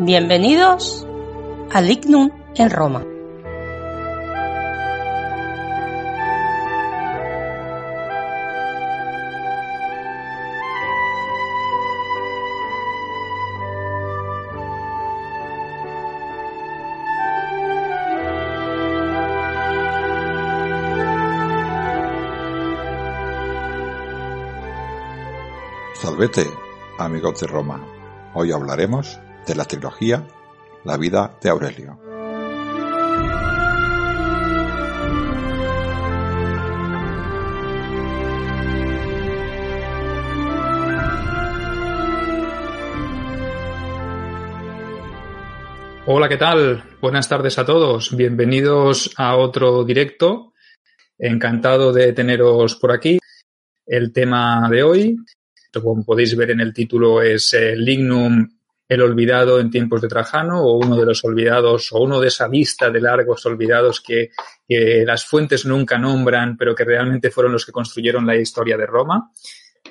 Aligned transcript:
bienvenidos 0.00 1.06
al 1.72 1.88
Lignum 1.88 2.30
en 2.54 2.70
Roma. 2.70 3.04
Salvete, 25.94 26.46
amigos 26.98 27.40
de 27.40 27.46
Roma. 27.48 27.84
Hoy 28.34 28.52
hablaremos 28.52 29.20
de 29.48 29.54
la 29.54 29.64
trilogía 29.64 30.26
La 30.84 30.98
vida 30.98 31.38
de 31.42 31.48
Aurelio. 31.48 31.98
Hola, 46.10 46.28
¿qué 46.28 46.36
tal? 46.36 46.84
Buenas 47.00 47.28
tardes 47.28 47.58
a 47.58 47.64
todos. 47.64 48.14
Bienvenidos 48.14 49.12
a 49.16 49.36
otro 49.36 49.84
directo. 49.84 50.52
Encantado 51.18 51.92
de 51.92 52.12
teneros 52.12 52.76
por 52.76 52.92
aquí. 52.92 53.18
El 53.86 54.12
tema 54.12 54.68
de 54.70 54.82
hoy 54.82 55.16
como 55.82 56.04
podéis 56.04 56.36
ver 56.36 56.50
en 56.50 56.60
el 56.60 56.72
título, 56.72 57.22
es 57.22 57.52
el 57.54 57.84
Lignum 57.84 58.57
el 58.88 59.02
olvidado 59.02 59.60
en 59.60 59.70
tiempos 59.70 60.00
de 60.00 60.08
Trajano 60.08 60.62
o 60.62 60.78
uno 60.78 60.96
de 60.96 61.04
los 61.04 61.22
olvidados 61.24 61.92
o 61.92 61.98
uno 61.98 62.20
de 62.20 62.28
esa 62.28 62.48
vista 62.48 62.90
de 62.90 63.00
largos 63.00 63.44
olvidados 63.44 64.00
que, 64.00 64.30
que, 64.66 65.04
las 65.06 65.26
fuentes 65.26 65.66
nunca 65.66 65.98
nombran, 65.98 66.56
pero 66.56 66.74
que 66.74 66.84
realmente 66.84 67.30
fueron 67.30 67.52
los 67.52 67.66
que 67.66 67.72
construyeron 67.72 68.26
la 68.26 68.36
historia 68.36 68.76
de 68.76 68.86
Roma 68.86 69.30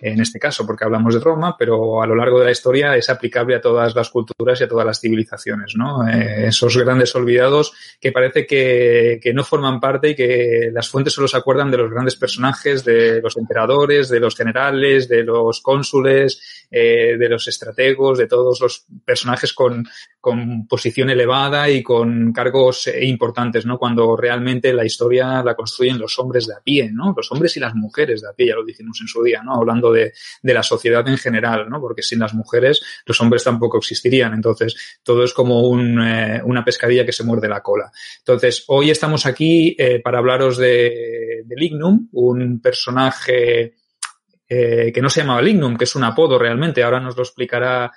en 0.02 0.22
este 0.22 0.40
caso, 0.40 0.66
porque 0.66 0.86
hablamos 0.86 1.14
de 1.14 1.20
Roma, 1.20 1.56
pero 1.58 2.02
a 2.02 2.08
lo 2.08 2.16
largo 2.16 2.40
de 2.40 2.46
la 2.46 2.52
historia 2.52 2.96
es 2.96 3.10
aplicable 3.10 3.56
a 3.56 3.62
todas 3.62 3.96
las 3.96 4.10
culturas 4.10 4.60
y 4.60 4.64
a 4.64 4.68
todas 4.68 4.86
las 4.86 5.00
civilizaciones. 5.00 5.74
Eh, 6.12 6.46
esos 6.48 6.78
grandes 6.78 7.16
olvidados 7.16 7.74
que 8.00 8.12
parece 8.12 8.46
que, 8.46 9.20
no 9.34 9.44
forman 9.44 9.80
parte 9.80 10.10
y 10.10 10.16
que 10.16 10.70
las 10.72 10.90
fuentes 10.90 11.14
solo 11.14 11.28
se 11.28 11.38
acuerdan 11.38 11.70
de 11.70 11.78
los 11.78 11.92
grandes 11.92 12.16
personajes, 12.16 12.84
de 12.84 13.22
los 13.22 13.38
emperadores, 13.38 14.10
de 14.10 14.20
los 14.20 14.36
generales, 14.36 15.08
de 15.08 15.24
los 15.24 15.62
cónsules, 15.62 16.68
eh, 16.72 17.18
de 17.18 17.30
los 17.30 17.48
estrategos, 17.48 18.18
de 18.18 18.28
todos 18.28 18.60
los 18.62 18.86
personajes 19.06 19.54
con, 19.54 19.88
con 20.20 20.68
posición 20.68 21.10
elevada 21.10 21.70
y 21.70 21.84
con 21.84 22.34
cargos 22.34 22.88
eh, 22.88 23.06
importantes. 23.06 23.66
Cuando 23.78 24.16
realmente 24.16 24.74
la 24.74 24.86
historia 24.86 25.44
la 25.44 25.56
construyen 25.56 26.00
los 26.00 26.18
hombres 26.20 26.48
de 26.48 26.56
a 26.56 26.62
pie, 26.62 26.92
¿no? 26.92 27.14
Los 27.16 27.32
hombres 27.32 27.56
y 27.58 27.60
las 27.60 27.76
mujeres 27.76 28.22
de 28.22 28.30
a 28.30 28.34
pie, 28.34 28.48
ya 28.48 28.56
lo 28.56 28.66
dijimos 28.66 29.00
en 29.02 29.08
su 29.08 29.24
día, 29.24 29.44
¿no? 29.44 29.56
Hablando 29.56 29.77
de, 29.82 30.14
la 30.44 30.64
sociedad 30.64 31.08
en 31.08 31.18
general, 31.18 31.70
¿no? 31.70 31.80
Porque 31.80 32.02
sin 32.02 32.20
las 32.20 32.34
mujeres 32.34 32.82
los 33.06 33.20
hombres 33.22 33.44
tampoco 33.44 33.78
existirían. 33.78 34.34
Entonces, 34.34 35.00
todo 35.04 35.24
es 35.24 35.34
como 35.34 35.80
eh, 35.80 36.42
una 36.44 36.64
pescadilla 36.64 37.06
que 37.06 37.12
se 37.12 37.24
muerde 37.24 37.48
la 37.48 37.62
cola. 37.62 37.92
Entonces, 38.20 38.64
hoy 38.68 38.90
estamos 38.90 39.26
aquí 39.26 39.76
eh, 39.78 40.02
para 40.02 40.20
hablaros 40.20 40.58
de, 40.58 41.44
de, 41.46 41.56
Lignum, 41.56 42.10
un 42.14 42.60
personaje 42.62 43.76
eh, 44.50 44.92
que 44.94 45.02
no 45.02 45.10
se 45.10 45.22
llamaba 45.22 45.42
Lignum, 45.42 45.78
que 45.78 45.86
es 45.86 45.96
un 45.96 46.04
apodo 46.04 46.38
realmente. 46.38 46.84
Ahora 46.84 47.00
nos 47.00 47.16
lo 47.16 47.24
explicará 47.24 47.92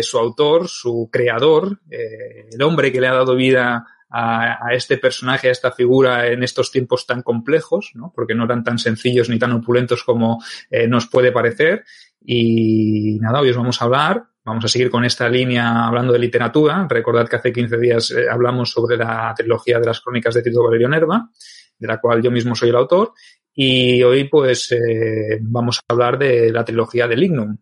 su 0.00 0.16
autor, 0.16 0.68
su 0.68 1.10
creador, 1.12 1.80
el 1.90 2.62
hombre 2.62 2.90
que 2.90 2.98
le 2.98 3.08
ha 3.08 3.12
dado 3.12 3.36
vida 3.36 3.84
a, 4.10 4.66
a, 4.66 4.74
este 4.74 4.98
personaje, 4.98 5.48
a 5.48 5.52
esta 5.52 5.70
figura 5.70 6.26
en 6.26 6.42
estos 6.42 6.70
tiempos 6.70 7.06
tan 7.06 7.22
complejos, 7.22 7.92
¿no? 7.94 8.12
porque 8.14 8.34
no 8.34 8.44
eran 8.44 8.64
tan 8.64 8.78
sencillos 8.78 9.28
ni 9.28 9.38
tan 9.38 9.52
opulentos 9.52 10.02
como 10.02 10.42
eh, 10.70 10.88
nos 10.88 11.06
puede 11.06 11.32
parecer. 11.32 11.84
Y 12.22 13.18
nada, 13.20 13.40
hoy 13.40 13.50
os 13.50 13.56
vamos 13.56 13.80
a 13.80 13.84
hablar, 13.84 14.24
vamos 14.44 14.64
a 14.64 14.68
seguir 14.68 14.90
con 14.90 15.04
esta 15.04 15.28
línea 15.28 15.86
hablando 15.86 16.12
de 16.12 16.18
literatura. 16.18 16.86
Recordad 16.88 17.28
que 17.28 17.36
hace 17.36 17.52
15 17.52 17.78
días 17.78 18.10
eh, 18.10 18.26
hablamos 18.30 18.70
sobre 18.70 18.96
la 18.96 19.32
trilogía 19.36 19.78
de 19.78 19.86
las 19.86 20.00
crónicas 20.00 20.34
de 20.34 20.42
Tito 20.42 20.62
Valerio 20.62 20.88
Nerva, 20.88 21.30
de 21.78 21.86
la 21.86 22.00
cual 22.00 22.20
yo 22.20 22.30
mismo 22.30 22.54
soy 22.54 22.70
el 22.70 22.76
autor. 22.76 23.12
Y 23.54 24.02
hoy 24.02 24.24
pues 24.24 24.72
eh, 24.72 25.38
vamos 25.40 25.78
a 25.78 25.92
hablar 25.92 26.18
de 26.18 26.52
la 26.52 26.64
trilogía 26.64 27.06
de 27.06 27.16
Lignum, 27.16 27.56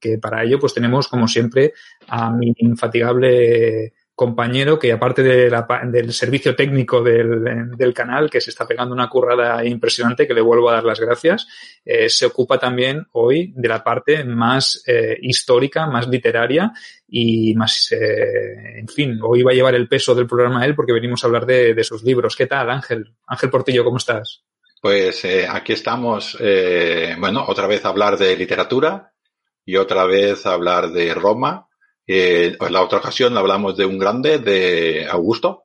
que 0.00 0.18
para 0.18 0.42
ello 0.42 0.58
pues 0.58 0.74
tenemos 0.74 1.08
como 1.08 1.28
siempre 1.28 1.72
a 2.08 2.30
mi 2.30 2.52
infatigable 2.56 3.92
compañero 4.16 4.78
que 4.78 4.90
aparte 4.90 5.22
de 5.22 5.48
la, 5.48 5.66
del 5.84 6.12
servicio 6.12 6.56
técnico 6.56 7.02
del, 7.02 7.76
del, 7.76 7.94
canal, 7.94 8.28
que 8.28 8.40
se 8.40 8.50
está 8.50 8.66
pegando 8.66 8.92
una 8.94 9.08
currada 9.08 9.64
impresionante, 9.64 10.26
que 10.26 10.34
le 10.34 10.40
vuelvo 10.40 10.68
a 10.68 10.74
dar 10.74 10.84
las 10.84 10.98
gracias, 10.98 11.46
eh, 11.84 12.08
se 12.08 12.26
ocupa 12.26 12.58
también 12.58 13.06
hoy 13.12 13.52
de 13.54 13.68
la 13.68 13.84
parte 13.84 14.24
más 14.24 14.82
eh, 14.86 15.16
histórica, 15.20 15.86
más 15.86 16.08
literaria 16.08 16.72
y 17.06 17.54
más, 17.54 17.92
eh, 17.92 18.78
en 18.80 18.88
fin, 18.88 19.20
hoy 19.22 19.42
va 19.44 19.52
a 19.52 19.54
llevar 19.54 19.74
el 19.76 19.86
peso 19.86 20.14
del 20.14 20.26
programa 20.26 20.64
él 20.64 20.74
porque 20.74 20.92
venimos 20.92 21.22
a 21.22 21.28
hablar 21.28 21.46
de, 21.46 21.74
de 21.74 21.84
sus 21.84 22.02
libros. 22.02 22.34
¿Qué 22.34 22.46
tal, 22.46 22.70
Ángel? 22.70 23.14
Ángel 23.28 23.50
Portillo, 23.50 23.84
¿cómo 23.84 23.98
estás? 23.98 24.42
Pues 24.80 25.24
eh, 25.24 25.46
aquí 25.50 25.72
estamos, 25.72 26.36
eh, 26.40 27.16
bueno, 27.18 27.44
otra 27.48 27.66
vez 27.66 27.84
hablar 27.84 28.16
de 28.16 28.36
literatura 28.36 29.12
y 29.64 29.76
otra 29.76 30.04
vez 30.06 30.46
hablar 30.46 30.90
de 30.90 31.12
Roma 31.12 31.65
eh, 32.06 32.56
en 32.60 32.72
la 32.72 32.82
otra 32.82 32.98
ocasión 32.98 33.36
hablamos 33.36 33.76
de 33.76 33.84
un 33.84 33.98
grande, 33.98 34.38
de 34.38 35.06
Augusto, 35.10 35.64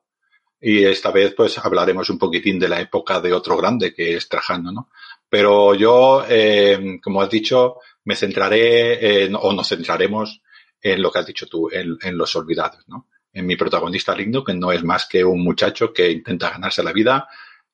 y 0.60 0.84
esta 0.84 1.10
vez 1.10 1.34
pues 1.34 1.58
hablaremos 1.58 2.08
un 2.10 2.18
poquitín 2.18 2.58
de 2.58 2.68
la 2.68 2.80
época 2.80 3.20
de 3.20 3.32
otro 3.32 3.56
grande 3.56 3.94
que 3.94 4.16
es 4.16 4.28
Trajano, 4.28 4.72
¿no? 4.72 4.88
Pero 5.28 5.74
yo, 5.74 6.24
eh, 6.28 6.98
como 7.02 7.22
has 7.22 7.30
dicho, 7.30 7.76
me 8.04 8.16
centraré 8.16 9.24
en, 9.24 9.34
o 9.34 9.52
nos 9.52 9.68
centraremos 9.68 10.40
en 10.80 11.00
lo 11.00 11.10
que 11.10 11.18
has 11.20 11.26
dicho 11.26 11.46
tú, 11.46 11.68
en, 11.70 12.16
los 12.16 12.34
olvidados, 12.36 12.84
¿no? 12.88 13.08
En 13.32 13.46
mi 13.46 13.56
protagonista 13.56 14.14
Ligno, 14.14 14.44
que 14.44 14.54
no 14.54 14.72
es 14.72 14.84
más 14.84 15.06
que 15.06 15.24
un 15.24 15.42
muchacho 15.42 15.92
que 15.92 16.10
intenta 16.10 16.50
ganarse 16.50 16.82
la 16.82 16.92
vida 16.92 17.28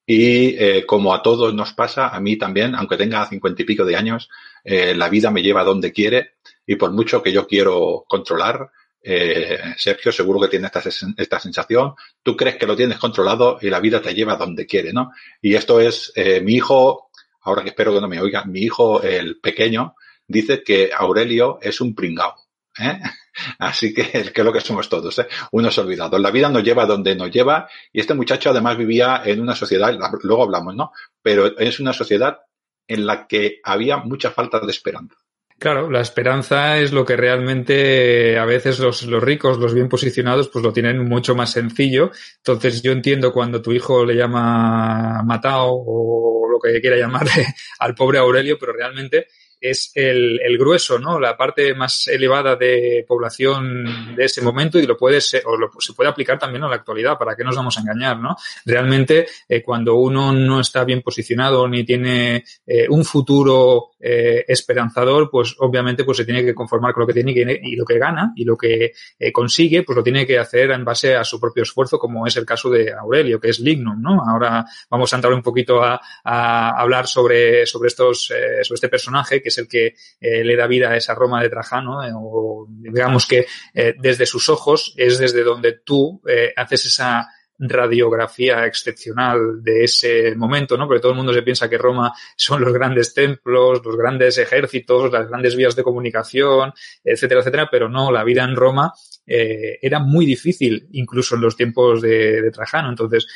y 0.06 0.56
eh, 0.56 0.86
como 0.86 1.14
a 1.14 1.22
todos 1.22 1.52
nos 1.52 1.72
pasa, 1.72 2.08
a 2.08 2.20
mí 2.20 2.36
también, 2.36 2.74
aunque 2.74 2.96
tenga 2.96 3.26
cincuenta 3.26 3.60
y 3.62 3.64
pico 3.64 3.84
de 3.84 3.96
años, 3.96 4.28
la 4.64 5.08
vida 5.08 5.30
me 5.30 5.42
lleva 5.42 5.64
donde 5.64 5.92
quiere 5.92 6.37
y 6.68 6.76
por 6.76 6.92
mucho 6.92 7.22
que 7.22 7.32
yo 7.32 7.46
quiero 7.46 8.04
controlar, 8.06 8.70
eh, 9.02 9.58
Sergio, 9.78 10.12
seguro 10.12 10.38
que 10.38 10.48
tiene 10.48 10.66
esta, 10.66 10.82
esta 11.16 11.40
sensación, 11.40 11.94
tú 12.22 12.36
crees 12.36 12.56
que 12.56 12.66
lo 12.66 12.76
tienes 12.76 12.98
controlado 12.98 13.58
y 13.62 13.70
la 13.70 13.80
vida 13.80 14.02
te 14.02 14.14
lleva 14.14 14.36
donde 14.36 14.66
quiere, 14.66 14.92
¿no? 14.92 15.12
Y 15.40 15.54
esto 15.54 15.80
es, 15.80 16.12
eh, 16.14 16.42
mi 16.42 16.56
hijo, 16.56 17.10
ahora 17.40 17.62
que 17.62 17.70
espero 17.70 17.94
que 17.94 18.02
no 18.02 18.06
me 18.06 18.20
oiga, 18.20 18.44
mi 18.44 18.60
hijo, 18.60 19.02
el 19.02 19.40
pequeño, 19.40 19.94
dice 20.26 20.62
que 20.62 20.90
Aurelio 20.94 21.58
es 21.62 21.80
un 21.80 21.94
pringao. 21.94 22.34
¿eh? 22.78 23.00
Así 23.58 23.94
que, 23.94 24.02
que 24.34 24.40
es 24.42 24.44
lo 24.44 24.52
que 24.52 24.60
somos 24.60 24.90
todos, 24.90 25.18
¿eh? 25.20 25.28
unos 25.52 25.78
olvidados. 25.78 26.20
La 26.20 26.30
vida 26.30 26.50
nos 26.50 26.62
lleva 26.62 26.84
donde 26.84 27.16
nos 27.16 27.30
lleva 27.30 27.66
y 27.90 28.00
este 28.00 28.12
muchacho 28.12 28.50
además 28.50 28.76
vivía 28.76 29.22
en 29.24 29.40
una 29.40 29.54
sociedad, 29.54 29.98
luego 30.22 30.42
hablamos, 30.42 30.76
¿no? 30.76 30.92
Pero 31.22 31.58
es 31.58 31.80
una 31.80 31.94
sociedad 31.94 32.40
en 32.86 33.06
la 33.06 33.26
que 33.26 33.60
había 33.64 33.96
mucha 33.96 34.30
falta 34.32 34.60
de 34.60 34.70
esperanza. 34.70 35.16
Claro, 35.58 35.90
la 35.90 36.00
esperanza 36.00 36.78
es 36.78 36.92
lo 36.92 37.04
que 37.04 37.16
realmente 37.16 38.38
a 38.38 38.44
veces 38.44 38.78
los, 38.78 39.02
los, 39.02 39.20
ricos, 39.20 39.58
los 39.58 39.74
bien 39.74 39.88
posicionados, 39.88 40.48
pues 40.50 40.64
lo 40.64 40.72
tienen 40.72 41.04
mucho 41.04 41.34
más 41.34 41.50
sencillo. 41.50 42.12
Entonces 42.36 42.80
yo 42.80 42.92
entiendo 42.92 43.32
cuando 43.32 43.60
tu 43.60 43.72
hijo 43.72 44.04
le 44.04 44.14
llama 44.14 45.20
Matao 45.24 45.82
o 45.84 46.48
lo 46.48 46.60
que 46.60 46.80
quiera 46.80 46.96
llamarle 46.96 47.44
al 47.80 47.96
pobre 47.96 48.18
Aurelio, 48.18 48.56
pero 48.56 48.72
realmente 48.72 49.26
es 49.60 49.90
el, 49.94 50.40
el, 50.40 50.58
grueso, 50.58 50.98
¿no? 50.98 51.18
La 51.18 51.36
parte 51.36 51.74
más 51.74 52.06
elevada 52.08 52.56
de 52.56 53.04
población 53.06 54.14
de 54.14 54.24
ese 54.24 54.42
momento 54.42 54.78
y 54.78 54.86
lo 54.86 54.96
puede 54.96 55.20
ser, 55.20 55.42
o 55.46 55.56
lo, 55.56 55.70
se 55.78 55.92
puede 55.92 56.10
aplicar 56.10 56.38
también 56.38 56.64
a 56.64 56.68
la 56.68 56.76
actualidad, 56.76 57.18
para 57.18 57.34
que 57.34 57.44
nos 57.44 57.56
vamos 57.56 57.76
a 57.76 57.80
engañar, 57.80 58.18
¿no? 58.18 58.36
Realmente, 58.64 59.26
eh, 59.48 59.62
cuando 59.62 59.96
uno 59.96 60.32
no 60.32 60.60
está 60.60 60.84
bien 60.84 61.02
posicionado 61.02 61.66
ni 61.68 61.84
tiene 61.84 62.44
eh, 62.66 62.86
un 62.88 63.04
futuro 63.04 63.90
eh, 64.00 64.44
esperanzador, 64.46 65.30
pues 65.30 65.56
obviamente 65.58 66.04
pues 66.04 66.18
se 66.18 66.24
tiene 66.24 66.44
que 66.44 66.54
conformar 66.54 66.92
con 66.92 67.02
lo 67.02 67.06
que 67.06 67.14
tiene 67.14 67.32
y 67.62 67.76
lo 67.76 67.84
que 67.84 67.98
gana 67.98 68.32
y 68.36 68.44
lo 68.44 68.56
que 68.56 68.92
consigue, 69.32 69.82
pues 69.82 69.96
lo 69.96 70.02
tiene 70.02 70.26
que 70.26 70.38
hacer 70.38 70.70
en 70.70 70.84
base 70.84 71.14
a 71.14 71.24
su 71.24 71.40
propio 71.40 71.62
esfuerzo, 71.62 71.98
como 71.98 72.26
es 72.26 72.36
el 72.36 72.46
caso 72.46 72.70
de 72.70 72.92
Aurelio, 72.92 73.40
que 73.40 73.50
es 73.50 73.60
Lignum, 73.60 74.00
¿no? 74.00 74.22
Ahora 74.26 74.64
vamos 74.88 75.12
a 75.12 75.16
entrar 75.16 75.32
un 75.32 75.42
poquito 75.42 75.82
a, 75.82 76.00
a 76.24 76.80
hablar 76.80 77.06
sobre, 77.06 77.66
sobre 77.66 77.88
estos, 77.88 78.24
sobre 78.24 78.74
este 78.74 78.88
personaje, 78.88 79.42
que 79.42 79.47
es 79.48 79.58
el 79.58 79.68
que 79.68 79.94
eh, 80.20 80.44
le 80.44 80.56
da 80.56 80.66
vida 80.66 80.90
a 80.90 80.96
esa 80.96 81.14
Roma 81.14 81.42
de 81.42 81.50
Trajano, 81.50 82.04
eh, 82.04 82.12
o 82.14 82.66
digamos 82.68 83.26
que 83.26 83.46
eh, 83.74 83.94
desde 83.98 84.26
sus 84.26 84.48
ojos 84.48 84.94
es 84.96 85.18
desde 85.18 85.42
donde 85.42 85.80
tú 85.84 86.20
haces 86.56 86.86
esa 86.86 87.26
radiografía 87.60 88.66
excepcional 88.66 89.62
de 89.62 89.82
ese 89.84 90.36
momento, 90.36 90.76
¿no? 90.76 90.86
Porque 90.86 91.00
todo 91.00 91.12
el 91.12 91.16
mundo 91.16 91.32
se 91.32 91.42
piensa 91.42 91.68
que 91.68 91.76
Roma 91.76 92.12
son 92.36 92.60
los 92.60 92.72
grandes 92.72 93.12
templos, 93.12 93.84
los 93.84 93.96
grandes 93.96 94.38
ejércitos, 94.38 95.12
las 95.12 95.28
grandes 95.28 95.56
vías 95.56 95.74
de 95.74 95.82
comunicación, 95.82 96.72
etcétera, 97.02 97.40
etcétera, 97.40 97.68
pero 97.70 97.88
no, 97.88 98.12
la 98.12 98.22
vida 98.22 98.44
en 98.44 98.54
Roma 98.54 98.92
era 99.26 99.98
muy 99.98 100.24
difícil, 100.24 100.88
incluso 100.92 101.34
en 101.34 101.42
los 101.42 101.56
tiempos 101.56 102.00
de, 102.00 102.50
Trajano. 102.52 102.88
Entonces, 102.88 103.26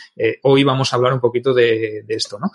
hoy 0.43 0.65
vamos 0.65 0.93
a 0.93 0.97
hablar 0.97 1.13
un 1.13 1.21
poquito 1.21 1.53
de, 1.53 2.03
de, 2.07 2.15
esto, 2.15 2.39
¿no? 2.39 2.51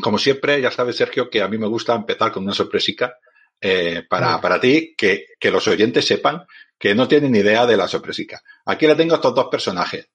Como 0.00 0.18
siempre, 0.18 0.60
ya 0.60 0.70
sabes, 0.70 0.96
Sergio, 0.96 1.28
que 1.28 1.42
a 1.42 1.48
mí 1.48 1.58
me 1.58 1.66
gusta 1.66 1.94
empezar 1.94 2.32
con 2.32 2.44
una 2.44 2.54
sorpresica 2.54 3.18
eh, 3.60 4.04
para, 4.08 4.40
para 4.40 4.60
ti, 4.60 4.94
que, 4.96 5.26
que 5.38 5.50
los 5.50 5.66
oyentes 5.68 6.06
sepan 6.06 6.46
que 6.78 6.94
no 6.94 7.06
tienen 7.06 7.36
idea 7.36 7.64
de 7.66 7.76
la 7.76 7.86
sorpresica. 7.86 8.42
Aquí 8.64 8.86
le 8.86 8.96
tengo 8.96 9.14
estos 9.14 9.34
dos 9.34 9.46
personajes 9.48 10.08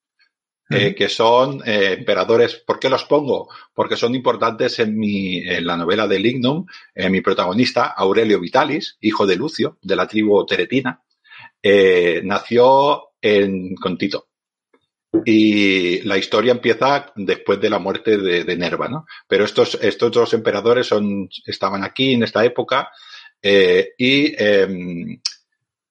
eh, 0.70 0.94
que 0.94 1.08
son 1.08 1.62
eh, 1.66 1.96
emperadores. 1.98 2.56
¿Por 2.56 2.78
qué 2.78 2.90
los 2.90 3.06
pongo? 3.06 3.48
Porque 3.74 3.96
son 3.96 4.16
importantes 4.16 4.80
en, 4.80 4.98
mi, 4.98 5.38
en 5.38 5.66
la 5.66 5.78
novela 5.78 6.08
de 6.08 6.20
Lignum. 6.20 6.66
Eh, 6.94 7.10
mi 7.10 7.22
protagonista, 7.22 7.86
Aurelio 7.86 8.40
Vitalis, 8.42 8.98
hijo 9.00 9.26
de 9.26 9.38
Lucio, 9.38 9.78
de 9.82 9.96
la 9.96 10.08
tribu 10.08 10.46
teretina, 10.46 11.02
eh, 11.64 12.22
nació 12.24 13.12
en, 13.22 13.76
con 13.76 13.98
Tito. 13.98 14.27
Y 15.26 16.02
la 16.02 16.18
historia 16.18 16.52
empieza 16.52 17.12
después 17.16 17.60
de 17.60 17.70
la 17.70 17.80
muerte 17.80 18.18
de, 18.18 18.44
de 18.44 18.58
Nerva, 18.58 18.88
¿no? 18.88 19.06
Pero 19.28 19.46
estos, 19.46 19.80
estos 19.82 20.12
dos 20.12 20.34
emperadores 20.34 20.88
son, 20.88 21.30
estaban 21.46 21.84
aquí 21.84 22.14
en 22.14 22.24
esta 22.24 22.44
época 22.44 22.90
eh, 23.42 23.94
y 23.98 24.36
em, 24.42 25.22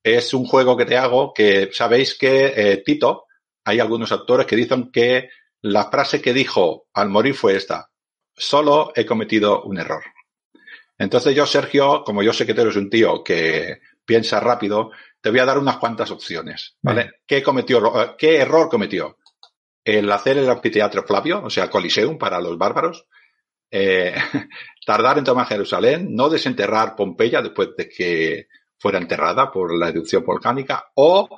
es 0.03 0.35
un 0.35 0.45
juego 0.45 0.77
que 0.77 0.85
te 0.85 0.97
hago 0.97 1.33
que 1.33 1.71
sabéis 1.73 2.17
que 2.17 2.53
eh, 2.57 2.83
Tito, 2.85 3.27
hay 3.65 3.81
algunos 3.81 4.13
autores 4.13 4.47
que 4.47 4.57
dicen 4.57 4.91
que 4.91 5.31
la 5.63 5.91
frase 5.91 6.21
que 6.21 6.33
dijo 6.33 6.87
al 6.93 7.09
morir 7.09 7.35
fue 7.35 7.57
esta, 7.57 7.91
solo 8.37 8.93
he 8.95 9.07
cometido 9.07 9.63
un 9.63 9.79
error. 9.79 10.03
Entonces 10.99 11.35
yo, 11.35 11.47
Sergio, 11.47 12.03
como 12.05 12.23
yo 12.23 12.33
sé 12.33 12.47
que 12.47 12.55
tú 12.55 12.63
eres 12.63 12.77
un 12.77 12.91
tío 12.91 13.23
que 13.23 13.81
piensa 14.05 14.41
rápido, 14.41 14.91
te 15.27 15.31
voy 15.31 15.41
a 15.41 15.45
dar 15.45 15.59
unas 15.59 15.79
cuantas 15.79 16.09
opciones, 16.13 16.77
¿vale? 16.83 17.05
Mm. 17.07 17.11
¿Qué 17.27 17.43
cometió, 17.43 18.15
qué 18.17 18.37
error 18.37 18.69
cometió? 18.69 19.19
El 19.83 20.13
hacer 20.13 20.39
el 20.39 20.49
anfiteatro 20.49 21.03
Flavio, 21.03 21.43
o 21.43 21.51
sea, 21.51 21.69
Coliseum 21.69 22.17
para 22.17 22.41
los 22.41 22.57
bárbaros, 22.57 23.09
eh, 23.69 24.15
tardar 24.87 25.19
en 25.19 25.25
tomar 25.25 25.49
Jerusalén, 25.49 26.15
no 26.15 26.29
desenterrar 26.29 26.95
Pompeya 26.95 27.43
después 27.43 27.71
de 27.77 27.89
que 27.89 28.47
fuera 28.79 28.99
enterrada 28.99 29.51
por 29.51 29.77
la 29.77 29.89
erupción 29.89 30.25
volcánica, 30.25 30.93
o 30.95 31.29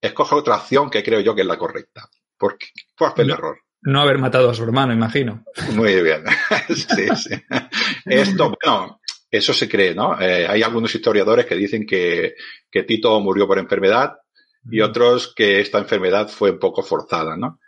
escoge 0.00 0.34
otra 0.34 0.56
opción 0.56 0.90
que 0.90 1.04
creo 1.04 1.20
yo 1.20 1.32
que 1.32 1.42
es 1.42 1.46
la 1.46 1.56
correcta. 1.56 2.10
Porque 2.36 2.66
fue 2.96 3.12
el 3.18 3.28
no, 3.28 3.34
error. 3.34 3.60
No 3.82 4.00
haber 4.00 4.18
matado 4.18 4.50
a 4.50 4.54
su 4.54 4.64
hermano, 4.64 4.92
imagino. 4.92 5.44
Muy 5.72 6.02
bien. 6.02 6.24
sí, 6.68 7.06
sí. 7.14 7.44
Esto, 8.06 8.52
bueno, 8.60 9.00
eso 9.30 9.52
se 9.52 9.68
cree, 9.68 9.94
¿no? 9.94 10.20
Eh, 10.20 10.46
hay 10.46 10.62
algunos 10.62 10.94
historiadores 10.94 11.46
que 11.46 11.54
dicen 11.54 11.86
que, 11.86 12.34
que, 12.70 12.82
Tito 12.84 13.20
murió 13.20 13.46
por 13.46 13.58
enfermedad 13.58 14.18
y 14.70 14.80
otros 14.80 15.34
que 15.34 15.60
esta 15.60 15.78
enfermedad 15.78 16.28
fue 16.28 16.52
un 16.52 16.58
poco 16.58 16.82
forzada, 16.82 17.36
¿no? 17.36 17.60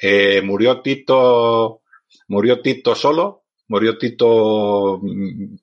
Eh, 0.00 0.42
murió 0.42 0.80
Tito, 0.80 1.82
murió 2.28 2.60
Tito 2.60 2.94
solo, 2.94 3.44
murió 3.68 3.98
Tito, 3.98 5.00
mm, 5.02 5.56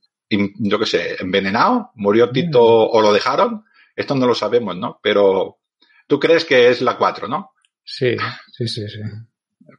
yo 0.60 0.80
qué 0.80 0.86
sé, 0.86 1.16
envenenado, 1.19 1.92
murió 1.95 2.30
Tito 2.31 2.63
o 2.63 3.01
lo 3.01 3.13
dejaron, 3.13 3.63
esto 3.95 4.16
no 4.16 4.28
lo 4.28 4.36
sabemos, 4.36 4.75
¿no? 4.75 5.00
Pero 5.01 5.60
Tú 6.07 6.19
crees 6.19 6.45
que 6.45 6.69
es 6.69 6.81
la 6.81 6.98
4, 6.98 7.28
¿no? 7.28 7.51
Sí, 7.83 8.16
sí, 8.51 8.68
sí, 8.68 8.88
sí. 8.88 9.00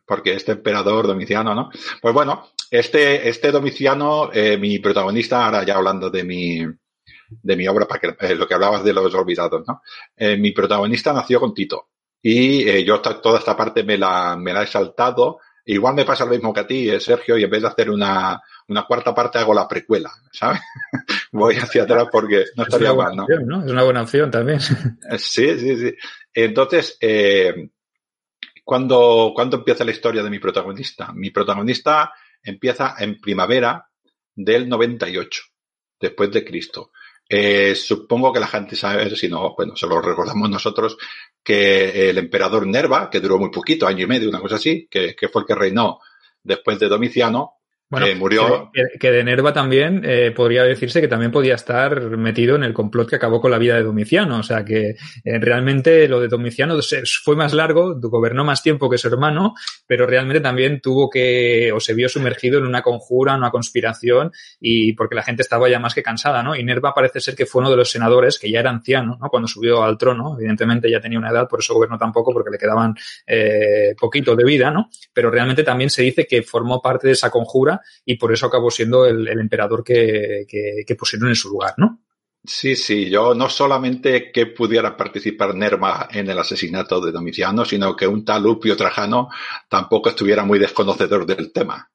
Porque 0.07 0.35
este 0.35 0.53
emperador 0.53 1.07
Domiciano, 1.07 1.55
¿no? 1.55 1.71
Pues 2.01 2.15
bueno, 2.15 2.49
este, 2.71 3.29
este 3.29 3.51
Domiciano, 3.51 4.31
eh, 4.33 4.57
mi 4.57 4.79
protagonista, 4.79 5.45
ahora 5.45 5.65
ya 5.65 5.77
hablando 5.77 6.11
de 6.11 6.25
mi, 6.25 6.65
de 7.29 7.57
mi 7.57 7.67
obra, 7.69 7.87
para 7.87 8.01
que, 8.01 8.17
eh, 8.27 8.35
lo 8.35 8.47
que 8.47 8.55
hablabas 8.55 8.85
de 8.85 8.93
los 8.93 9.15
olvidados, 9.15 9.65
¿no? 9.67 9.83
Eh, 10.17 10.37
mi 10.37 10.53
protagonista 10.53 11.13
nació 11.13 11.41
con 11.41 11.55
Tito. 11.55 11.89
Y 12.23 12.69
eh, 12.69 12.85
yo 12.85 13.01
toda 13.01 13.39
esta 13.39 13.57
parte 13.57 13.85
me 13.85 13.99
la, 13.99 14.37
me 14.37 14.53
la 14.53 14.63
he 14.63 14.67
saltado. 14.67 15.39
Igual 15.65 15.95
me 15.95 16.05
pasa 16.05 16.25
lo 16.25 16.33
mismo 16.33 16.53
que 16.53 16.61
a 16.61 16.67
ti, 16.67 16.89
eh, 16.89 17.01
Sergio, 17.01 17.37
y 17.37 17.45
en 17.45 17.51
vez 17.51 17.63
de 17.63 17.69
hacer 17.69 17.91
una, 17.91 18.41
una 18.69 18.85
cuarta 18.85 19.15
parte 19.15 19.39
hago 19.39 19.55
la 19.55 19.69
precuela, 19.69 20.11
¿sabes? 20.33 20.61
Voy 21.33 21.57
hacia 21.57 21.83
atrás 21.83 22.07
porque 22.11 22.45
no 22.57 22.63
es 22.63 22.69
estaría 22.69 22.95
mal, 22.95 23.17
¿no? 23.17 23.25
Opción, 23.25 23.47
¿no? 23.47 23.65
Es 23.65 23.71
una 23.71 23.83
buena 23.85 24.03
opción 24.03 24.31
también. 24.31 24.61
Sí, 24.61 25.59
sí, 25.59 25.77
sí. 25.77 25.95
Entonces, 26.33 26.97
eh, 27.01 27.71
¿cuándo, 28.67 29.33
¿cuándo 29.33 29.59
empieza 29.59 29.85
la 29.85 29.93
historia 29.93 30.25
de 30.25 30.29
mi 30.29 30.41
protagonista? 30.41 31.13
Mi 31.15 31.31
protagonista 31.31 32.13
empieza 32.43 32.97
en 32.99 33.21
primavera 33.21 33.89
del 34.35 34.69
98, 34.69 35.43
después 36.01 36.33
de 36.33 36.45
Cristo. 36.45 36.91
Eh, 37.29 37.77
supongo 37.77 38.33
que 38.33 38.41
la 38.41 38.49
gente 38.49 38.75
sabe, 38.75 39.15
si 39.15 39.29
no, 39.29 39.55
bueno, 39.57 39.77
se 39.77 39.87
lo 39.87 40.03
recordamos 40.03 40.51
nosotros, 40.51 40.99
que 41.45 42.11
el 42.11 42.19
emperador 42.19 42.67
Nerva, 42.67 43.09
que 43.09 43.21
duró 43.21 43.39
muy 43.39 43.51
poquito, 43.51 43.87
año 43.87 44.03
y 44.03 44.09
medio, 44.09 44.29
una 44.29 44.41
cosa 44.41 44.57
así, 44.57 44.89
que, 44.91 45.15
que 45.15 45.29
fue 45.29 45.43
el 45.43 45.47
que 45.47 45.55
reinó 45.55 46.01
después 46.43 46.77
de 46.81 46.89
Domiciano, 46.89 47.56
bueno, 47.89 48.07
eh, 48.07 48.17
murió. 48.17 48.71
Que, 48.73 48.99
que, 48.99 49.13
de 49.13 49.23
Nerva 49.23 49.53
también 49.53 50.03
eh, 50.05 50.33
podría 50.33 50.65
decirse 50.65 51.01
que 51.01 51.07
también 51.07 51.31
podía 51.31 51.55
estar 51.55 52.17
metido 52.17 52.57
en 52.57 52.65
el 52.65 52.75
complot 52.75 53.09
que 53.09 53.17
acabó 53.17 53.41
con 53.41 53.53
la 53.53 53.59
vida 53.59 53.77
de 53.77 53.85
Domiciano. 53.85 54.39
O 54.39 54.43
sea 54.43 54.65
que 54.65 54.97
eh, 55.25 55.39
realmente 55.39 56.09
lo 56.09 56.21
de 56.21 56.27
Domiciano 56.27 56.77
fue 57.23 57.37
más 57.37 57.55
largo, 57.55 57.95
gobernó 58.01 58.45
más 58.45 58.61
tiempo 58.61 58.91
que 58.91 58.99
su 58.99 59.07
hermano, 59.07 59.55
pero 59.87 60.05
realmente 60.05 60.41
también 60.41 60.81
tuvo 60.81 61.09
que, 61.09 61.71
o 61.73 61.79
se 61.79 61.95
vio 61.95 62.09
sumergido 62.09 62.59
en 62.59 62.67
una 62.67 62.83
conjura, 62.83 63.37
una 63.37 63.53
conspiración, 63.53 64.33
y 64.59 64.95
porque 64.95 65.15
la 65.15 65.23
gente 65.23 65.43
estaba 65.43 65.69
ya 65.69 65.79
más 65.79 65.95
que 65.95 66.03
cansada, 66.03 66.43
¿no? 66.43 66.57
Y 66.57 66.65
Nerva 66.65 66.93
parece 66.93 67.21
ser 67.21 67.37
que 67.37 67.47
fue 67.47 67.61
uno 67.61 67.71
de 67.71 67.77
los 67.77 67.89
senadores 67.89 68.41
que 68.41 68.51
ya 68.51 68.59
era 68.61 68.71
anciano, 68.71 69.17
¿no? 69.21 69.29
Cuando 69.29 69.47
subió 69.47 69.85
al 69.85 69.97
trono, 69.97 70.35
evidentemente 70.37 70.91
ya 70.91 71.01
tenía 71.01 71.21
una 71.21 71.31
edad, 71.31 71.47
por 71.49 71.61
eso 71.61 71.75
gobernó 71.75 71.99
tampoco, 71.99 72.33
porque 72.33 72.51
le 72.51 72.59
quedaban 72.59 72.97
poquito 73.97 74.35
de 74.35 74.45
vida, 74.45 74.73
¿no? 74.73 74.91
Pero 75.13 75.31
realmente 75.31 75.63
también 75.63 75.91
se 75.91 76.03
dice 76.03 76.27
que 76.27 76.43
formó 76.43 76.83
parte 76.83 77.07
de 77.07 77.13
esa 77.13 77.31
conjura 77.31 77.76
y 78.05 78.17
por 78.17 78.33
eso 78.33 78.47
acabó 78.47 78.71
siendo 78.71 79.07
el, 79.07 79.27
emperador 79.29 79.83
que, 79.85 80.47
pusieron 80.99 81.29
en 81.29 81.37
su 81.37 81.51
lugar, 81.51 81.75
¿no? 81.77 82.03
Sí, 82.45 82.77
sí, 82.77 83.11
yo 83.11 83.35
no 83.35 83.49
solamente 83.49 84.31
que 84.31 84.47
pudiera 84.47 84.97
participar 84.97 85.55
Nerva 85.55 86.09
en 86.13 86.31
el 86.31 86.39
asesinato 86.39 87.01
de 87.01 87.11
Domiciano, 87.11 87.65
sino 87.65 87.97
que 87.97 88.07
un 88.07 88.25
tal 88.25 88.45
Lupio 88.45 88.77
Trajano 88.77 89.29
tampoco 89.69 90.11
estuviera 90.11 90.45
muy 90.45 90.59
desconocedor 90.61 91.27
del 91.27 91.53
tema. 91.53 91.91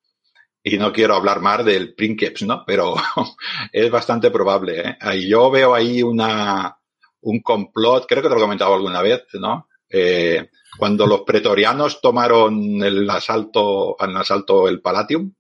Y 0.64 0.78
no 0.78 0.92
quiero 0.92 1.16
hablar 1.16 1.40
más 1.40 1.64
del 1.66 1.96
Princeps, 1.96 2.44
¿no? 2.44 2.64
Pero 2.66 2.96
es 3.72 3.90
bastante 3.90 4.30
probable, 4.30 4.98
¿eh? 5.02 5.28
Yo 5.28 5.50
veo 5.50 5.74
ahí 5.74 6.04
una, 6.04 6.78
un 7.22 7.42
complot, 7.42 8.06
creo 8.08 8.22
que 8.22 8.28
te 8.28 8.36
lo 8.36 8.40
he 8.40 8.44
comentado 8.44 8.74
alguna 8.74 9.02
vez, 9.02 9.24
¿no? 9.34 9.68
Eh, 9.90 10.50
cuando 10.78 11.06
los 11.06 11.22
pretorianos 11.22 12.00
tomaron 12.02 12.82
el 12.82 13.10
asalto, 13.10 13.98
el 14.00 14.16
asalto 14.16 14.68
el 14.68 14.82
Palatium, 14.82 15.34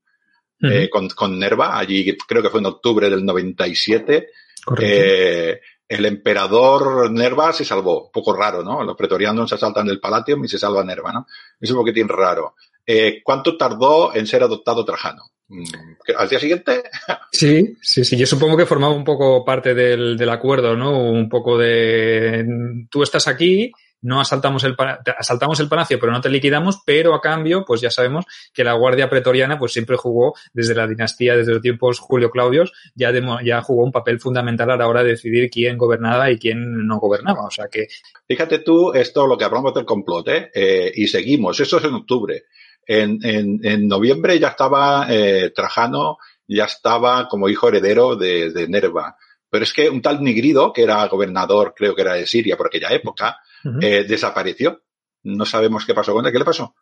uh 0.62 0.66
-huh. 0.66 0.72
eh, 0.72 0.90
con, 0.90 1.10
con, 1.10 1.38
Nerva, 1.38 1.78
allí 1.78 2.18
creo 2.28 2.42
que 2.42 2.50
fue 2.50 2.60
en 2.60 2.68
octubre 2.68 3.10
del 3.10 3.26
97. 3.26 4.30
Eh, 4.80 5.60
el 5.88 6.06
emperador 6.06 7.12
Nerva 7.12 7.52
se 7.52 7.66
salvó, 7.66 8.06
un 8.06 8.12
poco 8.12 8.34
raro, 8.34 8.64
¿no? 8.64 8.84
Los 8.84 8.96
pretorianos 8.96 9.50
se 9.50 9.56
asaltan 9.56 9.88
del 9.88 10.00
Palatium 10.00 10.46
y 10.46 10.48
se 10.48 10.58
salva 10.58 10.84
Nerva, 10.84 11.12
¿no? 11.12 11.28
Es 11.60 11.70
un 11.72 11.78
poquitín 11.78 12.08
raro. 12.08 12.56
Eh, 12.86 13.22
¿Cuánto 13.24 13.58
tardó 13.58 14.14
en 14.16 14.26
ser 14.26 14.44
adoptado 14.44 14.86
Trajano? 14.86 15.24
Mm, 15.48 15.64
¿Al 16.18 16.30
día 16.30 16.40
siguiente? 16.40 16.84
Sí, 17.34 17.78
sí, 17.82 18.04
sí. 18.04 18.18
Yo 18.18 18.26
supongo 18.28 18.58
que 18.58 18.66
formaba 18.66 18.94
un 18.94 19.06
poco 19.06 19.44
parte 19.44 19.74
del, 19.74 20.18
del 20.18 20.30
acuerdo, 20.30 20.76
¿no? 20.76 21.10
Un 21.10 21.30
poco 21.30 21.58
de 21.58 22.46
tú 22.90 23.02
estás 23.04 23.28
aquí, 23.28 23.72
no 24.02 24.20
asaltamos 24.20 24.64
el, 24.64 24.76
asaltamos 25.18 25.60
el 25.60 25.70
palacio, 25.70 26.00
pero 26.00 26.12
no 26.12 26.22
te 26.22 26.30
liquidamos, 26.30 26.82
pero 26.86 27.14
a 27.14 27.22
cambio, 27.22 27.64
pues 27.66 27.82
ya 27.82 27.92
sabemos 27.92 28.26
que 28.54 28.64
la 28.64 28.74
Guardia 28.74 29.10
Pretoriana, 29.10 29.60
pues 29.60 29.74
siempre 29.74 29.96
jugó 29.96 30.34
desde 30.54 30.76
la 30.76 30.88
dinastía, 30.88 31.36
desde 31.36 31.54
los 31.54 31.62
tiempos 31.62 32.00
Julio 32.00 32.32
Claudios, 32.32 32.74
ya, 32.96 33.12
ya 33.44 33.62
jugó 33.62 33.84
un 33.84 33.92
papel 33.92 34.20
fundamental 34.20 34.72
a 34.72 34.78
la 34.78 34.88
hora 34.88 35.04
de 35.04 35.12
decidir 35.12 35.50
quién 35.50 35.78
gobernaba 35.78 36.32
y 36.32 36.38
quién 36.38 36.88
no 36.88 37.00
gobernaba. 37.00 37.46
O 37.46 37.52
sea 37.52 37.68
que. 37.72 37.88
Fíjate 38.28 38.60
tú, 38.60 38.92
esto 38.94 39.28
lo 39.28 39.38
que 39.38 39.46
hablamos 39.46 39.74
del 39.74 39.86
complot, 39.86 40.28
¿eh? 40.30 40.52
eh 40.54 40.92
y 40.96 41.08
seguimos. 41.08 41.60
Eso 41.60 41.78
es 41.78 41.84
en 41.84 41.94
octubre. 41.94 42.46
En, 42.86 43.20
en, 43.24 43.60
en 43.64 43.88
noviembre 43.88 44.40
ya 44.40 44.50
estaba 44.50 45.06
eh, 45.10 45.52
Trajano, 45.56 46.18
ya 46.48 46.66
estaba 46.66 47.28
como 47.28 47.48
hijo 47.48 47.68
heredero 47.68 48.16
de, 48.16 48.52
de 48.52 48.68
Nerva. 48.68 49.16
Pero 49.50 49.64
es 49.64 49.74
que 49.74 49.90
un 49.90 50.02
tal 50.02 50.24
Nigrido, 50.24 50.74
que 50.74 50.84
era 50.84 51.06
gobernador, 51.08 51.74
creo 51.76 51.94
que 51.94 52.02
era 52.02 52.14
de 52.14 52.26
Siria 52.26 52.58
por 52.58 52.68
aquella 52.68 52.90
época, 52.90 53.38
eh, 53.82 54.06
desapareció. 54.08 54.84
No 55.24 55.46
sabemos 55.46 55.86
qué 55.86 55.94
pasó 55.94 56.14
con 56.14 56.26
él. 56.26 56.32
¿Qué 56.32 56.40
le 56.40 56.46
pasó? 56.46 56.76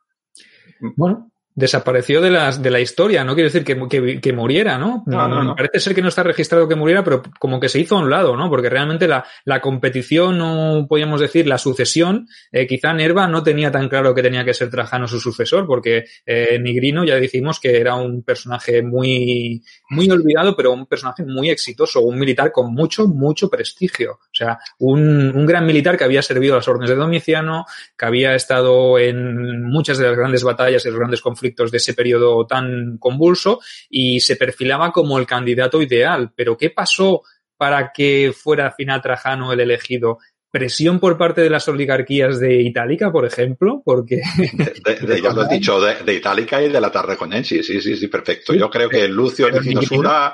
Bueno, 0.95 1.31
desapareció 1.60 2.22
de, 2.22 2.32
las, 2.32 2.62
de 2.62 2.72
la 2.72 2.80
historia. 2.80 3.25
No 3.25 3.36
quiere 3.36 3.50
decir 3.50 3.66
que, 3.66 4.22
que, 4.22 4.34
muriera, 4.34 4.78
¿no? 4.78 5.04
No, 5.06 5.28
no, 5.28 5.56
Parece 5.56 5.82
ser 5.82 5.94
que 5.94 6.01
no 6.01 6.08
está 6.08 6.24
registrado 6.24 6.70
que 6.70 6.75
muriera, 6.75 7.04
pero 7.04 7.22
como 7.38 7.60
que 7.60 7.68
se 7.68 7.80
hizo 7.82 7.98
a 7.98 8.00
un 8.00 8.10
lado, 8.10 8.38
¿no? 8.38 8.50
Porque 8.50 8.70
realmente 8.70 9.10
la, 9.10 9.25
la 9.44 9.60
competición, 9.60 10.38
no 10.38 10.86
podíamos 10.88 11.20
decir 11.20 11.48
la 11.48 11.58
sucesión, 11.58 12.30
eh, 12.54 12.66
quizá 12.66 12.94
Nerva 12.94 13.28
no 13.28 13.44
tenía 13.44 13.72
tan 13.72 13.89
claro 13.89 14.16
que 14.16 14.24
tenía 14.24 14.46
que 14.46 14.54
ser 14.54 14.70
Trajano 14.70 15.06
su 15.06 15.20
sucesor, 15.20 15.68
porque 15.68 16.06
eh, 16.25 16.58
Nigrino 16.60 17.04
ya 17.04 17.16
dijimos 17.18 17.60
que 17.60 17.78
era 17.78 17.96
un 17.96 18.24
personaje 18.24 18.82
muy, 18.82 19.62
muy 19.89 20.10
olvidado, 20.10 20.56
pero 20.56 20.72
un 20.72 20.86
personaje 20.86 21.25
muy 21.25 21.50
exitoso, 21.50 22.00
un 22.00 22.18
militar 22.18 22.54
con 22.54 22.74
mucho, 22.74 23.06
mucho 23.06 23.50
prestigio. 23.50 24.13
O 24.13 24.34
sea, 24.34 24.60
un, 24.78 25.36
un 25.36 25.46
gran 25.46 25.66
militar 25.66 25.98
que 25.98 26.06
había 26.06 26.22
servido 26.22 26.54
a 26.54 26.58
las 26.58 26.68
órdenes 26.70 26.89
de 26.89 26.96
Domiciano, 26.96 27.66
que 27.98 28.06
había 28.06 28.34
estado 28.34 28.98
en 28.98 29.66
muchas 29.66 29.98
de 29.98 30.08
las 30.08 30.16
grandes 30.16 30.44
batallas 30.44 30.86
y 30.86 30.89
los 30.89 30.98
grandes 30.98 31.20
conflictos 31.20 31.49
de 31.56 31.77
ese 31.77 31.94
periodo 31.94 32.46
tan 32.46 32.98
convulso 32.98 33.60
y 33.89 34.20
se 34.20 34.36
perfilaba 34.36 34.91
como 34.91 35.18
el 35.18 35.27
candidato 35.27 35.82
ideal. 35.82 36.32
Pero 36.36 36.58
¿qué 36.58 36.70
pasó 36.70 37.22
para 37.58 37.91
que 37.94 38.34
fuera 38.36 38.68
al 38.68 38.74
final 38.74 39.01
Trajano 39.01 39.51
el 39.53 39.60
elegido? 39.60 40.20
presión 40.51 41.00
por 41.00 41.15
parte 41.15 41.41
de 41.41 41.50
las 41.51 41.68
oligarquías 41.68 42.39
de 42.39 42.62
Itálica, 42.62 43.12
por 43.12 43.25
ejemplo, 43.25 43.82
porque... 43.86 44.20
De, 45.06 45.22
ya 45.22 45.32
lo 45.32 45.46
he 45.46 45.48
dicho, 45.48 45.79
de, 45.79 46.13
Itálica 46.13 46.60
y 46.62 46.70
de 46.72 46.82
la 46.82 46.91
Tarraconense, 46.91 47.62
sí, 47.62 47.79
sí, 47.79 47.96
sí, 47.96 48.08
perfecto. 48.08 48.53
Yo 48.56 48.68
creo 48.68 48.89
que 48.89 49.08
Lucio 49.08 49.48
Nigrino, 49.51 50.34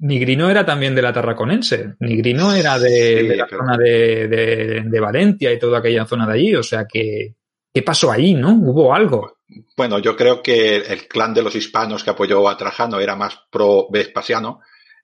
Nigrino 0.00 0.50
era 0.50 0.64
también 0.64 0.94
de 0.94 1.02
la 1.02 1.12
Tarraconense. 1.12 1.94
Nigrino 2.00 2.54
era 2.54 2.78
de, 2.78 3.36
la 3.36 3.48
zona 3.48 3.76
de, 3.76 4.82
de, 4.84 5.00
Valencia 5.00 5.52
y 5.52 5.58
toda 5.58 5.78
aquella 5.78 6.06
zona 6.06 6.26
de 6.26 6.32
allí. 6.32 6.54
O 6.54 6.62
sea 6.62 6.86
que, 6.86 7.34
¿qué 7.72 7.82
pasó 7.82 8.10
ahí, 8.10 8.34
no? 8.34 8.54
Hubo 8.54 8.94
algo. 8.94 9.39
Bueno, 9.76 9.98
yo 9.98 10.16
creo 10.16 10.42
que 10.42 10.76
el 10.76 11.08
clan 11.08 11.34
de 11.34 11.42
los 11.42 11.54
hispanos 11.54 12.04
que 12.04 12.10
apoyó 12.10 12.48
a 12.48 12.56
Trajano 12.56 13.00
era 13.00 13.16
más 13.16 13.38
pro 13.50 13.88
Vespasiano 13.90 14.60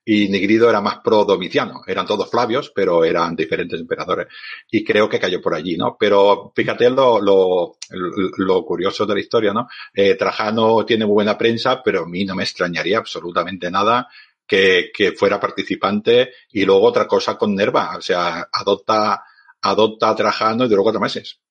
y 0.09 0.29
Nigrido 0.29 0.69
era 0.69 0.79
más 0.79 0.99
pro 1.03 1.25
Domiciano. 1.25 1.81
Eran 1.85 2.05
todos 2.05 2.31
Flavios, 2.31 2.71
pero 2.73 3.03
eran 3.03 3.35
diferentes 3.35 3.77
emperadores. 3.77 4.27
Y 4.71 4.81
creo 4.81 5.09
que 5.09 5.19
cayó 5.19 5.41
por 5.41 5.53
allí, 5.53 5.75
¿no? 5.75 5.97
Pero 5.99 6.53
fíjate 6.55 6.89
lo, 6.89 7.19
lo, 7.19 7.75
lo 7.89 8.65
curioso 8.65 9.05
de 9.05 9.15
la 9.15 9.19
historia, 9.19 9.51
¿no? 9.51 9.67
Eh, 9.93 10.15
Trajano 10.15 10.85
tiene 10.85 11.05
muy 11.05 11.15
buena 11.15 11.37
prensa, 11.37 11.83
pero 11.83 12.03
a 12.03 12.07
mí 12.07 12.23
no 12.23 12.35
me 12.35 12.43
extrañaría 12.43 12.99
absolutamente 12.99 13.69
nada 13.69 14.07
que, 14.47 14.91
que 14.93 15.11
fuera 15.11 15.41
participante 15.41 16.31
y 16.51 16.63
luego 16.63 16.85
otra 16.87 17.05
cosa 17.05 17.37
con 17.37 17.53
Nerva. 17.53 17.97
O 17.97 18.01
sea, 18.01 18.47
adopta, 18.49 19.25
adopta 19.61 20.09
a 20.09 20.15
Trajano 20.15 20.63
y 20.63 20.69
duró 20.69 20.83
cuatro 20.83 21.01
meses. 21.01 21.41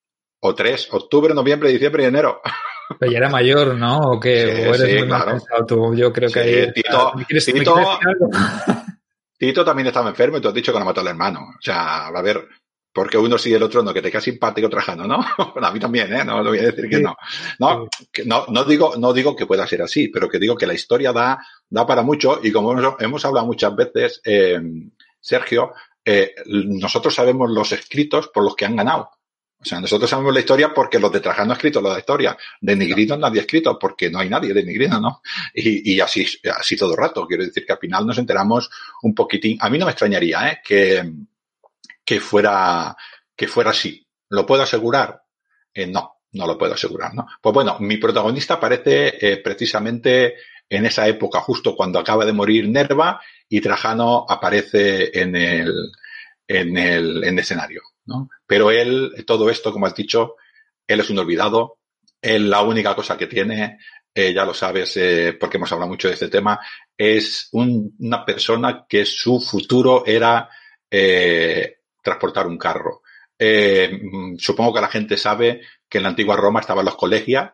O 0.41 0.55
tres, 0.55 0.89
octubre, 0.93 1.35
noviembre, 1.35 1.71
diciembre 1.71 2.05
y 2.05 2.07
enero. 2.07 2.41
Pero 2.99 3.13
ya 3.13 3.19
era 3.19 3.29
mayor, 3.29 3.75
¿no? 3.75 3.99
¿O 3.99 4.21
que 4.21 4.69
eres 4.69 4.99
muy 5.01 5.09
claro. 5.09 5.39
tú? 5.67 5.95
Yo 5.95 6.13
creo 6.13 6.31
que 6.31 6.41
ahí... 6.41 6.73
Tito, 6.73 7.13
Tito, 7.27 7.75
Tito, 9.39 9.65
también 9.65 9.89
estaba 9.89 10.09
enfermo 10.09 10.39
y 10.39 10.41
tú 10.41 10.49
has 10.49 10.55
dicho 10.55 10.73
que 10.73 10.79
no 10.79 10.85
mató 10.85 11.01
al 11.01 11.09
hermano. 11.09 11.41
O 11.41 11.61
sea, 11.61 12.07
a 12.07 12.23
ver, 12.23 12.47
porque 12.97 13.19
uno 13.19 13.37
sí 13.37 13.51
y 13.51 13.55
el 13.55 13.63
otro 13.63 13.83
no, 13.83 13.93
que 13.93 14.01
te 14.01 14.11
queda 14.11 14.23
simpático 14.23 14.71
trajando, 14.71 15.07
¿no? 15.07 15.19
bueno, 15.53 15.69
a 15.69 15.73
mí 15.73 15.79
también, 15.79 16.13
¿eh? 16.15 16.25
No, 16.25 16.43
lo 16.43 16.51
voy 16.51 16.61
a 16.61 16.71
decir 16.71 16.89
que 16.89 16.99
no. 16.99 17.15
No, 17.59 17.89
que 18.11 18.25
no, 18.25 18.47
no 18.49 18.65
digo, 18.65 18.95
no 18.97 19.13
digo 19.13 19.37
que 19.37 19.45
pueda 19.45 19.67
ser 19.67 19.83
así, 19.83 20.09
pero 20.09 20.29
que 20.29 20.39
digo 20.39 20.57
que 20.57 20.67
la 20.67 20.75
historia 20.75 21.13
da, 21.13 21.39
da 21.69 21.87
para 21.87 22.03
mucho 22.03 22.41
y 22.43 22.51
como 22.51 22.73
hemos, 22.73 22.95
hemos 23.01 23.25
hablado 23.27 23.47
muchas 23.47 23.77
veces, 23.77 24.23
eh, 24.25 24.59
Sergio, 25.21 25.75
eh, 26.05 26.37
nosotros 26.47 27.15
sabemos 27.15 27.51
los 27.51 27.73
escritos 27.73 28.29
por 28.29 28.45
los 28.45 28.57
que 28.57 28.65
han 28.65 28.77
ganado. 28.77 29.11
O 29.59 29.65
sea, 29.65 29.81
nosotros 29.81 30.09
sabemos 30.09 30.35
la 30.35 30.41
historia 30.41 30.73
porque 30.73 30.99
los 30.99 31.11
de 31.11 31.21
Trajano 31.21 31.53
han 31.53 31.57
escrito 31.57 31.81
la 31.81 31.99
historia. 31.99 32.37
De 32.61 32.77
Nigrino 32.77 33.17
nadie 33.17 33.41
ha 33.41 33.43
escrito 33.43 33.79
porque 33.79 34.11
no 34.11 34.19
hay 34.19 34.29
nadie 34.29 34.53
de 34.53 34.63
Nigrino, 34.63 35.01
¿no? 35.01 35.23
Y, 35.55 35.95
y 35.95 36.01
así, 36.01 36.27
así 36.57 36.77
todo 36.77 36.93
el 36.93 36.99
rato. 36.99 37.27
Quiero 37.27 37.45
decir 37.45 37.65
que 37.65 37.73
al 37.73 37.79
final 37.79 38.07
nos 38.07 38.19
enteramos 38.19 38.71
un 39.03 39.15
poquitín. 39.15 39.59
A 39.61 39.71
mí 39.71 39.79
no 39.79 39.87
me 39.87 39.93
extrañaría, 39.93 40.51
¿eh? 40.51 40.61
Que, 40.65 41.11
que 42.05 42.21
fuera, 42.21 42.97
que 43.35 43.49
fuera 43.49 43.71
así. 43.71 44.07
¿Lo 44.29 44.47
puedo 44.47 44.63
asegurar? 44.63 45.23
Eh, 45.73 45.87
no, 45.87 46.21
no 46.33 46.47
lo 46.47 46.57
puedo 46.57 46.75
asegurar, 46.75 47.15
¿no? 47.15 47.27
Pues 47.41 47.53
bueno, 47.53 47.77
mi 47.81 47.97
protagonista 47.97 48.55
aparece 48.55 49.17
eh, 49.21 49.39
precisamente 49.39 50.37
en 50.69 50.87
esa 50.87 51.07
época, 51.09 51.41
justo 51.41 51.75
cuando 51.77 51.99
acaba 51.99 52.25
de 52.25 52.33
morir 52.33 52.69
Nerva 52.69 53.21
y 53.49 53.61
Trajano 53.61 54.27
aparece 54.29 55.19
en 55.19 55.37
el, 55.37 55.73
en 56.47 56.77
el, 56.77 57.25
en 57.25 57.35
el 57.35 57.39
escenario. 57.39 57.83
Pero 58.47 58.71
él, 58.71 59.25
todo 59.27 59.51
esto, 59.51 59.73
como 59.73 59.87
has 59.87 59.95
dicho, 59.95 60.37
él 60.87 61.01
es 61.01 61.11
un 61.11 61.19
olvidado, 61.19 61.79
él 62.21 62.49
la 62.49 62.63
única 62.63 62.95
cosa 62.95 63.17
que 63.17 63.27
tiene, 63.27 63.79
eh, 64.15 64.33
ya 64.33 64.45
lo 64.45 64.55
sabes, 64.55 64.97
eh, 64.97 65.37
porque 65.39 65.59
hemos 65.59 65.71
hablado 65.73 65.91
mucho 65.91 66.09
de 66.09 66.15
este 66.15 66.29
tema, 66.29 66.59
es 66.97 67.49
una 67.53 68.25
persona 68.25 68.87
que 68.89 69.05
su 69.05 69.41
futuro 69.41 70.05
era 70.07 70.49
eh, 70.91 71.81
transportar 72.03 72.47
un 72.47 72.59
carro. 72.59 73.03
Mm, 73.39 74.37
supongo 74.39 74.73
que 74.73 74.81
la 74.81 74.89
gente 74.89 75.17
sabe 75.17 75.61
que 75.89 75.99
en 75.99 76.05
la 76.05 76.11
antigua 76.11 76.37
Roma 76.37 76.61
estaban 76.61 76.85
los 76.85 76.97
colegias 76.97 77.53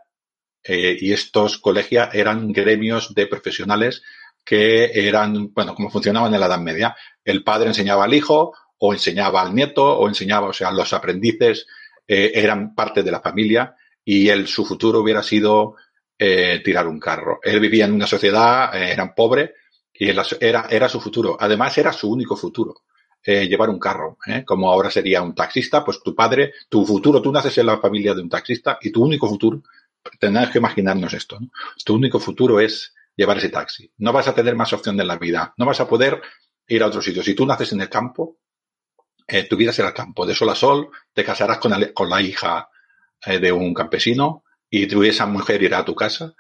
y 0.65 1.13
estos 1.13 1.59
colegias 1.59 2.15
eran 2.15 2.53
gremios 2.53 3.13
de 3.17 3.27
profesionales 3.27 4.05
que 4.45 5.09
eran, 5.09 5.53
bueno, 5.53 5.75
como 5.75 5.91
funcionaban 5.91 6.33
en 6.33 6.39
la 6.39 6.47
Edad 6.47 6.61
Media. 6.61 6.97
El 7.25 7.43
padre 7.43 7.69
enseñaba 7.69 8.05
al 8.05 8.15
hijo, 8.15 8.55
o 8.85 8.93
enseñaba 8.93 9.43
al 9.43 9.55
nieto 9.55 9.85
o 9.85 10.09
enseñaba, 10.09 10.49
o 10.49 10.53
sea, 10.53 10.73
los 10.73 10.93
aprendices 10.93 11.67
eh, 12.07 12.33
eran 12.35 12.75
parte 12.75 13.05
de 13.05 13.12
la 13.12 13.21
familia 13.21 13.77
y 14.05 14.29
él, 14.29 14.49
su 14.49 14.65
futuro 14.65 15.01
hubiera 15.01 15.23
sido 15.23 15.77
eh, 16.19 16.61
tirar 16.65 16.89
un 16.89 16.99
carro. 16.99 17.39
Él 17.45 17.61
vivía 17.61 17.85
en 17.85 17.93
una 17.93 18.09
sociedad, 18.09 18.75
eh, 18.75 18.91
eran 18.91 19.15
pobre 19.15 19.55
y 19.95 20.09
era, 20.09 20.67
era 20.69 20.89
su 20.89 21.01
futuro. 21.01 21.37
Además, 21.39 21.79
era 21.79 21.93
su 21.93 22.11
único 22.11 22.37
futuro. 22.37 22.83
Eh, 23.25 23.47
llevar 23.47 23.71
un 23.71 23.79
carro, 23.79 24.19
como 24.45 24.73
ahora 24.73 24.91
sería 24.91 25.23
un 25.23 25.33
taxista, 25.33 25.85
pues 25.85 26.03
tu 26.03 26.12
padre, 26.12 26.55
tu 26.69 26.85
futuro, 26.85 27.23
tú 27.23 27.31
naces 27.31 27.57
en 27.59 27.67
la 27.67 27.79
familia 27.79 28.15
de 28.15 28.23
un 28.23 28.29
taxista 28.29 28.79
y 28.81 28.91
tu 28.91 29.05
único 29.05 29.29
futuro, 29.29 29.62
tenemos 30.19 30.51
que 30.51 30.59
imaginarnos 30.59 31.15
esto, 31.15 31.39
tu 31.85 31.95
único 31.95 32.19
futuro 32.19 32.59
es 32.59 32.93
llevar 33.15 33.39
ese 33.39 33.51
taxi. 33.51 33.89
No 33.99 34.12
vas 34.12 34.27
a 34.27 34.35
tener 34.35 34.57
más 34.57 34.73
opción 34.73 35.01
en 35.01 35.07
la 35.07 35.19
vida, 35.19 35.55
no 35.57 35.67
vas 35.67 35.79
a 35.79 35.87
poder 35.87 36.21
ir 36.67 36.83
a 36.83 36.89
otro 36.89 37.01
sitio. 37.01 37.23
Si 37.23 37.35
tú 37.35 37.47
naces 37.47 37.73
en 37.73 37.81
el 37.83 37.89
campo, 37.89 38.39
eh, 39.26 39.45
tu 39.45 39.57
vida 39.57 39.73
será 39.73 39.88
el 39.88 39.95
campo, 39.95 40.26
de 40.26 40.35
sol 40.35 40.50
a 40.50 40.55
sol, 40.55 40.91
te 41.12 41.25
casarás 41.25 41.59
con, 41.59 41.73
con 41.95 42.09
la 42.09 42.21
hija 42.21 42.69
eh, 43.25 43.38
de 43.38 43.52
un 43.52 43.73
campesino 43.75 44.45
y 44.69 44.87
esa 45.07 45.26
mujer 45.26 45.62
irá 45.62 45.79
a 45.79 45.85
tu 45.85 45.95
casa 45.95 46.35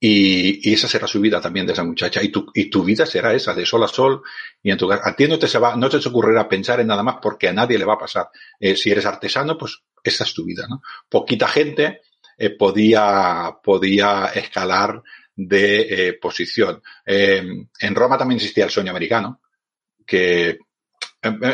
y, 0.00 0.68
y, 0.68 0.74
esa 0.74 0.88
será 0.88 1.06
su 1.06 1.20
vida 1.20 1.40
también 1.40 1.66
de 1.66 1.72
esa 1.72 1.84
muchacha 1.84 2.22
y 2.22 2.28
tu, 2.28 2.50
y 2.54 2.68
tu 2.68 2.82
vida 2.82 3.06
será 3.06 3.32
esa, 3.34 3.54
de 3.54 3.64
sol 3.64 3.84
a 3.84 3.88
sol 3.88 4.22
y 4.62 4.70
en 4.70 4.78
tu 4.78 4.88
casa. 4.88 5.08
A 5.08 5.14
ti 5.14 5.28
no 5.28 5.38
te, 5.38 5.48
se 5.48 5.58
va, 5.58 5.76
no 5.76 5.88
te 5.88 5.96
ocurrirá 6.08 6.48
pensar 6.48 6.80
en 6.80 6.88
nada 6.88 7.02
más 7.02 7.16
porque 7.22 7.48
a 7.48 7.52
nadie 7.52 7.78
le 7.78 7.84
va 7.84 7.94
a 7.94 7.98
pasar. 7.98 8.28
Eh, 8.58 8.76
si 8.76 8.90
eres 8.90 9.06
artesano, 9.06 9.56
pues 9.56 9.82
esa 10.02 10.24
es 10.24 10.34
tu 10.34 10.44
vida, 10.44 10.66
¿no? 10.68 10.82
Poquita 11.08 11.48
gente 11.48 12.00
podía, 12.58 13.56
podía 13.62 14.26
escalar 14.34 15.02
de 15.36 16.18
posición. 16.20 16.82
en 17.06 17.94
Roma 17.94 18.18
también 18.18 18.38
existía 18.38 18.64
el 18.64 18.70
sueño 18.70 18.90
americano, 18.90 19.40
que 20.04 20.58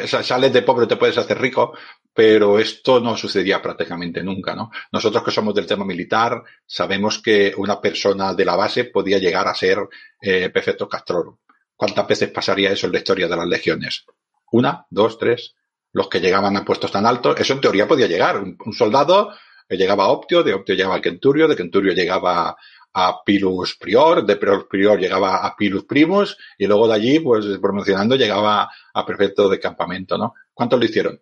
sales 0.07 0.53
de 0.53 0.63
pobre 0.63 0.87
te 0.87 0.97
puedes 0.97 1.19
hacer 1.19 1.41
rico, 1.41 1.75
pero 2.13 2.59
esto 2.59 3.01
no 3.01 3.17
sucedía 3.17 3.63
prácticamente 3.63 4.23
nunca, 4.23 4.55
¿no? 4.55 4.71
Nosotros 4.93 5.23
que 5.23 5.31
somos 5.31 5.55
del 5.55 5.67
tema 5.67 5.85
militar 5.85 6.43
sabemos 6.67 7.23
que 7.23 7.55
una 7.57 7.81
persona 7.81 8.35
de 8.35 8.45
la 8.45 8.57
base 8.57 8.85
podía 8.85 9.19
llegar 9.19 9.47
a 9.49 9.55
ser 9.55 9.79
eh, 10.21 10.51
perfecto 10.51 10.89
castroro. 10.89 11.41
¿Cuántas 11.77 12.07
veces 12.07 12.31
pasaría 12.31 12.73
eso 12.73 12.87
en 12.87 12.93
la 12.93 12.99
historia 12.99 13.29
de 13.29 13.37
las 13.37 13.47
legiones? 13.47 14.05
¿Una? 14.53 14.87
¿Dos? 14.91 15.19
¿Tres? 15.19 15.55
Los 15.93 16.09
que 16.09 16.21
llegaban 16.21 16.57
a 16.57 16.65
puestos 16.65 16.93
tan 16.93 17.07
altos, 17.07 17.39
eso 17.39 17.55
en 17.55 17.61
teoría 17.61 17.89
podía 17.89 18.07
llegar. 18.07 18.39
Un, 18.39 18.57
un 18.65 18.73
soldado 18.73 19.33
eh, 19.69 19.77
llegaba 19.77 20.05
a 20.05 20.09
Optio, 20.09 20.43
de 20.43 20.53
Optio 20.53 20.75
llegaba 20.75 20.97
a 20.97 21.01
Kenturio, 21.01 21.49
de 21.49 21.57
Kenturio 21.57 21.93
llegaba 21.93 22.57
a 22.93 23.23
Pilus 23.25 23.77
Prior, 23.79 24.25
de 24.25 24.37
Pilus 24.37 24.65
Prior 24.65 24.99
llegaba 24.99 25.47
a 25.47 25.55
Pilus 25.57 25.85
Primus 25.85 26.37
y 26.59 26.67
luego 26.67 26.89
de 26.89 26.95
allí, 26.95 27.21
pues 27.21 27.47
promocionando, 27.61 28.17
llegaba 28.17 28.69
a 28.95 29.07
prefecto 29.07 29.49
de 29.49 29.61
campamento, 29.61 30.19
¿no? 30.19 30.35
¿Cuántos 30.53 30.79
lo 30.79 30.85
hicieron? 30.85 31.21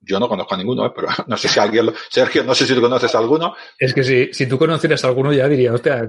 Yo 0.00 0.20
no 0.20 0.28
conozco 0.28 0.54
a 0.54 0.58
ninguno, 0.58 0.86
¿eh? 0.86 0.92
pero 0.94 1.08
no 1.26 1.36
sé 1.36 1.48
si 1.48 1.58
alguien, 1.58 1.86
lo, 1.86 1.94
Sergio, 2.08 2.44
no 2.44 2.54
sé 2.54 2.66
si 2.66 2.74
tú 2.74 2.80
conoces 2.80 3.14
a 3.14 3.18
alguno. 3.18 3.54
Es 3.78 3.92
que 3.92 4.04
si, 4.04 4.32
si 4.32 4.46
tú 4.46 4.58
conocieras 4.58 5.04
a 5.04 5.08
alguno 5.08 5.32
ya 5.32 5.48
diría, 5.48 5.72
hostia, 5.72 6.08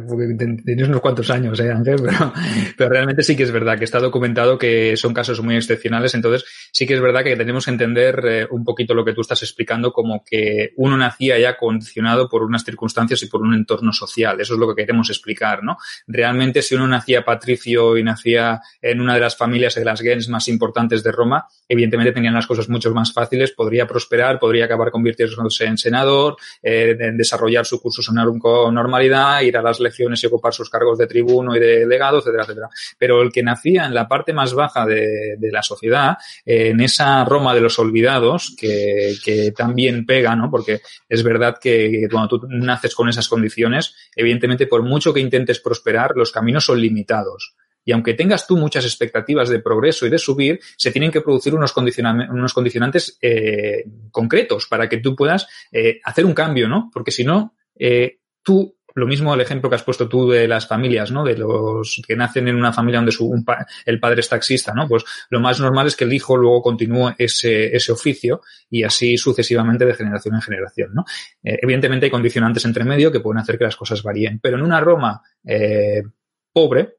tienes 0.65 0.87
unos 0.87 1.01
cuantos 1.01 1.29
años, 1.29 1.59
¿eh, 1.59 1.71
Ángel? 1.71 2.01
Pero, 2.03 2.33
pero 2.77 2.89
realmente 2.89 3.23
sí 3.23 3.35
que 3.35 3.43
es 3.43 3.51
verdad 3.51 3.77
que 3.77 3.85
está 3.85 3.99
documentado 3.99 4.57
que 4.57 4.95
son 4.97 5.13
casos 5.13 5.41
muy 5.41 5.55
excepcionales, 5.55 6.13
entonces 6.13 6.45
sí 6.71 6.85
que 6.85 6.93
es 6.93 7.01
verdad 7.01 7.23
que 7.23 7.35
tenemos 7.35 7.65
que 7.65 7.71
entender 7.71 8.23
eh, 8.25 8.47
un 8.49 8.63
poquito 8.63 8.93
lo 8.93 9.05
que 9.05 9.13
tú 9.13 9.21
estás 9.21 9.41
explicando 9.41 9.91
como 9.91 10.23
que 10.23 10.73
uno 10.77 10.97
nacía 10.97 11.39
ya 11.39 11.57
condicionado 11.57 12.29
por 12.29 12.43
unas 12.43 12.63
circunstancias 12.63 13.21
y 13.23 13.27
por 13.27 13.41
un 13.41 13.53
entorno 13.53 13.91
social. 13.93 14.39
Eso 14.41 14.53
es 14.53 14.59
lo 14.59 14.67
que 14.67 14.81
queremos 14.81 15.09
explicar, 15.09 15.63
¿no? 15.63 15.77
Realmente 16.07 16.61
si 16.61 16.75
uno 16.75 16.87
nacía 16.87 17.25
patricio 17.25 17.97
y 17.97 18.03
nacía 18.03 18.61
en 18.81 19.01
una 19.01 19.15
de 19.15 19.19
las 19.21 19.37
familias 19.37 19.75
de 19.75 19.85
las 19.85 20.01
gens 20.01 20.29
más 20.29 20.47
importantes 20.47 21.03
de 21.03 21.11
Roma, 21.11 21.47
evidentemente 21.67 22.11
tenían 22.11 22.33
las 22.33 22.47
cosas 22.47 22.69
mucho 22.69 22.93
más 22.93 23.13
fáciles, 23.13 23.51
podría 23.63 23.87
prosperar, 23.87 24.39
podría 24.39 24.65
acabar 24.65 24.91
convirtiéndose 24.91 25.63
en 25.65 25.77
senador, 25.77 26.35
eh, 26.61 26.95
desarrollar 27.13 27.65
su 27.65 27.81
curso 27.81 28.01
con 28.39 28.73
normalidad, 28.73 29.41
ir 29.41 29.55
a 29.55 29.61
las 29.61 29.79
lecciones 29.79 30.21
y 30.21 30.27
ocupar 30.27 30.53
sus 30.53 30.69
cargos 30.69 30.97
de 30.97 31.07
tribuno 31.07 31.55
y 31.55 31.59
de 31.59 31.85
legado, 31.85 32.19
etcétera, 32.19 32.43
etcétera. 32.43 32.69
Pero 32.97 33.21
el 33.21 33.31
que 33.31 33.41
nacía 33.41 33.85
en 33.85 33.93
la 33.93 34.07
parte 34.07 34.33
más 34.33 34.53
baja 34.53 34.85
de, 34.85 35.35
de 35.37 35.51
la 35.51 35.63
sociedad, 35.63 36.17
eh, 36.45 36.69
en 36.69 36.81
esa 36.81 37.23
Roma 37.23 37.55
de 37.55 37.61
los 37.61 37.79
olvidados, 37.79 38.53
que, 38.57 39.15
que 39.23 39.51
también 39.51 40.05
pega, 40.05 40.35
¿no? 40.35 40.51
Porque 40.51 40.81
es 41.07 41.23
verdad 41.23 41.57
que 41.61 42.07
cuando 42.11 42.27
tú 42.27 42.47
naces 42.49 42.93
con 42.95 43.07
esas 43.07 43.29
condiciones, 43.29 43.95
evidentemente 44.15 44.67
por 44.67 44.83
mucho 44.83 45.13
que 45.13 45.21
intentes 45.21 45.59
prosperar, 45.59 46.11
los 46.15 46.31
caminos 46.31 46.65
son 46.65 46.81
limitados. 46.81 47.55
Y 47.85 47.91
aunque 47.91 48.13
tengas 48.13 48.47
tú 48.47 48.57
muchas 48.57 48.85
expectativas 48.85 49.49
de 49.49 49.59
progreso 49.59 50.05
y 50.05 50.09
de 50.09 50.17
subir, 50.17 50.59
se 50.77 50.91
tienen 50.91 51.11
que 51.11 51.21
producir 51.21 51.53
unos, 51.53 51.73
unos 51.75 52.53
condicionantes 52.53 53.17
eh, 53.21 53.85
concretos 54.11 54.67
para 54.67 54.87
que 54.87 54.97
tú 54.97 55.15
puedas 55.15 55.47
eh, 55.71 55.99
hacer 56.03 56.25
un 56.25 56.33
cambio, 56.33 56.67
¿no? 56.67 56.89
Porque 56.93 57.11
si 57.11 57.23
no, 57.23 57.55
eh, 57.75 58.19
tú 58.41 58.75
lo 58.95 59.07
mismo 59.07 59.33
el 59.33 59.41
ejemplo 59.41 59.69
que 59.69 59.75
has 59.75 59.83
puesto 59.83 60.07
tú 60.07 60.29
de 60.29 60.47
las 60.47 60.67
familias, 60.67 61.11
¿no? 61.11 61.23
De 61.23 61.37
los 61.37 62.01
que 62.07 62.15
nacen 62.15 62.47
en 62.47 62.55
una 62.55 62.73
familia 62.73 62.99
donde 62.99 63.11
su, 63.11 63.43
pa, 63.45 63.65
el 63.85 63.99
padre 63.99 64.21
es 64.21 64.29
taxista, 64.29 64.73
¿no? 64.73 64.87
Pues 64.87 65.03
lo 65.29 65.39
más 65.39 65.59
normal 65.59 65.87
es 65.87 65.95
que 65.95 66.03
el 66.03 66.13
hijo 66.13 66.37
luego 66.37 66.61
continúe 66.61 67.13
ese, 67.17 67.75
ese 67.75 67.91
oficio 67.91 68.41
y 68.69 68.83
así 68.83 69.17
sucesivamente 69.17 69.85
de 69.85 69.95
generación 69.95 70.35
en 70.35 70.41
generación, 70.41 70.91
¿no? 70.93 71.05
Eh, 71.43 71.59
evidentemente 71.61 72.05
hay 72.05 72.11
condicionantes 72.11 72.65
entre 72.65 72.83
medio 72.83 73.11
que 73.11 73.19
pueden 73.19 73.41
hacer 73.41 73.57
que 73.57 73.65
las 73.65 73.75
cosas 73.75 74.03
varíen, 74.03 74.39
pero 74.39 74.57
en 74.57 74.63
una 74.63 74.79
Roma 74.79 75.21
eh, 75.43 76.03
pobre, 76.51 76.97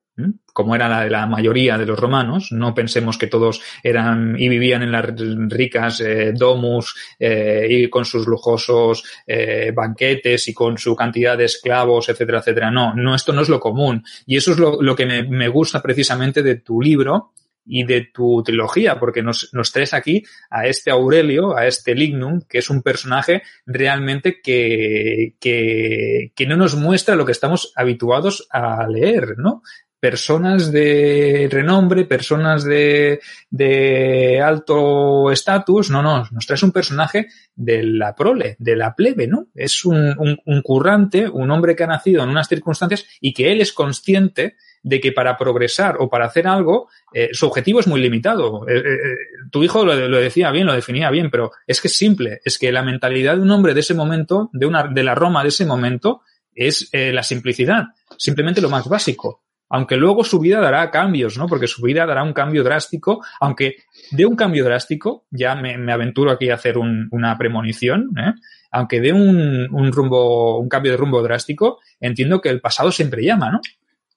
como 0.53 0.75
era 0.75 0.89
la 0.89 1.05
de 1.05 1.11
la 1.11 1.27
mayoría 1.27 1.77
de 1.77 1.87
los 1.87 1.99
romanos, 1.99 2.53
no 2.53 2.75
pensemos 2.75 3.19
que 3.19 3.27
todos 3.27 3.61
eran 3.83 4.37
y 4.39 4.49
vivían 4.49 4.83
en 4.83 4.93
las 4.93 5.07
ricas 5.49 6.01
eh, 6.01 6.33
domus 6.33 6.95
eh, 7.19 7.67
y 7.69 7.91
con 7.91 8.05
sus 8.05 8.27
lujosos 8.27 9.05
eh, 9.27 9.73
banquetes 9.75 10.49
y 10.49 10.55
con 10.55 10.79
su 10.79 10.95
cantidad 10.95 11.37
de 11.37 11.47
esclavos, 11.47 12.09
etcétera, 12.09 12.39
etcétera. 12.39 12.71
No, 12.71 12.95
no, 12.95 13.15
esto 13.15 13.33
no 13.33 13.43
es 13.43 13.49
lo 13.49 13.59
común. 13.59 14.05
Y 14.27 14.37
eso 14.37 14.53
es 14.53 14.59
lo, 14.59 14.97
que 14.97 15.07
me, 15.07 15.25
me, 15.25 15.49
gusta 15.49 15.83
precisamente 15.83 16.43
de 16.43 16.57
tu 16.57 16.81
libro 16.81 17.33
y 17.67 17.85
de 17.85 18.11
tu 18.13 18.43
trilogía, 18.43 18.99
porque 18.99 19.23
nos, 19.23 19.51
nos 19.53 19.73
traes 19.73 19.95
aquí 19.95 20.23
a 20.51 20.67
este 20.67 20.91
Aurelio, 20.91 21.57
a 21.57 21.67
este 21.67 21.95
Lignum, 21.95 22.43
que 22.49 22.59
es 22.59 22.71
un 22.71 22.83
personaje 22.83 23.43
realmente 23.67 24.41
que, 24.43 25.35
que, 25.41 26.33
que 26.35 26.47
no 26.47 26.57
nos 26.57 26.77
muestra 26.77 27.17
lo 27.17 27.25
que 27.25 27.33
estamos 27.33 27.73
habituados 27.75 28.47
a 28.51 28.87
leer, 28.87 29.39
¿no? 29.39 29.63
Personas 30.05 30.71
de 30.71 31.49
renombre, 31.51 32.05
personas 32.05 32.63
de, 32.63 33.21
de 33.49 34.39
alto 34.39 35.31
estatus, 35.31 35.89
no, 35.89 36.03
no, 36.03 36.29
nos 36.31 36.47
traes 36.47 36.63
un 36.63 36.73
personaje 36.73 37.29
de 37.55 37.83
la 37.83 38.15
prole, 38.15 38.55
de 38.59 38.77
la 38.77 38.95
plebe, 38.95 39.27
¿no? 39.27 39.47
Es 39.55 39.87
un, 39.87 40.15
un, 40.19 40.39
un, 40.45 40.61
currante, 40.61 41.27
un 41.27 41.51
hombre 41.51 41.75
que 41.75 41.85
ha 41.85 41.87
nacido 41.87 42.23
en 42.23 42.29
unas 42.29 42.49
circunstancias 42.49 43.07
y 43.19 43.33
que 43.33 43.51
él 43.51 43.63
es 43.63 43.73
consciente 43.73 44.57
de 44.83 45.01
que 45.01 45.13
para 45.13 45.39
progresar 45.39 45.97
o 45.99 46.11
para 46.11 46.27
hacer 46.27 46.47
algo, 46.47 46.91
eh, 47.15 47.31
su 47.33 47.47
objetivo 47.47 47.81
es 47.81 47.87
muy 47.87 48.03
limitado. 48.03 48.69
Eh, 48.69 48.77
eh, 48.77 49.17
tu 49.51 49.65
hijo 49.65 49.87
lo, 49.87 49.95
lo, 50.07 50.19
decía 50.19 50.51
bien, 50.51 50.67
lo 50.67 50.75
definía 50.75 51.09
bien, 51.09 51.31
pero 51.31 51.53
es 51.67 51.81
que 51.81 51.89
es 51.89 51.97
simple, 51.97 52.43
es 52.45 52.59
que 52.59 52.73
la 52.73 52.83
mentalidad 52.83 53.37
de 53.37 53.41
un 53.41 53.51
hombre 53.53 53.73
de 53.73 53.81
ese 53.81 53.95
momento, 53.95 54.51
de 54.53 54.67
una, 54.67 54.87
de 54.87 55.03
la 55.03 55.15
Roma 55.15 55.43
de 55.43 55.49
ese 55.49 55.65
momento, 55.65 56.21
es 56.55 56.91
la 56.93 57.25
simplicidad, 57.25 57.87
simplemente 58.17 58.61
lo 58.61 58.71
más 58.71 58.87
básico 58.87 59.44
aunque 59.75 59.97
luego 59.97 60.23
su 60.23 60.39
vida 60.39 60.61
dará 60.61 60.89
cambios, 60.93 61.37
¿no? 61.37 61.49
Porque 61.49 61.67
su 61.67 61.83
vida 61.83 62.07
dará 62.07 62.23
un 62.23 62.33
cambio 62.33 62.63
drástico, 62.63 63.25
aunque 63.41 63.79
de 64.13 64.25
un 64.25 64.37
cambio 64.37 64.63
drástico, 64.63 65.25
ya 65.33 65.57
me, 65.57 65.93
aventuro 65.93 66.31
aquí 66.31 66.49
a 66.49 66.55
hacer 66.55 66.79
un, 66.79 67.09
una 67.11 67.37
premonición, 67.37 68.11
¿eh? 68.17 68.35
aunque 68.71 69.01
de 69.01 69.13
un, 69.13 69.67
un, 69.73 69.91
rumbo, 69.91 70.61
un 70.61 70.69
cambio 70.69 70.93
de 70.93 70.97
rumbo 70.97 71.21
drástico, 71.25 71.81
entiendo 71.99 72.41
que 72.41 72.51
el 72.51 72.61
pasado 72.61 72.93
siempre 72.93 73.25
llama, 73.25 73.51
¿no? 73.51 73.61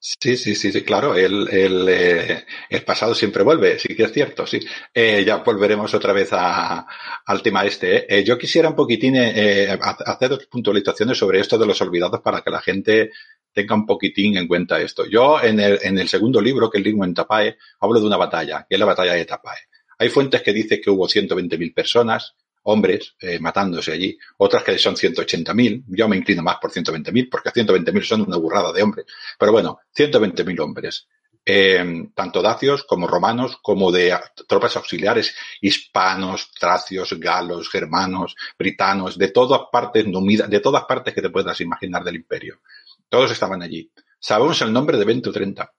Sí, 0.00 0.36
sí, 0.36 0.54
sí, 0.54 0.70
sí, 0.70 0.84
claro, 0.84 1.16
el, 1.16 1.48
el, 1.50 1.88
eh, 1.88 2.44
el 2.70 2.84
pasado 2.84 3.14
siempre 3.16 3.42
vuelve, 3.42 3.80
sí 3.80 3.96
que 3.96 4.04
es 4.04 4.12
cierto, 4.12 4.46
sí. 4.46 4.60
Eh, 4.94 5.24
ya 5.26 5.38
volveremos 5.38 5.92
otra 5.92 6.12
vez 6.12 6.28
a, 6.32 6.86
al 7.26 7.42
tema 7.42 7.64
este. 7.64 8.06
Eh. 8.16 8.22
yo 8.22 8.38
quisiera 8.38 8.68
un 8.68 8.76
poquitín 8.76 9.16
eh, 9.16 9.76
hacer 9.80 10.28
dos 10.30 10.46
puntualizaciones 10.46 11.18
sobre 11.18 11.40
esto 11.40 11.58
de 11.58 11.66
los 11.66 11.80
olvidados 11.80 12.20
para 12.20 12.42
que 12.42 12.50
la 12.50 12.60
gente 12.60 13.10
tenga 13.52 13.74
un 13.74 13.86
poquitín 13.86 14.36
en 14.36 14.46
cuenta 14.46 14.80
esto. 14.80 15.04
Yo 15.04 15.42
en 15.42 15.58
el, 15.58 15.80
en 15.82 15.98
el 15.98 16.08
segundo 16.08 16.40
libro, 16.40 16.70
que 16.70 16.78
es 16.78 16.84
libro 16.84 17.04
en 17.04 17.14
Tapae, 17.14 17.56
hablo 17.80 17.98
de 17.98 18.06
una 18.06 18.16
batalla, 18.16 18.66
que 18.68 18.76
es 18.76 18.78
la 18.78 18.86
batalla 18.86 19.14
de 19.14 19.24
Tapae. 19.24 19.58
Hay 19.98 20.10
fuentes 20.10 20.42
que 20.42 20.52
dicen 20.52 20.80
que 20.80 20.90
hubo 20.90 21.08
120.000 21.08 21.74
personas, 21.74 22.36
hombres, 22.64 23.14
eh, 23.20 23.38
matándose 23.38 23.92
allí, 23.92 24.18
otras 24.38 24.62
que 24.62 24.78
son 24.78 24.94
180.000, 24.94 25.84
yo 25.88 26.08
me 26.08 26.16
inclino 26.16 26.42
más 26.42 26.56
por 26.60 26.70
120.000, 26.70 27.28
porque 27.30 27.50
120.000 27.50 28.02
son 28.02 28.22
una 28.22 28.36
burrada 28.36 28.72
de 28.72 28.82
hombres, 28.82 29.06
pero 29.38 29.52
bueno, 29.52 29.80
120.000 29.96 30.60
hombres. 30.60 31.06
Eh, 31.50 32.10
tanto 32.14 32.42
dacios 32.42 32.84
como 32.84 33.06
romanos, 33.06 33.58
como 33.62 33.90
de 33.90 34.14
tropas 34.46 34.76
auxiliares, 34.76 35.34
hispanos, 35.62 36.52
tracios, 36.52 37.18
galos, 37.18 37.70
germanos, 37.70 38.36
britanos, 38.58 39.16
de 39.16 39.28
todas 39.28 39.62
partes, 39.72 40.04
de 40.04 40.60
todas 40.60 40.84
partes 40.84 41.14
que 41.14 41.22
te 41.22 41.30
puedas 41.30 41.58
imaginar 41.62 42.04
del 42.04 42.16
imperio. 42.16 42.60
Todos 43.08 43.30
estaban 43.30 43.62
allí. 43.62 43.90
Sabemos 44.20 44.60
el 44.60 44.74
nombre 44.74 44.98
de 44.98 45.06
20 45.06 45.30
o 45.30 45.32
30. 45.32 45.72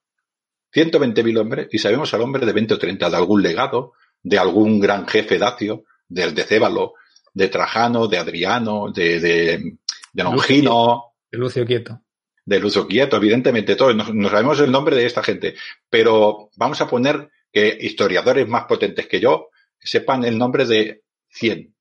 120.000 0.74 1.39
hombres 1.39 1.68
y 1.72 1.78
sabemos 1.78 2.12
el 2.13 2.20
nombre 2.20 2.46
de 2.46 2.54
20 2.54 2.74
o 2.74 2.80
30 2.80 3.10
de 3.10 3.15
algún 3.15 3.44
legado, 3.44 3.94
de 4.24 4.39
algún 4.39 4.80
gran 4.80 5.08
jefe 5.08 5.38
dacio, 5.38 5.84
del 6.10 6.36
de 6.36 6.43
Cébalo, 6.43 6.95
de 7.34 7.48
Trajano, 7.48 8.08
de 8.08 8.17
Adriano, 8.17 8.91
de, 8.91 9.19
de, 9.19 9.78
de 10.12 10.24
Longino. 10.24 11.13
De 11.32 11.38
Lucio 11.38 11.65
Quieto. 11.65 12.02
De 12.43 12.60
Lucio 12.60 12.88
Quieto, 12.88 13.15
evidentemente, 13.15 13.76
todos. 13.76 13.95
No, 13.95 14.12
no 14.12 14.30
sabemos 14.30 14.60
el 14.60 14.72
nombre 14.72 14.95
de 14.95 15.06
esta 15.06 15.24
gente. 15.24 15.56
Pero 15.89 16.50
vamos 16.56 16.82
a 16.82 16.89
poner 16.89 17.30
que 17.52 17.78
historiadores 17.80 18.48
más 18.48 18.65
potentes 18.65 19.08
que 19.08 19.19
yo 19.19 19.50
sepan 19.80 20.26
el 20.26 20.38
nombre 20.38 20.65
de 20.65 21.04
100. 21.30 21.76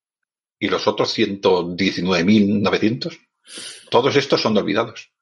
Y 0.61 0.69
los 0.69 0.87
otros 0.87 1.17
119.900. 1.17 3.19
Todos 3.91 4.17
estos 4.17 4.41
son 4.41 4.57
olvidados. 4.57 5.13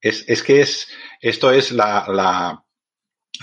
Es, 0.00 0.24
es 0.28 0.42
que 0.42 0.60
es, 0.60 0.88
esto 1.20 1.52
es 1.52 1.72
la, 1.72 2.06
la, 2.08 2.64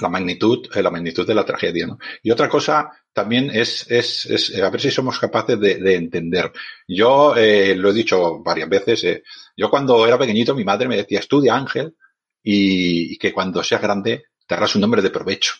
la 0.02 0.10
magnitud, 0.10 0.67
eh, 0.73 0.82
la 0.82 0.91
magnitud 0.91 1.25
de 1.25 1.34
la 1.34 1.45
tragedia, 1.45 1.88
¿no? 1.88 1.97
Y 2.23 2.32
otra 2.32 2.47
cosa 2.47 2.91
también 3.12 3.49
es, 3.49 3.89
es, 3.89 4.25
es 4.28 4.62
a 4.62 4.69
ver 4.69 4.80
si 4.80 4.91
somos 4.91 5.19
capaces 5.19 5.60
de, 5.60 5.75
de 5.75 5.95
entender. 5.95 6.52
Yo 6.88 7.36
eh, 7.36 7.75
lo 7.75 7.89
he 7.89 7.93
dicho 7.93 8.41
varias 8.43 8.69
veces, 8.69 9.04
eh, 9.04 9.23
yo 9.58 9.69
cuando 9.69 10.06
era 10.08 10.17
pequeñito 10.17 10.56
mi 10.56 10.63
madre 10.63 10.88
me 10.88 10.97
decía, 10.97 11.19
estudia 11.19 11.56
Ángel 11.56 11.95
y, 12.43 13.13
y 13.13 13.17
que 13.17 13.34
cuando 13.34 13.63
seas 13.63 13.82
grande 13.82 14.25
te 14.47 14.56
harás 14.56 14.75
un 14.75 14.82
nombre 14.82 15.02
de 15.02 15.10
provecho. 15.10 15.54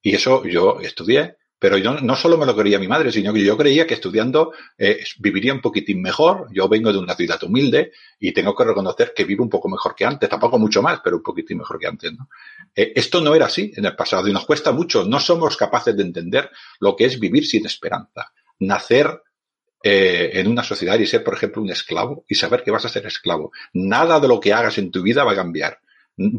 Y 0.00 0.14
eso 0.14 0.44
yo 0.44 0.80
estudié 0.80 1.36
pero 1.62 1.78
yo 1.78 1.94
no 2.00 2.16
solo 2.16 2.36
me 2.36 2.44
lo 2.44 2.56
quería 2.56 2.80
mi 2.80 2.88
madre, 2.88 3.12
sino 3.12 3.32
que 3.32 3.44
yo 3.44 3.56
creía 3.56 3.86
que 3.86 3.94
estudiando 3.94 4.52
eh, 4.76 5.04
viviría 5.20 5.54
un 5.54 5.60
poquitín 5.60 6.02
mejor. 6.02 6.48
Yo 6.50 6.68
vengo 6.68 6.92
de 6.92 6.98
una 6.98 7.14
ciudad 7.14 7.40
humilde 7.44 7.92
y 8.18 8.32
tengo 8.32 8.52
que 8.56 8.64
reconocer 8.64 9.12
que 9.14 9.22
vivo 9.22 9.44
un 9.44 9.48
poco 9.48 9.68
mejor 9.68 9.94
que 9.94 10.04
antes, 10.04 10.28
tampoco 10.28 10.58
mucho 10.58 10.82
más, 10.82 10.98
pero 11.04 11.18
un 11.18 11.22
poquitín 11.22 11.58
mejor 11.58 11.78
que 11.78 11.86
antes. 11.86 12.10
Eh, 12.74 12.92
esto 12.96 13.20
no 13.20 13.32
era 13.32 13.46
así 13.46 13.72
en 13.76 13.84
el 13.84 13.94
pasado 13.94 14.26
y 14.26 14.32
nos 14.32 14.44
cuesta 14.44 14.72
mucho. 14.72 15.04
No 15.04 15.20
somos 15.20 15.56
capaces 15.56 15.96
de 15.96 16.02
entender 16.02 16.50
lo 16.80 16.96
que 16.96 17.04
es 17.04 17.20
vivir 17.20 17.46
sin 17.46 17.64
esperanza, 17.64 18.32
nacer 18.58 19.22
eh, 19.84 20.32
en 20.34 20.48
una 20.48 20.64
sociedad 20.64 20.98
y 20.98 21.06
ser, 21.06 21.22
por 21.22 21.34
ejemplo, 21.34 21.62
un 21.62 21.70
esclavo 21.70 22.24
y 22.28 22.34
saber 22.34 22.64
que 22.64 22.72
vas 22.72 22.86
a 22.86 22.88
ser 22.88 23.06
esclavo. 23.06 23.52
Nada 23.72 24.18
de 24.18 24.26
lo 24.26 24.40
que 24.40 24.52
hagas 24.52 24.78
en 24.78 24.90
tu 24.90 25.00
vida 25.00 25.22
va 25.22 25.30
a 25.30 25.36
cambiar. 25.36 25.78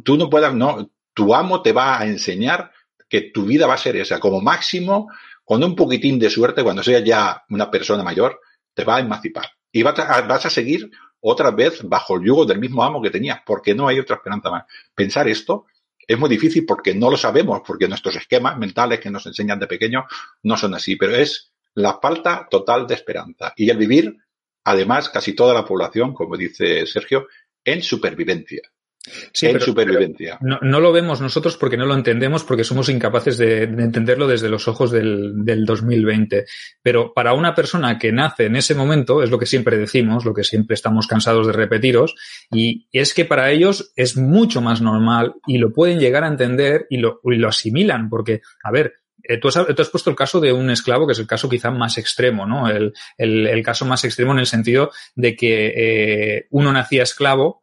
Tú 0.04 0.18
no 0.18 0.30
puedas, 0.30 0.54
no, 0.54 0.92
tu 1.14 1.34
amo 1.34 1.62
te 1.62 1.72
va 1.72 1.98
a 1.98 2.06
enseñar 2.06 2.74
que 3.14 3.30
tu 3.30 3.46
vida 3.46 3.68
va 3.68 3.76
a 3.76 3.78
ser 3.78 3.96
esa. 3.96 4.20
Como 4.20 4.42
máximo, 4.42 5.08
con 5.46 5.64
un 5.64 5.76
poquitín 5.76 6.18
de 6.18 6.32
suerte, 6.32 6.64
cuando 6.64 6.82
seas 6.82 7.04
ya 7.04 7.44
una 7.50 7.70
persona 7.70 8.02
mayor, 8.02 8.40
te 8.74 8.84
va 8.84 8.96
a 8.96 9.02
emancipar. 9.02 9.52
Y 9.72 9.84
vas 9.84 10.00
a, 10.00 10.22
vas 10.22 10.48
a 10.48 10.50
seguir 10.50 10.90
otra 11.20 11.52
vez 11.52 11.82
bajo 11.84 12.16
el 12.16 12.26
yugo 12.26 12.44
del 12.44 12.58
mismo 12.58 12.84
amo 12.84 13.04
que 13.04 13.12
tenías, 13.12 13.42
porque 13.46 13.76
no 13.76 13.88
hay 13.88 14.00
otra 14.00 14.16
esperanza 14.16 14.50
más. 14.50 14.64
Pensar 14.96 15.28
esto 15.28 15.68
es 16.00 16.18
muy 16.18 16.28
difícil 16.28 16.66
porque 16.66 16.96
no 16.96 17.12
lo 17.12 17.16
sabemos, 17.16 17.62
porque 17.64 17.88
nuestros 17.88 18.16
esquemas 18.16 18.58
mentales 18.58 19.00
que 19.00 19.12
nos 19.12 19.28
enseñan 19.28 19.60
de 19.60 19.68
pequeño 19.68 20.08
no 20.42 20.58
son 20.58 20.74
así, 20.74 20.96
pero 20.96 21.16
es 21.16 21.52
la 21.76 22.00
falta 22.02 22.48
total 22.50 22.88
de 22.88 22.96
esperanza 22.96 23.54
y 23.56 23.70
el 23.70 23.78
vivir, 23.78 24.18
además, 24.64 25.10
casi 25.10 25.34
toda 25.34 25.54
la 25.54 25.66
población, 25.66 26.16
como 26.16 26.36
dice 26.36 26.88
Sergio, 26.88 27.28
en 27.64 27.84
supervivencia. 27.84 28.64
Sí, 29.34 29.48
en 29.48 29.60
supervivencia. 29.60 30.38
no, 30.40 30.60
no, 30.62 30.80
lo 30.80 30.94
vemos 30.94 31.20
nosotros 31.20 31.58
porque 31.58 31.76
no 31.76 31.86
lo 31.86 31.94
entendemos, 31.94 32.46
porque 32.46 32.64
somos 32.64 32.88
incapaces 32.88 33.38
de, 33.38 33.64
entenderlo 33.64 34.28
desde 34.28 34.48
los 34.48 34.70
ojos 34.70 34.92
del, 34.92 35.44
del, 35.44 35.66
2020. 35.66 36.46
Pero 36.82 37.14
para 37.14 37.34
una 37.34 37.54
persona 37.54 38.00
que 38.00 38.14
nace 38.14 38.46
en 38.46 38.56
ese 38.56 38.76
momento, 38.76 39.22
es 39.22 39.30
lo 39.30 39.38
que 39.38 39.46
siempre 39.46 39.78
decimos, 39.78 40.24
lo 40.24 40.34
que 40.34 40.46
siempre 40.46 40.76
estamos 40.76 41.08
cansados 41.08 41.48
de 41.48 41.54
repetiros, 41.54 42.16
y 42.50 42.88
es 42.94 43.14
que 43.14 43.26
para 43.26 43.52
ellos 43.52 43.92
es 43.98 44.16
mucho 44.16 44.62
más 44.62 44.82
normal 44.82 45.34
y 45.48 45.58
lo 45.58 45.74
pueden 45.74 46.00
llegar 46.00 46.24
a 46.24 46.28
entender 46.28 46.88
y 46.90 46.98
lo, 46.98 47.20
y 47.26 47.36
lo 47.36 47.50
asimilan, 47.50 48.10
porque, 48.10 48.42
a 48.64 48.72
ver, 48.72 48.94
eh, 49.26 49.38
Tú 49.38 49.48
has, 49.48 49.54
tú 49.54 49.82
has, 49.82 49.90
puesto 49.90 50.10
el 50.10 50.18
caso 50.18 50.42
de 50.42 50.52
un 50.52 50.70
esclavo, 50.70 51.08
que 51.08 51.14
es 51.14 51.20
el 51.20 51.28
caso 51.28 51.48
quizá 51.48 51.72
más 51.72 51.98
extremo, 51.98 52.46
¿no? 52.46 52.70
El, 52.70 52.94
el, 53.18 53.48
el 53.48 53.64
caso 53.64 53.86
más 53.86 54.04
extremo 54.04 54.34
en 54.34 54.40
el 54.40 54.48
sentido 54.48 54.92
de 55.16 55.36
que 55.36 55.68
eh, 55.68 56.48
uno 56.50 56.74
nacía 56.74 57.04
esclavo, 57.04 57.63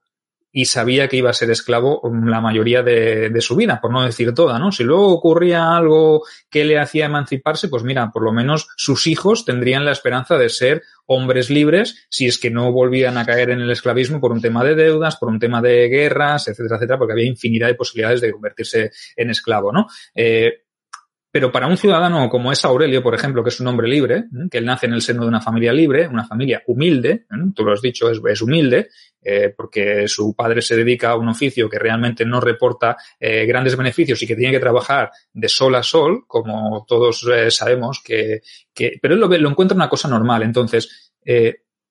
y 0.53 0.65
sabía 0.65 1.09
que 1.09 1.17
iba 1.17 1.31
a 1.31 1.35
ser 1.35 1.51
esclavo 1.51 2.03
la 2.25 2.41
mayoría 2.41 2.83
de, 2.83 3.41
su 3.41 3.57
vida, 3.57 3.81
por 3.81 3.93
no 3.93 4.05
decir 4.05 4.35
toda, 4.35 4.59
¿no? 4.59 4.73
Si 4.73 4.85
luego 4.85 5.09
ocurría 5.09 5.77
algo 5.77 6.23
que 6.51 6.65
le 6.65 6.79
hacía 6.79 7.07
emanciparse, 7.07 7.69
pues 7.69 7.85
mira, 7.85 8.11
por 8.13 8.23
lo 8.23 8.33
menos 8.33 8.69
sus 8.77 9.07
hijos 9.07 9.45
tendrían 9.45 9.85
la 9.85 9.93
esperanza 9.93 10.37
de 10.37 10.49
ser 10.49 10.83
hombres 11.07 11.51
libres 11.51 12.07
si 12.11 12.27
es 12.27 12.39
que 12.39 12.51
no 12.51 12.73
volvían 12.73 13.19
a 13.19 13.25
caer 13.25 13.51
en 13.51 13.61
el 13.61 13.71
esclavismo 13.71 14.21
por 14.21 14.33
un 14.33 14.41
tema 14.41 14.65
de 14.65 14.75
deudas, 14.75 15.17
por 15.17 15.29
un 15.29 15.39
tema 15.39 15.63
de 15.63 15.89
guerras, 15.89 16.49
etcétera, 16.49 16.77
etcétera, 16.77 16.99
porque 16.99 17.13
había 17.13 17.27
infinidad 17.27 17.69
de 17.69 17.75
posibilidades 17.75 18.21
de 18.21 18.33
convertirse 18.33 18.91
en 19.17 19.31
esclavo, 19.31 19.73
¿no? 19.73 19.87
Eh, 20.15 20.65
pero 21.33 21.53
para 21.53 21.69
un 21.69 21.77
ciudadano 21.77 22.29
como 22.29 22.51
es 22.51 22.65
Aurelio, 22.65 23.03
por 23.03 23.15
ejemplo, 23.15 23.43
que 23.43 23.51
es 23.51 23.61
un 23.61 23.69
hombre 23.69 23.89
libre, 23.89 24.17
¿eh? 24.17 24.49
que 24.51 24.59
él 24.59 24.65
nace 24.65 24.87
en 24.87 24.95
el 24.95 25.03
seno 25.03 25.23
de 25.23 25.29
una 25.29 25.41
familia 25.41 25.73
libre, 25.73 26.09
una 26.09 26.25
familia 26.25 26.63
humilde, 26.67 27.11
¿eh? 27.11 27.53
tú 27.55 27.65
lo 27.65 27.73
has 27.73 27.81
dicho, 27.81 28.11
es, 28.11 28.43
humilde, 28.43 28.89
eh, 29.23 29.55
porque 29.57 30.09
su 30.09 30.35
padre 30.35 30.61
se 30.61 30.77
dedica 30.77 31.11
a 31.11 31.17
un 31.17 31.29
oficio 31.29 31.69
que 31.69 31.79
realmente 31.79 32.25
no 32.25 32.41
reporta 32.41 32.97
grandes 33.21 33.77
beneficios 33.77 34.21
y 34.23 34.27
que 34.27 34.35
tiene 34.35 34.53
que 34.53 34.61
trabajar 34.61 35.11
de 35.33 35.49
sol 35.49 35.75
a 35.75 35.83
sol, 35.83 36.25
como 36.27 36.85
todos 36.89 37.27
sabemos 37.51 38.03
que, 38.05 38.41
que, 38.75 38.99
pero 39.01 39.15
él 39.15 39.21
lo, 39.21 39.29
lo, 39.29 39.51
encuentra 39.51 39.77
una 39.77 39.89
cosa 39.89 40.09
normal. 40.09 40.43
Entonces, 40.43 41.13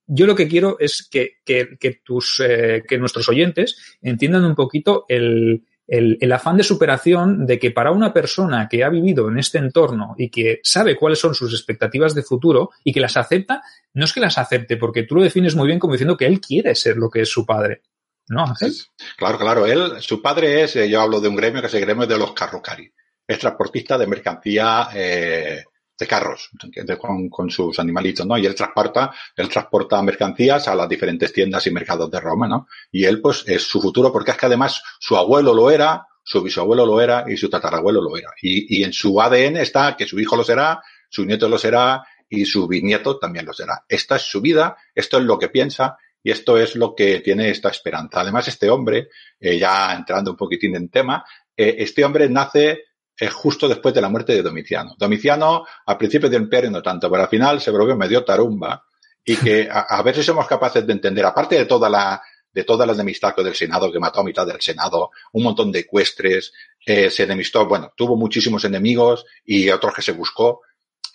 yo 0.07 0.25
lo 0.25 0.35
que 0.35 0.47
quiero 0.47 0.77
es 0.79 1.07
que, 1.09 1.33
que, 1.45 1.77
que 1.79 2.01
tus, 2.03 2.41
que 2.87 2.97
nuestros 2.97 3.29
oyentes 3.29 3.97
entiendan 4.01 4.45
un 4.45 4.55
poquito 4.55 5.05
el, 5.07 5.63
el, 5.89 6.17
el, 6.21 6.31
afán 6.31 6.57
de 6.57 6.63
superación 6.63 7.45
de 7.45 7.59
que 7.59 7.71
para 7.71 7.91
una 7.91 8.13
persona 8.13 8.67
que 8.69 8.83
ha 8.83 8.89
vivido 8.89 9.27
en 9.27 9.39
este 9.39 9.57
entorno 9.57 10.15
y 10.17 10.29
que 10.29 10.59
sabe 10.63 10.95
cuáles 10.95 11.19
son 11.19 11.33
sus 11.35 11.53
expectativas 11.53 12.13
de 12.15 12.23
futuro 12.23 12.69
y 12.83 12.93
que 12.93 12.99
las 12.99 13.17
acepta, 13.17 13.61
no 13.93 14.05
es 14.05 14.13
que 14.13 14.19
las 14.19 14.37
acepte, 14.37 14.77
porque 14.77 15.03
tú 15.03 15.15
lo 15.15 15.23
defines 15.23 15.55
muy 15.55 15.67
bien 15.67 15.79
como 15.79 15.93
diciendo 15.93 16.15
que 16.15 16.25
él 16.25 16.39
quiere 16.39 16.75
ser 16.75 16.97
lo 16.97 17.09
que 17.09 17.21
es 17.21 17.29
su 17.29 17.45
padre. 17.45 17.81
¿No, 18.29 18.43
Ángel? 18.43 18.73
Claro, 19.17 19.39
claro. 19.39 19.65
Él, 19.65 20.01
su 20.01 20.21
padre 20.21 20.63
es, 20.63 20.75
eh, 20.75 20.87
yo 20.87 21.01
hablo 21.01 21.19
de 21.19 21.27
un 21.27 21.35
gremio 21.35 21.61
que 21.61 21.67
es 21.67 21.73
el 21.73 21.81
gremio 21.81 22.05
de 22.05 22.17
los 22.17 22.33
carrocari. 22.33 22.91
Es 23.27 23.39
transportista 23.39 23.97
de 23.97 24.07
mercancía 24.07 24.89
eh, 24.93 25.63
de 25.99 26.07
carros 26.07 26.49
con, 26.97 27.29
con, 27.29 27.49
sus 27.49 27.77
animalitos, 27.77 28.25
¿no? 28.25 28.37
Y 28.37 28.45
él 28.45 28.55
transporta, 28.55 29.13
él 29.35 29.49
transporta 29.49 30.01
mercancías 30.01 30.67
a 30.69 30.75
las 30.75 30.87
diferentes 30.87 31.33
tiendas 31.33 31.67
y 31.67 31.71
mercados 31.71 32.09
de 32.09 32.19
Roma, 32.21 32.47
¿no? 32.47 32.67
Y 32.91 33.03
él, 33.03 33.21
pues, 33.21 33.43
es 33.47 33.63
su 33.63 33.81
futuro 33.81 34.11
porque 34.11 34.31
es 34.31 34.37
que 34.37 34.45
además 34.45 34.81
su 34.99 35.17
abuelo 35.17 35.53
lo 35.53 35.69
era, 35.69 36.07
su 36.23 36.41
bisabuelo 36.41 36.85
lo 36.85 37.01
era 37.01 37.25
y 37.27 37.35
su 37.35 37.49
tatarabuelo 37.49 38.01
lo 38.01 38.15
era. 38.15 38.29
Y, 38.41 38.79
y 38.79 38.83
en 38.83 38.93
su 38.93 39.19
ADN 39.21 39.57
está 39.57 39.97
que 39.97 40.07
su 40.07 40.19
hijo 40.19 40.37
lo 40.37 40.43
será, 40.43 40.81
su 41.09 41.25
nieto 41.25 41.49
lo 41.49 41.57
será 41.57 42.03
y 42.29 42.45
su 42.45 42.67
bisnieto 42.67 43.17
también 43.17 43.45
lo 43.45 43.53
será. 43.53 43.83
Esta 43.89 44.15
es 44.15 44.21
su 44.21 44.39
vida, 44.39 44.77
esto 44.95 45.17
es 45.17 45.23
lo 45.23 45.37
que 45.37 45.49
piensa 45.49 45.97
y 46.23 46.31
esto 46.31 46.57
es 46.57 46.75
lo 46.75 46.95
que 46.95 47.19
tiene 47.19 47.49
esta 47.49 47.69
esperanza. 47.69 48.21
Además, 48.21 48.47
este 48.47 48.69
hombre, 48.69 49.09
eh, 49.39 49.57
ya 49.57 49.93
entrando 49.93 50.31
un 50.31 50.37
poquitín 50.37 50.75
en 50.75 50.89
tema, 50.89 51.25
eh, 51.57 51.75
este 51.79 52.05
hombre 52.05 52.29
nace 52.29 52.83
es 53.19 53.33
justo 53.33 53.67
después 53.67 53.93
de 53.93 54.01
la 54.01 54.09
muerte 54.09 54.33
de 54.33 54.41
Domiciano. 54.41 54.95
Domiciano, 54.97 55.65
al 55.85 55.97
principio 55.97 56.29
del 56.29 56.43
imperio 56.43 56.71
no 56.71 56.81
tanto, 56.81 57.09
pero 57.09 57.23
al 57.23 57.29
final 57.29 57.59
se 57.59 57.71
volvió 57.71 57.95
medio 57.95 58.23
tarumba 58.23 58.83
y 59.25 59.35
que 59.35 59.67
a, 59.71 59.81
a, 59.81 60.01
ver 60.03 60.15
si 60.15 60.23
somos 60.23 60.47
capaces 60.47 60.85
de 60.87 60.93
entender, 60.93 61.25
aparte 61.25 61.55
de 61.55 61.65
toda 61.65 61.89
la 61.89 62.21
de 62.51 62.63
toda 62.63 62.85
la 62.85 62.93
enemistad 62.93 63.35
del 63.35 63.55
Senado, 63.55 63.91
que 63.91 63.99
mató 63.99 64.21
a 64.21 64.23
mitad 64.23 64.45
del 64.45 64.61
Senado, 64.61 65.11
un 65.33 65.43
montón 65.43 65.71
de 65.71 65.79
ecuestres, 65.79 66.51
eh, 66.85 67.09
se 67.09 67.23
enemistó, 67.23 67.67
bueno, 67.67 67.93
tuvo 67.95 68.15
muchísimos 68.15 68.63
enemigos 68.65 69.25
y 69.45 69.69
otros 69.69 69.93
que 69.93 70.01
se 70.01 70.13
buscó. 70.13 70.61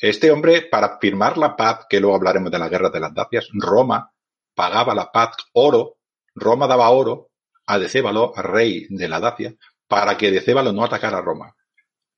Este 0.01 0.31
hombre, 0.31 0.62
para 0.62 0.99
firmar 0.99 1.38
la 1.38 1.57
paz, 1.57 1.87
que 1.88 2.01
luego 2.01 2.17
hablaremos 2.17 2.51
de 2.51 2.59
la 2.59 2.69
guerra 2.69 2.90
de 2.90 3.01
las 3.01 3.14
Dacias, 3.14 3.49
Roma 3.53 4.12
pagaba 4.55 4.95
la 4.95 5.11
paz, 5.11 5.37
oro, 5.53 5.99
Roma 6.35 6.67
daba 6.67 6.90
oro 6.90 7.31
a 7.67 7.79
Decébalo, 7.79 8.33
rey 8.37 8.87
de 8.90 9.09
la 9.09 9.21
Dacia, 9.21 9.55
para 9.88 10.17
que 10.17 10.31
Decébalo 10.31 10.73
no 10.73 10.85
atacara 10.85 11.19
a 11.19 11.23
Roma. 11.23 11.55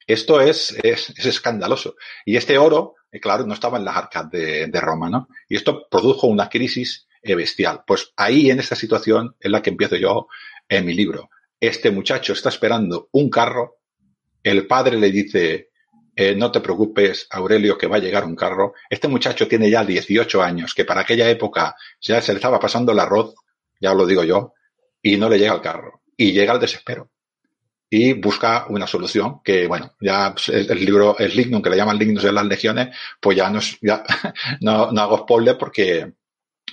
Esto 0.06 0.40
es, 0.40 0.76
es, 0.82 1.10
es 1.10 1.26
escandaloso. 1.26 1.96
Y 2.24 2.36
este 2.36 2.58
oro, 2.58 2.94
eh, 3.10 3.18
claro, 3.18 3.44
no 3.44 3.54
estaba 3.54 3.78
en 3.78 3.84
las 3.84 3.96
arcas 3.96 4.30
de, 4.30 4.68
de, 4.68 4.80
Roma, 4.80 5.10
¿no? 5.10 5.28
Y 5.48 5.56
esto 5.56 5.88
produjo 5.90 6.28
una 6.28 6.48
crisis 6.48 7.08
eh, 7.22 7.34
bestial. 7.34 7.82
Pues 7.86 8.12
ahí, 8.16 8.50
en 8.50 8.60
esta 8.60 8.76
situación, 8.76 9.34
es 9.40 9.50
la 9.50 9.62
que 9.62 9.70
empiezo 9.70 9.96
yo 9.96 10.28
en 10.68 10.86
mi 10.86 10.94
libro. 10.94 11.30
Este 11.58 11.90
muchacho 11.90 12.34
está 12.34 12.50
esperando 12.50 13.08
un 13.12 13.30
carro, 13.30 13.78
el 14.44 14.66
padre 14.68 14.96
le 14.96 15.10
dice, 15.10 15.70
eh, 16.14 16.36
no 16.36 16.52
te 16.52 16.60
preocupes, 16.60 17.26
Aurelio, 17.30 17.76
que 17.76 17.88
va 17.88 17.96
a 17.96 18.00
llegar 18.00 18.24
un 18.24 18.36
carro. 18.36 18.74
Este 18.88 19.08
muchacho 19.08 19.48
tiene 19.48 19.68
ya 19.68 19.84
18 19.84 20.40
años, 20.40 20.72
que 20.72 20.84
para 20.84 21.00
aquella 21.00 21.28
época 21.28 21.74
ya 22.00 22.22
se 22.22 22.32
le 22.32 22.36
estaba 22.36 22.60
pasando 22.60 22.92
el 22.92 23.00
arroz, 23.00 23.34
ya 23.80 23.92
lo 23.92 24.06
digo 24.06 24.22
yo, 24.22 24.54
y 25.02 25.16
no 25.16 25.28
le 25.28 25.38
llega 25.38 25.54
el 25.54 25.60
carro. 25.60 26.02
Y 26.16 26.32
llega 26.32 26.54
el 26.54 26.60
desespero 26.60 27.10
y 27.88 28.14
busca 28.14 28.66
una 28.68 28.86
solución 28.86 29.40
que, 29.44 29.66
bueno, 29.66 29.94
ya 30.00 30.34
el 30.48 30.84
libro, 30.84 31.16
el 31.18 31.36
Lignum, 31.36 31.62
que 31.62 31.70
le 31.70 31.76
llaman 31.76 31.98
Lignus 31.98 32.24
de 32.24 32.32
las 32.32 32.46
legiones, 32.46 32.96
pues 33.20 33.36
ya 33.36 33.48
no, 33.48 33.60
ya, 33.80 34.02
no, 34.60 34.90
no 34.90 35.00
hago 35.00 35.18
spoiler 35.18 35.56
porque, 35.56 36.12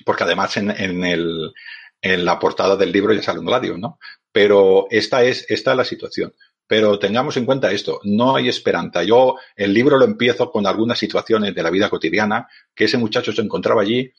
porque 0.05 0.23
además 0.23 0.57
en, 0.57 0.71
en, 0.71 1.03
el, 1.03 1.53
en 2.01 2.25
la 2.25 2.39
portada 2.39 2.75
del 2.75 2.91
libro 2.91 3.13
ya 3.13 3.21
sale 3.21 3.39
un 3.39 3.45
gladio, 3.45 3.77
¿no? 3.77 3.99
Pero 4.31 4.87
esta 4.89 5.23
es, 5.23 5.45
esta 5.49 5.71
es 5.71 5.77
la 5.77 5.85
situación. 5.85 6.33
Pero 6.65 6.97
tengamos 6.97 7.37
en 7.37 7.45
cuenta 7.45 7.71
esto, 7.71 7.99
no 8.03 8.35
hay 8.35 8.47
esperanza. 8.47 9.03
Yo 9.03 9.35
el 9.55 9.73
libro 9.73 9.97
lo 9.97 10.05
empiezo 10.05 10.49
con 10.49 10.65
algunas 10.65 10.97
situaciones 10.97 11.53
de 11.53 11.61
la 11.61 11.69
vida 11.69 11.89
cotidiana 11.89 12.47
que 12.73 12.85
ese 12.85 12.97
muchacho 12.97 13.31
se 13.33 13.41
encontraba 13.41 13.81
allí 13.81 14.11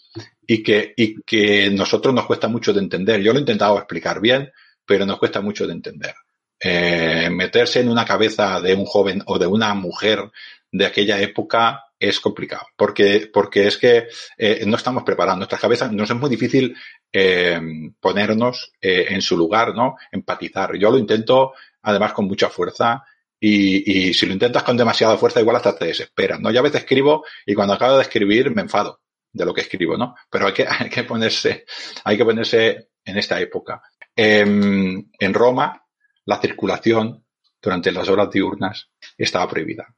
y 0.46 0.62
que, 0.62 0.92
y 0.96 1.22
que 1.22 1.70
nosotros 1.70 2.14
nos 2.14 2.26
cuesta 2.26 2.46
mucho 2.46 2.72
de 2.72 2.80
entender. 2.80 3.20
Yo 3.22 3.33
lo 3.33 3.38
he 3.38 3.40
intentado 3.40 3.78
explicar 3.78 4.20
bien, 4.20 4.52
pero 4.87 5.07
nos 5.07 5.18
cuesta 5.18 5.40
mucho 5.40 5.66
de 5.66 5.72
entender 5.72 6.14
eh, 6.60 7.28
meterse 7.30 7.80
en 7.80 7.88
una 7.88 8.04
cabeza 8.04 8.60
de 8.60 8.74
un 8.74 8.84
joven 8.84 9.22
o 9.26 9.38
de 9.38 9.46
una 9.46 9.74
mujer 9.74 10.30
de 10.74 10.86
aquella 10.86 11.20
época 11.20 11.84
es 12.08 12.20
complicado, 12.20 12.66
porque, 12.76 13.30
porque 13.32 13.66
es 13.66 13.78
que 13.78 14.08
eh, 14.36 14.64
no 14.66 14.76
estamos 14.76 15.04
preparados. 15.04 15.38
Nuestras 15.38 15.60
cabezas 15.60 15.92
nos 15.92 16.10
es 16.10 16.16
muy 16.16 16.28
difícil 16.28 16.76
eh, 17.12 17.60
ponernos 18.00 18.72
eh, 18.80 19.06
en 19.10 19.22
su 19.22 19.36
lugar, 19.36 19.74
¿no? 19.74 19.96
Empatizar. 20.10 20.76
Yo 20.76 20.90
lo 20.90 20.98
intento, 20.98 21.52
además, 21.82 22.12
con 22.12 22.26
mucha 22.26 22.48
fuerza. 22.48 23.04
Y, 23.38 24.08
y 24.08 24.14
si 24.14 24.26
lo 24.26 24.32
intentas 24.32 24.62
con 24.62 24.76
demasiada 24.76 25.16
fuerza, 25.16 25.40
igual 25.40 25.56
hasta 25.56 25.76
te 25.76 25.86
desesperas, 25.86 26.40
¿no? 26.40 26.50
Yo 26.50 26.60
a 26.60 26.62
veces 26.62 26.80
escribo 26.80 27.24
y 27.46 27.54
cuando 27.54 27.74
acabo 27.74 27.96
de 27.96 28.02
escribir 28.02 28.54
me 28.54 28.62
enfado 28.62 29.00
de 29.32 29.44
lo 29.44 29.52
que 29.52 29.60
escribo, 29.60 29.96
¿no? 29.96 30.14
Pero 30.30 30.46
hay 30.46 30.52
que, 30.52 30.66
hay 30.68 30.90
que 30.90 31.04
ponerse, 31.04 31.64
hay 32.04 32.16
que 32.16 32.24
ponerse 32.24 32.88
en 33.04 33.18
esta 33.18 33.40
época. 33.40 33.82
en 34.16 35.34
Roma, 35.34 35.84
la 36.26 36.40
circulación 36.40 37.24
durante 37.60 37.92
las 37.92 38.08
horas 38.08 38.30
diurnas 38.30 38.90
estaba 39.16 39.48
prohibida. 39.48 39.94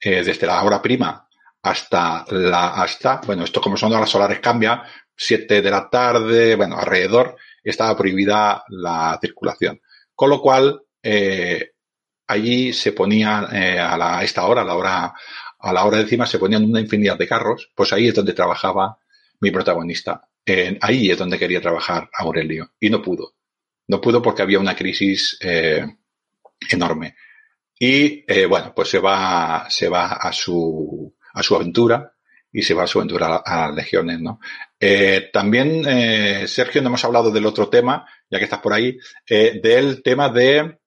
Eh, 0.00 0.22
desde 0.22 0.46
la 0.46 0.62
hora 0.62 0.82
prima 0.82 1.28
hasta 1.62 2.26
la, 2.28 2.74
hasta, 2.74 3.20
bueno, 3.24 3.44
esto 3.44 3.60
como 3.60 3.76
son 3.76 3.92
horas 3.92 4.10
solares 4.10 4.40
cambia, 4.40 4.82
siete 5.16 5.62
de 5.62 5.70
la 5.70 5.88
tarde, 5.88 6.56
bueno, 6.56 6.78
alrededor 6.78 7.36
estaba 7.62 7.96
prohibida 7.96 8.64
la 8.68 9.18
circulación. 9.20 9.80
Con 10.14 10.30
lo 10.30 10.42
cual, 10.42 10.82
eh, 11.02 11.70
allí 12.26 12.72
se 12.72 12.92
ponía 12.92 13.48
eh, 13.52 13.78
a, 13.78 13.96
la, 13.96 14.22
esta 14.22 14.44
hora, 14.46 14.62
a 14.62 14.64
la 14.64 14.74
hora, 14.74 15.14
a 15.58 15.72
la 15.72 15.84
hora 15.84 15.96
de 15.96 16.02
encima 16.04 16.26
se 16.26 16.38
ponían 16.38 16.64
una 16.64 16.80
infinidad 16.80 17.18
de 17.18 17.28
carros, 17.28 17.70
pues 17.74 17.92
ahí 17.92 18.08
es 18.08 18.14
donde 18.14 18.32
trabajaba 18.32 18.98
mi 19.40 19.50
protagonista. 19.50 20.28
Eh, 20.44 20.78
ahí 20.80 21.10
es 21.10 21.18
donde 21.18 21.38
quería 21.38 21.60
trabajar 21.60 22.10
Aurelio 22.18 22.72
y 22.78 22.90
no 22.90 23.00
pudo. 23.00 23.34
No 23.88 24.00
pudo 24.00 24.22
porque 24.22 24.42
había 24.42 24.60
una 24.60 24.76
crisis 24.76 25.36
eh, 25.40 25.84
enorme. 26.70 27.16
Y 27.78 28.24
eh, 28.26 28.46
bueno, 28.46 28.72
pues 28.74 28.88
se 28.88 28.98
va, 28.98 29.66
se 29.68 29.88
va 29.88 30.12
a 30.12 30.32
su, 30.32 31.14
a 31.34 31.42
su 31.42 31.54
aventura 31.54 32.14
y 32.54 32.62
se 32.62 32.72
va 32.72 32.84
a 32.84 32.86
su 32.86 33.00
aventura 33.00 33.42
a, 33.44 33.66
las 33.66 33.74
legiones, 33.74 34.20
¿no? 34.20 34.38
Eh, 34.78 35.28
también, 35.32 35.82
eh, 35.86 36.46
Sergio, 36.46 36.80
no 36.80 36.88
hemos 36.88 37.04
hablado 37.04 37.32
del 37.32 37.46
otro 37.46 37.68
tema, 37.68 38.06
ya 38.30 38.38
que 38.38 38.44
estás 38.44 38.60
por 38.60 38.72
ahí, 38.72 38.96
eh, 39.28 39.60
del 39.60 40.02
tema 40.02 40.28
de 40.28 40.78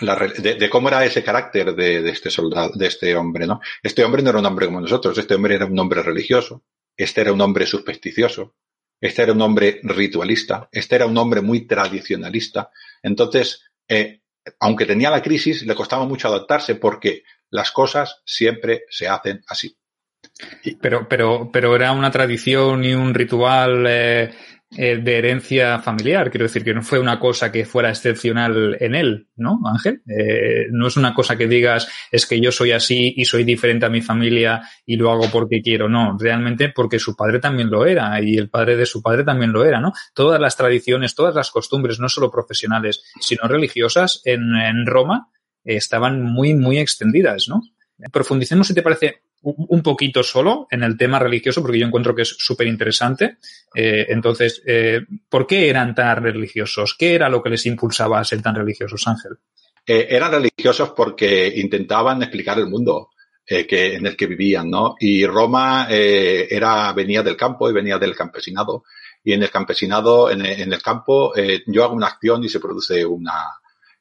de, 0.00 0.68
cómo 0.68 0.88
era 0.88 1.04
ese 1.04 1.22
carácter 1.22 1.74
de, 1.74 2.08
este 2.10 2.28
soldado, 2.28 2.72
de 2.74 2.88
este 2.88 3.14
hombre, 3.16 3.46
¿no? 3.46 3.60
Este 3.82 4.04
hombre 4.04 4.22
no 4.22 4.30
era 4.30 4.40
un 4.40 4.46
hombre 4.46 4.66
como 4.66 4.80
nosotros, 4.80 5.16
este 5.16 5.34
hombre 5.34 5.54
era 5.54 5.66
un 5.66 5.78
hombre 5.78 6.02
religioso, 6.02 6.64
este 6.96 7.20
era 7.22 7.32
un 7.32 7.40
hombre 7.40 7.64
supersticioso, 7.64 8.56
este 9.04 9.20
era 9.20 9.32
un 9.32 9.42
hombre 9.42 9.80
ritualista, 9.82 10.66
este 10.72 10.96
era 10.96 11.04
un 11.04 11.18
hombre 11.18 11.42
muy 11.42 11.66
tradicionalista. 11.66 12.70
Entonces, 13.02 13.62
eh, 13.86 14.22
aunque 14.60 14.86
tenía 14.86 15.10
la 15.10 15.20
crisis, 15.20 15.66
le 15.66 15.74
costaba 15.74 16.06
mucho 16.06 16.28
adaptarse 16.28 16.76
porque 16.76 17.22
las 17.50 17.70
cosas 17.70 18.22
siempre 18.24 18.84
se 18.88 19.06
hacen 19.06 19.42
así. 19.46 19.76
Pero, 20.80 21.06
pero, 21.06 21.50
pero 21.52 21.76
era 21.76 21.92
una 21.92 22.10
tradición 22.10 22.82
y 22.82 22.94
un 22.94 23.12
ritual 23.12 23.84
eh, 23.86 24.30
eh, 24.76 24.96
de 24.96 25.18
herencia 25.18 25.78
familiar. 25.78 26.30
Quiero 26.30 26.46
decir 26.46 26.64
que 26.64 26.74
no 26.74 26.82
fue 26.82 26.98
una 26.98 27.20
cosa 27.20 27.52
que 27.52 27.64
fuera 27.64 27.90
excepcional 27.90 28.76
en 28.80 28.94
él, 28.94 29.28
¿no, 29.36 29.60
Ángel? 29.64 30.02
Eh, 30.08 30.66
no 30.70 30.88
es 30.88 30.96
una 30.96 31.14
cosa 31.14 31.36
que 31.36 31.46
digas, 31.46 31.88
es 32.10 32.26
que 32.26 32.40
yo 32.40 32.50
soy 32.50 32.72
así 32.72 33.14
y 33.16 33.24
soy 33.24 33.44
diferente 33.44 33.86
a 33.86 33.88
mi 33.88 34.02
familia 34.02 34.62
y 34.84 34.96
lo 34.96 35.12
hago 35.12 35.30
porque 35.30 35.62
quiero. 35.62 35.88
No, 35.88 36.16
realmente 36.18 36.70
porque 36.70 36.98
su 36.98 37.14
padre 37.14 37.38
también 37.38 37.70
lo 37.70 37.86
era 37.86 38.20
y 38.20 38.36
el 38.36 38.50
padre 38.50 38.76
de 38.76 38.86
su 38.86 39.00
padre 39.00 39.22
también 39.22 39.52
lo 39.52 39.64
era, 39.64 39.80
¿no? 39.80 39.92
Todas 40.12 40.40
las 40.40 40.56
tradiciones, 40.56 41.14
todas 41.14 41.36
las 41.36 41.50
costumbres, 41.50 42.00
no 42.00 42.08
solo 42.08 42.30
profesionales, 42.30 43.04
sino 43.20 43.46
religiosas 43.46 44.22
en, 44.24 44.56
en 44.56 44.86
Roma, 44.86 45.28
estaban 45.62 46.22
muy, 46.22 46.54
muy 46.54 46.78
extendidas, 46.78 47.48
¿no? 47.48 47.62
Profundicemos, 48.10 48.66
si 48.66 48.74
te 48.74 48.82
parece, 48.82 49.22
un 49.44 49.82
poquito 49.82 50.22
solo 50.22 50.66
en 50.70 50.82
el 50.82 50.96
tema 50.96 51.18
religioso, 51.18 51.60
porque 51.60 51.78
yo 51.78 51.86
encuentro 51.86 52.14
que 52.14 52.22
es 52.22 52.34
súper 52.38 52.66
interesante. 52.66 53.36
Eh, 53.74 54.06
entonces, 54.08 54.62
eh, 54.66 55.02
¿por 55.28 55.46
qué 55.46 55.68
eran 55.68 55.94
tan 55.94 56.22
religiosos? 56.22 56.96
¿Qué 56.98 57.14
era 57.14 57.28
lo 57.28 57.42
que 57.42 57.50
les 57.50 57.66
impulsaba 57.66 58.18
a 58.18 58.24
ser 58.24 58.40
tan 58.40 58.54
religiosos, 58.54 59.06
Ángel? 59.06 59.32
Eh, 59.86 60.06
eran 60.08 60.32
religiosos 60.32 60.90
porque 60.96 61.52
intentaban 61.56 62.22
explicar 62.22 62.58
el 62.58 62.66
mundo 62.66 63.10
que, 63.46 63.96
en 63.96 64.06
el 64.06 64.16
que 64.16 64.26
vivían, 64.26 64.70
¿no? 64.70 64.94
Y 64.98 65.26
Roma 65.26 65.86
era, 65.90 66.90
venía 66.94 67.22
del 67.22 67.36
campo 67.36 67.68
y 67.68 67.74
venía 67.74 67.98
del 67.98 68.16
campesinado. 68.16 68.84
Y 69.22 69.34
en 69.34 69.42
el 69.42 69.50
campesinado, 69.50 70.30
en, 70.30 70.46
en 70.46 70.72
el 70.72 70.80
campo, 70.80 71.34
yo 71.66 71.84
hago 71.84 71.94
una 71.94 72.06
acción 72.06 72.42
y 72.42 72.48
se 72.48 72.60
produce 72.60 73.04
una, 73.04 73.34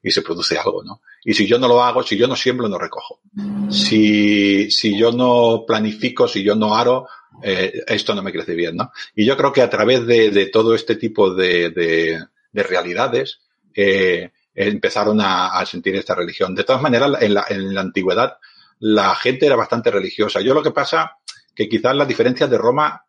y 0.03 0.11
se 0.11 0.21
produce 0.21 0.57
algo, 0.57 0.83
¿no? 0.83 1.01
Y 1.23 1.33
si 1.33 1.47
yo 1.47 1.57
no 1.57 1.69
lo 1.69 1.81
hago, 1.81 2.03
si 2.03 2.17
yo 2.17 2.27
no 2.27 2.35
siembro, 2.35 2.67
no 2.67 2.77
recojo. 2.77 3.21
Si, 3.69 4.69
si 4.69 4.97
yo 4.97 5.13
no 5.13 5.63
planifico, 5.65 6.27
si 6.27 6.43
yo 6.43 6.55
no 6.55 6.75
aro, 6.75 7.07
eh, 7.41 7.81
esto 7.87 8.13
no 8.13 8.21
me 8.21 8.33
crece 8.33 8.53
bien, 8.53 8.75
¿no? 8.75 8.91
Y 9.15 9.25
yo 9.25 9.37
creo 9.37 9.53
que 9.53 9.61
a 9.61 9.69
través 9.69 10.05
de, 10.05 10.29
de 10.29 10.47
todo 10.47 10.75
este 10.75 10.97
tipo 10.97 11.33
de, 11.33 11.69
de, 11.69 12.21
de 12.51 12.63
realidades, 12.63 13.39
eh, 13.73 14.31
empezaron 14.53 15.21
a, 15.21 15.57
a, 15.57 15.65
sentir 15.65 15.95
esta 15.95 16.15
religión. 16.15 16.53
De 16.53 16.65
todas 16.65 16.81
maneras, 16.81 17.09
en 17.21 17.33
la, 17.33 17.45
en 17.47 17.73
la 17.73 17.81
antigüedad, 17.81 18.37
la 18.79 19.15
gente 19.15 19.45
era 19.45 19.55
bastante 19.55 19.89
religiosa. 19.89 20.41
Yo 20.41 20.53
lo 20.53 20.61
que 20.61 20.71
pasa, 20.71 21.17
que 21.55 21.69
quizás 21.69 21.95
las 21.95 22.07
diferencias 22.07 22.49
de 22.49 22.57
Roma 22.57 23.05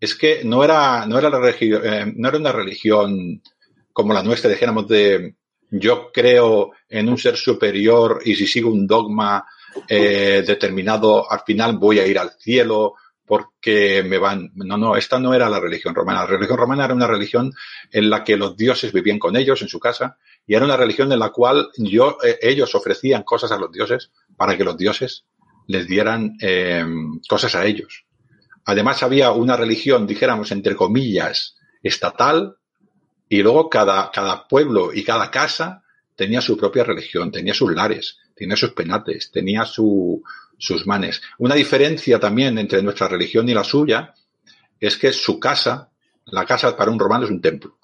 es 0.00 0.16
que 0.16 0.42
no 0.44 0.64
era, 0.64 1.06
no 1.06 1.16
era 1.16 1.30
la 1.30 1.48
eh, 1.48 2.12
no 2.16 2.28
era 2.28 2.38
una 2.38 2.52
religión 2.52 3.40
como 3.92 4.12
la 4.12 4.22
nuestra, 4.22 4.50
dijéramos, 4.50 4.86
de, 4.88 5.34
yo 5.70 6.10
creo 6.12 6.72
en 6.88 7.08
un 7.08 7.18
ser 7.18 7.36
superior 7.36 8.20
y 8.24 8.34
si 8.34 8.46
sigo 8.46 8.70
un 8.70 8.86
dogma 8.86 9.46
eh, 9.88 10.42
determinado, 10.46 11.30
al 11.30 11.40
final 11.46 11.76
voy 11.76 11.98
a 11.98 12.06
ir 12.06 12.18
al 12.18 12.32
cielo 12.38 12.94
porque 13.26 14.02
me 14.02 14.16
van. 14.16 14.50
No, 14.54 14.78
no, 14.78 14.96
esta 14.96 15.18
no 15.18 15.34
era 15.34 15.50
la 15.50 15.60
religión 15.60 15.94
romana. 15.94 16.20
La 16.20 16.26
religión 16.26 16.58
romana 16.58 16.86
era 16.86 16.94
una 16.94 17.06
religión 17.06 17.52
en 17.92 18.08
la 18.08 18.24
que 18.24 18.38
los 18.38 18.56
dioses 18.56 18.92
vivían 18.92 19.18
con 19.18 19.36
ellos 19.36 19.60
en 19.60 19.68
su 19.68 19.78
casa 19.78 20.16
y 20.46 20.54
era 20.54 20.64
una 20.64 20.78
religión 20.78 21.12
en 21.12 21.18
la 21.18 21.28
cual 21.28 21.68
yo, 21.76 22.16
eh, 22.24 22.38
ellos 22.40 22.74
ofrecían 22.74 23.22
cosas 23.22 23.52
a 23.52 23.58
los 23.58 23.70
dioses 23.70 24.10
para 24.36 24.56
que 24.56 24.64
los 24.64 24.78
dioses 24.78 25.26
les 25.66 25.86
dieran 25.86 26.38
eh, 26.40 26.84
cosas 27.28 27.54
a 27.54 27.66
ellos. 27.66 28.06
Además 28.64 29.02
había 29.02 29.30
una 29.32 29.56
religión, 29.56 30.06
dijéramos, 30.06 30.50
entre 30.50 30.74
comillas, 30.74 31.56
estatal, 31.82 32.56
y 33.28 33.42
luego 33.42 33.68
cada, 33.68 34.10
cada 34.10 34.46
pueblo 34.46 34.92
y 34.92 35.04
cada 35.04 35.30
casa 35.30 35.82
tenía 36.16 36.40
su 36.40 36.56
propia 36.56 36.84
religión, 36.84 37.30
tenía 37.30 37.54
sus 37.54 37.72
lares, 37.72 38.18
tenía 38.34 38.56
sus 38.56 38.72
penates, 38.72 39.30
tenía 39.30 39.64
su, 39.64 40.22
sus 40.56 40.86
manes. 40.86 41.22
Una 41.38 41.54
diferencia 41.54 42.18
también 42.18 42.58
entre 42.58 42.82
nuestra 42.82 43.08
religión 43.08 43.48
y 43.48 43.54
la 43.54 43.64
suya 43.64 44.14
es 44.80 44.96
que 44.96 45.12
su 45.12 45.38
casa, 45.38 45.90
la 46.26 46.44
casa 46.44 46.76
para 46.76 46.90
un 46.90 46.98
romano 46.98 47.24
es 47.24 47.30
un 47.30 47.40
templo. 47.40 47.78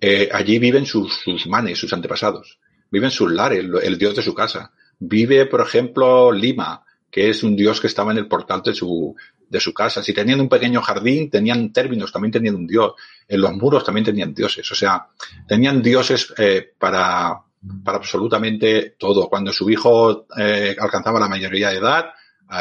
Eh, 0.00 0.28
allí 0.32 0.58
viven 0.58 0.84
sus, 0.84 1.14
sus, 1.22 1.46
manes, 1.46 1.78
sus 1.78 1.92
antepasados. 1.92 2.58
Viven 2.90 3.10
sus 3.10 3.30
lares, 3.32 3.60
el, 3.60 3.74
el, 3.82 3.98
dios 3.98 4.16
de 4.16 4.22
su 4.22 4.34
casa. 4.34 4.72
Vive, 4.98 5.46
por 5.46 5.60
ejemplo, 5.60 6.32
Lima, 6.32 6.84
que 7.10 7.30
es 7.30 7.42
un 7.42 7.54
dios 7.54 7.80
que 7.80 7.86
estaba 7.86 8.12
en 8.12 8.18
el 8.18 8.26
portal 8.26 8.62
de 8.62 8.74
su, 8.74 9.14
de 9.52 9.60
su 9.60 9.74
casa. 9.74 10.02
Si 10.02 10.14
tenían 10.14 10.40
un 10.40 10.48
pequeño 10.48 10.80
jardín, 10.80 11.28
tenían 11.28 11.74
términos, 11.74 12.10
también 12.10 12.32
tenían 12.32 12.54
un 12.54 12.66
dios. 12.66 12.94
En 13.28 13.42
los 13.42 13.52
muros 13.52 13.84
también 13.84 14.06
tenían 14.06 14.32
dioses. 14.32 14.72
O 14.72 14.74
sea, 14.74 15.08
tenían 15.46 15.82
dioses 15.82 16.32
eh, 16.38 16.72
para, 16.78 17.38
para 17.84 17.98
absolutamente 17.98 18.96
todo. 18.98 19.28
Cuando 19.28 19.52
su 19.52 19.68
hijo 19.68 20.26
eh, 20.38 20.74
alcanzaba 20.78 21.20
la 21.20 21.28
mayoría 21.28 21.68
de 21.68 21.76
edad, 21.76 22.06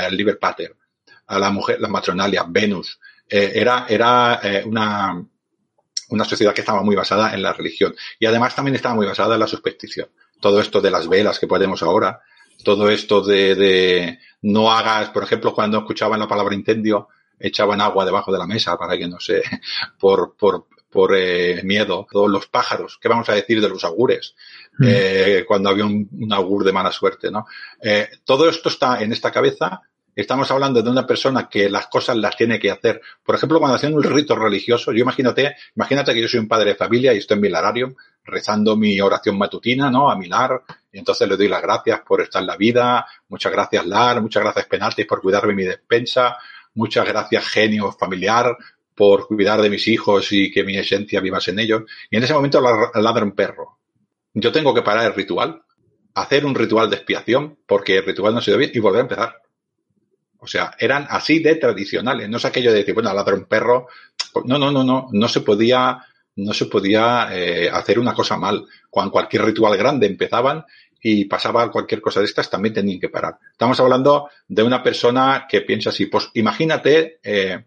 el 0.05 0.17
Liber 0.17 0.37
Pater, 0.37 0.75
a 1.27 1.39
la 1.39 1.49
mujer, 1.49 1.79
la 1.79 1.87
matronalia, 1.87 2.45
Venus. 2.47 2.99
Eh, 3.29 3.53
era 3.55 3.85
era 3.87 4.41
eh, 4.43 4.63
una, 4.65 5.25
una 6.09 6.25
sociedad 6.25 6.53
que 6.53 6.59
estaba 6.59 6.83
muy 6.83 6.95
basada 6.97 7.33
en 7.33 7.41
la 7.41 7.53
religión. 7.53 7.95
Y 8.19 8.25
además 8.25 8.53
también 8.53 8.75
estaba 8.75 8.95
muy 8.95 9.05
basada 9.05 9.35
en 9.35 9.39
la 9.39 9.47
superstición. 9.47 10.09
Todo 10.41 10.59
esto 10.59 10.81
de 10.81 10.91
las 10.91 11.07
velas 11.07 11.39
que 11.39 11.47
podemos 11.47 11.83
ahora, 11.83 12.19
todo 12.63 12.89
esto 12.89 13.21
de, 13.21 13.55
de 13.55 14.19
no 14.41 14.71
hagas, 14.71 15.09
por 15.09 15.23
ejemplo, 15.23 15.53
cuando 15.53 15.79
escuchaban 15.79 16.19
la 16.19 16.27
palabra 16.27 16.55
incendio, 16.55 17.09
echaban 17.39 17.81
agua 17.81 18.05
debajo 18.05 18.31
de 18.31 18.39
la 18.39 18.47
mesa 18.47 18.77
para 18.77 18.97
que 18.97 19.07
no 19.07 19.19
sé, 19.19 19.41
por, 19.99 20.35
por, 20.35 20.67
por 20.89 21.15
eh, 21.15 21.61
miedo. 21.63 22.07
Todos 22.09 22.29
los 22.29 22.47
pájaros, 22.47 22.97
¿qué 23.01 23.07
vamos 23.07 23.29
a 23.29 23.33
decir 23.33 23.61
de 23.61 23.69
los 23.69 23.83
augures? 23.83 24.35
Mm. 24.77 24.85
Eh, 24.87 25.45
cuando 25.47 25.69
había 25.69 25.85
un, 25.85 26.07
un, 26.11 26.33
augur 26.33 26.63
de 26.63 26.71
mala 26.71 26.91
suerte, 26.91 27.31
¿no? 27.31 27.45
Eh, 27.81 28.09
todo 28.23 28.49
esto 28.49 28.69
está 28.69 29.01
en 29.01 29.11
esta 29.11 29.31
cabeza. 29.31 29.81
Estamos 30.13 30.51
hablando 30.51 30.81
de 30.81 30.89
una 30.89 31.07
persona 31.07 31.47
que 31.47 31.69
las 31.69 31.87
cosas 31.87 32.17
las 32.17 32.35
tiene 32.35 32.59
que 32.59 32.69
hacer. 32.69 33.01
Por 33.23 33.35
ejemplo, 33.35 33.59
cuando 33.59 33.75
hacen 33.75 33.93
un 33.93 34.03
rito 34.03 34.35
religioso, 34.35 34.91
yo 34.91 34.99
imagínate, 34.99 35.55
imagínate 35.75 36.13
que 36.13 36.21
yo 36.21 36.27
soy 36.27 36.41
un 36.41 36.49
padre 36.49 36.71
de 36.71 36.75
familia 36.75 37.13
y 37.13 37.19
estoy 37.19 37.35
en 37.35 37.41
mi 37.41 37.49
lararium 37.49 37.95
rezando 38.23 38.75
mi 38.75 38.99
oración 39.01 39.37
matutina, 39.37 39.89
¿no? 39.89 40.09
A 40.09 40.15
mi 40.15 40.27
lar, 40.27 40.61
y 40.91 40.99
entonces 40.99 41.27
le 41.27 41.37
doy 41.37 41.47
las 41.47 41.61
gracias 41.61 42.01
por 42.01 42.21
estar 42.21 42.41
en 42.41 42.47
la 42.47 42.57
vida, 42.57 43.05
muchas 43.29 43.51
gracias 43.51 43.85
Lar, 43.85 44.21
muchas 44.21 44.43
gracias 44.43 44.65
Penaltis 44.65 45.05
por 45.05 45.21
cuidarme 45.21 45.53
mi 45.53 45.63
despensa, 45.63 46.37
muchas 46.73 47.07
gracias 47.07 47.47
genio 47.47 47.91
familiar 47.91 48.57
por 48.95 49.27
cuidar 49.27 49.61
de 49.61 49.69
mis 49.69 49.87
hijos 49.87 50.31
y 50.31 50.51
que 50.51 50.63
mi 50.63 50.77
esencia 50.77 51.21
vivas 51.21 51.47
en 51.47 51.59
ellos. 51.59 51.83
Y 52.09 52.17
en 52.17 52.23
ese 52.23 52.33
momento 52.33 52.61
ladra 52.61 53.23
un 53.23 53.31
perro. 53.31 53.79
Yo 54.33 54.51
tengo 54.51 54.73
que 54.73 54.81
parar 54.81 55.05
el 55.05 55.13
ritual, 55.13 55.63
hacer 56.13 56.45
un 56.45 56.53
ritual 56.53 56.89
de 56.89 56.97
expiación 56.97 57.57
porque 57.65 57.97
el 57.97 58.05
ritual 58.05 58.33
no 58.33 58.39
ha 58.39 58.43
sido 58.43 58.57
bien 58.57 58.71
y 58.73 58.79
volver 58.79 58.99
a 58.99 59.03
empezar. 59.03 59.41
O 60.37 60.47
sea, 60.47 60.75
eran 60.77 61.07
así 61.09 61.39
de 61.39 61.55
tradicionales. 61.55 62.29
No 62.29 62.37
es 62.37 62.45
aquello 62.45 62.71
de 62.71 62.79
decir, 62.79 62.93
bueno, 62.93 63.13
ladra 63.13 63.35
un 63.35 63.45
perro. 63.45 63.87
No, 64.45 64.57
no, 64.57 64.71
no, 64.71 64.83
no. 64.83 65.07
No 65.11 65.27
se 65.27 65.41
podía 65.41 66.03
no 66.35 66.53
se 66.53 66.65
podía 66.65 67.29
eh, 67.31 67.69
hacer 67.69 67.99
una 67.99 68.13
cosa 68.13 68.37
mal. 68.37 68.65
Cuando 68.89 69.11
cualquier 69.11 69.45
ritual 69.45 69.77
grande 69.77 70.07
empezaban 70.07 70.65
y 71.01 71.25
pasaba 71.25 71.71
cualquier 71.71 72.01
cosa 72.01 72.19
de 72.19 72.27
estas, 72.27 72.49
también 72.49 72.73
tenían 72.73 72.99
que 72.99 73.09
parar. 73.09 73.37
Estamos 73.51 73.79
hablando 73.79 74.29
de 74.47 74.63
una 74.63 74.83
persona 74.83 75.45
que 75.49 75.61
piensa 75.61 75.89
así. 75.89 76.05
Pues 76.05 76.29
imagínate, 76.35 77.19
eh, 77.23 77.65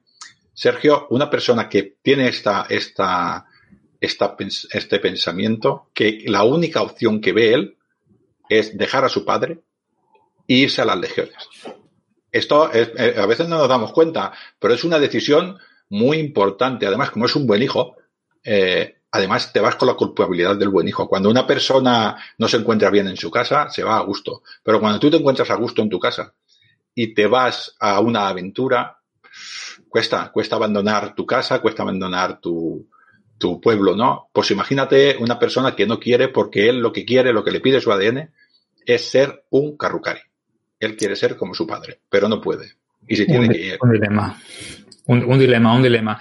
Sergio, 0.53 1.09
una 1.11 1.29
persona 1.29 1.68
que 1.68 1.96
tiene 2.00 2.29
esta, 2.29 2.66
esta, 2.68 3.46
esta, 4.00 4.37
este 4.72 4.98
pensamiento, 5.00 5.90
que 5.92 6.22
la 6.27 6.44
única 6.44 6.83
opción 6.83 7.20
que 7.20 7.33
ve 7.33 7.55
él 7.55 7.77
es 8.48 8.77
dejar 8.77 9.05
a 9.05 9.09
su 9.09 9.24
padre 9.24 9.61
e 10.46 10.55
irse 10.55 10.83
a 10.83 10.85
las 10.85 10.98
legiones. 10.98 11.35
Esto 12.31 12.70
es, 12.72 12.90
eh, 12.96 13.14
a 13.16 13.27
veces 13.27 13.48
no 13.48 13.59
nos 13.59 13.68
damos 13.68 13.92
cuenta, 13.92 14.33
pero 14.59 14.74
es 14.74 14.85
una 14.85 14.98
decisión 14.98 15.59
muy 15.88 16.18
importante. 16.18 16.87
Además, 16.87 17.11
como 17.11 17.27
es 17.27 17.37
un 17.37 17.46
buen 17.46 17.62
hijo, 17.62 17.96
eh, 18.44 18.98
además 19.11 19.52
te 19.52 19.61
vas 19.61 19.76
con 19.76 19.88
la 19.88 19.94
culpabilidad 19.94 20.57
del 20.57 20.68
buen 20.68 20.87
hijo. 20.87 21.09
Cuando 21.09 21.30
una 21.30 21.46
persona 21.46 22.16
no 22.38 22.48
se 22.48 22.59
encuentra 22.59 22.90
bien 22.90 23.09
en 23.09 23.16
su 23.16 23.30
casa, 23.30 23.70
se 23.70 23.83
va 23.83 23.96
a 23.96 24.02
gusto. 24.02 24.42
Pero 24.62 24.80
cuando 24.80 24.98
tú 24.98 25.11
te 25.11 25.16
encuentras 25.16 25.50
a 25.50 25.54
gusto 25.54 25.83
en 25.83 25.88
tu 25.88 25.98
casa 25.98 26.35
y 26.94 27.14
te 27.14 27.26
vas 27.26 27.74
a 27.80 28.00
una 28.00 28.28
aventura, 28.28 28.98
cuesta, 29.88 30.30
cuesta 30.33 30.57
abandonar 30.57 31.14
tu 31.14 31.24
casa, 31.24 31.61
cuesta 31.61 31.83
abandonar 31.83 32.40
tu, 32.40 32.88
tu 33.38 33.61
pueblo, 33.61 33.96
¿no? 33.96 34.28
Pues 34.33 34.50
imagínate 34.50 35.16
una 35.18 35.38
persona 35.38 35.74
que 35.74 35.87
no 35.87 35.98
quiere 35.98 36.28
porque 36.28 36.68
él 36.68 36.78
lo 36.78 36.92
que 36.92 37.04
quiere, 37.04 37.33
lo 37.33 37.44
que 37.44 37.52
le 37.52 37.61
pide 37.61 37.80
su 37.80 37.92
ADN, 37.92 38.30
es 38.85 39.11
ser 39.11 39.44
un 39.50 39.76
carrucari. 39.76 40.20
Él 40.78 40.96
quiere 40.96 41.16
ser 41.16 41.37
como 41.37 41.54
su 41.54 41.66
padre, 41.66 42.00
pero 42.09 42.28
no 42.28 42.40
puede. 42.40 42.72
Y 43.07 43.16
se 43.16 43.26
tiene 43.26 43.48
que 43.48 43.61
ir. 43.61 43.78
Un 43.80 43.92
dilema. 43.92 44.40
Un, 45.07 45.24
un, 45.24 45.38
dilema, 45.38 45.74
un 45.74 45.83
dilema. 45.83 46.20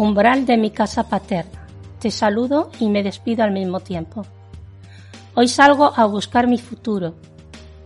Umbral 0.00 0.46
de 0.46 0.56
mi 0.56 0.70
casa 0.70 1.10
paterna. 1.10 1.66
Te 1.98 2.10
saludo 2.10 2.70
y 2.80 2.88
me 2.88 3.02
despido 3.02 3.44
al 3.44 3.50
mismo 3.50 3.80
tiempo. 3.80 4.24
Hoy 5.34 5.46
salgo 5.46 5.92
a 5.94 6.06
buscar 6.06 6.46
mi 6.46 6.56
futuro. 6.56 7.16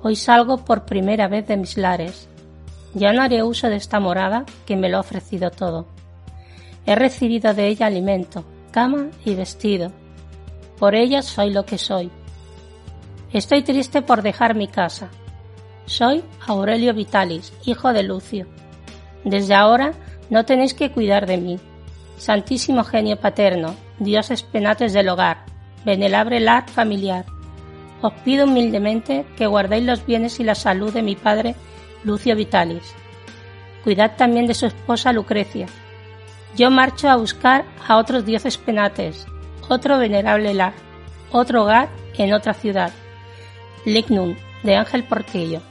Hoy 0.01 0.15
salgo 0.15 0.59
por 0.59 0.85
primera 0.85 1.27
vez 1.27 1.49
de 1.49 1.57
mis 1.57 1.77
lares. 1.77 2.29
Ya 2.95 3.13
no 3.13 3.21
haré 3.21 3.43
uso 3.43 3.69
de 3.69 3.75
esta 3.75 3.99
morada 3.99 4.45
que 4.65 4.77
me 4.77 4.89
lo 4.89 4.99
ha 4.99 5.01
ofrecido 5.01 5.51
todo. 5.51 5.89
He 6.87 6.95
recibido 6.95 7.53
de 7.53 7.67
ella 7.67 7.87
alimento, 7.87 8.45
cama 8.71 9.09
y 9.25 9.35
vestido. 9.35 9.91
Por 10.79 10.95
ella 10.95 11.21
soy 11.21 11.51
lo 11.51 11.67
que 11.67 11.79
soy. 11.79 12.13
Estoy 13.33 13.65
triste 13.65 14.03
por 14.03 14.23
dejar 14.23 14.55
mi 14.55 14.69
casa. 14.69 15.09
Soy 15.87 16.23
Aurelio 16.47 16.95
Vitalis, 16.95 17.53
hijo 17.65 17.93
de 17.93 18.05
Lucio. 18.05 18.47
Desde 19.25 19.57
ahora 19.57 19.95
no 20.31 20.45
tenéis 20.45 20.75
que 20.75 20.93
cuidar 20.93 21.27
de 21.27 21.39
mí. 21.39 21.59
Santísimo 22.17 22.85
genio 22.85 23.17
paterno, 23.17 23.75
dioses 23.99 24.43
penates 24.43 24.93
del 24.93 25.09
hogar, 25.09 25.45
venerable 25.85 26.41
lar 26.41 26.69
familiar, 26.71 27.27
os 28.05 28.13
pido 28.23 28.45
humildemente 28.45 29.25
que 29.35 29.47
guardéis 29.47 29.85
los 29.85 30.05
bienes 30.05 30.39
y 30.39 30.45
la 30.45 30.55
salud 30.55 30.93
de 30.93 31.01
mi 31.01 31.17
padre 31.17 31.55
Lucio 32.03 32.37
Vitalis. 32.37 32.95
Cuidad 33.83 34.17
también 34.17 34.47
de 34.47 34.53
su 34.53 34.67
esposa 34.67 35.11
Lucrecia. 35.11 35.67
Yo 36.55 36.71
marcho 36.71 37.09
a 37.09 37.17
buscar 37.17 37.65
a 37.89 37.97
otros 37.97 38.27
dioses 38.27 38.59
penates, 38.59 39.27
otro 39.71 39.99
venerable 39.99 40.53
lar, 40.53 40.75
otro 41.33 41.63
hogar 41.63 41.89
en 42.19 42.35
otra 42.35 42.53
ciudad. 42.53 42.93
Lignum, 43.87 44.37
de 44.63 44.77
Ángel 44.77 45.05
Portillo. 45.05 45.63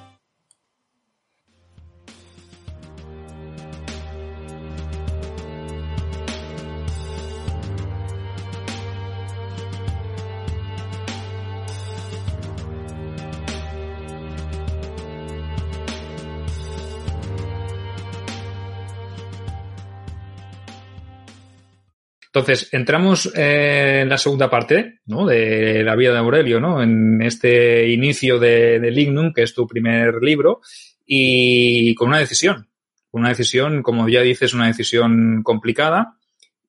Entonces, 22.36 22.69
entramos 22.72 23.32
eh, 23.36 24.00
en 24.02 24.10
la 24.10 24.17
segunda 24.17 24.50
parte 24.50 25.02
¿no? 25.06 25.28
de 25.28 25.84
la 25.84 25.96
vida 25.96 26.13
de 26.13 26.17
Aurelio, 26.17 26.60
¿no? 26.60 26.82
en 26.82 27.22
este 27.22 27.88
inicio 27.91 28.39
de, 28.39 28.80
de 28.80 28.89
Lignum, 28.89 29.32
que 29.32 29.43
es 29.43 29.54
tu 29.54 29.67
primer 29.67 30.15
libro, 30.15 30.62
y 31.06 31.93
con 31.93 32.08
una 32.08 32.17
decisión. 32.17 32.69
Una 33.12 33.30
decisión, 33.30 33.84
como 33.84 34.10
ya 34.10 34.22
dices, 34.22 34.56
una 34.56 34.65
decisión 34.65 35.43
complicada, 35.43 36.17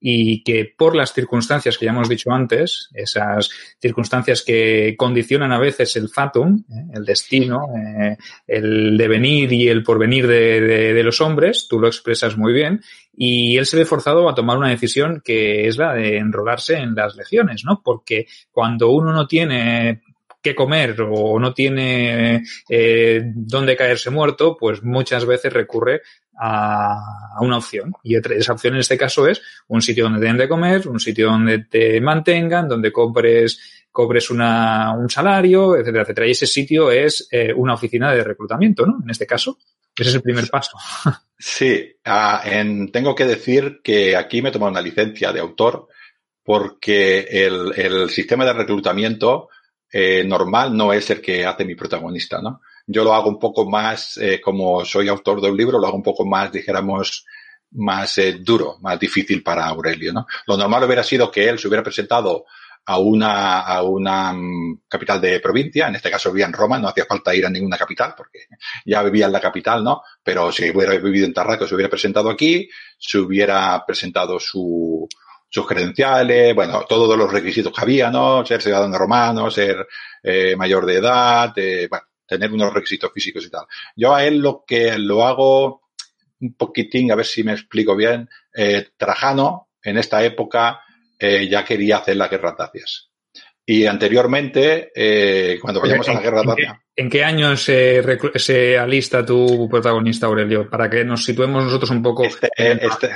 y 0.06 0.42
que 0.42 0.66
por 0.66 0.94
las 0.94 1.14
circunstancias 1.14 1.78
que 1.78 1.86
ya 1.86 1.92
hemos 1.92 2.10
dicho 2.10 2.30
antes, 2.30 2.90
esas 2.92 3.48
circunstancias 3.80 4.42
que 4.42 4.96
condicionan 4.98 5.50
a 5.50 5.58
veces 5.58 5.96
el 5.96 6.10
fatum, 6.10 6.62
¿eh? 6.70 6.92
el 6.92 7.06
destino, 7.06 7.68
eh, 7.74 8.18
el 8.46 8.98
devenir 8.98 9.50
y 9.50 9.66
el 9.66 9.82
porvenir 9.82 10.26
de, 10.26 10.60
de, 10.60 10.92
de, 10.92 11.02
los 11.02 11.22
hombres, 11.22 11.68
tú 11.70 11.80
lo 11.80 11.86
expresas 11.86 12.36
muy 12.36 12.52
bien, 12.52 12.82
y 13.16 13.56
él 13.56 13.66
se 13.66 13.76
ve 13.76 13.84
forzado 13.84 14.28
a 14.28 14.34
tomar 14.34 14.58
una 14.58 14.70
decisión 14.70 15.22
que 15.24 15.66
es 15.68 15.78
la 15.78 15.94
de 15.94 16.18
enrolarse 16.18 16.76
en 16.76 16.94
las 16.94 17.16
legiones, 17.16 17.64
¿no? 17.64 17.80
Porque 17.82 18.26
cuando 18.50 18.90
uno 18.90 19.12
no 19.12 19.26
tiene 19.26 20.02
qué 20.44 20.54
comer 20.54 21.00
o 21.00 21.40
no 21.40 21.54
tiene 21.54 22.42
eh, 22.68 23.22
dónde 23.34 23.76
caerse 23.76 24.10
muerto, 24.10 24.56
pues 24.58 24.82
muchas 24.82 25.24
veces 25.24 25.50
recurre 25.50 26.02
a, 26.38 26.98
a, 27.34 27.40
una 27.40 27.56
opción. 27.56 27.94
Y 28.02 28.16
esa 28.16 28.52
opción 28.52 28.74
en 28.74 28.80
este 28.80 28.98
caso 28.98 29.26
es 29.26 29.40
un 29.68 29.80
sitio 29.80 30.04
donde 30.04 30.20
te 30.20 30.26
den 30.26 30.36
de 30.36 30.48
comer, 30.48 30.86
un 30.86 31.00
sitio 31.00 31.28
donde 31.30 31.60
te 31.60 31.98
mantengan, 32.02 32.68
donde 32.68 32.92
compres, 32.92 33.86
cobres 33.90 34.28
una, 34.28 34.92
un 34.92 35.08
salario, 35.08 35.76
etcétera, 35.76 36.02
etcétera. 36.02 36.26
Y 36.26 36.32
ese 36.32 36.46
sitio 36.46 36.90
es 36.90 37.26
eh, 37.30 37.52
una 37.54 37.74
oficina 37.74 38.12
de 38.12 38.24
reclutamiento, 38.24 38.84
¿no? 38.84 38.98
En 39.02 39.08
este 39.08 39.26
caso. 39.26 39.56
Ese 39.96 40.10
es 40.10 40.14
el 40.16 40.22
primer 40.22 40.48
paso. 40.48 40.76
Sí, 41.38 41.96
en, 42.04 42.90
tengo 42.90 43.14
que 43.14 43.26
decir 43.26 43.80
que 43.82 44.16
aquí 44.16 44.40
me 44.40 44.48
he 44.48 44.52
tomado 44.52 44.70
una 44.70 44.80
licencia 44.80 45.32
de 45.32 45.40
autor 45.40 45.88
porque 46.42 47.20
el, 47.28 47.72
el 47.76 48.10
sistema 48.10 48.44
de 48.44 48.52
reclutamiento 48.52 49.48
eh, 49.92 50.24
normal 50.24 50.76
no 50.76 50.92
es 50.92 51.08
el 51.10 51.20
que 51.20 51.46
hace 51.46 51.64
mi 51.64 51.74
protagonista, 51.74 52.40
¿no? 52.42 52.62
Yo 52.86 53.04
lo 53.04 53.14
hago 53.14 53.28
un 53.28 53.38
poco 53.38 53.68
más, 53.68 54.16
eh, 54.16 54.40
como 54.40 54.84
soy 54.84 55.08
autor 55.08 55.40
de 55.40 55.50
un 55.50 55.56
libro, 55.56 55.78
lo 55.78 55.86
hago 55.86 55.96
un 55.96 56.02
poco 56.02 56.26
más, 56.26 56.50
dijéramos, 56.50 57.24
más 57.70 58.18
eh, 58.18 58.38
duro, 58.40 58.78
más 58.80 58.98
difícil 58.98 59.42
para 59.42 59.66
Aurelio, 59.66 60.12
¿no? 60.12 60.26
Lo 60.46 60.56
normal 60.56 60.84
hubiera 60.84 61.02
sido 61.02 61.30
que 61.30 61.48
él 61.48 61.58
se 61.58 61.68
hubiera 61.68 61.82
presentado 61.82 62.44
a 62.86 62.98
una, 62.98 63.60
a 63.60 63.82
una 63.82 64.32
um, 64.32 64.78
capital 64.88 65.20
de 65.20 65.40
provincia, 65.40 65.88
en 65.88 65.94
este 65.94 66.10
caso 66.10 66.30
vivía 66.30 66.46
en 66.46 66.52
Roma, 66.52 66.78
no 66.78 66.88
hacía 66.88 67.06
falta 67.06 67.34
ir 67.34 67.46
a 67.46 67.50
ninguna 67.50 67.78
capital 67.78 68.14
porque 68.16 68.40
ya 68.84 69.02
vivía 69.02 69.26
en 69.26 69.32
la 69.32 69.40
capital, 69.40 69.82
¿no? 69.82 70.02
Pero 70.22 70.52
si 70.52 70.70
hubiera 70.70 70.96
vivido 70.96 71.26
en 71.26 71.32
Tarraco, 71.32 71.66
se 71.66 71.74
hubiera 71.74 71.90
presentado 71.90 72.28
aquí, 72.28 72.68
se 72.98 73.18
hubiera 73.18 73.84
presentado 73.86 74.38
su, 74.38 75.08
sus 75.48 75.66
credenciales, 75.66 76.54
bueno, 76.54 76.84
todos 76.86 77.16
los 77.16 77.32
requisitos 77.32 77.72
que 77.72 77.80
había, 77.80 78.10
¿no? 78.10 78.44
Ser 78.44 78.60
ciudadano 78.60 78.98
romano, 78.98 79.50
ser 79.50 79.86
eh, 80.22 80.54
mayor 80.56 80.84
de 80.84 80.96
edad, 80.96 81.52
eh, 81.56 81.86
bueno, 81.88 82.04
tener 82.26 82.52
unos 82.52 82.72
requisitos 82.72 83.12
físicos 83.12 83.46
y 83.46 83.50
tal. 83.50 83.64
Yo 83.96 84.14
a 84.14 84.24
él 84.24 84.38
lo 84.38 84.64
que 84.66 84.98
lo 84.98 85.24
hago 85.26 85.82
un 86.40 86.54
poquitín, 86.54 87.10
a 87.10 87.14
ver 87.14 87.24
si 87.24 87.42
me 87.44 87.52
explico 87.52 87.96
bien, 87.96 88.28
eh, 88.54 88.88
Trajano 88.96 89.68
en 89.82 89.98
esta 89.98 90.24
época 90.24 90.80
eh, 91.18 91.48
ya 91.48 91.64
quería 91.64 91.98
hacer 91.98 92.16
la 92.16 92.28
guerra 92.28 92.54
dacias. 92.58 93.10
Y 93.66 93.86
anteriormente, 93.86 94.92
eh, 94.94 95.58
cuando 95.60 95.80
vayamos 95.80 96.08
a 96.08 96.14
la 96.14 96.20
guerra 96.20 96.42
dacia. 96.42 96.82
¿En 96.94 97.08
qué 97.08 97.24
año 97.24 97.56
se, 97.56 98.02
se, 98.36 98.78
alista 98.78 99.24
tu 99.24 99.68
protagonista, 99.70 100.26
Aurelio? 100.26 100.68
Para 100.68 100.90
que 100.90 101.04
nos 101.04 101.24
situemos 101.24 101.64
nosotros 101.64 101.90
un 101.90 102.02
poco. 102.02 102.24
Este, 102.24 102.50
este, 102.56 103.10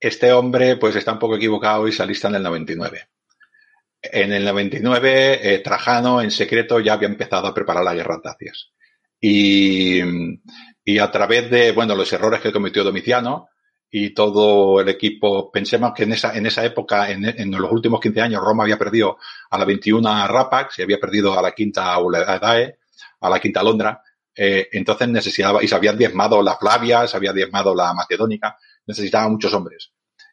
este 0.00 0.32
hombre 0.32 0.76
pues 0.76 0.96
está 0.96 1.12
un 1.12 1.18
poco 1.18 1.36
equivocado 1.36 1.86
y 1.86 1.92
se 1.92 2.02
alista 2.02 2.28
en 2.28 2.34
el 2.34 2.42
99. 2.42 3.08
En 4.02 4.32
el 4.32 4.44
99, 4.44 5.54
eh, 5.54 5.58
Trajano 5.60 6.20
en 6.20 6.30
secreto 6.30 6.80
ya 6.80 6.94
había 6.94 7.08
empezado 7.08 7.46
a 7.46 7.54
preparar 7.54 7.84
la 7.84 7.94
guerra 7.94 8.20
dacias. 8.22 8.72
Y, 9.20 10.00
y 10.84 10.98
a 10.98 11.10
través 11.10 11.50
de, 11.50 11.72
bueno, 11.72 11.94
los 11.94 12.12
errores 12.12 12.40
que 12.40 12.52
cometió 12.52 12.84
Domiciano 12.84 13.48
y 13.98 14.10
todo 14.10 14.78
el 14.78 14.90
equipo, 14.90 15.50
pensemos 15.50 15.94
que 15.94 16.02
en 16.02 16.12
esa, 16.12 16.36
en 16.36 16.44
esa 16.44 16.62
época, 16.62 17.10
en, 17.10 17.24
en 17.24 17.50
los 17.50 17.72
últimos 17.72 17.98
15 17.98 18.20
años, 18.20 18.42
Roma 18.44 18.64
había 18.64 18.76
perdido 18.76 19.16
a 19.48 19.56
la 19.56 19.64
21 19.64 20.28
Rapax 20.28 20.78
y 20.78 20.82
había 20.82 21.00
perdido 21.00 21.38
a 21.38 21.40
la 21.40 21.52
quinta 21.52 21.98
Uledae, 21.98 22.76
a 23.22 23.30
la 23.30 23.40
quinta 23.40 23.62
Londra. 23.62 24.02
Eh, 24.34 24.68
entonces 24.72 25.08
necesitaba, 25.08 25.64
y 25.64 25.68
se 25.68 25.74
habían 25.74 25.96
diezmado 25.96 26.42
la 26.42 26.58
Flavia, 26.58 27.06
se 27.06 27.16
había 27.16 27.32
diezmado 27.32 27.74
la 27.74 27.94
Macedónica, 27.94 28.58
necesitaba 28.86 29.30
muchos 29.30 29.54
hombres. 29.54 29.92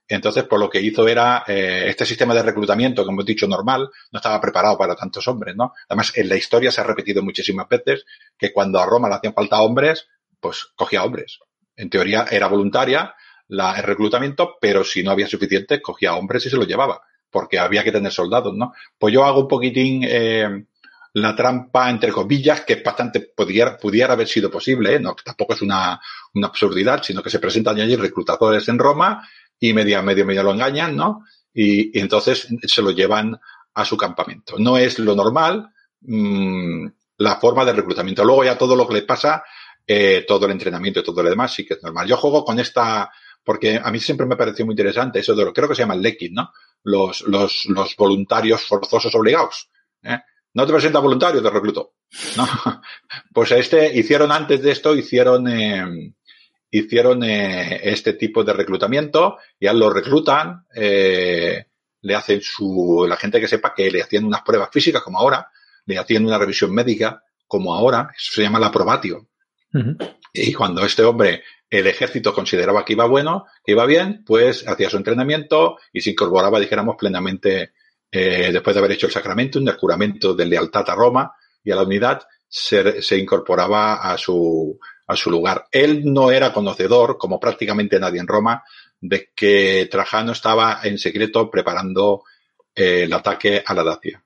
Entonces, 0.09 0.43
por 0.43 0.59
lo 0.59 0.69
que 0.69 0.81
hizo 0.81 1.07
era, 1.07 1.45
eh, 1.47 1.85
este 1.87 2.05
sistema 2.05 2.33
de 2.33 2.43
reclutamiento, 2.43 3.05
como 3.05 3.15
hemos 3.21 3.25
dicho, 3.25 3.47
normal, 3.47 3.89
no 4.11 4.19
estaba 4.19 4.41
preparado 4.41 4.77
para 4.77 4.97
tantos 4.97 5.25
hombres, 5.29 5.55
¿no? 5.55 5.71
Además, 5.87 6.11
en 6.17 6.27
la 6.27 6.35
historia 6.35 6.69
se 6.69 6.81
ha 6.81 6.83
repetido 6.83 7.23
muchísimas 7.23 7.69
veces 7.69 8.03
que 8.37 8.51
cuando 8.51 8.81
a 8.81 8.85
Roma 8.85 9.07
le 9.07 9.15
hacían 9.15 9.33
falta 9.33 9.61
hombres, 9.61 10.09
pues 10.41 10.65
cogía 10.75 11.05
hombres. 11.05 11.39
En 11.77 11.89
teoría 11.89 12.25
era 12.29 12.47
voluntaria 12.47 13.15
la, 13.47 13.75
el 13.75 13.83
reclutamiento, 13.83 14.55
pero 14.59 14.83
si 14.83 15.03
no 15.03 15.11
había 15.11 15.27
suficiente, 15.27 15.81
cogía 15.81 16.15
hombres 16.15 16.45
y 16.45 16.49
se 16.49 16.57
los 16.57 16.67
llevaba, 16.67 17.01
porque 17.29 17.59
había 17.59 17.83
que 17.83 17.91
tener 17.91 18.11
soldados, 18.11 18.55
¿no? 18.55 18.73
Pues 18.97 19.13
yo 19.13 19.25
hago 19.25 19.41
un 19.41 19.47
poquitín, 19.47 20.03
eh, 20.03 20.65
la 21.13 21.35
trampa, 21.35 21.89
entre 21.89 22.11
comillas, 22.11 22.61
que 22.61 22.77
bastante 22.77 23.19
pudiera, 23.35 23.77
pudiera 23.77 24.13
haber 24.13 24.27
sido 24.27 24.49
posible, 24.49 24.95
¿eh? 24.95 24.99
no, 24.99 25.15
tampoco 25.23 25.53
es 25.53 25.61
una, 25.61 26.01
una 26.33 26.47
absurdidad, 26.47 27.03
sino 27.03 27.21
que 27.21 27.29
se 27.29 27.39
presentan 27.39 27.79
allí 27.79 27.95
reclutadores 27.95 28.67
en 28.67 28.79
Roma 28.79 29.27
y 29.59 29.73
medio, 29.73 30.01
medio, 30.01 30.25
medio 30.25 30.43
lo 30.43 30.51
engañan, 30.51 30.95
¿no? 30.95 31.23
Y, 31.53 31.97
y 31.97 32.01
entonces 32.01 32.47
se 32.63 32.81
lo 32.81 32.91
llevan 32.91 33.39
a 33.75 33.85
su 33.85 33.95
campamento. 33.95 34.55
No 34.57 34.77
es 34.77 34.97
lo 34.99 35.15
normal, 35.15 35.69
mmm, 36.01 36.87
la 37.17 37.35
forma 37.37 37.65
de 37.65 37.73
reclutamiento. 37.73 38.23
Luego 38.23 38.43
ya 38.43 38.57
todo 38.57 38.75
lo 38.75 38.87
que 38.87 38.95
le 38.95 39.01
pasa, 39.03 39.43
eh, 39.85 40.25
todo 40.27 40.45
el 40.45 40.51
entrenamiento 40.51 40.99
y 40.99 41.03
todo 41.03 41.23
lo 41.23 41.29
demás 41.29 41.53
sí 41.53 41.65
que 41.65 41.75
es 41.75 41.83
normal. 41.83 42.07
Yo 42.07 42.17
juego 42.17 42.43
con 42.43 42.59
esta, 42.59 43.11
porque 43.43 43.79
a 43.83 43.91
mí 43.91 43.99
siempre 43.99 44.25
me 44.25 44.35
pareció 44.35 44.65
muy 44.65 44.73
interesante 44.73 45.19
eso 45.19 45.35
de 45.35 45.45
lo, 45.45 45.53
creo 45.53 45.67
que 45.67 45.75
se 45.75 45.81
llama 45.81 45.95
el 45.95 46.01
Lekin, 46.01 46.33
¿no? 46.33 46.51
Los, 46.83 47.21
los, 47.21 47.65
los 47.67 47.95
voluntarios 47.95 48.61
forzosos 48.61 49.13
obligados. 49.15 49.69
¿eh? 50.03 50.19
No 50.53 50.65
te 50.65 50.71
presenta 50.71 50.99
voluntario, 50.99 51.41
te 51.41 51.49
recluto. 51.49 51.95
¿no? 52.37 52.47
Pues 53.33 53.51
este, 53.51 53.97
hicieron 53.97 54.31
antes 54.31 54.61
de 54.61 54.71
esto, 54.71 54.95
hicieron, 54.95 55.47
eh, 55.47 56.13
hicieron 56.69 57.23
eh, 57.23 57.81
este 57.83 58.13
tipo 58.13 58.43
de 58.43 58.53
reclutamiento, 58.53 59.37
ya 59.59 59.73
lo 59.73 59.89
reclutan, 59.89 60.65
eh, 60.75 61.65
le 62.01 62.15
hacen 62.15 62.41
su, 62.41 63.05
la 63.07 63.17
gente 63.17 63.39
que 63.39 63.47
sepa 63.47 63.73
que 63.73 63.89
le 63.89 64.03
hacían 64.03 64.25
unas 64.25 64.43
pruebas 64.43 64.69
físicas 64.71 65.01
como 65.01 65.19
ahora, 65.19 65.49
le 65.85 65.97
hacían 65.97 66.25
una 66.25 66.37
revisión 66.37 66.73
médica 66.73 67.23
como 67.47 67.73
ahora, 67.73 68.09
eso 68.15 68.33
se 68.33 68.43
llama 68.43 68.59
la 68.59 68.71
probatio. 68.71 69.29
Uh 69.73 69.79
-huh. 69.79 70.17
Y 70.33 70.53
cuando 70.53 70.85
este 70.85 71.03
hombre 71.03 71.43
el 71.73 71.87
ejército 71.87 72.35
consideraba 72.35 72.85
que 72.85 72.93
iba 72.93 73.05
bueno, 73.05 73.47
que 73.65 73.71
iba 73.71 73.87
bien, 73.87 74.23
pues 74.23 74.67
hacía 74.67 74.91
su 74.91 74.97
entrenamiento 74.97 75.79
y 75.91 76.01
se 76.01 76.11
incorporaba, 76.11 76.59
dijéramos, 76.59 76.95
plenamente, 76.99 77.73
eh, 78.11 78.51
después 78.53 78.75
de 78.75 78.79
haber 78.79 78.91
hecho 78.91 79.07
el 79.07 79.11
sacramento, 79.11 79.57
un 79.57 79.67
juramento 79.71 80.35
de 80.35 80.45
lealtad 80.45 80.87
a 80.87 80.93
Roma 80.93 81.33
y 81.63 81.71
a 81.71 81.75
la 81.75 81.81
unidad, 81.81 82.21
se, 82.47 83.01
se 83.01 83.17
incorporaba 83.17 83.95
a 83.95 84.15
su, 84.19 84.79
a 85.07 85.15
su 85.15 85.31
lugar. 85.31 85.65
Él 85.71 86.03
no 86.05 86.29
era 86.29 86.53
conocedor, 86.53 87.17
como 87.17 87.39
prácticamente 87.39 87.99
nadie 87.99 88.19
en 88.19 88.27
Roma, 88.27 88.63
de 89.01 89.31
que 89.35 89.87
Trajano 89.89 90.33
estaba 90.33 90.81
en 90.83 90.99
secreto 90.99 91.49
preparando 91.49 92.21
eh, 92.75 93.05
el 93.05 93.13
ataque 93.13 93.63
a 93.65 93.73
la 93.73 93.83
Dacia. 93.83 94.22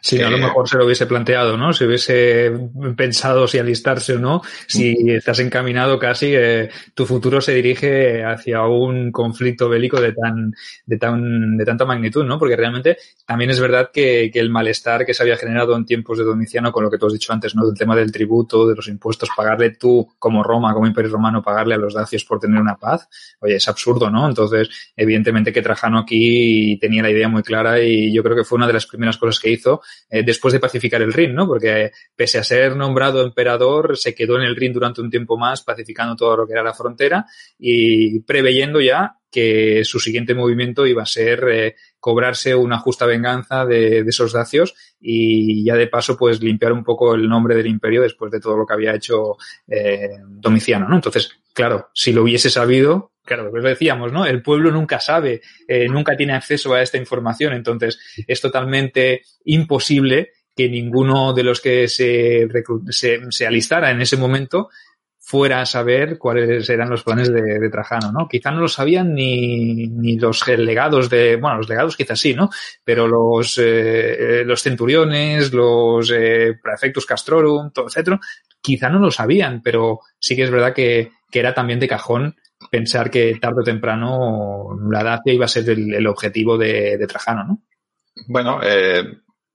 Sí, 0.00 0.20
a 0.22 0.30
lo 0.30 0.38
mejor 0.38 0.68
se 0.68 0.78
lo 0.78 0.84
hubiese 0.84 1.06
planteado, 1.06 1.56
¿no? 1.56 1.72
Si 1.72 1.84
hubiese 1.84 2.52
pensado 2.96 3.48
si 3.48 3.58
alistarse 3.58 4.14
o 4.14 4.18
no, 4.18 4.42
si 4.66 4.94
estás 5.08 5.40
encaminado 5.40 5.98
casi, 5.98 6.32
eh, 6.34 6.68
tu 6.94 7.04
futuro 7.04 7.40
se 7.40 7.54
dirige 7.54 8.24
hacia 8.24 8.62
un 8.62 9.10
conflicto 9.10 9.68
bélico 9.68 10.00
de 10.00 10.12
tan, 10.12 10.54
de 10.86 10.98
tan, 10.98 11.56
de 11.56 11.64
tanta 11.64 11.84
magnitud, 11.84 12.24
¿no? 12.24 12.38
Porque 12.38 12.56
realmente 12.56 12.96
también 13.26 13.50
es 13.50 13.60
verdad 13.60 13.90
que, 13.92 14.30
que 14.32 14.38
el 14.38 14.50
malestar 14.50 15.04
que 15.04 15.14
se 15.14 15.22
había 15.22 15.36
generado 15.36 15.76
en 15.76 15.84
tiempos 15.84 16.18
de 16.18 16.24
Domiciano, 16.24 16.70
con 16.70 16.84
lo 16.84 16.90
que 16.90 16.98
tú 16.98 17.06
has 17.06 17.12
dicho 17.12 17.32
antes, 17.32 17.54
¿no? 17.54 17.66
Del 17.66 17.76
tema 17.76 17.96
del 17.96 18.12
tributo, 18.12 18.66
de 18.68 18.76
los 18.76 18.88
impuestos, 18.88 19.30
pagarle 19.36 19.70
tú 19.70 20.08
como 20.18 20.42
Roma, 20.42 20.72
como 20.74 20.86
Imperio 20.86 21.10
Romano, 21.10 21.42
pagarle 21.42 21.74
a 21.74 21.78
los 21.78 21.94
dacios 21.94 22.24
por 22.24 22.38
tener 22.38 22.60
una 22.60 22.76
paz, 22.76 23.08
oye, 23.40 23.56
es 23.56 23.68
absurdo, 23.68 24.10
¿no? 24.10 24.28
Entonces, 24.28 24.68
evidentemente 24.96 25.52
que 25.52 25.62
Trajano 25.62 25.98
aquí 25.98 26.78
tenía 26.80 27.02
la 27.02 27.10
idea 27.10 27.28
muy 27.28 27.42
clara 27.42 27.82
y 27.82 28.12
yo 28.12 28.22
creo 28.22 28.36
que 28.36 28.44
fue 28.44 28.56
una 28.56 28.66
de 28.66 28.72
las 28.72 28.86
primeras 28.86 29.16
cosas 29.16 29.40
que 29.40 29.50
hizo 29.50 29.82
eh, 30.10 30.22
después 30.22 30.52
de 30.52 30.60
pacificar 30.60 31.02
el 31.02 31.12
Rin, 31.12 31.34
¿no? 31.34 31.46
Porque 31.46 31.92
pese 32.14 32.38
a 32.38 32.44
ser 32.44 32.76
nombrado 32.76 33.22
emperador, 33.22 33.96
se 33.96 34.14
quedó 34.14 34.36
en 34.36 34.42
el 34.42 34.56
Rin 34.56 34.72
durante 34.72 35.00
un 35.00 35.10
tiempo 35.10 35.36
más, 35.36 35.62
pacificando 35.62 36.16
todo 36.16 36.36
lo 36.36 36.46
que 36.46 36.52
era 36.52 36.62
la 36.62 36.74
frontera 36.74 37.26
y 37.58 38.20
preveyendo 38.20 38.80
ya 38.80 39.16
que 39.30 39.84
su 39.84 40.00
siguiente 40.00 40.34
movimiento 40.34 40.86
iba 40.86 41.02
a 41.02 41.06
ser 41.06 41.44
eh, 41.50 41.76
cobrarse 42.00 42.54
una 42.54 42.78
justa 42.78 43.04
venganza 43.04 43.66
de, 43.66 44.02
de, 44.02 44.08
esos 44.08 44.32
dacios 44.32 44.74
y 45.00 45.64
ya 45.64 45.74
de 45.74 45.86
paso 45.86 46.16
pues 46.16 46.42
limpiar 46.42 46.72
un 46.72 46.82
poco 46.82 47.14
el 47.14 47.28
nombre 47.28 47.54
del 47.54 47.66
imperio 47.66 48.02
después 48.02 48.30
de 48.32 48.40
todo 48.40 48.56
lo 48.56 48.66
que 48.66 48.74
había 48.74 48.94
hecho 48.94 49.36
eh, 49.66 50.18
Domiciano, 50.26 50.88
¿no? 50.88 50.96
Entonces, 50.96 51.30
claro, 51.52 51.90
si 51.92 52.12
lo 52.12 52.22
hubiese 52.22 52.50
sabido, 52.50 53.12
claro, 53.28 53.50
lo 53.54 53.62
decíamos, 53.62 54.12
¿no? 54.12 54.26
El 54.26 54.42
pueblo 54.42 54.72
nunca 54.72 54.98
sabe, 54.98 55.42
eh, 55.68 55.86
nunca 55.88 56.16
tiene 56.16 56.32
acceso 56.32 56.74
a 56.74 56.82
esta 56.82 56.98
información, 56.98 57.52
entonces 57.52 57.98
es 58.26 58.40
totalmente 58.40 59.22
imposible 59.44 60.32
que 60.56 60.68
ninguno 60.68 61.32
de 61.32 61.44
los 61.44 61.60
que 61.60 61.86
se, 61.86 62.48
se, 62.88 63.20
se 63.30 63.46
alistara 63.46 63.92
en 63.92 64.00
ese 64.00 64.16
momento 64.16 64.70
fuera 65.28 65.60
a 65.60 65.66
saber 65.66 66.16
cuáles 66.16 66.70
eran 66.70 66.88
los 66.88 67.02
planes 67.02 67.30
de, 67.30 67.68
Trajano, 67.68 68.10
¿no? 68.10 68.26
Quizá 68.26 68.50
no 68.50 68.62
lo 68.62 68.68
sabían 68.68 69.14
ni, 69.14 69.86
ni 69.86 70.18
los 70.18 70.48
legados 70.48 71.10
de, 71.10 71.36
bueno, 71.36 71.58
los 71.58 71.68
legados 71.68 71.98
quizás 71.98 72.18
sí, 72.18 72.32
¿no? 72.32 72.48
Pero 72.82 73.06
los, 73.06 73.60
eh, 73.62 74.42
los 74.46 74.62
centuriones, 74.62 75.52
los 75.52 76.10
eh, 76.10 76.58
prefectus 76.62 77.04
castrorum, 77.04 77.70
todo, 77.72 77.88
etcétera, 77.88 78.18
quizá 78.58 78.88
no 78.88 78.98
lo 79.00 79.10
sabían, 79.10 79.60
pero 79.62 80.00
sí 80.18 80.34
que 80.34 80.44
es 80.44 80.50
verdad 80.50 80.72
que, 80.72 81.12
que 81.30 81.40
era 81.40 81.52
también 81.52 81.78
de 81.78 81.88
cajón 81.88 82.34
pensar 82.70 83.10
que 83.10 83.36
tarde 83.40 83.60
o 83.62 83.64
temprano 83.64 84.78
la 84.90 85.02
Dacia 85.02 85.32
iba 85.32 85.44
a 85.44 85.48
ser 85.48 85.68
el, 85.70 86.06
objetivo 86.06 86.56
de, 86.58 87.04
Trajano, 87.08 87.44
¿no? 87.44 87.62
Bueno, 88.26 88.60
eh, 88.62 89.04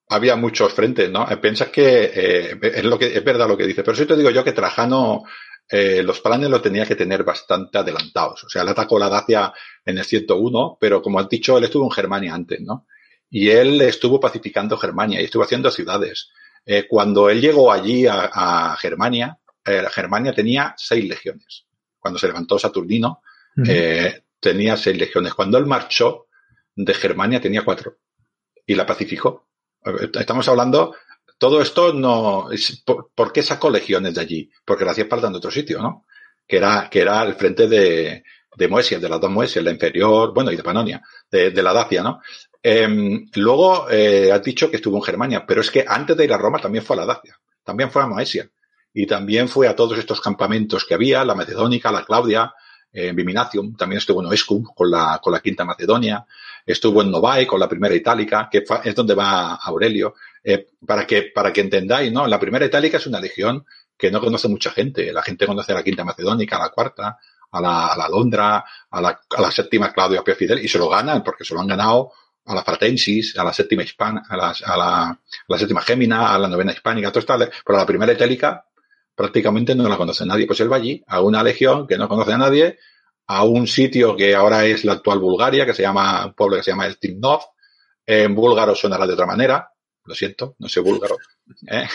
había 0.10 0.36
muchos 0.36 0.74
frentes, 0.74 1.10
¿no? 1.10 1.28
Piensas 1.42 1.70
que 1.70 2.12
eh, 2.14 2.60
es 2.62 2.84
lo 2.84 2.98
que 2.98 3.16
es 3.18 3.24
verdad 3.24 3.48
lo 3.48 3.58
que 3.58 3.68
dice, 3.68 3.84
pero 3.84 3.96
sí 3.96 4.06
te 4.06 4.16
digo 4.16 4.30
yo 4.30 4.44
que 4.44 4.54
Trajano 4.54 5.24
eh, 5.70 6.04
los 6.04 6.20
planes 6.20 6.50
los 6.50 6.62
tenía 6.62 6.86
que 6.86 6.96
tener 6.96 7.24
bastante 7.24 7.78
adelantados. 7.78 8.44
O 8.44 8.50
sea, 8.50 8.62
él 8.62 8.70
atacó 8.70 9.00
la 9.00 9.10
Dacia 9.10 9.54
en 9.86 9.98
el 9.98 10.04
101, 10.04 10.78
pero 10.80 11.02
como 11.02 11.20
has 11.20 11.30
dicho, 11.30 11.58
él 11.58 11.64
estuvo 11.64 11.86
en 11.86 11.92
Germania 11.92 12.34
antes, 12.34 12.62
¿no? 12.62 12.86
Y 13.30 13.50
él 13.50 13.82
estuvo 13.82 14.20
pacificando 14.20 14.78
Germania 14.78 15.22
y 15.22 15.26
estuvo 15.26 15.44
haciendo 15.44 15.72
ciudades. 15.72 16.30
Eh, 16.66 16.86
cuando 16.88 17.30
él 17.30 17.42
llegó 17.42 17.72
allí 17.72 18.06
a, 18.06 18.30
a 18.32 18.76
Germania, 18.78 19.40
eh, 19.66 19.84
Germania 19.92 20.34
tenía 20.34 20.74
seis 20.78 21.08
legiones. 21.08 21.66
Cuando 22.04 22.20
se 22.20 22.28
levantó 22.28 22.60
Saturnino, 22.60 23.22
uh 23.56 23.62
-huh. 23.62 24.24
tenía 24.40 24.78
seis 24.78 24.98
legiones. 24.98 25.34
Cuando 25.34 25.58
él 25.58 25.66
marchó 25.66 26.28
de 26.76 26.94
Germania 26.94 27.40
tenía 27.40 27.64
cuatro 27.64 27.98
y 28.66 28.76
la 28.76 28.86
pacificó. 28.86 29.48
Estamos 30.14 30.48
hablando 30.48 30.94
todo 31.38 31.62
esto 31.62 31.94
no, 31.94 32.48
¿por, 32.86 33.12
¿por, 33.14 33.34
qué 33.34 33.44
sacó 33.44 33.70
legiones 33.70 34.16
de 34.16 34.22
allí? 34.22 34.50
Porque 34.64 34.86
lo 34.86 34.92
hacía 34.92 35.04
Esparta 35.04 35.28
en 35.28 35.36
otro 35.36 35.52
sitio, 35.52 35.82
¿no? 35.82 36.06
Que 36.48 36.58
era, 36.58 36.90
que 36.90 37.02
era 37.02 37.24
el 37.24 37.34
frente 37.36 37.68
de, 37.68 38.24
de 38.56 38.68
Moesia, 38.68 39.00
de 39.00 39.10
las 39.10 39.20
dos 39.20 39.30
Moesias, 39.32 39.64
la 39.64 39.72
inferior, 39.72 40.34
bueno, 40.34 40.52
y 40.52 40.56
de 40.56 40.64
Panonia, 40.64 41.02
de, 41.30 41.52
de 41.52 41.64
la 41.64 41.74
Dacia, 41.74 42.04
¿no? 42.04 42.22
Eh, 42.62 42.88
luego, 43.36 43.90
eh, 43.90 44.32
has 44.32 44.42
dicho 44.42 44.70
que 44.70 44.78
estuvo 44.78 44.96
en 44.98 45.04
Germania, 45.04 45.46
pero 45.46 45.62
es 45.62 45.70
que 45.70 45.84
antes 45.86 46.16
de 46.16 46.24
ir 46.24 46.32
a 46.32 46.38
Roma 46.38 46.60
también 46.60 46.84
fue 46.84 46.96
a 46.96 47.00
la 47.00 47.06
Dacia, 47.08 47.38
también 47.64 47.92
fue 47.92 48.04
a 48.04 48.08
Moesia, 48.08 48.50
y 48.94 49.08
también 49.08 49.48
fue 49.50 49.68
a 49.68 49.76
todos 49.76 49.98
estos 49.98 50.22
campamentos 50.22 50.86
que 50.86 50.94
había, 50.94 51.26
la 51.26 51.36
Macedónica, 51.36 51.92
la 51.92 52.06
Claudia, 52.06 52.54
en 52.92 53.10
eh, 53.10 53.14
Viminacium, 53.14 53.76
también 53.76 53.98
estuvo 53.98 54.22
en 54.22 54.28
Oescum 54.28 54.64
con 54.64 54.92
la, 54.92 55.20
con 55.22 55.34
la 55.34 55.40
Quinta 55.40 55.66
Macedonia, 55.66 56.24
estuvo 56.64 57.02
en 57.02 57.10
Novae 57.10 57.48
con 57.48 57.60
la 57.60 57.68
Primera 57.68 57.96
Itálica, 57.96 58.48
que 58.52 58.64
es 58.84 58.96
donde 58.96 59.16
va 59.16 59.56
Aurelio, 59.56 60.14
eh, 60.44 60.68
para 60.86 61.08
que, 61.08 61.32
para 61.34 61.52
que 61.52 61.62
entendáis, 61.62 62.12
¿no? 62.12 62.28
La 62.28 62.40
Primera 62.40 62.66
Itálica 62.66 62.98
es 62.98 63.08
una 63.08 63.20
legión 63.20 63.66
que 63.98 64.12
no 64.12 64.20
conoce 64.20 64.48
mucha 64.48 64.70
gente, 64.70 65.12
la 65.12 65.24
gente 65.24 65.48
conoce 65.48 65.72
a 65.72 65.76
la 65.76 65.84
Quinta 65.84 66.04
Macedónica, 66.04 66.58
a 66.58 66.60
la 66.60 66.70
Cuarta, 66.70 67.18
a 67.52 67.62
la, 67.62 67.88
a 67.88 67.98
la 67.98 68.08
Londra, 68.08 68.64
a 68.92 69.02
la, 69.02 69.22
a 69.38 69.42
la 69.42 69.50
Séptima 69.50 69.92
Claudio 69.92 70.24
Pio 70.24 70.36
Fidel, 70.36 70.64
y 70.64 70.68
se 70.68 70.78
lo 70.78 70.88
ganan 70.88 71.24
porque 71.24 71.44
se 71.44 71.56
lo 71.56 71.62
han 71.62 71.68
ganado 71.68 72.12
a 72.46 72.54
la 72.54 72.64
Fratensis, 72.64 73.38
a 73.40 73.44
la 73.44 73.54
Séptima 73.54 73.84
Hispana, 73.84 74.24
a 74.30 74.38
la, 74.38 74.54
a 74.66 74.78
la, 74.78 75.04
a 75.10 75.20
la 75.48 75.58
Séptima 75.58 75.82
Gémina, 75.82 76.32
a 76.32 76.38
la 76.38 76.48
Novena 76.48 76.74
Hispánica, 76.74 77.12
todo 77.12 77.22
está, 77.22 77.38
pero 77.38 77.78
la 77.78 77.86
Primera 77.86 78.14
Itálica 78.14 78.66
prácticamente 79.16 79.76
no 79.76 79.88
la 79.88 79.98
conoce 79.98 80.26
nadie. 80.26 80.48
Pues 80.48 80.60
él 80.60 80.72
va 80.72 80.78
allí, 80.78 81.04
a 81.08 81.22
una 81.22 81.44
legión 81.44 81.88
que 81.88 81.98
no 81.98 82.08
conoce 82.08 82.34
a 82.34 82.38
nadie, 82.38 82.78
a 83.28 83.44
un 83.44 83.68
sitio 83.68 84.16
que 84.16 84.36
ahora 84.36 84.66
es 84.66 84.84
la 84.86 84.94
actual 84.94 85.20
Bulgaria, 85.20 85.66
que 85.66 85.74
se 85.74 85.84
llama, 85.84 86.26
un 86.26 86.34
pueblo 86.34 86.58
que 86.58 86.64
se 86.64 86.72
llama 86.72 86.86
el 86.86 86.98
Timnov. 86.98 87.42
En 88.06 88.36
búlgaro 88.36 88.76
sonará 88.76 89.08
de 89.08 89.14
otra 89.14 89.26
manera. 89.26 89.70
Lo 90.06 90.14
siento, 90.14 90.56
no 90.60 90.68
sé 90.68 90.82
búlgaro. 90.82 91.18
¿eh? 91.68 91.88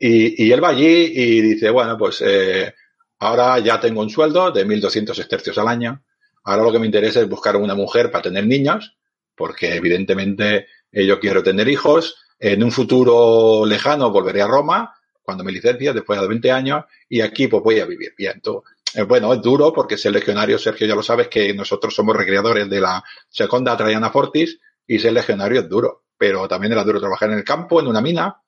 Y, 0.00 0.46
y, 0.46 0.52
él 0.52 0.64
va 0.64 0.68
allí 0.68 1.12
y 1.14 1.40
dice, 1.42 1.70
bueno, 1.70 1.98
pues 1.98 2.22
eh, 2.24 2.74
ahora 3.18 3.58
ya 3.58 3.78
tengo 3.78 4.00
un 4.00 4.08
sueldo 4.08 4.50
de 4.50 4.66
1.200 4.66 5.18
estercios 5.18 5.58
al 5.58 5.68
año. 5.68 6.02
Ahora 6.44 6.62
lo 6.62 6.72
que 6.72 6.78
me 6.78 6.86
interesa 6.86 7.20
es 7.20 7.28
buscar 7.28 7.56
una 7.56 7.74
mujer 7.74 8.10
para 8.10 8.22
tener 8.22 8.46
niños, 8.46 8.96
porque 9.36 9.74
evidentemente 9.74 10.66
eh, 10.90 11.06
yo 11.06 11.20
quiero 11.20 11.42
tener 11.42 11.68
hijos. 11.68 12.16
En 12.38 12.64
un 12.64 12.72
futuro 12.72 13.64
lejano 13.66 14.10
volveré 14.10 14.42
a 14.42 14.48
Roma 14.48 14.94
cuando 15.22 15.44
me 15.44 15.52
licencie, 15.52 15.92
después 15.92 16.20
de 16.20 16.26
20 16.26 16.50
años, 16.50 16.84
y 17.08 17.20
aquí 17.20 17.46
pues 17.46 17.62
voy 17.62 17.80
a 17.80 17.86
vivir 17.86 18.14
bien. 18.16 18.40
Tú, 18.40 18.62
eh, 18.94 19.02
bueno, 19.02 19.32
es 19.32 19.40
duro 19.40 19.72
porque 19.72 19.96
ser 19.96 20.12
legionario, 20.12 20.58
Sergio, 20.58 20.86
ya 20.86 20.94
lo 20.94 21.02
sabes, 21.02 21.28
que 21.28 21.54
nosotros 21.54 21.94
somos 21.94 22.16
recreadores 22.16 22.68
de 22.68 22.80
la 22.80 23.02
Seconda 23.28 23.76
Traiana 23.76 24.10
Fortis, 24.10 24.58
y 24.86 24.98
ser 24.98 25.12
legionario 25.12 25.60
es 25.60 25.68
duro, 25.68 26.04
pero 26.16 26.46
también 26.48 26.72
era 26.72 26.84
duro 26.84 27.00
trabajar 27.00 27.30
en 27.30 27.38
el 27.38 27.44
campo, 27.44 27.80
en 27.80 27.86
una 27.86 28.00
mina, 28.00 28.42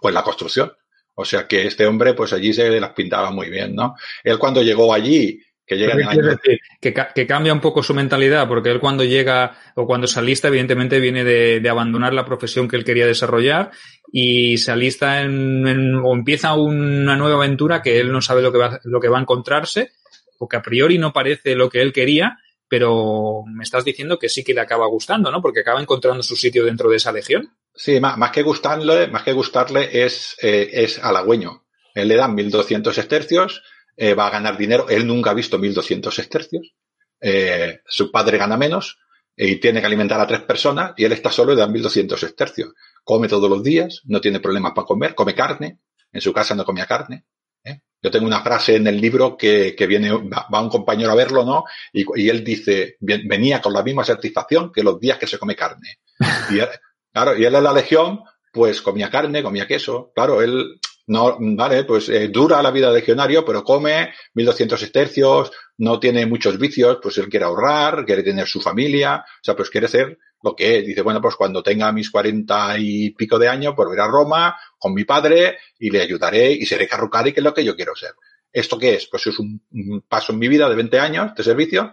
o 0.00 0.08
en 0.08 0.14
la 0.14 0.22
construcción. 0.22 0.72
O 1.14 1.24
sea 1.24 1.46
que 1.48 1.66
este 1.66 1.86
hombre, 1.86 2.14
pues 2.14 2.32
allí 2.32 2.52
se 2.52 2.78
las 2.78 2.92
pintaba 2.92 3.30
muy 3.30 3.48
bien, 3.48 3.74
¿no? 3.74 3.94
Él 4.22 4.38
cuando 4.38 4.62
llegó 4.62 4.92
allí, 4.92 5.40
que 5.66 5.76
llega 5.76 5.96
decir? 5.96 6.60
Que, 6.80 6.94
que, 6.94 7.26
cambia 7.26 7.52
un 7.52 7.60
poco 7.60 7.82
su 7.82 7.92
mentalidad, 7.92 8.46
porque 8.46 8.70
él 8.70 8.80
cuando 8.80 9.04
llega 9.04 9.56
o 9.74 9.86
cuando 9.86 10.06
se 10.06 10.20
alista, 10.20 10.48
evidentemente 10.48 11.00
viene 11.00 11.24
de, 11.24 11.60
de 11.60 11.68
abandonar 11.68 12.14
la 12.14 12.24
profesión 12.24 12.68
que 12.68 12.76
él 12.76 12.84
quería 12.84 13.06
desarrollar 13.06 13.72
y 14.12 14.58
se 14.58 14.72
alista 14.72 15.22
en, 15.22 15.66
en, 15.66 15.94
o 15.96 16.14
empieza 16.14 16.54
una 16.54 17.16
nueva 17.16 17.36
aventura 17.36 17.82
que 17.82 17.98
él 17.98 18.12
no 18.12 18.22
sabe 18.22 18.42
lo 18.42 18.52
que, 18.52 18.58
va, 18.58 18.80
lo 18.84 19.00
que 19.00 19.08
va 19.08 19.18
a 19.18 19.22
encontrarse, 19.22 19.90
o 20.38 20.48
que 20.48 20.56
a 20.56 20.62
priori 20.62 20.98
no 20.98 21.12
parece 21.12 21.56
lo 21.56 21.68
que 21.68 21.82
él 21.82 21.92
quería, 21.92 22.38
pero 22.68 23.42
me 23.46 23.64
estás 23.64 23.84
diciendo 23.84 24.18
que 24.18 24.28
sí 24.28 24.44
que 24.44 24.54
le 24.54 24.60
acaba 24.60 24.86
gustando, 24.86 25.30
¿no? 25.30 25.40
Porque 25.40 25.60
acaba 25.60 25.80
encontrando 25.80 26.22
su 26.22 26.36
sitio 26.36 26.64
dentro 26.64 26.90
de 26.90 26.96
esa 26.96 27.12
legión. 27.12 27.56
Sí, 27.74 28.00
más, 28.00 28.16
más 28.16 28.30
que 28.30 28.42
gustarle, 28.42 29.08
más 29.08 29.22
que 29.22 29.32
gustarle 29.32 30.04
es, 30.04 30.36
eh, 30.42 30.70
es 30.72 31.02
halagüeño. 31.02 31.64
Él 31.94 32.08
le 32.08 32.16
dan 32.16 32.36
1.200 32.36 32.96
estercios, 32.98 33.62
eh, 33.96 34.14
va 34.14 34.26
a 34.26 34.30
ganar 34.30 34.56
dinero. 34.56 34.88
Él 34.88 35.06
nunca 35.06 35.30
ha 35.30 35.34
visto 35.34 35.58
1.200 35.58 36.18
estercios. 36.18 36.74
Eh, 37.20 37.80
su 37.86 38.10
padre 38.10 38.38
gana 38.38 38.56
menos 38.56 38.98
y 39.34 39.56
tiene 39.56 39.80
que 39.80 39.86
alimentar 39.86 40.20
a 40.20 40.26
tres 40.26 40.42
personas 40.42 40.92
y 40.96 41.04
él 41.04 41.12
está 41.12 41.30
solo 41.30 41.52
y 41.52 41.56
dan 41.56 41.72
1.200 41.72 42.22
estercios. 42.22 42.74
Come 43.04 43.28
todos 43.28 43.48
los 43.48 43.62
días, 43.62 44.02
no 44.04 44.20
tiene 44.20 44.40
problemas 44.40 44.72
para 44.74 44.86
comer, 44.86 45.14
come 45.14 45.34
carne. 45.34 45.80
En 46.12 46.20
su 46.20 46.32
casa 46.32 46.54
no 46.54 46.64
comía 46.64 46.86
carne. 46.86 47.24
¿eh? 47.64 47.80
Yo 48.02 48.10
tengo 48.10 48.26
una 48.26 48.42
frase 48.42 48.76
en 48.76 48.86
el 48.86 49.00
libro 49.00 49.36
que, 49.36 49.74
que 49.76 49.86
viene, 49.86 50.10
va, 50.10 50.46
va, 50.52 50.62
un 50.62 50.70
compañero 50.70 51.12
a 51.12 51.14
verlo, 51.14 51.44
¿no? 51.44 51.64
Y, 51.92 52.04
y, 52.14 52.28
él 52.30 52.42
dice, 52.42 52.96
venía 53.00 53.60
con 53.60 53.72
la 53.72 53.82
misma 53.82 54.04
satisfacción 54.04 54.72
que 54.72 54.82
los 54.82 54.98
días 54.98 55.18
que 55.18 55.26
se 55.26 55.38
come 55.38 55.56
carne. 55.56 55.98
Y 56.50 56.58
él, 56.60 56.68
claro, 57.12 57.36
y 57.36 57.44
él 57.44 57.54
en 57.54 57.64
la 57.64 57.72
legión, 57.72 58.20
pues 58.52 58.80
comía 58.80 59.10
carne, 59.10 59.42
comía 59.42 59.66
queso. 59.66 60.12
Claro, 60.14 60.40
él 60.40 60.80
no, 61.06 61.36
vale, 61.38 61.84
pues 61.84 62.08
eh, 62.08 62.28
dura 62.28 62.62
la 62.62 62.70
vida 62.70 62.88
de 62.88 62.98
legionario, 62.98 63.44
pero 63.44 63.62
come 63.62 64.12
1200 64.34 64.82
estercios, 64.82 65.52
no 65.78 66.00
tiene 66.00 66.26
muchos 66.26 66.58
vicios, 66.58 66.98
pues 67.00 67.16
él 67.18 67.28
quiere 67.28 67.44
ahorrar, 67.44 68.04
quiere 68.04 68.24
tener 68.24 68.46
su 68.48 68.60
familia, 68.60 69.24
o 69.24 69.44
sea, 69.44 69.54
pues 69.54 69.70
quiere 69.70 69.86
ser 69.86 70.18
lo 70.42 70.56
que 70.56 70.78
es. 70.78 70.86
Dice, 70.86 71.02
bueno, 71.02 71.20
pues 71.20 71.36
cuando 71.36 71.62
tenga 71.62 71.92
mis 71.92 72.10
cuarenta 72.10 72.76
y 72.78 73.10
pico 73.10 73.38
de 73.38 73.48
años, 73.48 73.74
voy 73.76 73.98
a 73.98 74.06
Roma 74.06 74.56
con 74.78 74.94
mi 74.94 75.04
padre 75.04 75.58
y 75.78 75.90
le 75.90 76.02
ayudaré 76.02 76.52
y 76.52 76.66
seré 76.66 76.88
carrucari, 76.88 77.32
que 77.32 77.40
es 77.40 77.44
lo 77.44 77.54
que 77.54 77.64
yo 77.64 77.76
quiero 77.76 77.94
ser. 77.94 78.12
¿Esto 78.52 78.78
qué 78.78 78.94
es? 78.94 79.06
Pues 79.06 79.26
es 79.26 79.38
un, 79.38 79.60
paso 80.08 80.32
en 80.32 80.38
mi 80.38 80.48
vida 80.48 80.68
de 80.68 80.76
20 80.76 80.98
años 80.98 81.34
de 81.36 81.44
servicio 81.44 81.92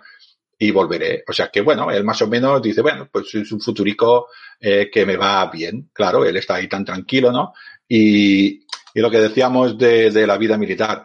y 0.57 0.71
volveré. 0.71 1.23
O 1.27 1.33
sea 1.33 1.49
que, 1.49 1.61
bueno, 1.61 1.91
él 1.91 2.03
más 2.03 2.21
o 2.21 2.27
menos 2.27 2.61
dice, 2.61 2.81
bueno, 2.81 3.09
pues 3.11 3.35
es 3.35 3.51
un 3.51 3.59
futurico 3.59 4.27
eh, 4.59 4.89
que 4.91 5.05
me 5.05 5.17
va 5.17 5.49
bien. 5.51 5.89
Claro, 5.91 6.23
él 6.23 6.37
está 6.37 6.55
ahí 6.55 6.69
tan 6.69 6.85
tranquilo, 6.85 7.31
¿no? 7.31 7.53
Y, 7.87 8.62
y 8.93 9.01
lo 9.01 9.09
que 9.09 9.19
decíamos 9.19 9.77
de, 9.77 10.11
de 10.11 10.27
la 10.27 10.37
vida 10.37 10.57
militar, 10.57 11.03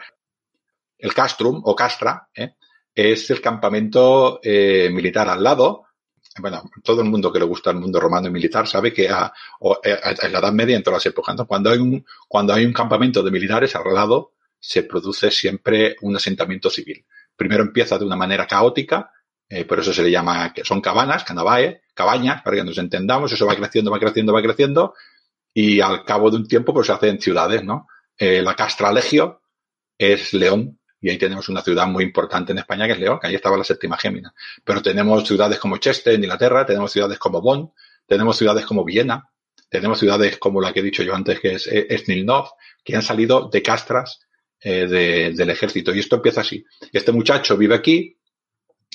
el 0.98 1.14
castrum 1.14 1.62
o 1.64 1.74
castra, 1.74 2.28
¿eh? 2.34 2.54
es 2.94 3.30
el 3.30 3.40
campamento 3.40 4.40
eh, 4.42 4.90
militar 4.92 5.28
al 5.28 5.42
lado. 5.42 5.84
Bueno, 6.40 6.62
todo 6.82 7.02
el 7.02 7.08
mundo 7.08 7.32
que 7.32 7.38
le 7.38 7.44
gusta 7.44 7.70
el 7.70 7.76
mundo 7.76 8.00
romano 8.00 8.28
y 8.28 8.30
militar 8.30 8.66
sabe 8.66 8.92
que 8.92 9.08
a, 9.08 9.32
eh, 9.82 9.98
en 10.22 10.32
la 10.32 10.38
Edad 10.40 10.52
Media, 10.52 10.76
en 10.76 10.82
todas 10.82 11.04
las 11.04 11.12
épocas, 11.12 11.36
cuando, 11.46 11.70
hay 11.70 11.78
un, 11.78 12.04
cuando 12.26 12.52
hay 12.52 12.64
un 12.64 12.72
campamento 12.72 13.22
de 13.22 13.30
militares 13.30 13.74
al 13.76 13.94
lado, 13.94 14.32
se 14.58 14.82
produce 14.82 15.30
siempre 15.30 15.96
un 16.02 16.16
asentamiento 16.16 16.70
civil. 16.70 17.06
Primero 17.36 17.62
empieza 17.62 17.98
de 17.98 18.04
una 18.04 18.16
manera 18.16 18.46
caótica, 18.46 19.12
eh, 19.48 19.64
por 19.64 19.78
eso 19.78 19.92
se 19.92 20.02
le 20.02 20.10
llama, 20.10 20.52
son 20.64 20.80
cabanas, 20.80 21.24
canavae, 21.24 21.82
cabañas, 21.94 22.42
para 22.42 22.56
que 22.56 22.64
nos 22.64 22.78
entendamos, 22.78 23.32
eso 23.32 23.46
va 23.46 23.54
creciendo, 23.54 23.90
va 23.90 23.98
creciendo, 23.98 24.32
va 24.32 24.42
creciendo, 24.42 24.94
y 25.60 25.80
al 25.80 26.04
cabo 26.04 26.30
de 26.30 26.36
un 26.36 26.46
tiempo 26.46 26.72
pues 26.72 26.86
se 26.86 26.92
hacen 26.92 27.20
ciudades, 27.20 27.64
¿no? 27.64 27.88
Eh, 28.16 28.42
la 28.42 28.54
Castra 28.54 28.92
Legio 28.92 29.42
es 29.98 30.32
León, 30.32 30.78
y 31.00 31.10
ahí 31.10 31.18
tenemos 31.18 31.48
una 31.48 31.62
ciudad 31.62 31.88
muy 31.88 32.04
importante 32.04 32.52
en 32.52 32.58
España 32.58 32.86
que 32.86 32.92
es 32.92 33.00
León, 33.00 33.18
que 33.20 33.26
ahí 33.26 33.34
estaba 33.34 33.56
la 33.56 33.64
séptima 33.64 33.96
Gémina. 33.96 34.32
Pero 34.62 34.80
tenemos 34.80 35.26
ciudades 35.26 35.58
como 35.58 35.78
Chester 35.78 36.14
en 36.14 36.22
Inglaterra, 36.22 36.64
tenemos 36.64 36.92
ciudades 36.92 37.18
como 37.18 37.40
Bonn, 37.40 37.72
tenemos 38.06 38.36
ciudades 38.36 38.66
como 38.66 38.84
Viena, 38.84 39.30
tenemos 39.68 39.98
ciudades 39.98 40.38
como 40.38 40.60
la 40.60 40.72
que 40.72 40.78
he 40.78 40.82
dicho 40.84 41.02
yo 41.02 41.12
antes, 41.12 41.40
que 41.40 41.54
es 41.54 41.68
Snilnov, 42.04 42.50
que 42.84 42.94
han 42.94 43.02
salido 43.02 43.48
de 43.48 43.60
castras 43.60 44.20
eh, 44.60 44.86
de, 44.86 45.32
del 45.32 45.50
ejército. 45.50 45.92
Y 45.92 45.98
esto 45.98 46.16
empieza 46.16 46.42
así. 46.42 46.64
Este 46.92 47.10
muchacho 47.10 47.56
vive 47.56 47.74
aquí 47.74 48.16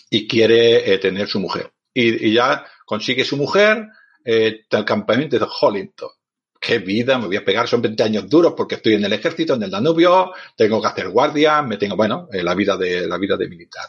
y 0.10 0.30
quiere 0.30 0.94
eh, 0.94 0.98
tener 0.98 1.28
su 1.28 1.42
mujer. 1.42 1.74
Y, 1.94 2.32
ya 2.32 2.66
consigue 2.86 3.26
su 3.26 3.36
mujer, 3.36 3.86
eh, 4.24 4.62
el 4.70 4.86
campamento 4.86 5.38
de 5.38 5.46
Hollington 5.46 6.10
qué 6.66 6.80
vida, 6.80 7.18
me 7.20 7.28
voy 7.28 7.36
a 7.36 7.44
pegar, 7.44 7.68
son 7.68 7.82
20 7.82 8.04
años 8.04 8.30
duros 8.30 8.54
porque 8.56 8.76
estoy 8.76 8.94
en 8.94 9.04
el 9.04 9.12
ejército, 9.12 9.56
en 9.56 9.64
el 9.64 9.70
Danubio, 9.70 10.32
tengo 10.56 10.82
que 10.82 10.88
hacer 10.88 11.10
guardia, 11.10 11.62
me 11.62 11.78
tengo, 11.78 11.98
bueno, 11.98 12.30
eh, 12.32 12.42
la 12.42 12.56
vida 12.56 12.78
de, 12.78 13.06
la 13.06 13.18
vida 13.18 13.36
de 13.36 13.50
militar. 13.50 13.84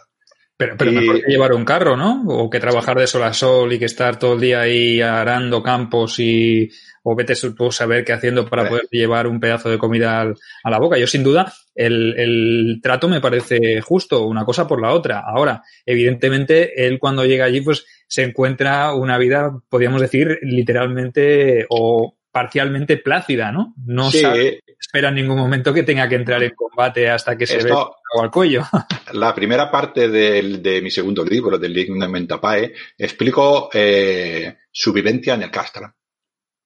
Pero, 0.57 0.77
pero 0.77 0.91
y, 0.91 0.95
mejor 0.95 1.20
que 1.20 1.31
llevar 1.31 1.53
un 1.53 1.64
carro, 1.64 1.97
¿no? 1.97 2.25
O 2.27 2.51
que 2.51 2.61
trabajar 2.61 2.99
de 2.99 3.07
sol 3.07 3.22
a 3.22 3.33
sol 3.33 3.72
y 3.72 3.79
que 3.79 3.85
estar 3.85 4.18
todo 4.18 4.35
el 4.35 4.41
día 4.41 4.61
ahí 4.62 5.01
arando 5.01 5.62
campos 5.62 6.18
y, 6.18 6.68
o 7.05 7.14
vete 7.14 7.35
tú 7.35 7.66
a 7.66 7.72
saber 7.72 8.05
qué 8.05 8.12
haciendo 8.12 8.49
para 8.49 8.68
poder 8.68 8.87
llevar 8.91 9.27
un 9.27 9.41
pedazo 9.41 9.68
de 9.68 9.79
comida 9.79 10.20
al, 10.20 10.37
a 10.62 10.70
la 10.70 10.79
boca. 10.79 10.97
Yo, 10.97 11.07
sin 11.07 11.22
duda, 11.22 11.53
el, 11.75 12.14
el, 12.18 12.81
trato 12.83 13.09
me 13.09 13.20
parece 13.20 13.81
justo, 13.83 14.27
una 14.27 14.45
cosa 14.45 14.66
por 14.66 14.81
la 14.81 14.93
otra. 14.93 15.22
Ahora, 15.27 15.62
evidentemente, 15.87 16.87
él 16.87 16.99
cuando 16.99 17.25
llega 17.25 17.45
allí, 17.45 17.61
pues 17.61 17.85
se 18.07 18.22
encuentra 18.22 18.95
una 18.95 19.18
vida, 19.18 19.61
podríamos 19.68 20.01
decir, 20.01 20.39
literalmente 20.43 21.66
o 21.68 22.16
parcialmente 22.35 22.97
plácida, 22.97 23.53
¿no? 23.53 23.74
No 23.87 24.11
sí. 24.11 24.18
sabe, 24.18 24.64
espera 24.66 25.11
en 25.11 25.14
ningún 25.14 25.37
momento 25.37 25.72
que 25.72 25.85
tenga 25.85 26.09
que 26.09 26.16
entrar 26.16 26.43
en 26.43 26.51
combate 26.51 27.09
hasta 27.09 27.39
que 27.39 27.47
se 27.47 27.59
Esto, 27.59 27.95
ve 28.12 28.22
al 28.22 28.30
cuello. 28.32 28.64
La 29.12 29.32
primera 29.32 29.70
parte 29.70 30.09
de, 30.09 30.59
de 30.59 30.82
mi 30.82 30.91
segundo 30.91 31.24
libro, 31.24 31.59
del 31.59 31.72
Lignum 31.72 32.26
Tapae, 32.26 32.74
explico 32.99 33.70
eh, 33.72 34.57
su 34.68 34.93
vivencia 34.93 35.35
en 35.35 35.45
el 35.45 35.51
Castra 35.53 35.95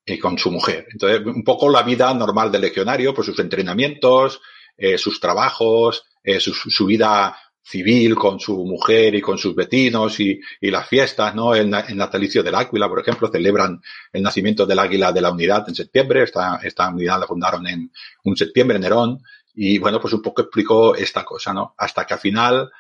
y 0.07 0.19
con 0.19 0.39
su 0.39 0.51
mujer. 0.51 0.87
Entonces, 0.91 1.21
un 1.27 1.45
poco 1.45 1.69
la 1.69 1.83
vida 1.83 2.15
normal 2.15 2.51
del 2.51 2.63
legionario, 2.63 3.13
pues 3.13 3.27
sus 3.27 3.39
entrenamientos, 3.39 4.41
eh, 4.75 4.97
sus 4.97 5.21
trabajos, 5.21 6.03
eh, 6.25 6.41
su, 6.41 6.55
su 6.55 6.87
vida 6.87 7.37
civil 7.69 8.15
con 8.15 8.41
su 8.41 8.65
mujer 8.65 9.15
y 9.15 9.21
con 9.21 9.37
sus 9.37 9.55
vecinos 9.55 10.19
y, 10.21 10.41
y 10.61 10.71
las 10.71 10.89
fiestas, 10.89 11.35
¿no? 11.35 11.55
El, 11.55 11.73
el, 11.75 11.97
natalicio 11.97 12.43
del 12.43 12.55
Águila, 12.55 12.89
por 12.89 13.01
ejemplo, 13.01 13.29
celebran 13.29 13.83
el 14.11 14.23
nacimiento 14.23 14.65
del 14.65 14.79
Águila 14.79 15.13
de 15.13 15.21
la 15.21 15.31
Unidad 15.31 15.69
en 15.69 15.75
septiembre. 15.75 16.23
Esta, 16.23 16.61
esta 16.63 16.89
unidad 16.89 17.21
la 17.21 17.27
fundaron 17.27 17.67
en 17.67 17.93
un 18.25 18.37
septiembre, 18.37 18.79
Nerón. 18.79 19.19
Y 19.55 19.77
bueno, 19.79 20.01
pues 20.01 20.15
un 20.15 20.23
poco 20.23 20.43
explicó 20.43 20.95
esta 20.95 21.25
cosa, 21.25 21.53
¿no? 21.53 21.75
Hasta 21.77 22.07
que 22.07 22.15
al 22.15 22.21
final, 22.21 22.71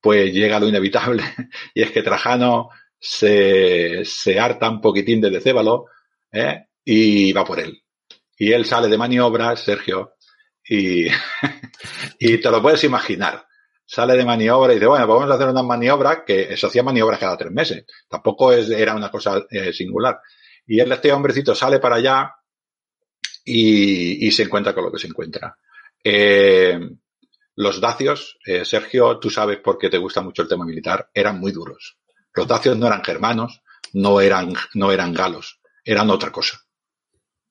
pues 0.00 0.32
llega 0.32 0.58
lo 0.58 0.68
inevitable 0.68 1.22
y 1.74 1.82
es 1.82 1.90
que 1.90 2.02
Trajano 2.02 2.70
se, 2.98 4.04
se 4.06 4.40
harta 4.40 4.70
un 4.70 4.80
poquitín 4.80 5.20
de 5.20 5.28
Decébalo, 5.28 5.86
¿eh? 6.32 6.64
Y 6.82 7.32
va 7.34 7.44
por 7.44 7.60
él. 7.60 7.82
Y 8.38 8.52
él 8.52 8.64
sale 8.64 8.88
de 8.88 8.96
maniobras, 8.96 9.60
Sergio, 9.60 10.14
y, 10.66 11.08
y 12.18 12.38
te 12.38 12.50
lo 12.50 12.62
puedes 12.62 12.82
imaginar 12.84 13.49
sale 13.90 14.16
de 14.16 14.24
maniobra 14.24 14.72
y 14.72 14.76
dice, 14.76 14.86
bueno, 14.86 15.04
vamos 15.08 15.28
a 15.28 15.34
hacer 15.34 15.48
unas 15.48 15.64
maniobras 15.64 16.18
que 16.24 16.56
se 16.56 16.64
hacía 16.64 16.84
maniobras 16.84 17.18
cada 17.18 17.36
tres 17.36 17.50
meses. 17.50 17.84
Tampoco 18.08 18.52
es, 18.52 18.70
era 18.70 18.94
una 18.94 19.10
cosa 19.10 19.44
eh, 19.50 19.72
singular. 19.72 20.20
Y 20.64 20.80
este 20.80 21.12
hombrecito 21.12 21.56
sale 21.56 21.80
para 21.80 21.96
allá 21.96 22.32
y, 23.44 24.28
y, 24.28 24.30
se 24.30 24.44
encuentra 24.44 24.74
con 24.74 24.84
lo 24.84 24.92
que 24.92 25.00
se 25.00 25.08
encuentra. 25.08 25.58
Eh, 26.04 26.78
los 27.56 27.80
dacios, 27.80 28.38
eh, 28.46 28.64
Sergio, 28.64 29.18
tú 29.18 29.28
sabes 29.28 29.58
por 29.58 29.76
qué 29.76 29.90
te 29.90 29.98
gusta 29.98 30.20
mucho 30.20 30.42
el 30.42 30.48
tema 30.48 30.64
militar, 30.64 31.10
eran 31.12 31.40
muy 31.40 31.50
duros. 31.50 31.98
Los 32.32 32.46
dacios 32.46 32.76
no 32.78 32.86
eran 32.86 33.02
germanos, 33.02 33.60
no 33.94 34.20
eran, 34.20 34.52
no 34.74 34.92
eran 34.92 35.12
galos, 35.12 35.60
eran 35.84 36.10
otra 36.10 36.30
cosa. 36.30 36.60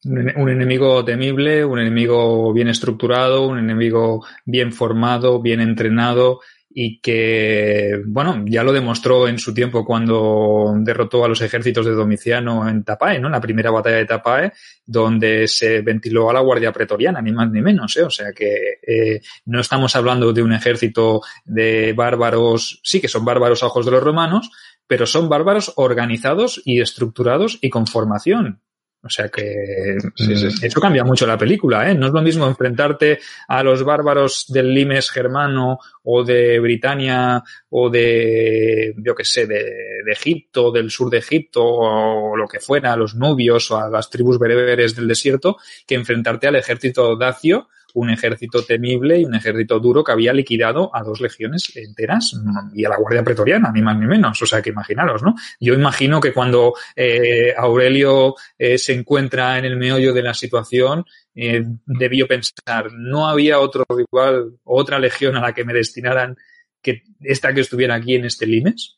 Un 0.06 0.50
enemigo 0.50 1.04
temible, 1.04 1.66
un 1.66 1.80
enemigo 1.80 2.54
bien 2.54 2.70
estructurado, 2.70 3.48
un 3.48 3.60
enemigo 3.60 4.26
bien 4.46 4.72
formado, 4.72 5.42
bien 5.42 5.60
entrenado 5.60 6.40
y 6.72 7.02
que, 7.02 8.00
bueno, 8.06 8.44
ya 8.46 8.64
lo 8.64 8.72
demostró 8.72 9.28
en 9.28 9.40
su 9.40 9.54
tiempo 9.54 9.84
cuando 9.84 10.74
derrotó 10.78 11.26
a 11.26 11.28
los 11.28 11.42
ejércitos 11.42 11.86
de 11.86 11.94
Domiciano 11.94 12.70
en 12.70 12.84
Tapae, 12.84 13.20
¿no? 13.20 13.28
En 13.28 13.34
la 13.34 13.42
primera 13.42 13.72
batalla 13.72 13.98
de 13.98 14.06
Tapae, 14.06 14.54
donde 14.86 15.48
se 15.48 15.82
ventiló 15.82 16.30
a 16.30 16.34
la 16.34 16.42
Guardia 16.42 16.72
Pretoriana, 16.72 17.22
ni 17.22 17.32
más 17.32 17.50
ni 17.50 17.62
menos, 17.62 17.98
¿eh? 17.98 18.04
O 18.04 18.10
sea 18.10 18.32
que 18.34 18.80
eh, 18.86 19.22
no 19.46 19.60
estamos 19.60 19.96
hablando 19.96 20.32
de 20.32 20.44
un 20.44 20.54
ejército 20.54 21.22
de 21.44 21.94
bárbaros, 21.94 22.80
sí 22.84 23.02
que 23.02 23.08
son 23.08 23.26
bárbaros 23.26 23.64
a 23.64 23.68
ojos 23.68 23.86
de 23.86 23.92
los 23.92 24.04
romanos, 24.04 24.52
pero 24.86 25.08
son 25.08 25.28
bárbaros 25.28 25.74
organizados 25.76 26.62
y 26.64 26.82
estructurados 26.82 27.58
y 27.62 27.70
con 27.70 27.88
formación. 27.88 28.62
O 29.02 29.10
sea 29.10 29.30
que 29.30 29.98
sí, 30.16 30.36
sí, 30.36 30.52
sí. 30.52 30.66
eso 30.66 30.82
cambia 30.82 31.06
mucho 31.06 31.26
la 31.26 31.38
película, 31.38 31.90
¿eh? 31.90 31.96
No 31.96 32.08
es 32.08 32.12
lo 32.12 32.22
mismo 32.22 32.46
enfrentarte 32.46 33.20
a 33.48 33.64
los 33.64 33.84
bárbaros 33.84 34.46
del 34.50 34.74
limes 34.74 35.10
germano 35.10 35.80
o 36.04 36.26
de 36.26 36.60
Britania 36.60 37.42
o 37.70 37.90
de, 37.90 38.94
yo 38.98 39.16
qué 39.16 39.24
sé, 39.24 39.48
de, 39.48 39.64
de, 40.06 40.12
Egipto, 40.12 40.72
del 40.72 40.92
sur 40.92 41.10
de 41.10 41.20
Egipto 41.20 41.64
o 41.64 42.36
lo 42.36 42.46
que 42.48 42.60
fuera, 42.60 42.92
a 42.92 42.98
los 42.98 43.16
nubios 43.16 43.72
o 43.72 43.78
a 43.78 43.90
las 43.90 44.10
tribus 44.10 44.38
bereberes 44.38 44.96
del 44.98 45.08
desierto, 45.08 45.56
que 45.88 45.96
enfrentarte 45.96 46.48
al 46.48 46.58
ejército 46.58 47.16
dacio 47.16 47.70
un 47.94 48.10
ejército 48.10 48.64
temible 48.64 49.20
y 49.20 49.26
un 49.26 49.36
ejército 49.36 49.80
duro 49.80 50.04
que 50.04 50.12
había 50.12 50.34
liquidado 50.34 50.90
a 50.94 51.04
dos 51.04 51.22
legiones 51.22 51.76
enteras 51.76 52.34
y 52.74 52.86
a 52.86 52.90
la 52.90 52.98
Guardia 52.98 53.24
Pretoriana, 53.24 53.72
ni 53.72 53.82
más 53.82 53.98
ni 53.98 54.06
menos. 54.06 54.42
O 54.42 54.46
sea, 54.46 54.62
que 54.62 54.70
imaginaros, 54.70 55.24
¿no? 55.24 55.36
Yo 55.60 55.74
imagino 55.74 56.20
que 56.20 56.34
cuando 56.34 56.74
eh, 56.96 57.54
Aurelio 57.58 58.36
eh, 58.58 58.78
se 58.78 58.94
encuentra 58.94 59.58
en 59.58 59.66
el 59.66 59.78
meollo 59.78 60.14
de 60.14 60.24
la 60.24 60.34
situación, 60.34 61.06
eh, 61.36 61.64
debió 61.86 62.28
pensar, 62.28 62.92
no 62.92 63.28
había 63.28 63.60
otro 63.60 63.86
rival, 63.90 64.58
otra 64.64 65.00
legión 65.00 65.36
a 65.36 65.42
la 65.42 65.54
que 65.54 65.64
me 65.64 65.74
destinaran 65.74 66.36
que 66.82 67.04
esta 67.22 67.54
que 67.54 67.62
estuviera 67.62 67.96
aquí 67.96 68.16
en 68.16 68.26
este 68.26 68.46
limes. 68.46 68.98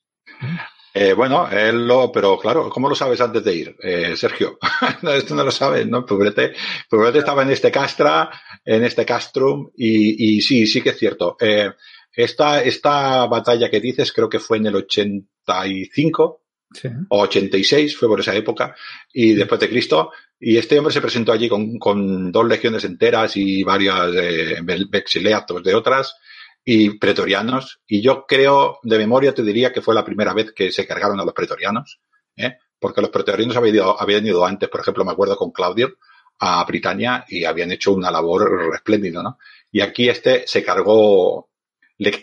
Eh, 0.94 1.14
bueno, 1.14 1.50
él 1.50 1.88
lo, 1.88 2.12
pero 2.12 2.38
claro, 2.38 2.70
¿cómo 2.70 2.90
lo 2.90 2.96
sabes 2.96 3.22
antes 3.22 3.44
de 3.44 3.56
ir, 3.56 3.76
eh, 3.82 4.16
Sergio? 4.18 4.60
no, 5.02 5.12
esto 5.12 5.34
no 5.36 5.44
lo 5.44 5.52
sabes, 5.52 5.88
¿no? 5.88 6.06
Pobrete, 6.06 6.54
Pobrete 6.90 7.20
estaba 7.20 7.44
en 7.44 7.52
este 7.52 7.72
castra, 7.72 8.30
en 8.66 8.84
este 8.84 9.06
castrum, 9.06 9.72
y, 9.78 10.38
y 10.38 10.42
sí, 10.42 10.68
sí 10.68 10.82
que 10.82 10.90
es 10.90 10.98
cierto. 10.98 11.38
Eh, 11.40 11.72
esta, 12.14 12.62
esta 12.62 13.26
batalla 13.28 13.70
que 13.70 13.80
dices 13.80 14.12
creo 14.12 14.28
que 14.28 14.40
fue 14.40 14.58
en 14.58 14.66
el 14.66 14.76
85 14.76 16.42
sí. 16.74 16.90
o 17.08 17.22
86, 17.22 17.96
fue 17.96 18.10
por 18.10 18.20
esa 18.20 18.36
época, 18.36 18.76
y 19.14 19.34
después 19.34 19.62
de 19.62 19.70
Cristo, 19.70 20.12
y 20.42 20.58
este 20.58 20.78
hombre 20.78 20.94
se 20.94 21.02
presentó 21.02 21.32
allí 21.32 21.48
con, 21.48 21.78
con 21.80 22.34
dos 22.34 22.46
legiones 22.46 22.84
enteras 22.84 23.38
y 23.38 23.64
varias 23.64 24.10
eh, 24.14 24.58
vexileatos 24.90 25.64
de 25.64 25.74
otras, 25.74 26.18
y 26.64 26.98
pretorianos. 26.98 27.80
Y 27.88 28.02
yo 28.02 28.26
creo, 28.28 28.80
de 28.84 28.98
memoria 28.98 29.34
te 29.34 29.44
diría 29.44 29.72
que 29.72 29.82
fue 29.82 29.96
la 29.96 30.06
primera 30.06 30.34
vez 30.34 30.52
que 30.54 30.72
se 30.72 30.88
cargaron 30.88 31.20
a 31.20 31.26
los 31.26 31.34
pretorianos, 31.34 32.00
¿eh? 32.36 32.58
porque 32.80 33.02
los 33.02 33.10
pretorianos 33.10 33.56
habían 33.56 33.76
ido, 33.76 34.02
habían 34.02 34.26
ido 34.26 34.46
antes, 34.46 34.70
por 34.70 34.82
ejemplo, 34.82 35.06
me 35.06 35.12
acuerdo 35.12 35.38
con 35.38 35.52
Claudio, 35.52 35.98
a 36.40 36.64
Britania 36.66 37.24
y 37.28 37.46
habían 37.46 37.72
hecho 37.72 37.94
una 37.94 38.10
labor 38.10 38.72
espléndida, 38.74 39.22
¿no? 39.22 39.38
Y 39.72 39.80
aquí 39.82 40.10
este 40.10 40.44
se 40.48 40.64
cargó 40.64 41.52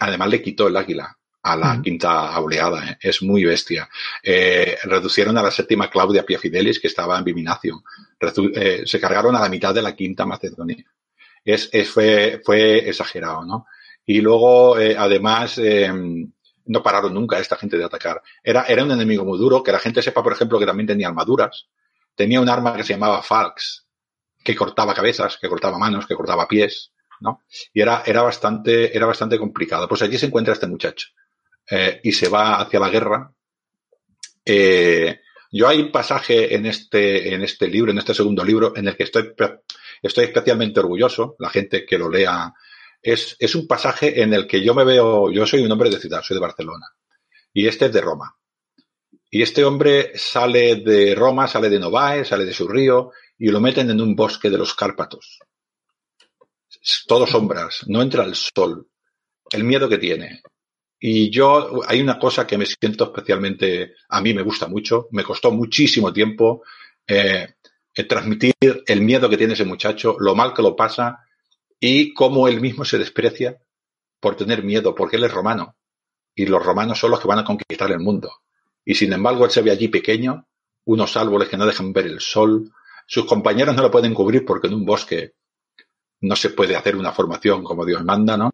además 0.00 0.28
le 0.28 0.42
quitó 0.42 0.66
el 0.66 0.76
águila 0.76 1.16
a 1.42 1.56
la 1.56 1.80
quinta 1.82 2.34
auleada. 2.34 2.90
¿eh? 2.90 2.98
Es 3.00 3.22
muy 3.22 3.44
bestia. 3.44 3.88
Eh, 4.22 4.76
reducieron 4.84 5.38
a 5.38 5.42
la 5.42 5.50
séptima 5.50 5.88
Claudia 5.88 6.24
Pia 6.24 6.38
Fidelis, 6.38 6.80
que 6.80 6.88
estaba 6.88 7.16
en 7.16 7.24
Biminacio. 7.24 7.82
Eh, 8.54 8.82
se 8.84 9.00
cargaron 9.00 9.36
a 9.36 9.40
la 9.40 9.48
mitad 9.48 9.74
de 9.74 9.82
la 9.82 9.94
quinta 9.94 10.26
Macedonia. 10.26 10.84
Es, 11.44 11.70
fue, 11.88 12.42
fue 12.44 12.88
exagerado, 12.88 13.44
¿no? 13.44 13.66
Y 14.10 14.22
luego, 14.22 14.74
además, 14.74 15.60
no 16.64 16.82
pararon 16.82 17.12
nunca 17.12 17.38
esta 17.38 17.56
gente 17.56 17.76
de 17.76 17.84
atacar. 17.84 18.22
Era, 18.42 18.64
era 18.64 18.82
un 18.82 18.90
enemigo 18.90 19.22
muy 19.22 19.38
duro, 19.38 19.62
que 19.62 19.70
la 19.70 19.78
gente 19.78 20.00
sepa, 20.00 20.22
por 20.22 20.32
ejemplo, 20.32 20.58
que 20.58 20.64
también 20.64 20.86
tenía 20.86 21.08
armaduras. 21.08 21.68
Tenía 22.14 22.40
un 22.40 22.48
arma 22.48 22.74
que 22.74 22.84
se 22.84 22.94
llamaba 22.94 23.22
Falx, 23.22 23.86
que 24.42 24.56
cortaba 24.56 24.94
cabezas, 24.94 25.36
que 25.38 25.46
cortaba 25.46 25.76
manos, 25.76 26.06
que 26.06 26.14
cortaba 26.14 26.48
pies, 26.48 26.92
¿no? 27.20 27.42
Y 27.74 27.82
era, 27.82 28.02
era 28.06 28.22
bastante, 28.22 28.96
era 28.96 29.04
bastante 29.04 29.38
complicado. 29.38 29.86
Pues 29.86 30.00
allí 30.00 30.16
se 30.16 30.26
encuentra 30.26 30.54
este 30.54 30.66
muchacho. 30.66 31.08
Eh, 31.70 32.00
y 32.02 32.12
se 32.12 32.30
va 32.30 32.60
hacia 32.60 32.80
la 32.80 32.88
guerra. 32.88 33.30
Eh, 34.42 35.20
yo 35.52 35.68
hay 35.68 35.80
un 35.80 35.92
pasaje 35.92 36.54
en 36.54 36.64
este, 36.64 37.34
en 37.34 37.42
este 37.42 37.68
libro, 37.68 37.90
en 37.90 37.98
este 37.98 38.14
segundo 38.14 38.42
libro, 38.42 38.74
en 38.74 38.88
el 38.88 38.96
que 38.96 39.04
estoy, 39.04 39.34
estoy 40.02 40.24
especialmente 40.24 40.80
orgulloso, 40.80 41.36
la 41.38 41.50
gente 41.50 41.84
que 41.84 41.98
lo 41.98 42.10
lea, 42.10 42.54
es, 43.02 43.54
un 43.54 43.66
pasaje 43.66 44.22
en 44.22 44.32
el 44.34 44.46
que 44.46 44.62
yo 44.62 44.74
me 44.74 44.84
veo, 44.84 45.30
yo 45.30 45.46
soy 45.46 45.64
un 45.64 45.72
hombre 45.72 45.90
de 45.90 45.98
ciudad, 45.98 46.22
soy 46.22 46.36
de 46.36 46.40
Barcelona, 46.40 46.86
y 47.52 47.66
este 47.66 47.86
es 47.86 47.92
de 47.92 48.00
Roma. 48.00 48.34
Y 49.30 49.42
este 49.42 49.64
hombre 49.64 50.12
sale 50.14 50.76
de 50.76 51.14
Roma, 51.14 51.46
sale 51.46 51.68
de 51.68 51.78
Novae, 51.78 52.24
sale 52.24 52.44
de 52.44 52.54
su 52.54 52.66
río, 52.66 53.12
y 53.36 53.48
lo 53.48 53.60
meten 53.60 53.90
en 53.90 54.00
un 54.00 54.16
bosque 54.16 54.48
de 54.50 54.58
los 54.58 54.74
Cárpatos. 54.74 55.38
Todo 57.06 57.26
sombras, 57.26 57.84
no 57.86 58.00
entra 58.00 58.24
el 58.24 58.34
sol. 58.34 58.88
El 59.50 59.64
miedo 59.64 59.88
que 59.88 59.98
tiene, 59.98 60.42
y 61.00 61.30
yo, 61.30 61.80
hay 61.86 62.00
una 62.00 62.18
cosa 62.18 62.46
que 62.46 62.58
me 62.58 62.66
siento 62.66 63.04
especialmente, 63.04 63.94
a 64.08 64.20
mí 64.20 64.34
me 64.34 64.42
gusta 64.42 64.66
mucho, 64.66 65.08
me 65.12 65.22
costó 65.22 65.52
muchísimo 65.52 66.12
tiempo 66.12 66.62
eh, 67.06 67.54
transmitir 68.08 68.54
el 68.86 69.00
miedo 69.00 69.28
que 69.28 69.36
tiene 69.36 69.54
ese 69.54 69.64
muchacho, 69.64 70.16
lo 70.18 70.34
mal 70.34 70.52
que 70.52 70.62
lo 70.62 70.74
pasa 70.74 71.20
y 71.80 72.12
cómo 72.14 72.48
él 72.48 72.60
mismo 72.60 72.84
se 72.84 72.98
desprecia 72.98 73.58
por 74.20 74.36
tener 74.36 74.64
miedo, 74.64 74.94
porque 74.94 75.16
él 75.16 75.24
es 75.24 75.32
romano 75.32 75.76
y 76.34 76.46
los 76.46 76.64
romanos 76.64 76.98
son 76.98 77.10
los 77.10 77.20
que 77.20 77.28
van 77.28 77.40
a 77.40 77.44
conquistar 77.44 77.90
el 77.90 77.98
mundo. 77.98 78.30
Y 78.84 78.94
sin 78.94 79.12
embargo, 79.12 79.44
él 79.44 79.50
se 79.50 79.60
ve 79.60 79.72
allí 79.72 79.88
pequeño, 79.88 80.46
unos 80.84 81.16
árboles 81.16 81.48
que 81.48 81.56
no 81.56 81.66
dejan 81.66 81.92
ver 81.92 82.06
el 82.06 82.20
sol, 82.20 82.72
sus 83.06 83.24
compañeros 83.24 83.74
no 83.74 83.82
lo 83.82 83.90
pueden 83.90 84.14
cubrir 84.14 84.44
porque 84.44 84.68
en 84.68 84.74
un 84.74 84.84
bosque 84.84 85.32
no 86.20 86.36
se 86.36 86.50
puede 86.50 86.76
hacer 86.76 86.94
una 86.94 87.12
formación 87.12 87.64
como 87.64 87.84
Dios 87.84 88.04
manda, 88.04 88.36
¿no? 88.36 88.52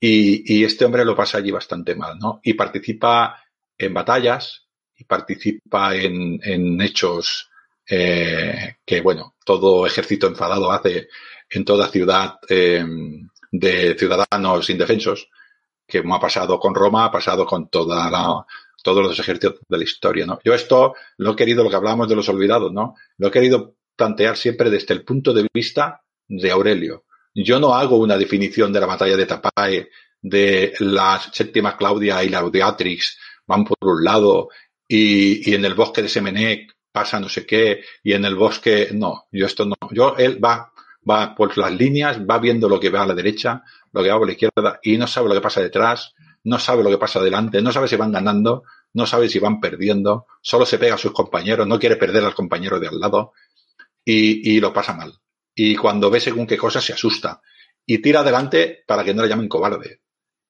Y, 0.00 0.64
este 0.64 0.86
hombre 0.86 1.04
lo 1.04 1.14
pasa 1.14 1.38
allí 1.38 1.50
bastante 1.50 1.94
mal, 1.94 2.18
¿no? 2.18 2.40
Y 2.42 2.54
participa 2.54 3.38
en 3.76 3.92
batallas 3.92 4.66
y 4.96 5.04
participa 5.04 5.94
en, 5.94 6.80
hechos 6.80 7.49
eh, 7.90 8.76
que, 8.86 9.00
bueno, 9.00 9.34
todo 9.44 9.84
ejército 9.84 10.28
enfadado 10.28 10.70
hace 10.70 11.08
en 11.48 11.64
toda 11.64 11.88
ciudad 11.88 12.38
eh, 12.48 12.84
de 13.50 13.96
ciudadanos 13.98 14.70
indefensos, 14.70 15.28
que 15.86 15.98
ha 15.98 16.20
pasado 16.20 16.60
con 16.60 16.72
Roma, 16.72 17.06
ha 17.06 17.10
pasado 17.10 17.44
con 17.44 17.68
toda 17.68 18.08
la, 18.08 18.46
todos 18.82 19.02
los 19.02 19.18
ejércitos 19.18 19.60
de 19.68 19.78
la 19.78 19.84
historia, 19.84 20.24
¿no? 20.24 20.38
Yo 20.44 20.54
esto 20.54 20.94
lo 21.16 21.32
he 21.32 21.36
querido, 21.36 21.64
lo 21.64 21.70
que 21.70 21.76
hablábamos 21.76 22.08
de 22.08 22.14
los 22.14 22.28
olvidados, 22.28 22.72
¿no? 22.72 22.94
Lo 23.18 23.26
he 23.26 23.30
querido 23.32 23.74
plantear 23.96 24.36
siempre 24.36 24.70
desde 24.70 24.94
el 24.94 25.04
punto 25.04 25.32
de 25.32 25.48
vista 25.52 26.02
de 26.28 26.50
Aurelio. 26.52 27.04
Yo 27.34 27.58
no 27.58 27.74
hago 27.74 27.96
una 27.96 28.16
definición 28.16 28.72
de 28.72 28.80
la 28.80 28.86
batalla 28.86 29.16
de 29.16 29.26
Tapae, 29.26 29.90
de 30.22 30.74
la 30.78 31.20
séptima 31.32 31.76
Claudia 31.76 32.22
y 32.22 32.28
la 32.28 32.38
Audiatrix 32.38 33.18
van 33.46 33.64
por 33.64 33.78
un 33.80 34.04
lado 34.04 34.48
y, 34.86 35.52
en 35.54 35.64
el 35.64 35.74
bosque 35.74 36.02
de 36.02 36.08
Semenec 36.08 36.76
pasa 36.92 37.20
no 37.20 37.28
sé 37.28 37.46
qué 37.46 37.82
y 38.02 38.12
en 38.12 38.24
el 38.24 38.34
bosque 38.34 38.90
no, 38.92 39.26
yo 39.32 39.46
esto 39.46 39.64
no, 39.64 39.76
yo 39.90 40.16
él 40.16 40.42
va 40.42 40.72
va 41.08 41.34
por 41.34 41.56
las 41.56 41.72
líneas, 41.72 42.20
va 42.20 42.38
viendo 42.38 42.68
lo 42.68 42.78
que 42.78 42.90
va 42.90 43.02
a 43.02 43.06
la 43.06 43.14
derecha, 43.14 43.62
lo 43.92 44.02
que 44.02 44.10
va 44.10 44.18
por 44.18 44.26
la 44.26 44.32
izquierda 44.32 44.80
y 44.82 44.98
no 44.98 45.06
sabe 45.06 45.28
lo 45.28 45.34
que 45.34 45.40
pasa 45.40 45.62
detrás, 45.62 46.14
no 46.44 46.58
sabe 46.58 46.82
lo 46.82 46.90
que 46.90 46.98
pasa 46.98 47.20
adelante, 47.20 47.62
no 47.62 47.72
sabe 47.72 47.88
si 47.88 47.96
van 47.96 48.12
ganando, 48.12 48.64
no 48.92 49.06
sabe 49.06 49.28
si 49.28 49.38
van 49.38 49.60
perdiendo, 49.60 50.26
solo 50.42 50.66
se 50.66 50.78
pega 50.78 50.96
a 50.96 50.98
sus 50.98 51.12
compañeros, 51.12 51.66
no 51.66 51.78
quiere 51.78 51.96
perder 51.96 52.24
al 52.24 52.34
compañero 52.34 52.78
de 52.78 52.88
al 52.88 53.00
lado 53.00 53.32
y, 54.04 54.56
y 54.56 54.60
lo 54.60 54.72
pasa 54.72 54.94
mal 54.94 55.20
y 55.54 55.76
cuando 55.76 56.10
ve 56.10 56.20
según 56.20 56.46
qué 56.46 56.56
cosa 56.56 56.80
se 56.80 56.92
asusta 56.92 57.42
y 57.84 57.98
tira 57.98 58.20
adelante 58.20 58.82
para 58.86 59.04
que 59.04 59.12
no 59.12 59.22
le 59.22 59.28
llamen 59.28 59.48
cobarde. 59.48 60.00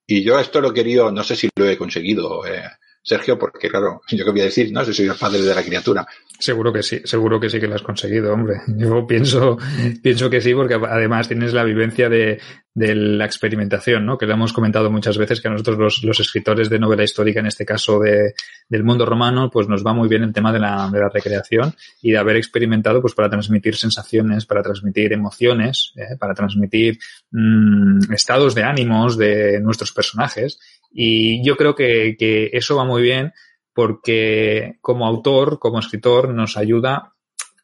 Y 0.06 0.22
yo 0.22 0.38
esto 0.38 0.60
lo 0.60 0.70
he 0.70 0.74
querido, 0.74 1.10
no 1.10 1.22
sé 1.22 1.36
si 1.36 1.48
lo 1.56 1.68
he 1.68 1.76
conseguido, 1.76 2.46
eh, 2.46 2.62
Sergio, 3.02 3.38
porque 3.38 3.68
claro, 3.68 4.02
yo 4.10 4.24
qué 4.24 4.30
voy 4.30 4.40
a 4.40 4.44
decir, 4.44 4.72
no 4.72 4.84
si 4.84 4.92
soy 4.92 5.06
el 5.06 5.14
padre 5.14 5.42
de 5.42 5.54
la 5.54 5.62
criatura. 5.62 6.06
Seguro 6.38 6.72
que 6.72 6.82
sí, 6.82 7.00
seguro 7.04 7.38
que 7.38 7.50
sí 7.50 7.60
que 7.60 7.68
lo 7.68 7.74
has 7.74 7.82
conseguido, 7.82 8.32
hombre. 8.32 8.62
Yo 8.78 9.06
pienso, 9.06 9.58
pienso 10.02 10.30
que 10.30 10.40
sí, 10.40 10.54
porque 10.54 10.74
además 10.74 11.28
tienes 11.28 11.52
la 11.52 11.64
vivencia 11.64 12.08
de, 12.08 12.40
de 12.72 12.94
la 12.94 13.26
experimentación, 13.26 14.06
¿no? 14.06 14.16
Que 14.16 14.24
lo 14.24 14.32
hemos 14.34 14.52
comentado 14.54 14.90
muchas 14.90 15.18
veces 15.18 15.40
que 15.40 15.48
a 15.48 15.50
nosotros 15.50 15.76
los, 15.76 16.02
los 16.02 16.20
escritores 16.20 16.70
de 16.70 16.78
novela 16.78 17.02
histórica, 17.02 17.40
en 17.40 17.46
este 17.46 17.66
caso 17.66 17.98
de, 17.98 18.34
del 18.68 18.84
mundo 18.84 19.04
romano, 19.04 19.50
pues 19.50 19.68
nos 19.68 19.84
va 19.84 19.92
muy 19.92 20.08
bien 20.08 20.22
el 20.22 20.32
tema 20.32 20.52
de 20.52 20.60
la, 20.60 20.88
de 20.90 21.00
la 21.00 21.08
recreación 21.08 21.74
y 22.00 22.12
de 22.12 22.18
haber 22.18 22.36
experimentado, 22.36 23.02
pues 23.02 23.14
para 23.14 23.28
transmitir 23.28 23.76
sensaciones, 23.76 24.46
para 24.46 24.62
transmitir 24.62 25.12
emociones, 25.12 25.92
¿eh? 25.96 26.16
para 26.18 26.32
transmitir 26.32 26.98
mmm, 27.32 28.12
estados 28.12 28.54
de 28.54 28.62
ánimos 28.62 29.18
de 29.18 29.60
nuestros 29.60 29.92
personajes. 29.92 30.58
Y 30.90 31.44
yo 31.44 31.56
creo 31.56 31.74
que, 31.74 32.16
que 32.18 32.50
eso 32.52 32.76
va 32.76 32.84
muy 32.84 33.02
bien 33.02 33.32
porque 33.72 34.78
como 34.80 35.06
autor, 35.06 35.58
como 35.58 35.78
escritor, 35.78 36.34
nos 36.34 36.56
ayuda 36.56 37.14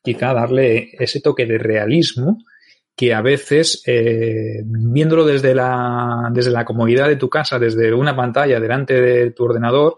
quizá 0.02 0.30
a 0.30 0.34
darle 0.34 0.90
ese 0.98 1.20
toque 1.20 1.46
de 1.46 1.58
realismo 1.58 2.38
que 2.96 3.12
a 3.12 3.20
veces, 3.20 3.82
eh, 3.86 4.62
viéndolo 4.64 5.26
desde 5.26 5.54
la, 5.54 6.30
desde 6.32 6.50
la 6.50 6.64
comodidad 6.64 7.08
de 7.08 7.16
tu 7.16 7.28
casa, 7.28 7.58
desde 7.58 7.92
una 7.92 8.16
pantalla 8.16 8.58
delante 8.58 8.94
de 8.94 9.32
tu 9.32 9.44
ordenador, 9.44 9.96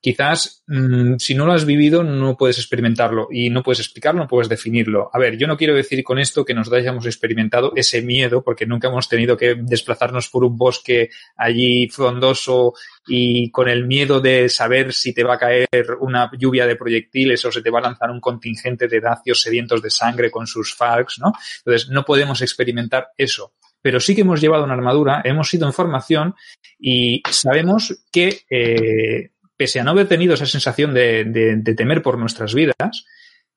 quizás 0.00 0.62
mmm, 0.66 1.16
si 1.18 1.34
no 1.34 1.46
lo 1.46 1.52
has 1.52 1.64
vivido 1.64 2.02
no 2.02 2.36
puedes 2.36 2.58
experimentarlo 2.58 3.28
y 3.30 3.50
no 3.50 3.62
puedes 3.62 3.80
explicarlo, 3.80 4.22
no 4.22 4.28
puedes 4.28 4.48
definirlo. 4.48 5.10
A 5.12 5.18
ver, 5.18 5.36
yo 5.36 5.46
no 5.46 5.56
quiero 5.56 5.74
decir 5.74 6.02
con 6.02 6.18
esto 6.18 6.44
que 6.44 6.54
nos 6.54 6.72
hayamos 6.72 7.06
experimentado 7.06 7.72
ese 7.76 8.02
miedo 8.02 8.42
porque 8.42 8.66
nunca 8.66 8.88
hemos 8.88 9.08
tenido 9.08 9.36
que 9.36 9.56
desplazarnos 9.56 10.28
por 10.28 10.44
un 10.44 10.56
bosque 10.56 11.10
allí 11.36 11.88
frondoso 11.88 12.74
y 13.06 13.50
con 13.50 13.68
el 13.68 13.86
miedo 13.86 14.20
de 14.20 14.48
saber 14.48 14.92
si 14.92 15.12
te 15.12 15.24
va 15.24 15.34
a 15.34 15.38
caer 15.38 15.68
una 16.00 16.30
lluvia 16.38 16.66
de 16.66 16.76
proyectiles 16.76 17.44
o 17.44 17.52
se 17.52 17.62
te 17.62 17.70
va 17.70 17.80
a 17.80 17.82
lanzar 17.82 18.10
un 18.10 18.20
contingente 18.20 18.88
de 18.88 19.00
dacios 19.00 19.40
sedientos 19.40 19.82
de 19.82 19.90
sangre 19.90 20.30
con 20.30 20.46
sus 20.46 20.74
falks, 20.74 21.18
¿no? 21.18 21.32
Entonces 21.58 21.90
no 21.90 22.04
podemos 22.04 22.40
experimentar 22.42 23.08
eso 23.16 23.52
pero 23.82 24.00
sí 24.00 24.14
que 24.14 24.20
hemos 24.22 24.40
llevado 24.40 24.64
una 24.64 24.74
armadura, 24.74 25.22
hemos 25.24 25.52
ido 25.54 25.66
en 25.66 25.72
formación 25.72 26.34
y 26.78 27.22
sabemos 27.30 28.04
que 28.12 28.42
eh, 28.50 29.30
pese 29.60 29.78
a 29.78 29.84
no 29.84 29.90
haber 29.90 30.08
tenido 30.08 30.32
esa 30.32 30.46
sensación 30.46 30.94
de, 30.94 31.74
temer 31.76 32.00
por 32.00 32.16
nuestras 32.16 32.54
vidas, 32.54 33.04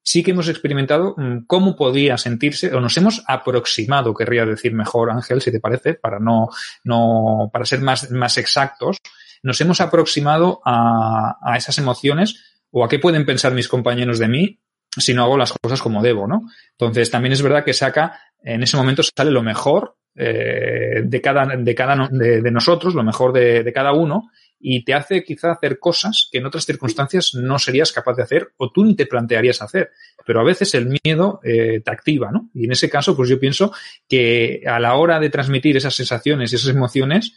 sí 0.04 0.22
que 0.22 0.32
hemos 0.32 0.50
experimentado 0.50 1.16
mm, 1.16 1.46
cómo 1.48 1.78
podía 1.78 2.18
sentirse, 2.18 2.76
o 2.76 2.82
nos 2.82 2.98
hemos 2.98 3.24
aproximado, 3.26 4.14
querría 4.14 4.46
decir 4.46 4.74
mejor, 4.74 5.12
Ángel, 5.12 5.42
si 5.42 5.50
te 5.50 5.62
parece, 5.62 5.94
para 5.94 6.20
no, 6.20 6.50
no, 6.84 7.50
para 7.54 7.64
ser 7.64 7.80
más, 7.80 8.12
más 8.12 8.38
exactos, 8.38 8.98
nos 9.44 9.62
hemos 9.62 9.80
aproximado 9.80 10.60
a, 10.66 11.56
esas 11.56 11.78
emociones 11.78 12.58
o 12.70 12.84
a 12.84 12.90
qué 12.90 13.00
pueden 13.00 13.26
pensar 13.26 13.54
mis 13.54 13.70
compañeros 13.70 14.20
de 14.20 14.28
mí 14.28 14.60
si 14.98 15.14
no 15.14 15.24
hago 15.24 15.38
las 15.38 15.54
cosas 15.54 15.82
como 15.82 16.04
debo, 16.04 16.28
¿no? 16.28 16.42
Entonces, 16.72 17.10
también 17.10 17.32
es 17.32 17.42
verdad 17.42 17.64
que 17.64 17.74
saca, 17.74 18.20
en 18.44 18.62
ese 18.62 18.76
momento 18.76 19.04
sale 19.04 19.32
lo 19.32 19.42
mejor 19.42 19.96
eh, 20.16 21.02
de 21.06 21.22
cada, 21.22 21.46
de 21.46 21.74
cada, 21.74 22.10
de, 22.12 22.52
nosotros, 22.52 22.94
lo 22.94 23.04
mejor 23.04 23.32
de, 23.32 23.72
cada 23.74 23.94
uno, 23.94 24.30
y 24.66 24.86
te 24.86 24.94
hace 24.94 25.26
quizá 25.26 25.52
hacer 25.52 25.78
cosas 25.78 26.30
que 26.32 26.38
en 26.38 26.46
otras 26.46 26.66
circunstancias 26.66 27.36
no 27.36 27.60
serías 27.60 27.92
capaz 27.92 28.16
de 28.16 28.24
hacer 28.24 28.54
o 28.56 28.72
tú 28.72 28.86
ni 28.86 28.96
te 28.96 29.06
plantearías 29.06 29.62
hacer. 29.62 29.92
Pero 30.26 30.40
a 30.40 30.44
veces 30.46 30.74
el 30.74 30.88
miedo 31.04 31.42
eh, 31.44 31.82
te 31.84 31.92
activa, 31.92 32.32
¿no? 32.32 32.50
Y 32.54 32.64
en 32.64 32.72
ese 32.72 32.90
caso, 32.90 33.14
pues 33.14 33.28
yo 33.28 33.38
pienso 33.42 33.74
que 34.08 34.64
a 34.66 34.80
la 34.80 34.96
hora 34.96 35.20
de 35.20 35.30
transmitir 35.30 35.76
esas 35.76 35.94
sensaciones 35.94 36.54
y 36.54 36.56
esas 36.56 36.70
emociones, 36.70 37.34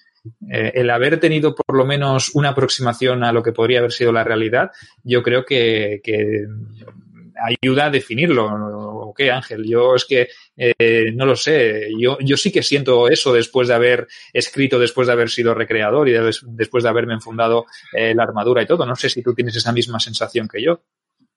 eh, 0.49 0.71
el 0.77 0.89
haber 0.89 1.19
tenido 1.19 1.53
por 1.57 1.77
lo 1.77 1.85
menos 1.85 2.31
una 2.35 2.51
aproximación 2.51 3.25
a 3.25 3.33
lo 3.33 3.43
que 3.43 3.51
podría 3.51 3.81
haber 3.81 3.93
sido 3.93 4.13
la 4.13 4.23
realidad, 4.23 4.71
yo 5.03 5.25
creo 5.25 5.45
que, 5.45 6.01
que 6.05 6.47
ayuda 7.45 7.87
a 7.87 7.91
definirlo. 7.91 8.86
¿O 9.17 9.23
qué, 9.25 9.31
Ángel? 9.31 9.65
Yo 9.67 9.95
es 9.95 10.05
que 10.05 10.29
eh, 10.57 11.11
no 11.15 11.25
lo 11.25 11.37
sé. 11.37 11.89
Yo, 11.99 12.19
yo 12.21 12.37
sí 12.37 12.53
que 12.53 12.63
siento 12.63 13.09
eso 13.09 13.33
después 13.33 13.69
de 13.69 13.75
haber 13.75 14.09
escrito, 14.33 14.79
después 14.79 15.07
de 15.07 15.15
haber 15.15 15.31
sido 15.31 15.55
recreador 15.55 16.09
y 16.09 16.13
de, 16.13 16.35
después 16.49 16.85
de 16.85 16.91
haberme 16.91 17.15
enfundado 17.15 17.65
eh, 17.93 18.15
la 18.15 18.25
armadura 18.25 18.63
y 18.63 18.67
todo. 18.67 18.85
No 18.85 18.95
sé 18.95 19.09
si 19.09 19.23
tú 19.23 19.35
tienes 19.35 19.57
esa 19.57 19.73
misma 19.73 19.99
sensación 20.01 20.49
que 20.49 20.63
yo. 20.63 20.83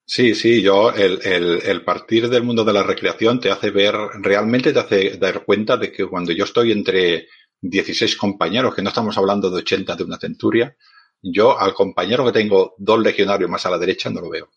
Sí, 0.05 0.35
sí, 0.35 0.61
yo, 0.61 0.91
el, 0.91 1.19
el, 1.23 1.61
el, 1.63 1.83
partir 1.83 2.29
del 2.29 2.43
mundo 2.43 2.65
de 2.65 2.73
la 2.73 2.83
recreación 2.83 3.39
te 3.39 3.51
hace 3.51 3.69
ver, 3.69 3.93
realmente 4.21 4.73
te 4.73 4.79
hace 4.79 5.17
dar 5.17 5.45
cuenta 5.45 5.77
de 5.77 5.91
que 5.91 6.07
cuando 6.07 6.31
yo 6.31 6.45
estoy 6.45 6.71
entre 6.71 7.27
16 7.61 8.17
compañeros, 8.17 8.73
que 8.73 8.81
no 8.81 8.89
estamos 8.89 9.17
hablando 9.17 9.51
de 9.51 9.57
80 9.57 9.95
de 9.95 10.03
una 10.03 10.17
centuria, 10.17 10.75
yo 11.21 11.59
al 11.59 11.73
compañero 11.73 12.25
que 12.25 12.31
tengo 12.31 12.75
dos 12.77 12.99
legionarios 12.99 13.49
más 13.49 13.65
a 13.65 13.69
la 13.69 13.77
derecha 13.77 14.09
no 14.09 14.21
lo 14.21 14.29
veo. 14.29 14.49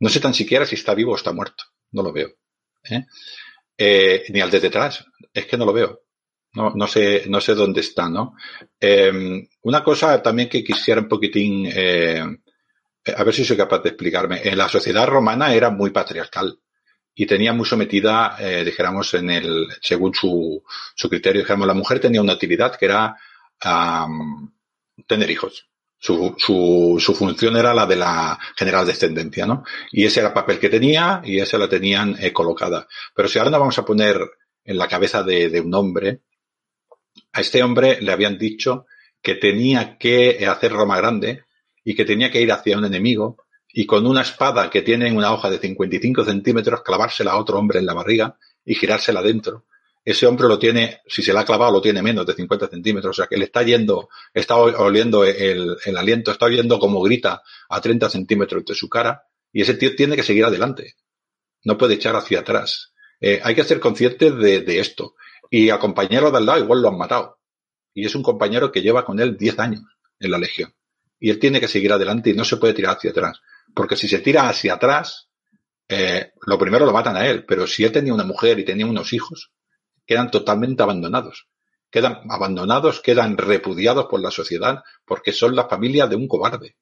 No 0.00 0.08
sé 0.08 0.18
tan 0.18 0.34
siquiera 0.34 0.64
si 0.64 0.74
está 0.74 0.94
vivo 0.94 1.12
o 1.12 1.16
está 1.16 1.32
muerto. 1.32 1.64
No 1.92 2.02
lo 2.02 2.12
veo. 2.12 2.30
¿Eh? 2.84 3.06
Eh, 3.76 4.24
ni 4.30 4.40
al 4.40 4.50
de 4.50 4.60
detrás. 4.60 5.04
Es 5.32 5.46
que 5.46 5.56
no 5.56 5.64
lo 5.64 5.72
veo. 5.72 6.02
No, 6.52 6.70
no 6.74 6.86
sé, 6.86 7.24
no 7.28 7.40
sé 7.40 7.54
dónde 7.54 7.80
está, 7.80 8.08
¿no? 8.08 8.34
Em, 8.78 9.46
una 9.62 9.84
cosa 9.84 10.20
también 10.20 10.48
que 10.48 10.64
quisiera 10.64 11.00
un 11.00 11.08
poquitín, 11.08 11.66
eh, 11.72 12.24
a 13.16 13.24
ver 13.24 13.34
si 13.34 13.44
soy 13.44 13.56
capaz 13.56 13.80
de 13.82 13.90
explicarme. 13.90 14.40
En 14.42 14.58
la 14.58 14.68
sociedad 14.68 15.06
romana 15.06 15.54
era 15.54 15.70
muy 15.70 15.90
patriarcal 15.90 16.58
y 17.14 17.26
tenía 17.26 17.52
muy 17.52 17.66
sometida, 17.66 18.36
dijéramos, 18.64 19.14
en 19.14 19.30
el, 19.30 19.66
según 19.80 20.14
su, 20.14 20.62
su 20.94 21.08
criterio, 21.08 21.42
dijéramos, 21.42 21.66
la 21.66 21.74
mujer 21.74 22.00
tenía 22.00 22.20
una 22.20 22.34
utilidad 22.34 22.76
que 22.76 22.86
era 22.86 23.16
tener 25.06 25.30
hijos. 25.30 25.69
Su, 26.02 26.34
su, 26.38 26.96
su, 26.98 27.14
función 27.14 27.58
era 27.58 27.74
la 27.74 27.84
de 27.84 27.96
la 27.96 28.38
general 28.56 28.86
descendencia, 28.86 29.44
¿no? 29.44 29.64
Y 29.92 30.06
ese 30.06 30.20
era 30.20 30.30
el 30.30 30.34
papel 30.34 30.58
que 30.58 30.70
tenía 30.70 31.20
y 31.22 31.38
ese 31.38 31.58
la 31.58 31.68
tenían 31.68 32.16
eh, 32.18 32.32
colocada. 32.32 32.88
Pero 33.14 33.28
si 33.28 33.38
ahora 33.38 33.50
nos 33.50 33.60
vamos 33.60 33.78
a 33.78 33.84
poner 33.84 34.18
en 34.64 34.78
la 34.78 34.88
cabeza 34.88 35.22
de, 35.22 35.50
de, 35.50 35.60
un 35.60 35.74
hombre, 35.74 36.22
a 37.32 37.42
este 37.42 37.62
hombre 37.62 38.00
le 38.00 38.12
habían 38.12 38.38
dicho 38.38 38.86
que 39.20 39.34
tenía 39.34 39.98
que 39.98 40.46
hacer 40.46 40.72
Roma 40.72 40.96
grande 40.96 41.44
y 41.84 41.94
que 41.94 42.06
tenía 42.06 42.30
que 42.30 42.40
ir 42.40 42.50
hacia 42.50 42.78
un 42.78 42.86
enemigo 42.86 43.36
y 43.68 43.84
con 43.84 44.06
una 44.06 44.22
espada 44.22 44.70
que 44.70 44.82
tiene 44.82 45.12
una 45.12 45.32
hoja 45.32 45.50
de 45.50 45.58
55 45.58 46.24
centímetros 46.24 46.82
clavársela 46.82 47.32
a 47.32 47.38
otro 47.38 47.58
hombre 47.58 47.78
en 47.78 47.86
la 47.86 47.94
barriga 47.94 48.36
y 48.64 48.74
girársela 48.74 49.22
dentro 49.22 49.66
ese 50.04 50.26
hombre 50.26 50.48
lo 50.48 50.58
tiene, 50.58 51.00
si 51.06 51.22
se 51.22 51.32
la 51.32 51.40
ha 51.40 51.44
clavado, 51.44 51.72
lo 51.72 51.80
tiene 51.80 52.02
menos 52.02 52.24
de 52.24 52.34
50 52.34 52.68
centímetros. 52.68 53.10
O 53.10 53.22
sea 53.22 53.26
que 53.26 53.36
le 53.36 53.44
está 53.44 53.62
yendo, 53.62 54.08
está 54.32 54.56
oliendo 54.56 55.24
el, 55.24 55.76
aliento, 55.96 56.30
está 56.30 56.46
oyendo 56.46 56.78
como 56.78 57.02
grita 57.02 57.42
a 57.68 57.80
30 57.80 58.08
centímetros 58.08 58.64
de 58.64 58.74
su 58.74 58.88
cara. 58.88 59.24
Y 59.52 59.62
ese 59.62 59.74
tío 59.74 59.94
tiene 59.94 60.16
que 60.16 60.22
seguir 60.22 60.44
adelante. 60.44 60.94
No 61.64 61.76
puede 61.76 61.94
echar 61.94 62.16
hacia 62.16 62.40
atrás. 62.40 62.92
Eh, 63.20 63.40
hay 63.42 63.54
que 63.54 63.64
ser 63.64 63.80
conscientes 63.80 64.34
de, 64.36 64.60
de, 64.60 64.80
esto. 64.80 65.14
Y 65.50 65.68
al 65.68 65.78
compañero 65.78 66.30
de 66.30 66.38
al 66.38 66.46
lado 66.46 66.60
igual 66.60 66.80
lo 66.80 66.88
han 66.88 66.96
matado. 66.96 67.38
Y 67.92 68.06
es 68.06 68.14
un 68.14 68.22
compañero 68.22 68.72
que 68.72 68.80
lleva 68.80 69.04
con 69.04 69.20
él 69.20 69.36
10 69.36 69.58
años 69.58 69.82
en 70.18 70.30
la 70.30 70.38
legión. 70.38 70.74
Y 71.18 71.28
él 71.28 71.38
tiene 71.38 71.60
que 71.60 71.68
seguir 71.68 71.92
adelante 71.92 72.30
y 72.30 72.34
no 72.34 72.44
se 72.44 72.56
puede 72.56 72.72
tirar 72.72 72.96
hacia 72.96 73.10
atrás. 73.10 73.40
Porque 73.74 73.96
si 73.96 74.08
se 74.08 74.20
tira 74.20 74.48
hacia 74.48 74.74
atrás, 74.74 75.28
eh, 75.86 76.32
lo 76.46 76.58
primero 76.58 76.86
lo 76.86 76.92
matan 76.92 77.16
a 77.16 77.26
él. 77.26 77.44
Pero 77.44 77.66
si 77.66 77.84
él 77.84 77.92
tenía 77.92 78.14
una 78.14 78.24
mujer 78.24 78.58
y 78.58 78.64
tenía 78.64 78.86
unos 78.86 79.12
hijos, 79.12 79.52
quedan 80.10 80.28
totalmente 80.28 80.82
abandonados. 80.82 81.46
Quedan 81.88 82.22
abandonados, 82.28 82.98
quedan 83.00 83.36
repudiados 83.36 84.06
por 84.06 84.20
la 84.20 84.32
sociedad 84.32 84.82
porque 85.04 85.30
son 85.30 85.54
la 85.54 85.68
familia 85.68 86.08
de 86.08 86.16
un 86.16 86.26
cobarde. 86.26 86.74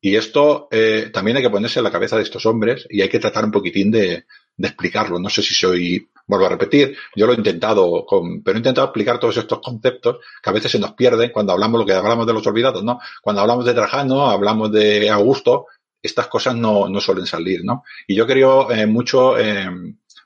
Y 0.00 0.16
esto 0.16 0.66
eh, 0.72 1.10
también 1.12 1.36
hay 1.36 1.44
que 1.44 1.50
ponerse 1.50 1.78
en 1.78 1.84
la 1.84 1.92
cabeza 1.92 2.16
de 2.16 2.24
estos 2.24 2.44
hombres 2.46 2.84
y 2.90 3.00
hay 3.00 3.08
que 3.08 3.20
tratar 3.20 3.44
un 3.44 3.52
poquitín 3.52 3.92
de, 3.92 4.24
de 4.56 4.68
explicarlo. 4.68 5.20
No 5.20 5.30
sé 5.30 5.40
si 5.40 5.54
soy, 5.54 6.08
vuelvo 6.26 6.46
a 6.46 6.48
repetir, 6.48 6.96
yo 7.14 7.28
lo 7.28 7.32
he 7.32 7.36
intentado, 7.36 8.04
con, 8.04 8.42
pero 8.42 8.56
he 8.56 8.58
intentado 8.58 8.88
explicar 8.88 9.20
todos 9.20 9.36
estos 9.36 9.60
conceptos 9.60 10.16
que 10.42 10.50
a 10.50 10.52
veces 10.52 10.72
se 10.72 10.80
nos 10.80 10.94
pierden 10.94 11.30
cuando 11.30 11.52
hablamos 11.52 11.78
lo 11.78 11.86
que 11.86 11.92
hablamos 11.92 12.26
de 12.26 12.32
los 12.32 12.44
olvidados, 12.44 12.82
¿no? 12.82 12.98
Cuando 13.22 13.40
hablamos 13.40 13.64
de 13.64 13.74
Trajano, 13.74 14.26
hablamos 14.26 14.72
de 14.72 15.08
Augusto, 15.10 15.66
estas 16.02 16.26
cosas 16.26 16.56
no, 16.56 16.88
no 16.88 17.00
suelen 17.00 17.26
salir, 17.26 17.64
¿no? 17.64 17.84
Y 18.08 18.16
yo 18.16 18.26
creo 18.26 18.68
eh, 18.72 18.84
mucho 18.84 19.38
eh, 19.38 19.70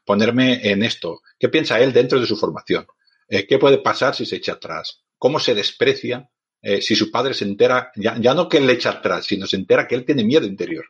ponerme 0.09 0.71
en 0.71 0.83
esto. 0.83 1.21
¿Qué 1.39 1.51
piensa 1.51 1.79
él 1.79 1.93
dentro 1.93 2.19
de 2.19 2.27
su 2.27 2.35
formación? 2.35 2.87
Eh, 3.29 3.47
¿Qué 3.47 3.59
puede 3.59 3.77
pasar 3.77 4.15
si 4.15 4.25
se 4.25 4.37
echa 4.37 4.53
atrás? 4.53 5.03
¿Cómo 5.19 5.39
se 5.39 5.55
desprecia 5.55 6.31
eh, 6.63 6.81
si 6.81 6.97
su 6.97 7.11
padre 7.11 7.35
se 7.35 7.45
entera, 7.45 7.93
ya, 7.95 8.17
ya, 8.19 8.33
no 8.33 8.49
que 8.49 8.57
él 8.57 8.67
le 8.67 8.73
echa 8.73 8.89
atrás, 8.89 9.27
sino 9.27 9.47
se 9.47 9.57
entera 9.57 9.87
que 9.87 9.95
él 9.97 10.07
tiene 10.07 10.25
miedo 10.25 10.47
interior? 10.47 10.87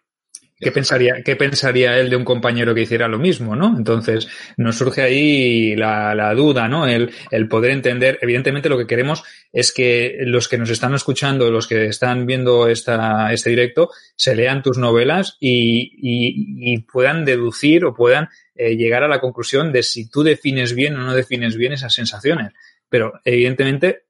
¿Qué 0.61 0.73
pensaría, 0.73 1.23
¿Qué 1.25 1.37
pensaría 1.37 1.99
él 1.99 2.11
de 2.11 2.17
un 2.17 2.25
compañero 2.25 2.75
que 2.75 2.83
hiciera 2.83 3.07
lo 3.07 3.19
mismo, 3.19 3.55
no? 3.55 3.77
Entonces, 3.77 4.27
nos 4.57 4.77
surge 4.77 5.03
ahí 5.03 5.77
la, 5.77 6.17
la 6.17 6.35
duda, 6.35 6.67
¿no? 6.67 6.87
El, 6.89 7.13
el, 7.31 7.49
poder 7.49 7.71
entender, 7.71 8.19
evidentemente 8.23 8.69
lo 8.69 8.77
que 8.77 8.89
queremos 8.89 9.23
es 9.53 9.73
que 9.73 10.17
los 10.21 10.49
que 10.49 10.59
nos 10.59 10.71
están 10.71 10.95
escuchando, 10.95 11.51
los 11.53 11.69
que 11.69 11.87
están 11.87 12.27
viendo 12.27 12.67
esta, 12.67 13.33
este 13.33 13.51
directo, 13.51 13.91
se 14.17 14.35
lean 14.35 14.63
tus 14.63 14.79
novelas 14.79 15.37
y, 15.39 15.93
y, 15.97 16.73
y 16.73 16.79
puedan 16.79 17.25
deducir 17.25 17.85
o 17.85 17.95
puedan 17.95 18.29
eh, 18.57 18.75
llegar 18.75 19.05
a 19.05 19.09
la 19.09 19.21
conclusión 19.21 19.73
de 19.73 19.85
si 19.85 20.11
tú 20.11 20.25
defines 20.25 20.75
bien 20.75 20.97
o 20.97 21.05
no 21.05 21.15
defines 21.15 21.57
bien 21.57 21.73
esas 21.73 21.95
sensaciones. 21.95 22.53
Pero, 22.89 23.21
evidentemente, 23.25 24.07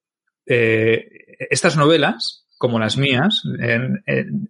eh, 0.47 1.37
estas 1.51 1.77
novelas, 1.77 2.47
como 2.57 2.79
las 2.79 2.97
mías, 2.97 3.43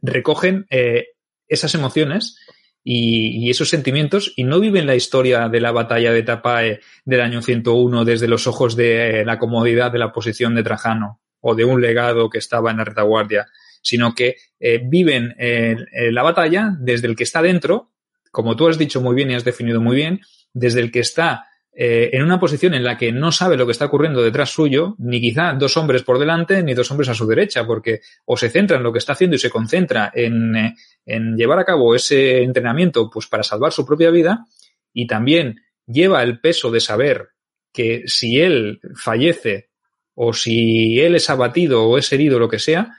recogen 0.01 0.67
eh, 0.71 1.09
esas 1.49 1.75
emociones 1.75 2.37
y, 2.85 3.51
esos 3.51 3.69
sentimientos 3.69 4.33
y 4.37 4.45
no 4.45 4.61
viven 4.61 4.87
la 4.87 4.95
historia 4.95 5.49
de 5.49 5.61
la 5.61 5.73
batalla 5.73 6.13
de 6.13 6.23
Tapae 6.23 6.81
del 7.05 7.21
año 7.21 7.43
101 7.43 8.05
desde 8.05 8.29
los 8.29 8.47
ojos 8.47 8.77
de 8.77 9.25
la 9.25 9.39
comodidad 9.39 9.91
de 9.91 9.99
la 9.99 10.13
posición 10.13 10.55
de 10.55 10.63
Trajano 10.63 11.21
o 11.41 11.55
de 11.55 11.65
un 11.65 11.81
legado 11.81 12.31
que 12.31 12.39
estaba 12.39 12.71
en 12.71 12.79
la 12.79 12.85
retaguardia, 12.85 13.47
sino 13.83 14.15
que 14.15 14.37
eh, 14.59 14.81
viven 14.85 15.35
eh, 15.39 15.77
la 16.11 16.23
batalla 16.23 16.75
desde 16.79 17.07
el 17.07 17.17
que 17.17 17.25
está 17.25 17.43
dentro, 17.43 17.93
como 18.31 18.57
tú 18.57 18.69
has 18.69 18.79
dicho 18.79 19.01
muy 19.01 19.15
bien 19.15 19.31
y 19.31 19.35
has 19.35 19.45
definido 19.45 19.81
muy 19.81 19.97
bien, 19.97 20.21
desde 20.53 20.81
el 20.81 20.91
que 20.91 21.01
está 21.01 21.48
eh, 21.81 22.11
en 22.13 22.25
una 22.25 22.41
posición 22.41 22.75
en 22.75 22.83
la 22.83 22.97
que 22.97 23.13
no 23.13 23.31
sabe 23.31 23.57
lo 23.57 23.65
que 23.65 23.71
está 23.71 23.85
ocurriendo 23.85 24.21
detrás 24.21 24.51
suyo, 24.51 24.97
ni 24.99 25.21
quizá 25.21 25.53
dos 25.53 25.77
hombres 25.77 26.03
por 26.03 26.19
delante, 26.19 26.61
ni 26.65 26.75
dos 26.75 26.91
hombres 26.91 27.09
a 27.09 27.15
su 27.15 27.25
derecha, 27.25 27.65
porque 27.65 28.01
o 28.25 28.37
se 28.37 28.51
centra 28.51 28.79
en 28.79 28.83
lo 28.83 28.93
que 28.93 28.99
está 28.99 29.13
haciendo 29.13 29.37
y 29.37 29.39
se 29.39 29.49
concentra 29.49 30.11
en, 30.13 30.57
eh, 30.57 30.75
en 31.07 31.37
llevar 31.37 31.61
a 31.61 31.65
cabo 31.65 31.95
ese 31.95 32.43
entrenamiento 32.43 33.09
pues 33.09 33.29
para 33.29 33.45
salvar 33.45 33.71
su 33.71 33.87
propia 33.87 34.11
vida, 34.11 34.45
y 34.93 35.07
también 35.07 35.61
lleva 35.87 36.25
el 36.25 36.41
peso 36.41 36.73
de 36.73 36.81
saber 36.81 37.29
que 37.73 38.03
si 38.07 38.41
él 38.41 38.81
fallece 38.97 39.71
o 40.15 40.33
si 40.33 40.99
él 40.99 41.15
es 41.15 41.31
abatido 41.31 41.85
o 41.85 41.97
es 41.97 42.13
herido, 42.13 42.41
lo 42.41 42.49
que 42.49 42.59
sea, 42.59 42.91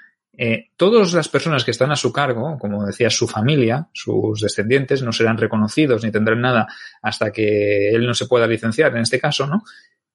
eh, 0.42 0.70
todas 0.78 1.12
las 1.12 1.28
personas 1.28 1.66
que 1.66 1.72
están 1.72 1.92
a 1.92 1.98
su 1.98 2.14
cargo, 2.14 2.58
como 2.58 2.86
decía 2.86 3.10
su 3.10 3.28
familia, 3.28 3.90
sus 3.92 4.40
descendientes, 4.40 5.04
no 5.04 5.12
serán 5.12 5.38
reconocidos 5.38 6.02
ni 6.02 6.12
tendrán 6.12 6.40
nada 6.40 6.66
hasta 7.02 7.30
que 7.30 7.90
él 7.90 8.08
no 8.08 8.14
se 8.14 8.26
pueda 8.26 8.48
licenciar, 8.48 8.96
en 8.96 9.02
este 9.02 9.20
caso, 9.20 9.48
¿no? 9.48 9.64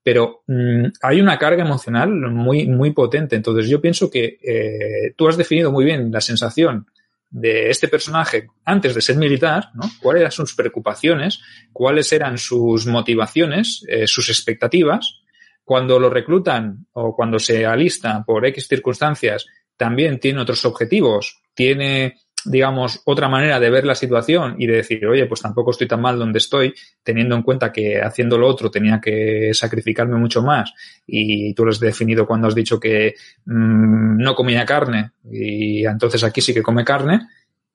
Pero 0.03 0.43
mmm, 0.47 0.87
hay 1.03 1.21
una 1.21 1.37
carga 1.37 1.63
emocional 1.63 2.09
muy, 2.09 2.67
muy 2.67 2.93
potente. 2.93 3.37
Entonces 3.37 3.69
yo 3.69 3.83
pienso 3.83 4.11
que 4.11 4.39
eh, 4.43 5.13
tú 5.15 5.29
has 5.29 5.37
definido 5.37 5.71
muy 5.71 5.85
bien 5.85 6.11
la 6.11 6.23
sensación 6.23 6.87
de 7.29 7.69
este 7.69 7.89
personaje 7.89 8.47
antes 8.65 8.95
de 8.95 9.03
ser 9.03 9.17
militar, 9.17 9.73
¿no? 9.75 9.83
¿Cuáles 10.01 10.23
eran 10.23 10.33
sus 10.33 10.55
preocupaciones? 10.55 11.43
¿Cuáles 11.71 12.11
eran 12.15 12.39
sus 12.39 12.87
motivaciones? 12.87 13.85
Eh, 13.89 14.07
sus 14.07 14.31
expectativas? 14.31 15.21
Cuando 15.65 16.01
lo 16.01 16.09
reclutan 16.09 16.87
o 16.95 17.15
cuando 17.15 17.39
se 17.39 17.67
alista 17.67 18.25
por 18.25 18.47
X 18.47 18.69
circunstancias 18.69 19.45
también 19.77 20.19
tiene 20.19 20.41
otros 20.41 20.65
objetivos, 20.65 21.43
tiene, 21.55 22.19
digamos, 22.45 23.03
otra 23.05 23.29
manera 23.29 23.59
de 23.59 23.71
ver 23.71 23.85
la 23.85 23.95
situación 23.95 24.57
y 24.59 24.67
de 24.67 24.77
decir, 24.77 25.07
oye, 25.07 25.27
pues 25.27 25.41
tampoco 25.41 25.71
estoy 25.71 25.89
tan 25.89 26.01
mal 26.01 26.19
donde 26.19 26.39
estoy, 26.39 26.75
teniendo 27.03 27.35
en 27.35 27.43
cuenta 27.43 27.73
que 27.73 28.01
haciendo 28.01 28.39
lo 28.39 28.47
otro 28.47 28.71
tenía 28.71 29.01
que 29.01 29.51
sacrificarme 29.53 30.17
mucho 30.17 30.43
más 30.43 30.73
y 31.07 31.55
tú 31.55 31.65
lo 31.65 31.71
has 31.71 31.81
definido 31.81 32.27
cuando 32.27 32.49
has 32.49 32.55
dicho 32.55 32.79
que 32.79 33.15
mmm, 33.47 34.17
no 34.19 34.35
comía 34.35 34.65
carne 34.65 35.13
y 35.31 35.85
entonces 35.87 36.23
aquí 36.25 36.41
sí 36.41 36.55
que 36.55 36.63
come 36.63 36.85
carne, 36.85 37.21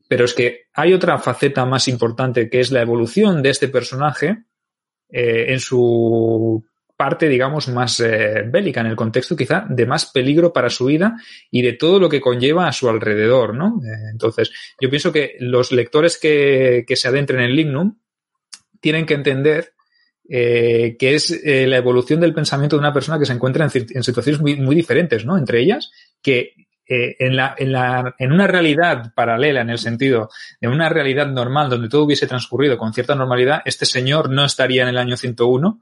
pero 0.08 0.26
es 0.26 0.34
que 0.34 0.68
hay 0.74 0.94
otra 0.94 1.18
faceta 1.20 1.66
más 1.66 1.88
importante 1.88 2.50
que 2.50 2.60
es 2.60 2.72
la 2.72 2.82
evolución 2.82 3.42
de 3.42 3.50
este 3.50 3.68
personaje 3.68 4.44
eh, 5.10 5.46
en 5.50 5.60
su 5.60 6.64
parte, 7.00 7.30
digamos, 7.30 7.70
más 7.70 8.02
eh, 8.02 8.44
bélica, 8.46 8.82
en 8.82 8.88
el 8.88 8.98
contexto 8.98 9.34
quizá 9.34 9.66
de 9.70 9.86
más 9.86 10.08
peligro 10.08 10.52
para 10.52 10.70
su 10.70 10.88
vida 10.88 11.16
y 11.50 11.62
de 11.62 11.72
todo 11.72 11.98
lo 11.98 12.10
que 12.10 12.20
conlleva 12.20 12.68
a 12.68 12.74
su 12.74 12.90
alrededor, 12.90 13.56
¿no? 13.56 13.80
Eh, 13.86 14.10
entonces, 14.12 14.52
yo 14.82 14.90
pienso 14.90 15.14
que 15.14 15.38
los 15.40 15.72
lectores 15.72 16.18
que, 16.18 16.84
que 16.86 16.98
se 16.98 17.08
adentren 17.08 17.40
en 17.40 17.56
Lignum 17.56 18.00
tienen 18.82 19.06
que 19.06 19.14
entender 19.14 19.72
eh, 20.28 20.98
que 21.00 21.16
es 21.16 21.42
la 21.42 21.78
evolución 21.78 22.20
del 22.20 22.34
pensamiento 22.34 22.76
de 22.76 22.82
una 22.82 22.94
persona 22.94 23.18
que 23.18 23.26
se 23.26 23.32
encuentra 23.32 23.66
en, 23.66 23.86
en 23.92 24.04
situaciones 24.04 24.42
muy, 24.42 24.58
muy, 24.58 24.76
diferentes, 24.76 25.26
¿no? 25.26 25.38
Entre 25.38 25.62
ellas, 25.62 25.90
que 26.22 26.54
en, 26.86 27.38
la, 27.38 27.56
en, 27.58 27.72
la, 27.72 28.14
en 28.20 28.34
una 28.34 28.46
realidad 28.46 29.14
paralela, 29.16 29.62
en 29.62 29.70
el 29.70 29.78
sentido 29.78 30.30
de 30.60 30.68
una 30.68 30.90
realidad 30.90 31.28
normal 31.28 31.70
donde 31.70 31.88
todo 31.88 32.04
hubiese 32.04 32.28
transcurrido 32.28 32.78
con 32.78 32.92
cierta 32.92 33.16
normalidad, 33.16 33.62
este 33.64 33.86
señor 33.86 34.30
no 34.30 34.44
estaría 34.44 34.84
en 34.84 34.90
el 34.90 34.98
año 34.98 35.16
101 35.16 35.80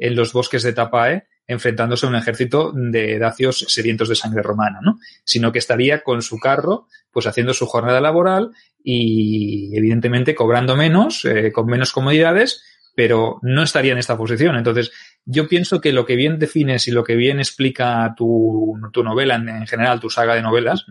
en 0.00 0.16
los 0.16 0.32
bosques 0.32 0.62
de 0.62 0.72
Tapae 0.72 1.26
enfrentándose 1.50 2.06
a 2.06 2.08
un 2.08 2.14
ejército 2.14 2.72
de 2.72 3.18
dacios 3.18 3.66
sedientos 3.68 4.08
de 4.08 4.14
sangre 4.14 4.40
romana, 4.40 4.78
¿no? 4.82 5.00
Sino 5.24 5.50
que 5.50 5.58
estaría 5.58 6.02
con 6.02 6.22
su 6.22 6.38
carro, 6.38 6.86
pues 7.10 7.26
haciendo 7.26 7.54
su 7.54 7.66
jornada 7.66 8.00
laboral 8.00 8.52
y 8.84 9.76
evidentemente 9.76 10.36
cobrando 10.36 10.76
menos, 10.76 11.24
eh, 11.24 11.50
con 11.50 11.66
menos 11.66 11.92
comodidades, 11.92 12.62
pero 12.94 13.40
no 13.42 13.64
estaría 13.64 13.92
en 13.92 13.98
esta 13.98 14.16
posición. 14.16 14.56
Entonces, 14.56 14.92
yo 15.24 15.48
pienso 15.48 15.80
que 15.80 15.92
lo 15.92 16.06
que 16.06 16.14
bien 16.14 16.38
defines 16.38 16.86
y 16.86 16.92
lo 16.92 17.02
que 17.02 17.16
bien 17.16 17.40
explica 17.40 18.14
tu, 18.16 18.78
tu 18.92 19.02
novela, 19.02 19.34
en, 19.34 19.66
general 19.66 19.98
tu 19.98 20.08
saga 20.08 20.36
de 20.36 20.42
novelas, 20.42 20.86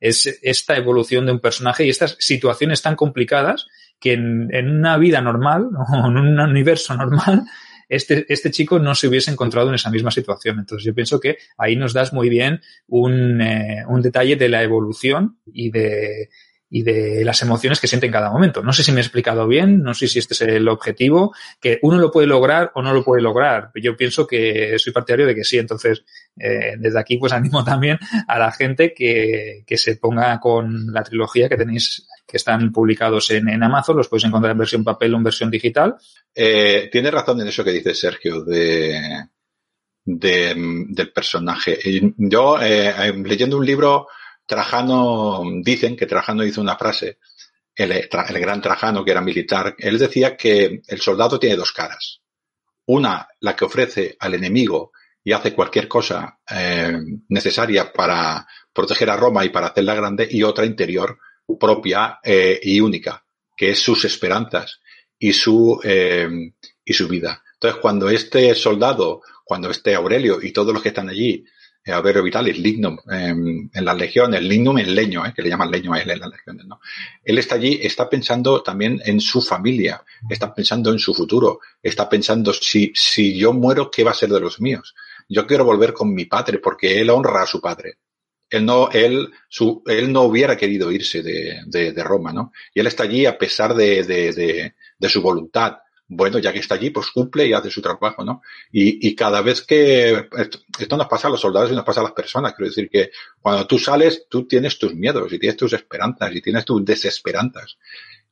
es 0.00 0.38
esta 0.42 0.76
evolución 0.76 1.24
de 1.24 1.32
un 1.32 1.40
personaje 1.40 1.86
y 1.86 1.88
estas 1.88 2.16
situaciones 2.20 2.82
tan 2.82 2.94
complicadas 2.94 3.68
que 3.98 4.12
en, 4.12 4.48
en 4.54 4.70
una 4.70 4.98
vida 4.98 5.22
normal 5.22 5.70
o 5.92 6.08
en 6.08 6.16
un 6.18 6.38
universo 6.38 6.94
normal 6.94 7.44
este, 7.88 8.26
este 8.28 8.50
chico 8.50 8.78
no 8.78 8.94
se 8.94 9.08
hubiese 9.08 9.30
encontrado 9.30 9.68
en 9.68 9.74
esa 9.74 9.90
misma 9.90 10.10
situación. 10.10 10.58
Entonces 10.58 10.84
yo 10.84 10.94
pienso 10.94 11.20
que 11.20 11.38
ahí 11.58 11.76
nos 11.76 11.92
das 11.92 12.12
muy 12.12 12.28
bien 12.28 12.60
un, 12.86 13.40
eh, 13.40 13.84
un 13.88 14.02
detalle 14.02 14.36
de 14.36 14.48
la 14.48 14.62
evolución 14.62 15.38
y 15.46 15.70
de, 15.70 16.28
y 16.76 16.82
de 16.82 17.24
las 17.24 17.40
emociones 17.40 17.78
que 17.78 17.86
siente 17.86 18.06
en 18.06 18.12
cada 18.12 18.30
momento. 18.30 18.60
No 18.60 18.72
sé 18.72 18.82
si 18.82 18.90
me 18.90 18.98
he 18.98 19.02
explicado 19.02 19.46
bien, 19.46 19.80
no 19.80 19.94
sé 19.94 20.08
si 20.08 20.18
este 20.18 20.34
es 20.34 20.40
el 20.40 20.66
objetivo, 20.66 21.32
que 21.60 21.78
uno 21.82 21.98
lo 21.98 22.10
puede 22.10 22.26
lograr 22.26 22.72
o 22.74 22.82
no 22.82 22.92
lo 22.92 23.04
puede 23.04 23.22
lograr. 23.22 23.70
Yo 23.76 23.96
pienso 23.96 24.26
que 24.26 24.74
soy 24.78 24.92
partidario 24.92 25.24
de 25.24 25.36
que 25.36 25.44
sí. 25.44 25.56
Entonces, 25.56 26.04
eh, 26.36 26.74
desde 26.76 26.98
aquí, 26.98 27.16
pues 27.18 27.32
animo 27.32 27.62
también 27.62 27.98
a 28.26 28.38
la 28.40 28.50
gente 28.50 28.92
que, 28.92 29.62
que 29.64 29.76
se 29.76 29.94
ponga 29.94 30.40
con 30.40 30.92
la 30.92 31.04
trilogía 31.04 31.48
que 31.48 31.56
tenéis, 31.56 32.08
que 32.26 32.36
están 32.36 32.72
publicados 32.72 33.30
en, 33.30 33.48
en 33.48 33.62
Amazon, 33.62 33.96
los 33.96 34.08
podéis 34.08 34.26
encontrar 34.26 34.52
en 34.52 34.58
versión 34.58 34.84
papel 34.84 35.14
o 35.14 35.16
en 35.18 35.24
versión 35.24 35.50
digital. 35.50 35.96
Eh, 36.34 36.88
tiene 36.90 37.10
razón 37.10 37.40
en 37.40 37.48
eso 37.48 37.64
que 37.64 37.72
dice 37.72 37.94
Sergio 37.94 38.42
de, 38.44 39.26
de 40.04 40.54
del 40.88 41.12
personaje. 41.12 41.78
Yo, 42.16 42.58
eh, 42.60 43.12
leyendo 43.24 43.58
un 43.58 43.66
libro, 43.66 44.08
Trajano, 44.46 45.42
dicen 45.62 45.96
que 45.96 46.06
Trajano 46.06 46.44
hizo 46.44 46.60
una 46.60 46.76
frase, 46.76 47.18
el, 47.74 47.92
el, 47.92 48.40
gran 48.40 48.60
Trajano 48.60 49.04
que 49.04 49.10
era 49.10 49.20
militar, 49.20 49.74
él 49.78 49.98
decía 49.98 50.36
que 50.36 50.82
el 50.86 51.00
soldado 51.00 51.38
tiene 51.38 51.56
dos 51.56 51.72
caras. 51.72 52.20
Una, 52.86 53.26
la 53.40 53.56
que 53.56 53.64
ofrece 53.64 54.16
al 54.20 54.34
enemigo 54.34 54.92
y 55.22 55.32
hace 55.32 55.54
cualquier 55.54 55.88
cosa 55.88 56.38
eh, 56.50 56.98
necesaria 57.28 57.92
para 57.92 58.46
proteger 58.72 59.08
a 59.08 59.16
Roma 59.16 59.44
y 59.44 59.48
para 59.48 59.68
hacerla 59.68 59.94
grande, 59.94 60.28
y 60.30 60.42
otra 60.42 60.66
interior 60.66 61.18
propia 61.58 62.18
eh, 62.22 62.58
y 62.62 62.80
única, 62.80 63.24
que 63.56 63.70
es 63.70 63.78
sus 63.78 64.04
esperanzas 64.04 64.80
y 65.18 65.32
su, 65.32 65.80
eh, 65.82 66.28
y 66.84 66.92
su 66.92 67.08
vida. 67.08 67.42
Entonces, 67.54 67.80
cuando 67.80 68.08
este 68.10 68.54
soldado, 68.54 69.22
cuando 69.44 69.70
este 69.70 69.94
Aurelio 69.94 70.40
y 70.42 70.52
todos 70.52 70.72
los 70.72 70.82
que 70.82 70.88
están 70.88 71.08
allí 71.08 71.44
eh, 71.86 71.92
Averro 71.92 72.22
Vitalis, 72.22 72.58
Lignum, 72.58 72.96
en 73.10 73.84
las 73.84 73.96
legiones, 73.96 74.42
Lignum 74.42 74.78
en 74.78 74.94
leño, 74.94 75.26
eh, 75.26 75.34
que 75.36 75.42
le 75.42 75.50
llaman 75.50 75.70
leño 75.70 75.92
a 75.92 76.00
él 76.00 76.10
en 76.10 76.20
las 76.20 76.30
legiones, 76.30 76.64
¿no? 76.64 76.80
Él 77.22 77.36
está 77.36 77.56
allí, 77.56 77.78
está 77.82 78.08
pensando 78.08 78.62
también 78.62 79.02
en 79.04 79.20
su 79.20 79.42
familia, 79.42 80.02
está 80.30 80.54
pensando 80.54 80.90
en 80.90 80.98
su 80.98 81.12
futuro, 81.12 81.60
está 81.82 82.08
pensando 82.08 82.54
si, 82.54 82.90
si 82.94 83.36
yo 83.36 83.52
muero, 83.52 83.90
¿qué 83.90 84.02
va 84.02 84.12
a 84.12 84.14
ser 84.14 84.30
de 84.30 84.40
los 84.40 84.60
míos? 84.60 84.94
Yo 85.28 85.46
quiero 85.46 85.64
volver 85.66 85.92
con 85.92 86.14
mi 86.14 86.24
padre 86.24 86.58
porque 86.58 87.00
él 87.00 87.10
honra 87.10 87.42
a 87.42 87.46
su 87.46 87.60
padre. 87.60 87.98
Él 88.54 88.64
no, 88.64 88.90
él, 88.90 89.30
su, 89.48 89.82
él 89.86 90.12
no 90.12 90.22
hubiera 90.22 90.56
querido 90.56 90.90
irse 90.92 91.22
de, 91.22 91.62
de, 91.66 91.92
de 91.92 92.04
Roma, 92.04 92.32
¿no? 92.32 92.52
Y 92.72 92.80
él 92.80 92.86
está 92.86 93.02
allí 93.04 93.26
a 93.26 93.36
pesar 93.36 93.74
de, 93.74 94.04
de, 94.04 94.72
de, 94.98 95.08
su 95.08 95.20
voluntad, 95.20 95.78
bueno, 96.06 96.38
ya 96.38 96.52
que 96.52 96.60
está 96.60 96.76
allí, 96.76 96.90
pues 96.90 97.10
cumple 97.10 97.46
y 97.46 97.52
hace 97.52 97.70
su 97.70 97.82
trabajo, 97.82 98.24
¿no? 98.24 98.42
Y, 98.70 99.08
y 99.08 99.14
cada 99.14 99.42
vez 99.42 99.62
que 99.62 100.28
esto, 100.36 100.58
esto, 100.78 100.96
nos 100.96 101.08
pasa 101.08 101.28
a 101.28 101.30
los 101.30 101.40
soldados 101.40 101.72
y 101.72 101.74
nos 101.74 101.84
pasa 101.84 102.00
a 102.00 102.04
las 102.04 102.12
personas, 102.12 102.54
quiero 102.54 102.68
decir 102.68 102.88
que 102.88 103.10
cuando 103.40 103.66
tú 103.66 103.78
sales, 103.78 104.26
tú 104.28 104.46
tienes 104.46 104.78
tus 104.78 104.94
miedos 104.94 105.32
y 105.32 105.38
tienes 105.38 105.56
tus 105.56 105.72
esperanzas 105.72 106.34
y 106.34 106.40
tienes 106.40 106.64
tus 106.64 106.84
desesperanzas 106.84 107.78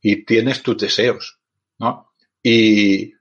y 0.00 0.24
tienes 0.24 0.62
tus 0.62 0.76
deseos, 0.76 1.38
¿no? 1.78 2.12
Y, 2.42 3.12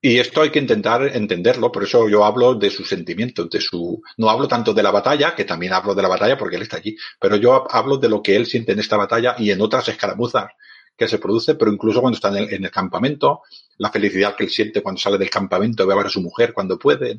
y 0.00 0.18
esto 0.18 0.42
hay 0.42 0.50
que 0.50 0.58
intentar 0.58 1.02
entenderlo, 1.16 1.72
por 1.72 1.84
eso 1.84 2.08
yo 2.08 2.24
hablo 2.24 2.54
de 2.54 2.70
sus 2.70 2.88
sentimientos, 2.88 3.48
de 3.50 3.60
su, 3.60 4.02
no 4.18 4.30
hablo 4.30 4.46
tanto 4.46 4.74
de 4.74 4.82
la 4.82 4.90
batalla, 4.90 5.34
que 5.34 5.44
también 5.44 5.72
hablo 5.72 5.94
de 5.94 6.02
la 6.02 6.08
batalla 6.08 6.36
porque 6.36 6.56
él 6.56 6.62
está 6.62 6.76
allí, 6.76 6.96
pero 7.20 7.36
yo 7.36 7.64
hablo 7.70 7.96
de 7.96 8.08
lo 8.08 8.22
que 8.22 8.36
él 8.36 8.46
siente 8.46 8.72
en 8.72 8.78
esta 8.78 8.96
batalla 8.96 9.34
y 9.38 9.50
en 9.50 9.60
otras 9.60 9.88
escaramuzas 9.88 10.50
que 10.96 11.08
se 11.08 11.18
produce, 11.18 11.54
pero 11.54 11.72
incluso 11.72 12.00
cuando 12.00 12.16
está 12.16 12.28
en 12.28 12.36
el, 12.36 12.54
en 12.54 12.64
el 12.64 12.70
campamento, 12.70 13.42
la 13.78 13.90
felicidad 13.90 14.34
que 14.34 14.44
él 14.44 14.50
siente 14.50 14.82
cuando 14.82 15.00
sale 15.00 15.18
del 15.18 15.30
campamento, 15.30 15.86
ve 15.86 15.92
a 15.92 15.96
ver 15.96 16.06
a 16.06 16.10
su 16.10 16.22
mujer 16.22 16.52
cuando 16.52 16.78
puede. 16.78 17.18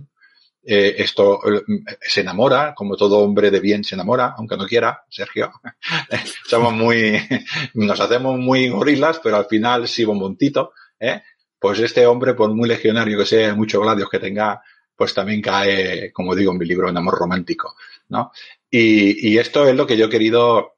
Eh, 0.69 0.95
esto 0.97 1.39
eh, 1.49 1.63
se 2.01 2.21
enamora, 2.21 2.73
como 2.75 2.97
todo 2.97 3.19
hombre 3.19 3.51
de 3.51 3.59
bien 3.59 3.83
se 3.83 3.95
enamora, 3.95 4.33
aunque 4.37 4.57
no 4.57 4.65
quiera, 4.65 5.03
Sergio. 5.09 5.51
Somos 6.47 6.73
muy, 6.73 7.21
nos 7.75 7.99
hacemos 7.99 8.37
muy 8.37 8.67
gorilas, 8.69 9.19
pero 9.23 9.37
al 9.37 9.45
final 9.45 9.87
sí 9.87 10.05
montito, 10.05 10.73
¿eh? 10.99 11.21
Pues 11.59 11.79
este 11.79 12.05
hombre, 12.05 12.33
por 12.33 12.53
muy 12.53 12.67
legionario 12.69 13.17
que 13.17 13.25
sea, 13.25 13.55
muchos 13.55 13.81
gladios 13.81 14.09
que 14.09 14.19
tenga, 14.19 14.61
pues 14.95 15.13
también 15.13 15.41
cae, 15.41 16.11
como 16.11 16.35
digo 16.35 16.51
en 16.51 16.57
mi 16.57 16.65
libro, 16.65 16.89
en 16.89 16.97
amor 16.97 17.15
romántico, 17.17 17.75
¿no? 18.09 18.31
Y, 18.69 19.29
y 19.29 19.37
esto 19.37 19.67
es 19.67 19.75
lo 19.75 19.87
que 19.87 19.97
yo 19.97 20.05
he 20.05 20.09
querido 20.09 20.77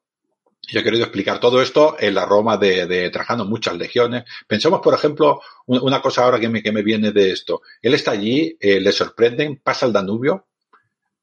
yo 0.71 0.81
he 0.81 0.83
querido 0.83 1.03
explicar 1.03 1.39
todo 1.39 1.61
esto 1.61 1.95
en 1.99 2.13
la 2.13 2.25
Roma 2.25 2.57
de, 2.57 2.85
de 2.85 3.09
Trajano, 3.09 3.45
muchas 3.45 3.75
legiones. 3.75 4.23
Pensemos, 4.47 4.81
por 4.81 4.93
ejemplo, 4.93 5.41
una 5.65 6.01
cosa 6.01 6.23
ahora 6.23 6.39
que 6.39 6.49
me, 6.49 6.61
que 6.61 6.71
me 6.71 6.83
viene 6.83 7.11
de 7.11 7.31
esto. 7.31 7.61
Él 7.81 7.95
está 7.95 8.11
allí, 8.11 8.55
eh, 8.59 8.79
le 8.79 8.91
sorprenden, 8.91 9.59
pasa 9.63 9.87
el 9.87 9.93
Danubio, 9.93 10.47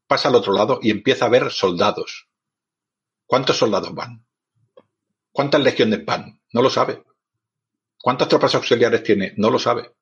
pasa 0.06 0.28
al 0.28 0.34
otro 0.34 0.52
lado 0.52 0.80
y 0.82 0.90
empieza 0.90 1.26
a 1.26 1.28
ver 1.28 1.50
soldados. 1.50 2.28
¿Cuántos 3.24 3.56
soldados 3.56 3.94
van? 3.94 4.24
¿Cuántas 5.30 5.60
legiones 5.60 6.04
van? 6.04 6.40
No 6.52 6.62
lo 6.62 6.70
sabe. 6.70 7.04
¿Cuántas 8.06 8.28
tropas 8.28 8.54
auxiliares 8.54 9.02
tiene? 9.02 9.34
No 9.36 9.50
lo 9.50 9.58
sabe. 9.58 9.96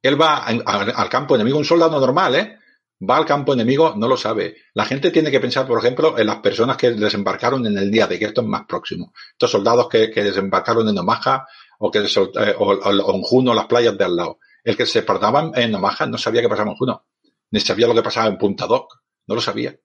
Él 0.00 0.14
va 0.22 0.46
al 0.46 1.08
campo 1.08 1.34
enemigo, 1.34 1.58
un 1.58 1.64
soldado 1.64 1.98
normal, 1.98 2.36
¿eh? 2.36 2.58
va 3.02 3.16
al 3.16 3.26
campo 3.26 3.52
enemigo, 3.52 3.94
no 3.96 4.06
lo 4.06 4.16
sabe. 4.16 4.58
La 4.74 4.84
gente 4.84 5.10
tiene 5.10 5.28
que 5.28 5.40
pensar, 5.40 5.66
por 5.66 5.80
ejemplo, 5.80 6.16
en 6.16 6.28
las 6.28 6.36
personas 6.36 6.76
que 6.76 6.92
desembarcaron 6.92 7.66
en 7.66 7.76
el 7.76 7.90
día 7.90 8.06
de 8.06 8.16
que 8.16 8.26
esto 8.26 8.42
es 8.42 8.46
más 8.46 8.64
próximo. 8.64 9.12
Estos 9.32 9.50
soldados 9.50 9.88
que, 9.88 10.08
que 10.08 10.22
desembarcaron 10.22 10.88
en 10.88 10.98
Omaha 10.98 11.48
o 11.80 11.90
que 11.90 11.98
eh, 11.98 12.54
o, 12.56 13.14
en 13.16 13.22
Juno, 13.22 13.54
las 13.54 13.66
playas 13.66 13.98
de 13.98 14.04
al 14.04 14.14
lado. 14.14 14.38
El 14.62 14.76
que 14.76 14.86
se 14.86 15.02
portaba 15.02 15.50
en 15.56 15.74
Omaha 15.74 16.06
no 16.06 16.16
sabía 16.16 16.42
qué 16.42 16.48
pasaba 16.48 16.70
en 16.70 16.76
Juno, 16.76 17.06
ni 17.50 17.58
sabía 17.58 17.88
lo 17.88 17.94
que 17.94 18.02
pasaba 18.02 18.28
en 18.28 18.38
Punta 18.38 18.68
Doc, 18.68 19.00
no 19.26 19.34
lo 19.34 19.40
sabía. 19.40 19.76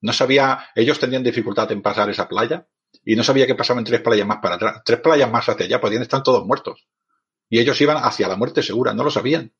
No 0.00 0.12
sabía, 0.12 0.70
ellos 0.74 0.98
tenían 0.98 1.22
dificultad 1.22 1.70
en 1.70 1.82
pasar 1.82 2.10
esa 2.10 2.26
playa 2.26 2.66
y 3.08 3.16
no 3.16 3.24
sabía 3.24 3.46
qué 3.46 3.54
pasaba 3.54 3.80
en 3.80 3.86
tres 3.86 4.02
playas 4.02 4.26
más 4.26 4.36
para 4.36 4.56
atrás. 4.56 4.82
Tres 4.84 5.00
playas 5.00 5.30
más 5.30 5.48
hacia 5.48 5.64
allá 5.64 5.80
podían 5.80 6.02
estar 6.02 6.22
todos 6.22 6.44
muertos. 6.44 6.86
Y 7.48 7.58
ellos 7.58 7.80
iban 7.80 7.96
hacia 7.96 8.28
la 8.28 8.36
muerte 8.36 8.62
segura, 8.62 8.92
no 8.92 9.02
lo 9.02 9.10
sabían. 9.10 9.50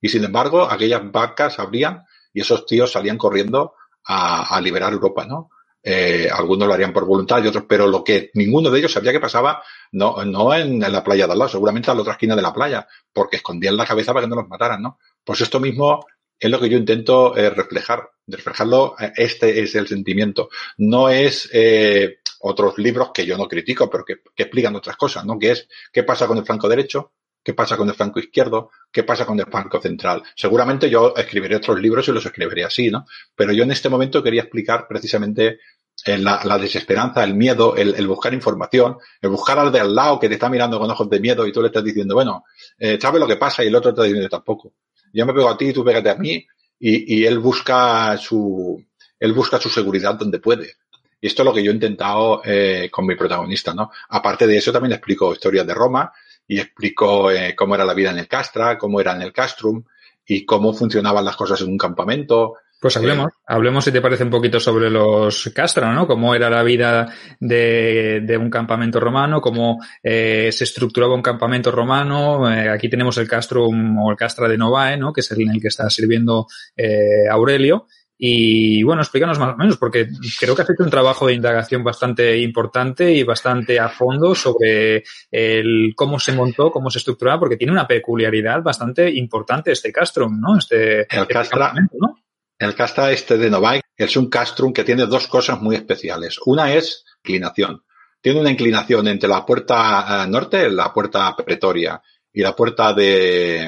Y 0.00 0.08
sin 0.08 0.24
embargo, 0.24 0.68
aquellas 0.68 1.00
vacas 1.12 1.60
abrían 1.60 2.02
y 2.34 2.40
esos 2.40 2.66
tíos 2.66 2.90
salían 2.90 3.16
corriendo 3.16 3.74
a, 4.06 4.56
a 4.56 4.60
liberar 4.60 4.92
Europa, 4.92 5.24
¿no? 5.24 5.50
Eh, 5.84 6.28
algunos 6.28 6.66
lo 6.66 6.74
harían 6.74 6.92
por 6.92 7.06
voluntad 7.06 7.44
y 7.44 7.46
otros, 7.46 7.66
pero 7.68 7.86
lo 7.86 8.02
que 8.02 8.32
ninguno 8.34 8.70
de 8.70 8.80
ellos 8.80 8.90
sabía 8.92 9.12
que 9.12 9.20
pasaba, 9.20 9.62
no, 9.92 10.24
no 10.24 10.52
en, 10.52 10.82
en, 10.82 10.92
la 10.92 11.04
playa 11.04 11.28
de 11.28 11.32
al 11.34 11.38
lado, 11.38 11.48
seguramente 11.48 11.92
a 11.92 11.94
la 11.94 12.00
otra 12.00 12.14
esquina 12.14 12.34
de 12.34 12.42
la 12.42 12.52
playa, 12.52 12.88
porque 13.12 13.36
escondían 13.36 13.76
la 13.76 13.86
cabeza 13.86 14.12
para 14.12 14.26
que 14.26 14.30
no 14.30 14.34
los 14.34 14.48
mataran, 14.48 14.82
¿no? 14.82 14.98
Pues 15.22 15.40
esto 15.42 15.60
mismo 15.60 16.04
es 16.40 16.50
lo 16.50 16.60
que 16.60 16.68
yo 16.68 16.76
intento 16.76 17.36
eh, 17.36 17.50
reflejar, 17.50 18.10
reflejarlo, 18.26 18.96
eh, 18.98 19.12
este 19.16 19.62
es 19.62 19.76
el 19.76 19.86
sentimiento. 19.86 20.48
No 20.78 21.08
es 21.08 21.48
eh, 21.52 22.18
otros 22.40 22.78
libros 22.78 23.10
que 23.12 23.26
yo 23.26 23.36
no 23.36 23.48
critico, 23.48 23.88
pero 23.90 24.04
que, 24.04 24.16
que 24.34 24.44
explican 24.44 24.76
otras 24.76 24.96
cosas, 24.96 25.24
¿no? 25.24 25.38
Que 25.38 25.52
es 25.52 25.68
qué 25.92 26.02
pasa 26.02 26.26
con 26.26 26.38
el 26.38 26.44
flanco 26.44 26.68
derecho, 26.68 27.12
qué 27.46 27.54
pasa 27.54 27.76
con 27.76 27.88
el 27.88 27.94
flanco 27.94 28.18
izquierdo, 28.18 28.70
qué 28.90 29.04
pasa 29.04 29.24
con 29.24 29.38
el 29.38 29.46
flanco 29.46 29.80
central. 29.80 30.20
Seguramente 30.34 30.90
yo 30.90 31.14
escribiré 31.16 31.54
otros 31.54 31.80
libros 31.80 32.08
y 32.08 32.12
los 32.12 32.26
escribiré 32.26 32.64
así, 32.64 32.90
¿no? 32.90 33.06
Pero 33.36 33.52
yo 33.52 33.62
en 33.62 33.70
este 33.70 33.88
momento 33.88 34.20
quería 34.20 34.42
explicar 34.42 34.86
precisamente 34.88 35.60
eh, 36.04 36.18
la, 36.18 36.58
desesperanza, 36.58 37.22
el 37.22 37.34
miedo, 37.34 37.76
el, 37.76 37.94
el, 37.94 38.08
buscar 38.08 38.34
información, 38.34 38.98
el 39.22 39.30
buscar 39.30 39.60
al 39.60 39.70
de 39.70 39.78
al 39.78 39.94
lado 39.94 40.18
que 40.18 40.28
te 40.28 40.34
está 40.34 40.48
mirando 40.48 40.80
con 40.80 40.90
ojos 40.90 41.08
de 41.08 41.20
miedo 41.20 41.46
y 41.46 41.52
tú 41.52 41.62
le 41.62 41.68
estás 41.68 41.84
diciendo, 41.84 42.14
bueno, 42.14 42.44
eh, 42.78 42.98
sabes 43.00 43.20
lo 43.20 43.28
que 43.28 43.36
pasa 43.36 43.62
y 43.62 43.68
el 43.68 43.76
otro 43.76 43.94
te 43.94 44.00
está 44.00 44.02
diciendo 44.02 44.28
tampoco. 44.28 44.74
Yo 45.12 45.24
me 45.24 45.32
pego 45.32 45.48
a 45.48 45.56
ti, 45.56 45.72
tú 45.72 45.84
pégate 45.84 46.10
a 46.10 46.16
mí 46.16 46.44
y, 46.80 47.20
y 47.20 47.26
él 47.26 47.38
busca 47.38 48.16
su, 48.18 48.84
él 49.18 49.32
busca 49.32 49.60
su 49.60 49.68
seguridad 49.68 50.16
donde 50.16 50.38
puede. 50.38 50.74
Y 51.20 51.26
esto 51.28 51.42
es 51.42 51.46
lo 51.46 51.54
que 51.54 51.62
yo 51.62 51.70
he 51.70 51.74
intentado 51.74 52.42
eh, 52.44 52.88
con 52.90 53.06
mi 53.06 53.14
protagonista, 53.14 53.74
¿no? 53.74 53.90
Aparte 54.10 54.46
de 54.46 54.56
eso, 54.56 54.72
también 54.72 54.92
explico 54.92 55.32
historias 55.32 55.66
de 55.66 55.74
Roma, 55.74 56.12
y 56.48 56.60
explicó 56.60 57.30
eh, 57.30 57.54
cómo 57.56 57.74
era 57.74 57.84
la 57.84 57.94
vida 57.94 58.10
en 58.10 58.18
el 58.18 58.28
Castra, 58.28 58.78
cómo 58.78 59.00
era 59.00 59.14
en 59.14 59.22
el 59.22 59.32
Castrum 59.32 59.82
y 60.24 60.44
cómo 60.44 60.72
funcionaban 60.72 61.24
las 61.24 61.36
cosas 61.36 61.60
en 61.60 61.68
un 61.68 61.78
campamento. 61.78 62.54
Pues 62.78 62.96
hablemos, 62.96 63.28
eh, 63.28 63.36
hablemos 63.46 63.84
si 63.84 63.90
te 63.90 64.02
parece 64.02 64.24
un 64.24 64.30
poquito 64.30 64.60
sobre 64.60 64.90
los 64.90 65.50
Castra, 65.54 65.92
¿no? 65.92 66.06
Cómo 66.06 66.34
era 66.34 66.50
la 66.50 66.62
vida 66.62 67.12
de, 67.40 68.20
de 68.22 68.36
un 68.36 68.50
campamento 68.50 69.00
romano, 69.00 69.40
cómo 69.40 69.80
eh, 70.02 70.50
se 70.52 70.64
estructuraba 70.64 71.14
un 71.14 71.22
campamento 71.22 71.70
romano. 71.70 72.52
Eh, 72.52 72.68
aquí 72.68 72.88
tenemos 72.88 73.16
el 73.18 73.26
Castrum 73.26 73.98
o 73.98 74.10
el 74.10 74.16
Castra 74.16 74.46
de 74.46 74.58
Novae, 74.58 74.98
¿no? 74.98 75.12
Que 75.12 75.22
es 75.22 75.30
el 75.32 75.40
en 75.40 75.50
el 75.52 75.60
que 75.60 75.68
está 75.68 75.88
sirviendo 75.88 76.46
eh, 76.76 77.26
Aurelio 77.30 77.86
Y 78.18 78.82
bueno, 78.82 79.02
explícanos 79.02 79.38
más 79.38 79.54
o 79.54 79.56
menos, 79.56 79.76
porque 79.76 80.08
creo 80.40 80.54
que 80.54 80.62
has 80.62 80.70
hecho 80.70 80.84
un 80.84 80.90
trabajo 80.90 81.26
de 81.26 81.34
indagación 81.34 81.84
bastante 81.84 82.38
importante 82.38 83.12
y 83.12 83.22
bastante 83.22 83.78
a 83.78 83.88
fondo 83.88 84.34
sobre 84.34 85.04
el 85.30 85.92
cómo 85.94 86.18
se 86.18 86.32
montó, 86.32 86.70
cómo 86.70 86.90
se 86.90 86.98
estructuraba, 86.98 87.40
porque 87.40 87.56
tiene 87.56 87.72
una 87.72 87.86
peculiaridad 87.86 88.62
bastante 88.62 89.10
importante 89.10 89.72
este 89.72 89.92
castrum, 89.92 90.40
¿no? 90.40 90.56
Este, 90.58 91.00
el 91.00 91.22
este 91.22 91.26
castra, 91.26 91.74
¿no? 91.74 92.16
El 92.58 92.74
castra 92.74 93.12
este 93.12 93.36
de 93.36 93.50
Novak 93.50 93.82
es 93.96 94.16
un 94.16 94.30
castrum 94.30 94.72
que 94.72 94.84
tiene 94.84 95.04
dos 95.04 95.26
cosas 95.26 95.60
muy 95.60 95.76
especiales. 95.76 96.38
Una 96.46 96.72
es 96.72 97.04
inclinación. 97.22 97.82
Tiene 98.22 98.40
una 98.40 98.50
inclinación 98.50 99.06
entre 99.08 99.28
la 99.28 99.44
puerta 99.44 100.24
eh, 100.24 100.30
norte, 100.30 100.70
la 100.70 100.92
puerta 100.92 101.36
pretoria, 101.36 102.00
y 102.36 102.42
la 102.42 102.54
puerta 102.54 102.92
de, 102.92 103.66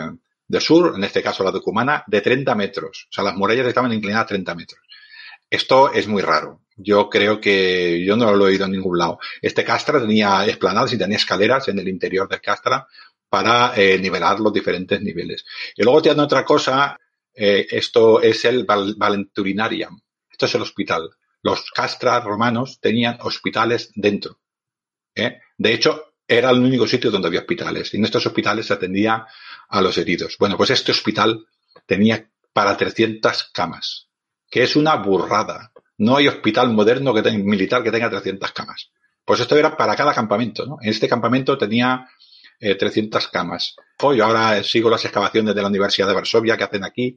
de 0.48 0.60
sur, 0.60 0.94
en 0.96 1.04
este 1.04 1.22
caso 1.22 1.44
la 1.44 1.52
de 1.52 1.60
Cumana, 1.60 2.02
de 2.06 2.20
30 2.20 2.54
metros. 2.54 3.06
O 3.10 3.12
sea, 3.12 3.24
las 3.24 3.36
murallas 3.36 3.66
estaban 3.66 3.92
inclinadas 3.92 4.28
30 4.28 4.54
metros. 4.54 4.80
Esto 5.50 5.92
es 5.92 6.08
muy 6.08 6.22
raro. 6.22 6.62
Yo 6.76 7.08
creo 7.08 7.40
que 7.40 8.04
yo 8.04 8.16
no 8.16 8.34
lo 8.34 8.46
he 8.46 8.50
oído 8.52 8.66
en 8.66 8.72
ningún 8.72 8.98
lado. 8.98 9.18
Este 9.42 9.64
castra 9.64 10.00
tenía 10.00 10.44
esplanadas 10.46 10.92
y 10.92 10.98
tenía 10.98 11.16
escaleras 11.16 11.68
en 11.68 11.78
el 11.78 11.88
interior 11.88 12.28
del 12.28 12.40
castra 12.40 12.86
para 13.28 13.72
eh, 13.76 13.98
nivelar 13.98 14.40
los 14.40 14.52
diferentes 14.52 15.00
niveles. 15.00 15.44
Y 15.76 15.82
luego 15.82 16.02
tiene 16.02 16.22
otra 16.22 16.44
cosa, 16.44 16.98
eh, 17.34 17.66
esto 17.70 18.22
es 18.22 18.44
el 18.44 18.64
Val 18.64 18.94
Valenturinarium. 18.96 20.00
Esto 20.30 20.46
es 20.46 20.54
el 20.54 20.62
hospital. 20.62 21.10
Los 21.42 21.70
castras 21.70 22.24
romanos 22.24 22.78
tenían 22.80 23.18
hospitales 23.20 23.90
dentro. 23.94 24.38
¿eh? 25.14 25.40
De 25.56 25.72
hecho, 25.72 26.14
era 26.26 26.50
el 26.50 26.58
único 26.58 26.86
sitio 26.86 27.10
donde 27.10 27.28
había 27.28 27.40
hospitales. 27.40 27.92
Y 27.92 27.96
en 27.96 28.04
estos 28.04 28.26
hospitales 28.26 28.66
se 28.66 28.74
atendía 28.74 29.26
a 29.68 29.80
los 29.80 29.98
heridos. 29.98 30.36
Bueno, 30.38 30.56
pues 30.56 30.70
este 30.70 30.92
hospital 30.92 31.46
tenía 31.86 32.28
para 32.52 32.76
300 32.76 33.50
camas, 33.52 34.08
que 34.50 34.62
es 34.62 34.76
una 34.76 34.96
burrada. 34.96 35.72
No 35.98 36.16
hay 36.16 36.28
hospital 36.28 36.72
moderno 36.72 37.12
que 37.14 37.22
tenga, 37.22 37.44
militar 37.44 37.82
que 37.82 37.90
tenga 37.90 38.10
300 38.10 38.52
camas. 38.52 38.90
Pues 39.24 39.40
esto 39.40 39.56
era 39.56 39.76
para 39.76 39.94
cada 39.94 40.14
campamento, 40.14 40.64
¿no? 40.64 40.78
En 40.80 40.88
este 40.88 41.08
campamento 41.08 41.58
tenía 41.58 42.08
eh, 42.60 42.74
300 42.74 43.28
camas. 43.28 43.76
Yo 44.00 44.24
ahora 44.24 44.62
sigo 44.62 44.88
las 44.88 45.04
excavaciones 45.04 45.54
de 45.54 45.62
la 45.62 45.68
Universidad 45.68 46.08
de 46.08 46.14
Varsovia 46.14 46.56
que 46.56 46.64
hacen 46.64 46.84
aquí 46.84 47.16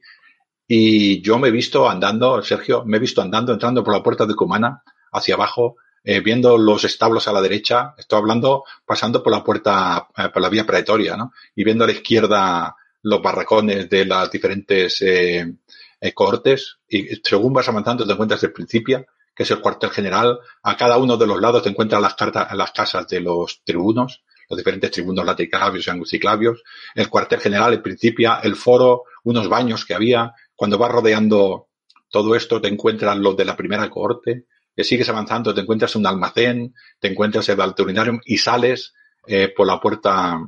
y 0.67 1.21
yo 1.21 1.37
me 1.37 1.49
he 1.49 1.51
visto 1.51 1.89
andando, 1.89 2.41
Sergio, 2.41 2.83
me 2.85 2.97
he 2.97 2.99
visto 2.99 3.21
andando, 3.21 3.53
entrando 3.53 3.83
por 3.83 3.93
la 3.93 4.03
puerta 4.03 4.25
de 4.25 4.35
Cumana 4.35 4.83
hacia 5.11 5.35
abajo, 5.35 5.75
eh, 6.03 6.19
viendo 6.19 6.57
los 6.57 6.83
establos 6.83 7.27
a 7.27 7.33
la 7.33 7.41
derecha, 7.41 7.93
estoy 7.97 8.17
hablando 8.17 8.63
pasando 8.85 9.21
por 9.21 9.31
la 9.31 9.43
puerta, 9.43 10.07
eh, 10.17 10.29
por 10.29 10.41
la 10.41 10.49
vía 10.49 10.65
pretoria, 10.65 11.15
¿no? 11.15 11.33
Y 11.55 11.63
viendo 11.63 11.83
a 11.83 11.87
la 11.87 11.93
izquierda 11.93 12.75
los 13.03 13.21
barracones 13.21 13.89
de 13.89 14.05
las 14.05 14.31
diferentes 14.31 15.01
eh, 15.01 15.53
eh 15.99 16.13
cohortes 16.13 16.79
y 16.87 17.07
según 17.23 17.53
vas 17.53 17.67
avanzando 17.67 18.05
te 18.05 18.13
encuentras 18.13 18.43
el 18.43 18.51
Principia, 18.51 19.05
que 19.35 19.43
es 19.43 19.51
el 19.51 19.59
cuartel 19.59 19.91
general. 19.91 20.39
A 20.63 20.75
cada 20.75 20.97
uno 20.97 21.17
de 21.17 21.27
los 21.27 21.39
lados 21.39 21.63
te 21.63 21.69
encuentras 21.69 22.01
las, 22.01 22.15
cartas, 22.15 22.51
las 22.55 22.71
casas 22.71 23.07
de 23.07 23.21
los 23.21 23.61
tribunos, 23.63 24.23
los 24.49 24.57
diferentes 24.57 24.91
tribunos 24.91 25.25
laticlavios 25.25 25.85
y 25.85 25.89
angusticlavios, 25.91 26.63
el 26.95 27.09
cuartel 27.09 27.39
general, 27.39 27.73
el 27.73 27.81
Principia, 27.81 28.39
el 28.43 28.55
foro, 28.55 29.03
unos 29.23 29.47
baños 29.47 29.85
que 29.85 29.93
había. 29.93 30.33
Cuando 30.55 30.77
vas 30.77 30.91
rodeando 30.91 31.67
todo 32.09 32.35
esto 32.35 32.59
te 32.59 32.67
encuentras 32.67 33.17
los 33.17 33.37
de 33.37 33.45
la 33.45 33.55
primera 33.55 33.89
cohorte, 33.89 34.45
que 34.75 34.83
sigues 34.83 35.09
avanzando, 35.09 35.53
te 35.53 35.61
encuentras 35.61 35.95
un 35.95 36.05
almacén, 36.05 36.73
te 36.99 37.09
encuentras 37.09 37.47
el 37.49 37.57
Valturinarium 37.57 38.19
y 38.25 38.37
sales 38.37 38.93
eh, 39.27 39.53
por 39.55 39.67
la 39.67 39.79
puerta 39.79 40.39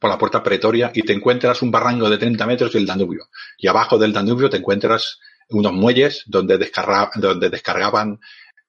por 0.00 0.10
la 0.10 0.18
puerta 0.18 0.42
pretoria 0.42 0.90
y 0.94 1.02
te 1.02 1.12
encuentras 1.12 1.62
un 1.62 1.70
barranco 1.70 2.08
de 2.08 2.18
30 2.18 2.46
metros 2.46 2.72
del 2.72 2.86
Danubio. 2.86 3.28
Y 3.58 3.66
abajo 3.66 3.98
del 3.98 4.12
Danubio 4.12 4.48
te 4.48 4.56
encuentras 4.56 5.20
unos 5.50 5.72
muelles 5.72 6.22
donde, 6.26 6.58
descarga, 6.58 7.10
donde 7.16 7.50
descargaban 7.50 8.18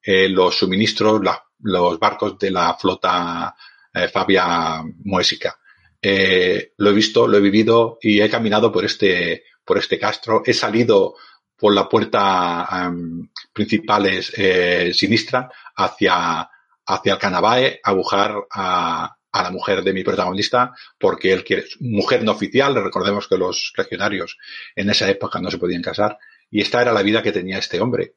eh, 0.04 0.30
los 0.30 0.56
suministros, 0.56 1.22
los 1.60 2.00
barcos 2.00 2.38
de 2.38 2.52
la 2.52 2.76
flota 2.76 3.56
eh, 3.94 4.08
Fabia 4.08 4.84
Moesica. 5.04 5.58
Eh, 6.02 6.74
lo 6.78 6.90
he 6.90 6.94
visto, 6.94 7.28
lo 7.28 7.38
he 7.38 7.42
vivido 7.42 7.98
y 8.02 8.22
he 8.22 8.30
caminado 8.30 8.72
por 8.72 8.86
este, 8.86 9.46
por 9.64 9.78
este 9.78 9.98
castro. 9.98 10.44
He 10.46 10.54
salido 10.54 11.16
por 11.58 11.74
la 11.74 11.88
puerta 11.88 12.90
um, 12.90 13.28
principal 13.54 14.06
es 14.06 14.32
eh, 14.38 14.92
sinistra 14.94 15.50
hacia, 15.76 16.50
hacia 16.86 17.14
el 17.14 17.20
Canabae 17.20 17.80
a 17.84 17.92
buscar 17.94 18.36
a, 18.52 19.16
a 19.32 19.44
la 19.44 19.52
mujer 19.52 19.84
de 19.84 19.94
mi 19.94 20.04
protagonista 20.04 20.74
porque 20.98 21.34
él 21.34 21.44
quiere, 21.44 21.66
mujer 21.80 22.24
no 22.24 22.32
oficial, 22.32 22.76
recordemos 22.76 23.28
que 23.28 23.38
los 23.38 23.74
legionarios 23.78 24.38
en 24.76 24.90
esa 24.90 25.10
época 25.10 25.40
no 25.40 25.52
se 25.52 25.58
podían 25.58 25.82
casar 25.82 26.18
y 26.50 26.62
esta 26.62 26.82
era 26.82 26.94
la 26.94 27.02
vida 27.02 27.22
que 27.22 27.32
tenía 27.32 27.58
este 27.58 27.82
hombre. 27.82 28.14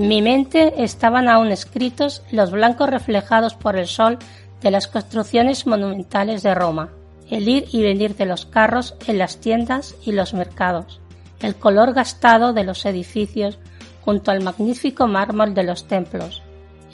En 0.00 0.08
mi 0.08 0.22
mente 0.22 0.82
estaban 0.82 1.28
aún 1.28 1.48
escritos 1.48 2.22
los 2.32 2.50
blancos 2.50 2.88
reflejados 2.88 3.52
por 3.52 3.76
el 3.76 3.86
sol 3.86 4.16
de 4.62 4.70
las 4.70 4.88
construcciones 4.88 5.66
monumentales 5.66 6.42
de 6.42 6.54
Roma, 6.54 6.88
el 7.28 7.46
ir 7.46 7.66
y 7.70 7.82
venir 7.82 8.16
de 8.16 8.24
los 8.24 8.46
carros 8.46 8.94
en 9.06 9.18
las 9.18 9.42
tiendas 9.42 9.94
y 10.02 10.12
los 10.12 10.32
mercados, 10.32 11.02
el 11.40 11.54
color 11.54 11.92
gastado 11.92 12.54
de 12.54 12.64
los 12.64 12.86
edificios 12.86 13.58
junto 14.00 14.30
al 14.30 14.42
magnífico 14.42 15.06
mármol 15.06 15.52
de 15.52 15.64
los 15.64 15.86
templos, 15.86 16.42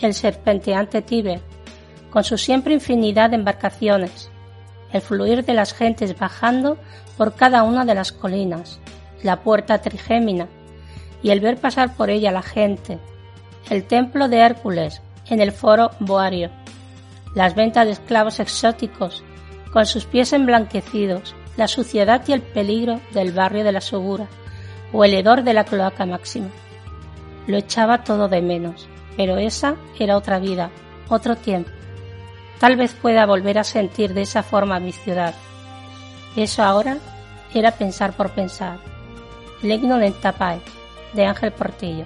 el 0.00 0.12
serpenteante 0.12 1.00
Tíber, 1.00 1.40
con 2.10 2.24
su 2.24 2.36
siempre 2.36 2.74
infinidad 2.74 3.30
de 3.30 3.36
embarcaciones, 3.36 4.30
el 4.92 5.00
fluir 5.00 5.44
de 5.44 5.54
las 5.54 5.74
gentes 5.74 6.18
bajando 6.18 6.76
por 7.16 7.36
cada 7.36 7.62
una 7.62 7.84
de 7.84 7.94
las 7.94 8.10
colinas, 8.10 8.80
la 9.22 9.44
puerta 9.44 9.80
trigémina, 9.80 10.48
y 11.22 11.30
el 11.30 11.40
ver 11.40 11.56
pasar 11.56 11.94
por 11.94 12.10
ella 12.10 12.30
la 12.30 12.42
gente, 12.42 12.98
el 13.70 13.84
templo 13.84 14.28
de 14.28 14.38
Hércules 14.38 15.02
en 15.28 15.40
el 15.40 15.52
foro 15.52 15.90
Boario, 16.00 16.50
las 17.34 17.54
ventas 17.54 17.86
de 17.86 17.92
esclavos 17.92 18.40
exóticos 18.40 19.24
con 19.72 19.86
sus 19.86 20.04
pies 20.04 20.32
emblanquecidos, 20.32 21.34
la 21.56 21.68
suciedad 21.68 22.22
y 22.26 22.32
el 22.32 22.42
peligro 22.42 23.00
del 23.12 23.32
barrio 23.32 23.64
de 23.64 23.72
la 23.72 23.80
Segura 23.80 24.26
o 24.92 25.04
el 25.04 25.14
hedor 25.14 25.42
de 25.42 25.52
la 25.52 25.64
cloaca 25.64 26.06
máxima. 26.06 26.48
Lo 27.46 27.56
echaba 27.56 28.04
todo 28.04 28.28
de 28.28 28.42
menos, 28.42 28.88
pero 29.16 29.36
esa 29.36 29.76
era 29.98 30.16
otra 30.16 30.38
vida, 30.38 30.70
otro 31.08 31.36
tiempo. 31.36 31.70
Tal 32.58 32.76
vez 32.76 32.94
pueda 32.94 33.26
volver 33.26 33.58
a 33.58 33.64
sentir 33.64 34.14
de 34.14 34.22
esa 34.22 34.42
forma 34.42 34.80
mi 34.80 34.92
ciudad. 34.92 35.34
Eso 36.36 36.62
ahora 36.62 36.98
era 37.52 37.72
pensar 37.72 38.14
por 38.14 38.30
pensar. 38.30 38.78
Legno 39.62 40.00
en 40.00 40.12
Tapai, 40.14 40.60
de 41.16 41.24
Ángel 41.24 41.52
Portillo. 41.52 42.04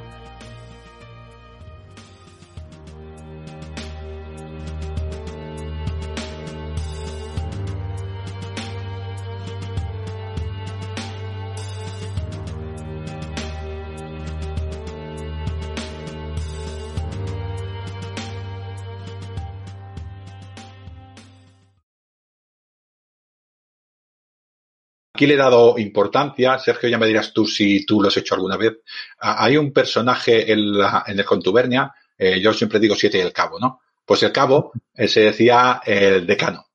Aquí 25.20 25.26
le 25.26 25.34
he 25.34 25.36
dado 25.36 25.78
importancia, 25.78 26.58
Sergio, 26.58 26.88
ya 26.88 26.96
me 26.96 27.06
dirás 27.06 27.34
tú 27.34 27.44
si 27.44 27.84
tú 27.84 28.00
lo 28.00 28.08
has 28.08 28.16
hecho 28.16 28.34
alguna 28.34 28.56
vez. 28.56 28.78
Hay 29.18 29.58
un 29.58 29.70
personaje 29.70 30.50
en, 30.50 30.60
el 31.08 31.24
Contubernia, 31.26 31.92
eh, 32.16 32.40
yo 32.40 32.54
siempre 32.54 32.80
digo 32.80 32.94
siete 32.94 33.18
y 33.18 33.20
el 33.20 33.30
cabo, 33.30 33.58
¿no? 33.58 33.82
Pues 34.02 34.22
el 34.22 34.32
cabo 34.32 34.72
eh, 34.94 35.08
se 35.08 35.20
decía 35.20 35.82
el 35.84 36.26
decano. 36.26 36.68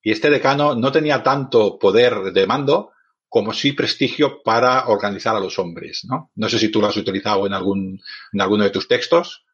Y 0.00 0.12
este 0.12 0.30
decano 0.30 0.76
no 0.76 0.92
tenía 0.92 1.24
tanto 1.24 1.76
poder 1.76 2.32
de 2.32 2.46
mando 2.46 2.92
como 3.28 3.52
sí 3.52 3.72
prestigio 3.72 4.44
para 4.44 4.86
organizar 4.86 5.34
a 5.34 5.40
los 5.40 5.58
hombres, 5.58 6.04
¿no? 6.04 6.30
No 6.36 6.48
sé 6.48 6.60
si 6.60 6.68
tú 6.68 6.80
lo 6.80 6.86
has 6.86 6.96
utilizado 6.96 7.48
en 7.48 7.52
algún, 7.52 8.00
en 8.32 8.40
alguno 8.40 8.62
de 8.62 8.70
tus 8.70 8.86
textos. 8.86 9.44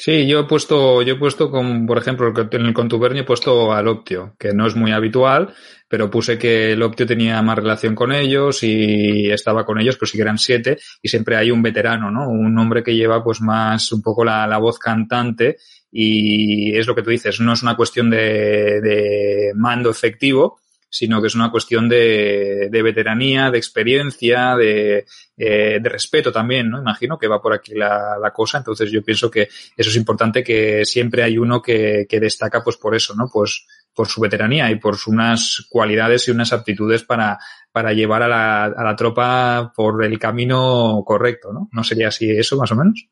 Sí, 0.00 0.28
yo 0.28 0.38
he 0.38 0.44
puesto, 0.44 1.02
yo 1.02 1.14
he 1.14 1.18
puesto 1.18 1.50
con, 1.50 1.84
por 1.84 1.98
ejemplo, 1.98 2.32
en 2.52 2.66
el 2.66 2.72
contubernio 2.72 3.22
he 3.22 3.26
puesto 3.26 3.72
al 3.72 3.88
Optio, 3.88 4.36
que 4.38 4.52
no 4.54 4.64
es 4.68 4.76
muy 4.76 4.92
habitual, 4.92 5.52
pero 5.88 6.08
puse 6.08 6.38
que 6.38 6.70
el 6.72 6.82
Optio 6.84 7.04
tenía 7.04 7.42
más 7.42 7.56
relación 7.56 7.96
con 7.96 8.12
ellos 8.12 8.62
y 8.62 9.28
estaba 9.28 9.66
con 9.66 9.80
ellos, 9.80 9.96
pues 9.96 10.12
sí 10.12 10.16
que 10.16 10.22
eran 10.22 10.38
siete, 10.38 10.78
y 11.02 11.08
siempre 11.08 11.34
hay 11.36 11.50
un 11.50 11.62
veterano, 11.62 12.12
¿no? 12.12 12.28
Un 12.28 12.56
hombre 12.60 12.84
que 12.84 12.94
lleva 12.94 13.24
pues 13.24 13.40
más 13.40 13.90
un 13.90 14.00
poco 14.00 14.24
la, 14.24 14.46
la 14.46 14.58
voz 14.58 14.78
cantante 14.78 15.56
y 15.90 16.76
es 16.78 16.86
lo 16.86 16.94
que 16.94 17.02
tú 17.02 17.10
dices, 17.10 17.40
no 17.40 17.54
es 17.54 17.64
una 17.64 17.74
cuestión 17.74 18.08
de, 18.08 18.80
de 18.80 19.52
mando 19.56 19.90
efectivo, 19.90 20.60
sino 20.90 21.20
que 21.20 21.26
es 21.26 21.34
una 21.34 21.50
cuestión 21.50 21.88
de, 21.88 22.68
de 22.70 22.82
veteranía, 22.82 23.50
de 23.50 23.58
experiencia, 23.58 24.56
de, 24.56 25.04
eh, 25.36 25.78
de 25.80 25.88
respeto 25.88 26.32
también, 26.32 26.70
¿no? 26.70 26.80
Imagino 26.80 27.18
que 27.18 27.28
va 27.28 27.42
por 27.42 27.52
aquí 27.52 27.74
la, 27.74 28.16
la, 28.20 28.32
cosa. 28.32 28.58
Entonces 28.58 28.90
yo 28.90 29.02
pienso 29.02 29.30
que 29.30 29.42
eso 29.42 29.90
es 29.90 29.96
importante 29.96 30.42
que 30.42 30.84
siempre 30.84 31.22
hay 31.22 31.36
uno 31.36 31.60
que, 31.60 32.06
que 32.08 32.20
destaca 32.20 32.62
pues 32.64 32.76
por 32.76 32.94
eso, 32.94 33.14
¿no? 33.14 33.28
Pues 33.32 33.66
por 33.94 34.06
su 34.06 34.20
veteranía 34.20 34.70
y 34.70 34.76
por 34.76 34.96
unas 35.08 35.66
cualidades 35.68 36.28
y 36.28 36.30
unas 36.30 36.52
aptitudes 36.52 37.02
para, 37.02 37.38
para 37.72 37.92
llevar 37.92 38.22
a 38.22 38.28
la, 38.28 38.64
a 38.66 38.84
la 38.84 38.96
tropa 38.96 39.72
por 39.74 40.04
el 40.04 40.18
camino 40.18 41.02
correcto, 41.04 41.52
¿no? 41.52 41.68
¿No 41.72 41.84
sería 41.84 42.08
así 42.08 42.30
eso 42.30 42.56
más 42.56 42.70
o 42.70 42.76
menos? 42.76 43.08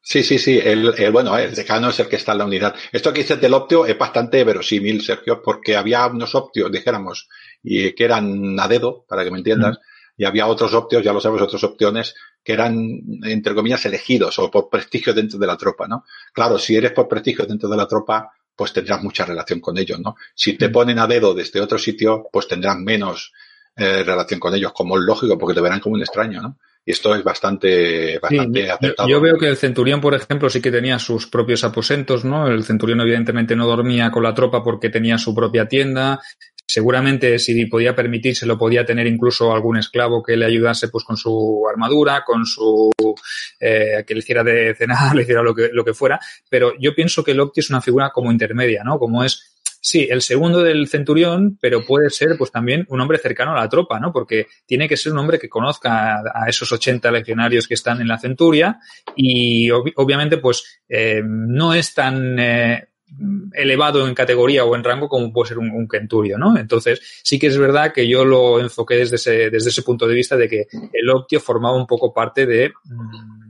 Sí, 0.00 0.22
sí, 0.22 0.38
sí. 0.38 0.60
El, 0.62 0.92
el, 0.98 1.12
bueno, 1.12 1.36
el 1.38 1.54
decano 1.54 1.88
es 1.88 1.98
el 1.98 2.08
que 2.08 2.16
está 2.16 2.32
en 2.32 2.38
la 2.38 2.44
unidad. 2.44 2.74
Esto 2.92 3.12
que 3.12 3.22
dices 3.22 3.40
del 3.40 3.54
optio 3.54 3.86
es 3.86 3.96
bastante 3.96 4.44
verosímil, 4.44 5.02
Sergio, 5.02 5.40
porque 5.42 5.76
había 5.76 6.06
unos 6.06 6.34
optios, 6.34 6.70
dijéramos, 6.70 7.28
y 7.62 7.92
que 7.94 8.04
eran 8.04 8.60
a 8.60 8.68
dedo, 8.68 9.06
para 9.08 9.24
que 9.24 9.30
me 9.30 9.38
entiendas, 9.38 9.78
mm. 9.78 10.22
y 10.22 10.24
había 10.26 10.46
otros 10.46 10.74
optios, 10.74 11.02
ya 11.02 11.14
lo 11.14 11.20
sabes, 11.20 11.40
otros 11.40 11.64
opciones, 11.64 12.14
que 12.42 12.52
eran, 12.52 13.00
entre 13.22 13.54
comillas, 13.54 13.86
elegidos 13.86 14.38
o 14.38 14.50
por 14.50 14.68
prestigio 14.68 15.14
dentro 15.14 15.38
de 15.38 15.46
la 15.46 15.56
tropa, 15.56 15.88
¿no? 15.88 16.04
Claro, 16.34 16.58
si 16.58 16.76
eres 16.76 16.92
por 16.92 17.08
prestigio 17.08 17.46
dentro 17.46 17.70
de 17.70 17.76
la 17.78 17.88
tropa, 17.88 18.30
pues 18.54 18.74
tendrás 18.74 19.02
mucha 19.02 19.24
relación 19.24 19.60
con 19.60 19.78
ellos, 19.78 19.98
¿no? 20.00 20.16
Si 20.34 20.52
te 20.58 20.68
mm. 20.68 20.72
ponen 20.72 20.98
a 20.98 21.06
dedo 21.06 21.32
desde 21.32 21.62
otro 21.62 21.78
sitio, 21.78 22.28
pues 22.30 22.46
tendrás 22.46 22.76
menos 22.76 23.32
eh, 23.74 24.02
relación 24.04 24.38
con 24.38 24.54
ellos, 24.54 24.72
como 24.74 24.98
es 24.98 25.02
lógico, 25.02 25.38
porque 25.38 25.54
te 25.54 25.62
verán 25.62 25.80
como 25.80 25.94
un 25.94 26.02
extraño, 26.02 26.42
¿no? 26.42 26.58
Y 26.86 26.92
esto 26.92 27.14
es 27.14 27.24
bastante, 27.24 28.18
bastante 28.18 28.62
sí, 28.62 28.68
acertado. 28.68 29.08
Yo 29.08 29.20
veo 29.20 29.38
que 29.38 29.48
el 29.48 29.56
centurión, 29.56 30.00
por 30.00 30.14
ejemplo, 30.14 30.50
sí 30.50 30.60
que 30.60 30.70
tenía 30.70 30.98
sus 30.98 31.26
propios 31.26 31.64
aposentos, 31.64 32.24
¿no? 32.24 32.46
El 32.46 32.64
centurión 32.64 33.00
evidentemente 33.00 33.56
no 33.56 33.66
dormía 33.66 34.10
con 34.10 34.22
la 34.22 34.34
tropa 34.34 34.62
porque 34.62 34.90
tenía 34.90 35.16
su 35.16 35.34
propia 35.34 35.66
tienda. 35.66 36.20
Seguramente 36.66 37.38
si 37.38 37.66
podía 37.66 37.94
permitirse 37.94 38.46
lo 38.46 38.58
podía 38.58 38.86
tener 38.86 39.06
incluso 39.06 39.54
algún 39.54 39.76
esclavo 39.76 40.22
que 40.22 40.36
le 40.36 40.46
ayudase 40.46 40.88
pues 40.88 41.04
con 41.04 41.16
su 41.16 41.62
armadura, 41.70 42.22
con 42.24 42.46
su 42.46 42.90
eh, 43.60 44.02
que 44.06 44.14
le 44.14 44.20
hiciera 44.20 44.42
de 44.42 44.74
cenar, 44.74 45.14
le 45.16 45.22
hiciera 45.22 45.42
lo 45.42 45.54
que, 45.54 45.70
lo 45.72 45.84
que 45.84 45.94
fuera. 45.94 46.18
Pero 46.50 46.72
yo 46.78 46.94
pienso 46.94 47.24
que 47.24 47.32
el 47.32 47.40
Opti 47.40 47.60
es 47.60 47.70
una 47.70 47.80
figura 47.80 48.10
como 48.10 48.32
intermedia, 48.32 48.82
¿no? 48.84 48.98
Como 48.98 49.24
es 49.24 49.53
Sí, 49.86 50.08
el 50.10 50.22
segundo 50.22 50.62
del 50.62 50.88
centurión, 50.88 51.58
pero 51.60 51.84
puede 51.84 52.08
ser 52.08 52.38
pues 52.38 52.50
también 52.50 52.86
un 52.88 53.02
hombre 53.02 53.18
cercano 53.18 53.52
a 53.52 53.60
la 53.60 53.68
tropa, 53.68 54.00
¿no? 54.00 54.14
Porque 54.14 54.46
tiene 54.64 54.88
que 54.88 54.96
ser 54.96 55.12
un 55.12 55.18
hombre 55.18 55.38
que 55.38 55.50
conozca 55.50 56.20
a, 56.20 56.48
esos 56.48 56.72
80 56.72 57.10
legionarios 57.10 57.68
que 57.68 57.74
están 57.74 58.00
en 58.00 58.08
la 58.08 58.18
centuria 58.18 58.78
y 59.14 59.70
ob 59.70 59.90
obviamente 59.96 60.38
pues 60.38 60.80
eh, 60.88 61.20
no 61.22 61.74
es 61.74 61.92
tan 61.92 62.38
eh, 62.38 62.88
elevado 63.52 64.08
en 64.08 64.14
categoría 64.14 64.64
o 64.64 64.74
en 64.74 64.84
rango 64.84 65.06
como 65.06 65.30
puede 65.30 65.48
ser 65.48 65.58
un, 65.58 65.70
un, 65.70 65.86
centurio, 65.86 66.38
¿no? 66.38 66.56
Entonces 66.56 67.20
sí 67.22 67.38
que 67.38 67.48
es 67.48 67.58
verdad 67.58 67.92
que 67.92 68.08
yo 68.08 68.24
lo 68.24 68.60
enfoqué 68.60 68.94
desde 68.94 69.16
ese, 69.16 69.50
desde 69.50 69.68
ese 69.68 69.82
punto 69.82 70.08
de 70.08 70.14
vista 70.14 70.34
de 70.34 70.48
que 70.48 70.66
el 70.94 71.10
Optio 71.10 71.40
formaba 71.40 71.76
un 71.76 71.86
poco 71.86 72.10
parte 72.10 72.46
de... 72.46 72.72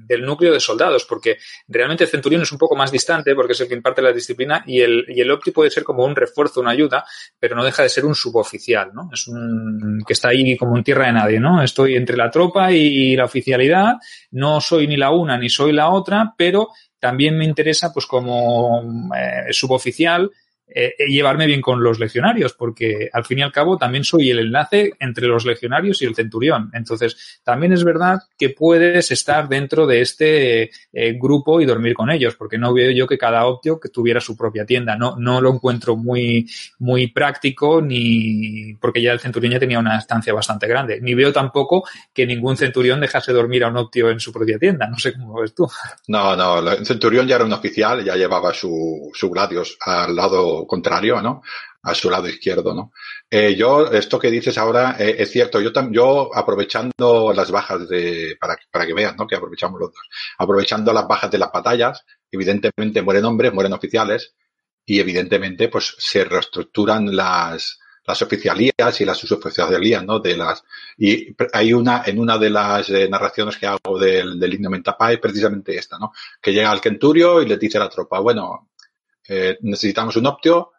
Del 0.06 0.22
núcleo 0.22 0.52
de 0.52 0.60
soldados, 0.60 1.04
porque 1.04 1.38
realmente 1.68 2.04
el 2.04 2.10
centurión 2.10 2.42
es 2.42 2.52
un 2.52 2.58
poco 2.58 2.76
más 2.76 2.90
distante 2.90 3.34
porque 3.34 3.52
es 3.52 3.60
el 3.60 3.68
que 3.68 3.74
imparte 3.74 4.02
la 4.02 4.12
disciplina 4.12 4.62
y 4.66 4.80
el, 4.80 5.04
y 5.08 5.20
el 5.20 5.30
opti 5.30 5.50
puede 5.50 5.70
ser 5.70 5.84
como 5.84 6.04
un 6.04 6.14
refuerzo, 6.14 6.60
una 6.60 6.70
ayuda, 6.70 7.04
pero 7.38 7.56
no 7.56 7.64
deja 7.64 7.82
de 7.82 7.88
ser 7.88 8.04
un 8.04 8.14
suboficial, 8.14 8.92
¿no? 8.92 9.08
Es 9.12 9.26
un 9.28 10.02
que 10.06 10.12
está 10.12 10.28
ahí 10.28 10.56
como 10.56 10.76
en 10.76 10.84
tierra 10.84 11.06
de 11.06 11.12
nadie, 11.12 11.40
¿no? 11.40 11.62
Estoy 11.62 11.96
entre 11.96 12.16
la 12.16 12.30
tropa 12.30 12.72
y 12.72 13.16
la 13.16 13.24
oficialidad, 13.24 13.94
no 14.30 14.60
soy 14.60 14.86
ni 14.86 14.96
la 14.96 15.10
una 15.10 15.38
ni 15.38 15.48
soy 15.48 15.72
la 15.72 15.90
otra, 15.90 16.34
pero 16.36 16.68
también 16.98 17.36
me 17.36 17.44
interesa, 17.44 17.92
pues 17.92 18.06
como 18.06 19.10
eh, 19.14 19.52
suboficial, 19.52 20.30
eh, 20.66 20.94
llevarme 21.08 21.46
bien 21.46 21.60
con 21.60 21.82
los 21.82 21.98
legionarios, 21.98 22.54
porque 22.54 23.10
al 23.12 23.24
fin 23.24 23.40
y 23.40 23.42
al 23.42 23.52
cabo 23.52 23.76
también 23.76 24.02
soy 24.02 24.30
el 24.30 24.38
enlace 24.38 24.92
entre 24.98 25.26
los 25.26 25.44
legionarios 25.44 26.00
y 26.00 26.06
el 26.06 26.14
centurión. 26.14 26.70
Entonces, 26.72 27.40
también 27.44 27.72
es 27.72 27.84
verdad 27.84 28.20
que 28.38 28.50
puedes 28.50 29.10
estar 29.10 29.48
dentro 29.48 29.86
de 29.86 30.00
este 30.00 30.70
eh, 30.92 31.18
grupo 31.20 31.60
y 31.60 31.66
dormir 31.66 31.94
con 31.94 32.10
ellos, 32.10 32.34
porque 32.36 32.58
no 32.58 32.72
veo 32.72 32.90
yo 32.90 33.06
que 33.06 33.18
cada 33.18 33.46
optio 33.46 33.78
que 33.78 33.90
tuviera 33.90 34.20
su 34.20 34.36
propia 34.36 34.64
tienda. 34.64 34.96
No, 34.96 35.16
no 35.18 35.40
lo 35.40 35.52
encuentro 35.52 35.96
muy, 35.96 36.48
muy 36.78 37.08
práctico, 37.08 37.82
ni 37.82 38.74
porque 38.80 39.02
ya 39.02 39.12
el 39.12 39.20
centurión 39.20 39.52
ya 39.52 39.60
tenía 39.60 39.78
una 39.78 39.98
estancia 39.98 40.32
bastante 40.32 40.66
grande. 40.66 41.00
Ni 41.00 41.14
veo 41.14 41.32
tampoco 41.32 41.84
que 42.12 42.26
ningún 42.26 42.56
centurión 42.56 43.00
dejase 43.00 43.32
dormir 43.32 43.64
a 43.64 43.68
un 43.68 43.76
optio 43.76 44.08
en 44.10 44.18
su 44.18 44.32
propia 44.32 44.58
tienda. 44.58 44.86
No 44.86 44.98
sé 44.98 45.12
cómo 45.12 45.34
lo 45.34 45.42
ves 45.42 45.54
tú. 45.54 45.68
No, 46.08 46.34
no, 46.34 46.58
el 46.70 46.86
centurión 46.86 47.26
ya 47.26 47.36
era 47.36 47.44
un 47.44 47.52
oficial, 47.52 48.04
ya 48.04 48.16
llevaba 48.16 48.52
su, 48.54 49.10
su 49.12 49.30
gladios 49.30 49.76
al 49.80 50.14
lado 50.14 50.53
contrario, 50.66 51.20
¿no? 51.20 51.42
A 51.82 51.94
su 51.94 52.08
lado 52.08 52.28
izquierdo, 52.28 52.74
¿no? 52.74 52.92
Eh, 53.30 53.54
yo, 53.56 53.90
esto 53.92 54.18
que 54.18 54.30
dices 54.30 54.56
ahora 54.58 54.96
eh, 54.98 55.16
es 55.18 55.30
cierto. 55.30 55.60
Yo, 55.60 55.70
yo 55.90 56.30
aprovechando 56.34 57.32
las 57.34 57.50
bajas 57.50 57.88
de, 57.88 58.36
para, 58.40 58.56
para 58.70 58.86
que 58.86 58.94
vean, 58.94 59.16
¿no? 59.16 59.26
Que 59.26 59.36
aprovechamos 59.36 59.80
los 59.80 59.90
dos. 59.90 60.08
Aprovechando 60.38 60.92
las 60.92 61.06
bajas 61.06 61.30
de 61.30 61.38
las 61.38 61.52
batallas, 61.52 62.04
evidentemente 62.30 63.02
mueren 63.02 63.24
hombres, 63.24 63.52
mueren 63.52 63.72
oficiales 63.72 64.34
y 64.86 65.00
evidentemente 65.00 65.68
pues 65.68 65.94
se 65.98 66.24
reestructuran 66.24 67.14
las, 67.14 67.78
las 68.06 68.20
oficialías 68.22 69.00
y 69.00 69.04
las 69.04 69.18
suboficialías, 69.18 70.04
¿no? 70.04 70.20
De 70.20 70.36
las, 70.36 70.62
y 70.98 71.34
hay 71.52 71.72
una, 71.72 72.02
en 72.04 72.18
una 72.18 72.38
de 72.38 72.50
las 72.50 72.90
eh, 72.90 73.08
narraciones 73.08 73.56
que 73.56 73.66
hago 73.66 73.98
del, 73.98 74.38
del 74.38 74.54
himno 74.54 74.70
Mentapá 74.70 75.12
es 75.12 75.18
precisamente 75.18 75.76
esta, 75.76 75.98
¿no? 75.98 76.12
Que 76.40 76.52
llega 76.52 76.70
al 76.70 76.80
Kenturio 76.80 77.40
y 77.40 77.46
le 77.46 77.56
dice 77.56 77.78
a 77.78 77.80
la 77.80 77.88
tropa, 77.88 78.20
bueno, 78.20 78.68
eh, 79.28 79.58
necesitamos 79.62 80.16
un 80.16 80.26
optio, 80.26 80.72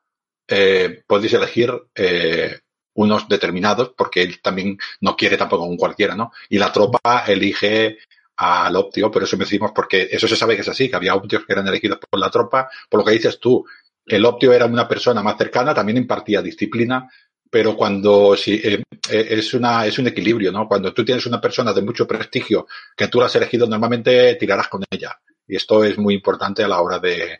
eh, 0.48 1.04
podéis 1.08 1.34
elegir 1.34 1.72
eh, 1.96 2.60
unos 2.94 3.28
determinados, 3.28 3.94
porque 3.98 4.22
él 4.22 4.42
también 4.42 4.78
no 5.02 5.16
quiere 5.16 5.38
tampoco 5.38 5.66
un 5.66 5.78
cualquiera, 5.78 6.16
¿no? 6.16 6.32
Y 6.50 6.58
la 6.58 6.72
tropa 6.72 7.24
elige 7.28 7.98
al 8.38 8.76
optio, 8.76 9.10
pero 9.10 9.26
eso 9.26 9.38
me 9.38 9.46
decimos 9.46 9.72
porque 9.74 10.10
eso 10.12 10.28
se 10.28 10.36
sabe 10.36 10.56
que 10.56 10.62
es 10.62 10.68
así, 10.68 10.90
que 10.90 10.96
había 10.96 11.16
optios 11.16 11.46
que 11.46 11.54
eran 11.54 11.68
elegidos 11.68 12.00
por 12.10 12.20
la 12.20 12.30
tropa, 12.30 12.70
por 12.90 13.00
lo 13.00 13.06
que 13.06 13.14
dices 13.14 13.40
tú, 13.40 13.66
el 14.06 14.26
optio 14.26 14.54
era 14.54 14.66
una 14.66 14.88
persona 14.88 15.24
más 15.24 15.38
cercana, 15.38 15.74
también 15.74 15.98
impartía 15.98 16.42
disciplina, 16.42 17.10
pero 17.50 17.76
cuando 17.76 18.36
si, 18.36 18.62
es 19.10 19.54
una 19.54 19.86
es 19.86 19.98
un 19.98 20.08
equilibrio, 20.08 20.52
¿no? 20.52 20.68
Cuando 20.68 20.94
tú 20.94 21.06
tienes 21.06 21.26
una 21.26 21.40
persona 21.42 21.74
de 21.74 21.82
mucho 21.82 22.06
prestigio 22.06 22.68
que 22.96 23.08
tú 23.08 23.20
la 23.20 23.28
has 23.28 23.36
elegido, 23.36 23.68
normalmente 23.68 24.36
tirarás 24.36 24.68
con 24.68 24.84
ella. 24.90 25.18
Y 25.48 25.56
esto 25.56 25.84
es 25.84 25.98
muy 25.98 26.16
importante 26.16 26.64
a 26.64 26.68
la 26.68 26.82
hora 26.82 27.00
de, 27.00 27.40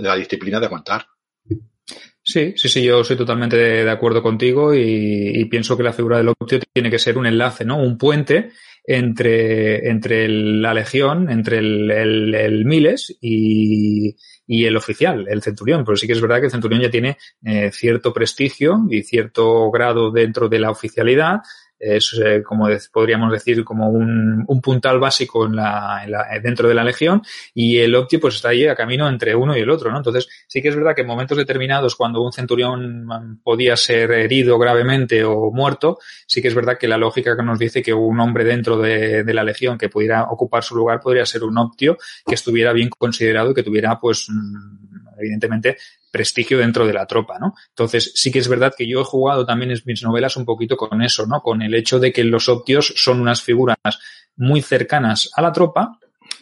la 0.00 0.16
disciplina 0.16 0.60
de 0.60 0.66
aguantar. 0.66 1.06
Sí, 2.22 2.52
sí, 2.56 2.68
sí, 2.68 2.82
yo 2.84 3.02
soy 3.02 3.16
totalmente 3.16 3.56
de, 3.56 3.90
acuerdo 3.90 4.22
contigo 4.22 4.74
y, 4.74 5.44
pienso 5.46 5.76
que 5.76 5.82
la 5.82 5.92
figura 5.92 6.18
del 6.18 6.28
optio 6.28 6.60
tiene 6.72 6.90
que 6.90 6.98
ser 6.98 7.16
un 7.16 7.26
enlace, 7.26 7.64
¿no? 7.64 7.78
Un 7.78 7.96
puente 7.96 8.50
entre, 8.84 9.88
entre 9.88 10.28
la 10.28 10.74
legión, 10.74 11.30
entre 11.30 11.58
el 11.58 12.64
Miles 12.66 13.16
y, 13.20 14.16
y, 14.46 14.64
el 14.64 14.76
oficial, 14.76 15.26
el 15.28 15.42
centurión. 15.42 15.84
Pero 15.84 15.96
sí 15.96 16.06
que 16.06 16.12
es 16.12 16.20
verdad 16.20 16.40
que 16.40 16.46
el 16.46 16.50
centurión 16.50 16.82
ya 16.82 16.90
tiene 16.90 17.16
eh, 17.44 17.70
cierto 17.72 18.12
prestigio 18.12 18.80
y 18.90 19.02
cierto 19.02 19.70
grado 19.70 20.10
dentro 20.10 20.48
de 20.48 20.58
la 20.58 20.70
oficialidad 20.70 21.38
es 21.80 22.20
eh, 22.22 22.42
como 22.42 22.68
podríamos 22.92 23.32
decir 23.32 23.64
como 23.64 23.88
un, 23.88 24.44
un 24.46 24.60
puntal 24.60 25.00
básico 25.00 25.46
en 25.46 25.56
la, 25.56 26.02
en 26.04 26.12
la, 26.12 26.26
dentro 26.42 26.68
de 26.68 26.74
la 26.74 26.84
legión 26.84 27.22
y 27.54 27.78
el 27.78 27.94
Opti 27.94 28.18
pues 28.18 28.36
está 28.36 28.50
ahí 28.50 28.66
a 28.66 28.76
camino 28.76 29.08
entre 29.08 29.34
uno 29.34 29.56
y 29.56 29.60
el 29.60 29.70
otro, 29.70 29.90
¿no? 29.90 29.96
Entonces 29.96 30.28
sí 30.46 30.60
que 30.60 30.68
es 30.68 30.76
verdad 30.76 30.94
que 30.94 31.00
en 31.00 31.06
momentos 31.06 31.38
determinados 31.38 31.96
cuando 31.96 32.20
un 32.20 32.32
centurión 32.32 33.40
podía 33.42 33.76
ser 33.76 34.10
herido 34.12 34.58
gravemente 34.58 35.24
o 35.24 35.50
muerto, 35.50 35.98
sí 36.26 36.42
que 36.42 36.48
es 36.48 36.54
verdad 36.54 36.76
que 36.78 36.86
la 36.86 36.98
lógica 36.98 37.34
que 37.34 37.42
nos 37.42 37.58
dice 37.58 37.82
que 37.82 37.94
un 37.94 38.20
hombre 38.20 38.44
dentro 38.44 38.76
de, 38.76 39.24
de 39.24 39.34
la 39.34 39.42
legión 39.42 39.78
que 39.78 39.88
pudiera 39.88 40.24
ocupar 40.24 40.62
su 40.62 40.76
lugar 40.76 41.00
podría 41.00 41.24
ser 41.24 41.44
un 41.44 41.56
Optio 41.56 41.96
que 42.26 42.34
estuviera 42.34 42.72
bien 42.72 42.90
considerado 42.90 43.50
y 43.50 43.54
que 43.54 43.62
tuviera 43.62 43.98
pues 43.98 44.28
evidentemente 45.18 45.76
prestigio 46.10 46.58
dentro 46.58 46.86
de 46.86 46.92
la 46.92 47.06
tropa, 47.06 47.38
¿no? 47.38 47.54
Entonces, 47.68 48.12
sí 48.14 48.30
que 48.30 48.38
es 48.38 48.48
verdad 48.48 48.74
que 48.76 48.88
yo 48.88 49.00
he 49.00 49.04
jugado 49.04 49.46
también 49.46 49.70
en 49.70 49.78
mis 49.84 50.02
novelas 50.02 50.36
un 50.36 50.44
poquito 50.44 50.76
con 50.76 51.02
eso, 51.02 51.26
¿no? 51.26 51.40
Con 51.40 51.62
el 51.62 51.74
hecho 51.74 51.98
de 51.98 52.12
que 52.12 52.24
los 52.24 52.48
optios 52.48 52.92
son 52.96 53.20
unas 53.20 53.42
figuras 53.42 53.76
muy 54.36 54.62
cercanas 54.62 55.30
a 55.34 55.42
la 55.42 55.52
tropa, 55.52 55.98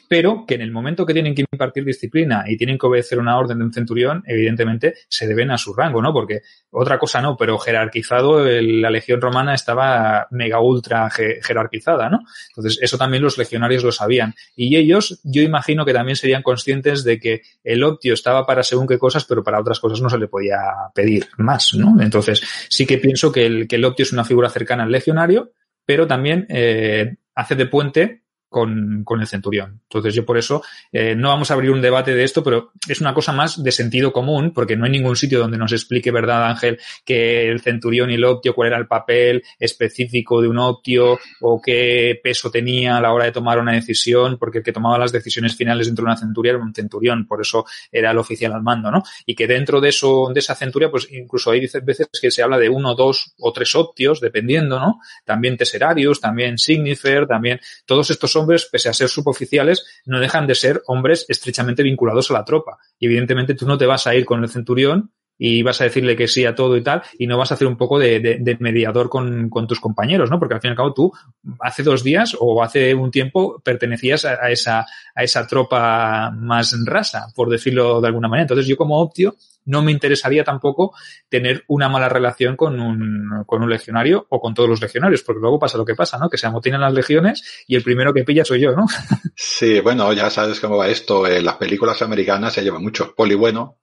pero 0.09 0.45
que 0.47 0.55
en 0.55 0.63
el 0.63 0.73
momento 0.73 1.05
que 1.05 1.13
tienen 1.13 1.35
que 1.35 1.45
impartir 1.53 1.85
disciplina 1.85 2.45
y 2.47 2.57
tienen 2.57 2.79
que 2.79 2.87
obedecer 2.87 3.19
una 3.19 3.39
orden 3.39 3.59
de 3.59 3.65
un 3.65 3.73
centurión, 3.73 4.25
evidentemente 4.27 4.95
se 5.09 5.27
deben 5.27 5.51
a 5.51 5.59
su 5.59 5.75
rango, 5.75 6.01
¿no? 6.01 6.13
Porque 6.13 6.41
otra 6.71 6.99
cosa 6.99 7.21
no, 7.21 7.37
pero 7.37 7.59
jerarquizado, 7.59 8.45
la 8.45 8.91
legión 8.91 9.21
romana 9.21 9.55
estaba 9.55 10.27
mega 10.31 10.61
ultra 10.61 11.11
jerarquizada, 11.11 12.09
¿no? 12.09 12.21
Entonces, 12.49 12.79
eso 12.81 12.97
también 12.97 13.23
los 13.23 13.37
legionarios 13.37 13.85
lo 13.85 13.93
sabían. 13.93 14.35
Y 14.57 14.77
ellos, 14.77 15.21
yo 15.25 15.43
imagino 15.43 15.85
que 15.85 15.93
también 15.93 16.17
serían 16.17 16.43
conscientes 16.43 17.05
de 17.05 17.21
que 17.21 17.43
el 17.63 17.85
optio 17.85 18.15
estaba 18.15 18.47
para 18.47 18.63
según 18.63 18.87
qué 18.87 18.99
cosas, 18.99 19.27
pero 19.27 19.45
para 19.45 19.61
otras 19.61 19.79
cosas 19.79 20.01
no 20.01 20.09
se 20.09 20.19
le 20.19 20.29
podía 20.29 20.59
pedir 20.95 21.29
más, 21.37 21.75
¿no? 21.75 22.01
Entonces, 22.01 22.43
sí 22.69 22.87
que 22.87 22.99
pienso 22.99 23.31
que 23.31 23.45
el, 23.45 23.69
que 23.69 23.77
el 23.77 23.85
optio 23.85 24.05
es 24.05 24.13
una 24.13 24.25
figura 24.25 24.49
cercana 24.49 24.85
al 24.85 24.91
legionario, 24.93 25.53
pero 25.85 26.07
también 26.07 26.47
eh, 26.49 27.17
hace 27.35 27.55
de 27.55 27.67
puente 27.67 28.23
con, 28.49 29.03
con, 29.05 29.21
el 29.21 29.27
centurión. 29.27 29.81
Entonces 29.85 30.15
yo 30.15 30.25
por 30.25 30.39
eso 30.39 30.63
eh, 30.93 31.15
no 31.15 31.29
vamos 31.29 31.51
a 31.51 31.55
abrir 31.55 31.71
un 31.71 31.81
debate 31.81 32.15
de 32.15 32.25
esto, 32.25 32.43
pero 32.43 32.73
es 32.89 33.01
una 33.01 33.13
cosa 33.13 33.33
más 33.33 33.63
de 33.63 33.73
sentido 33.73 34.13
común, 34.13 34.53
porque 34.53 34.77
no 34.77 34.87
hay 34.87 34.91
ningún 34.91 35.17
sitio 35.17 35.39
donde 35.39 35.59
nos 35.59 35.73
explique, 35.73 36.11
¿verdad, 36.11 36.47
Ángel, 36.47 36.79
que 37.05 37.49
el 37.49 37.61
centurión 37.61 38.11
y 38.11 38.15
el 38.15 38.25
optio, 38.25 38.55
cuál 38.55 38.69
era 38.69 38.79
el 38.79 38.87
papel 38.87 39.43
específico 39.59 40.41
de 40.41 40.49
un 40.49 40.59
optio 40.59 41.19
o 41.41 41.61
qué 41.61 42.19
peso 42.23 42.51
tenía 42.51 42.97
a 42.97 43.01
la 43.01 43.13
hora 43.13 43.27
de 43.27 43.33
tomar 43.33 43.59
una 43.59 43.73
decisión, 43.73 44.39
porque 44.39 44.59
el 44.59 44.65
que 44.65 44.73
tomaba 44.73 44.99
las 44.99 45.13
decisiones 45.13 45.57
finales 45.57 45.87
dentro 45.87 46.05
de 46.05 46.11
una 46.11 46.17
centuria 46.17 46.51
era 46.51 46.63
un 46.63 46.75
centurión, 46.75 47.27
por 47.27 47.41
eso 47.41 47.67
era 47.93 48.11
el 48.11 48.19
oficial 48.19 48.53
al 48.53 48.63
mando, 48.63 48.91
¿no? 48.91 49.03
Y 49.27 49.35
que 49.35 49.47
dentro 49.47 49.81
de 49.81 49.91
eso, 49.91 50.31
de 50.33 50.41
esa 50.41 50.55
centuria, 50.55 50.91
pues 50.91 51.09
incluso 51.11 51.51
hay 51.51 51.61
veces 51.61 52.09
que 52.21 52.31
se 52.31 52.43
habla 52.43 52.59
de 52.59 52.69
uno, 52.69 52.95
dos 52.95 53.35
o 53.39 53.53
tres 53.53 53.75
optios, 53.75 54.21
dependiendo, 54.21 54.79
¿no? 54.79 55.01
También 55.25 55.57
teserarios, 55.57 56.21
también 56.21 56.59
signifer, 56.59 57.27
también 57.27 57.61
todos 57.85 58.11
estos 58.11 58.38
hombres, 58.39 58.69
pese 58.71 58.89
a 58.89 58.93
ser 58.93 59.09
suboficiales, 59.09 59.85
no 60.07 60.21
dejan 60.21 60.47
de 60.47 60.55
ser 60.55 60.83
hombres 60.87 61.27
estrechamente 61.29 61.83
vinculados 61.83 62.31
a 62.31 62.35
la 62.35 62.45
tropa. 62.45 62.79
Y 62.99 63.07
evidentemente 63.07 63.55
tú 63.55 63.67
no 63.67 63.77
te 63.77 63.87
vas 63.87 64.07
a 64.07 64.15
ir 64.15 64.25
con 64.25 64.43
el 64.43 64.49
centurión 64.49 65.13
y 65.39 65.63
vas 65.63 65.81
a 65.81 65.85
decirle 65.85 66.17
que 66.17 66.27
sí 66.27 66.45
a 66.45 66.55
todo 66.55 66.77
y 66.77 66.83
tal, 66.83 67.03
y 67.17 67.27
no 67.27 67.39
vas 67.39 67.53
a 67.53 67.55
hacer 67.55 67.69
un 67.69 67.77
poco 67.77 67.99
de, 67.99 68.57
mediador 68.59 69.09
con, 69.09 69.51
tus 69.69 69.79
compañeros, 69.79 70.31
¿no? 70.31 70.39
Porque 70.39 70.55
al 70.55 70.61
fin 70.61 70.71
y 70.71 70.73
al 70.73 70.77
cabo 70.77 70.93
tú 70.93 71.13
hace 71.61 71.85
dos 71.85 72.03
días 72.03 72.37
o 72.39 72.63
hace 72.63 72.95
un 72.95 73.11
tiempo 73.11 73.61
pertenecías 73.65 74.25
a, 74.25 74.51
esa, 74.51 74.85
a 75.15 75.23
esa 75.23 75.47
tropa 75.47 76.33
más 76.33 76.77
rasa, 76.85 77.27
por 77.37 77.49
decirlo 77.49 78.01
de 78.01 78.09
alguna 78.09 78.29
manera. 78.29 78.43
Entonces 78.43 78.67
yo 78.67 78.77
como 78.77 79.01
optio 79.01 79.37
no 79.69 79.83
me 79.83 79.93
interesaría 79.93 80.45
tampoco 80.45 80.95
tener 81.29 81.63
una 81.69 81.89
mala 81.89 82.09
relación 82.09 82.57
con 82.57 82.81
un, 82.81 83.45
con 83.47 83.63
un 83.63 83.69
legionario 83.69 84.27
o 84.31 84.41
con 84.41 84.55
todos 84.55 84.69
los 84.69 84.81
legionarios, 84.81 85.23
porque 85.23 85.41
luego 85.41 85.59
pasa 85.59 85.77
lo 85.77 85.85
que 85.85 85.95
pasa, 85.95 86.19
¿no? 86.19 86.31
Que 86.31 86.39
se 86.39 86.47
amotinan 86.47 86.81
las 86.81 86.95
legiones 86.95 87.65
y 87.67 87.77
el 87.77 87.83
primero 87.83 88.15
que 88.15 88.25
pilla 88.25 88.45
soy 88.45 88.61
yo, 88.61 88.73
¿no? 88.73 88.87
Sí, 89.37 89.81
bueno, 89.81 90.13
ya 90.13 90.31
sabes 90.31 90.59
cómo 90.59 90.79
va 90.79 90.89
esto. 90.89 91.27
En 91.27 91.45
las 91.45 91.57
películas 91.57 92.01
americanas 92.03 92.55
se 92.55 92.63
lleva 92.63 92.79
mucho 92.79 93.15
poli 93.15 93.35
bueno, 93.35 93.79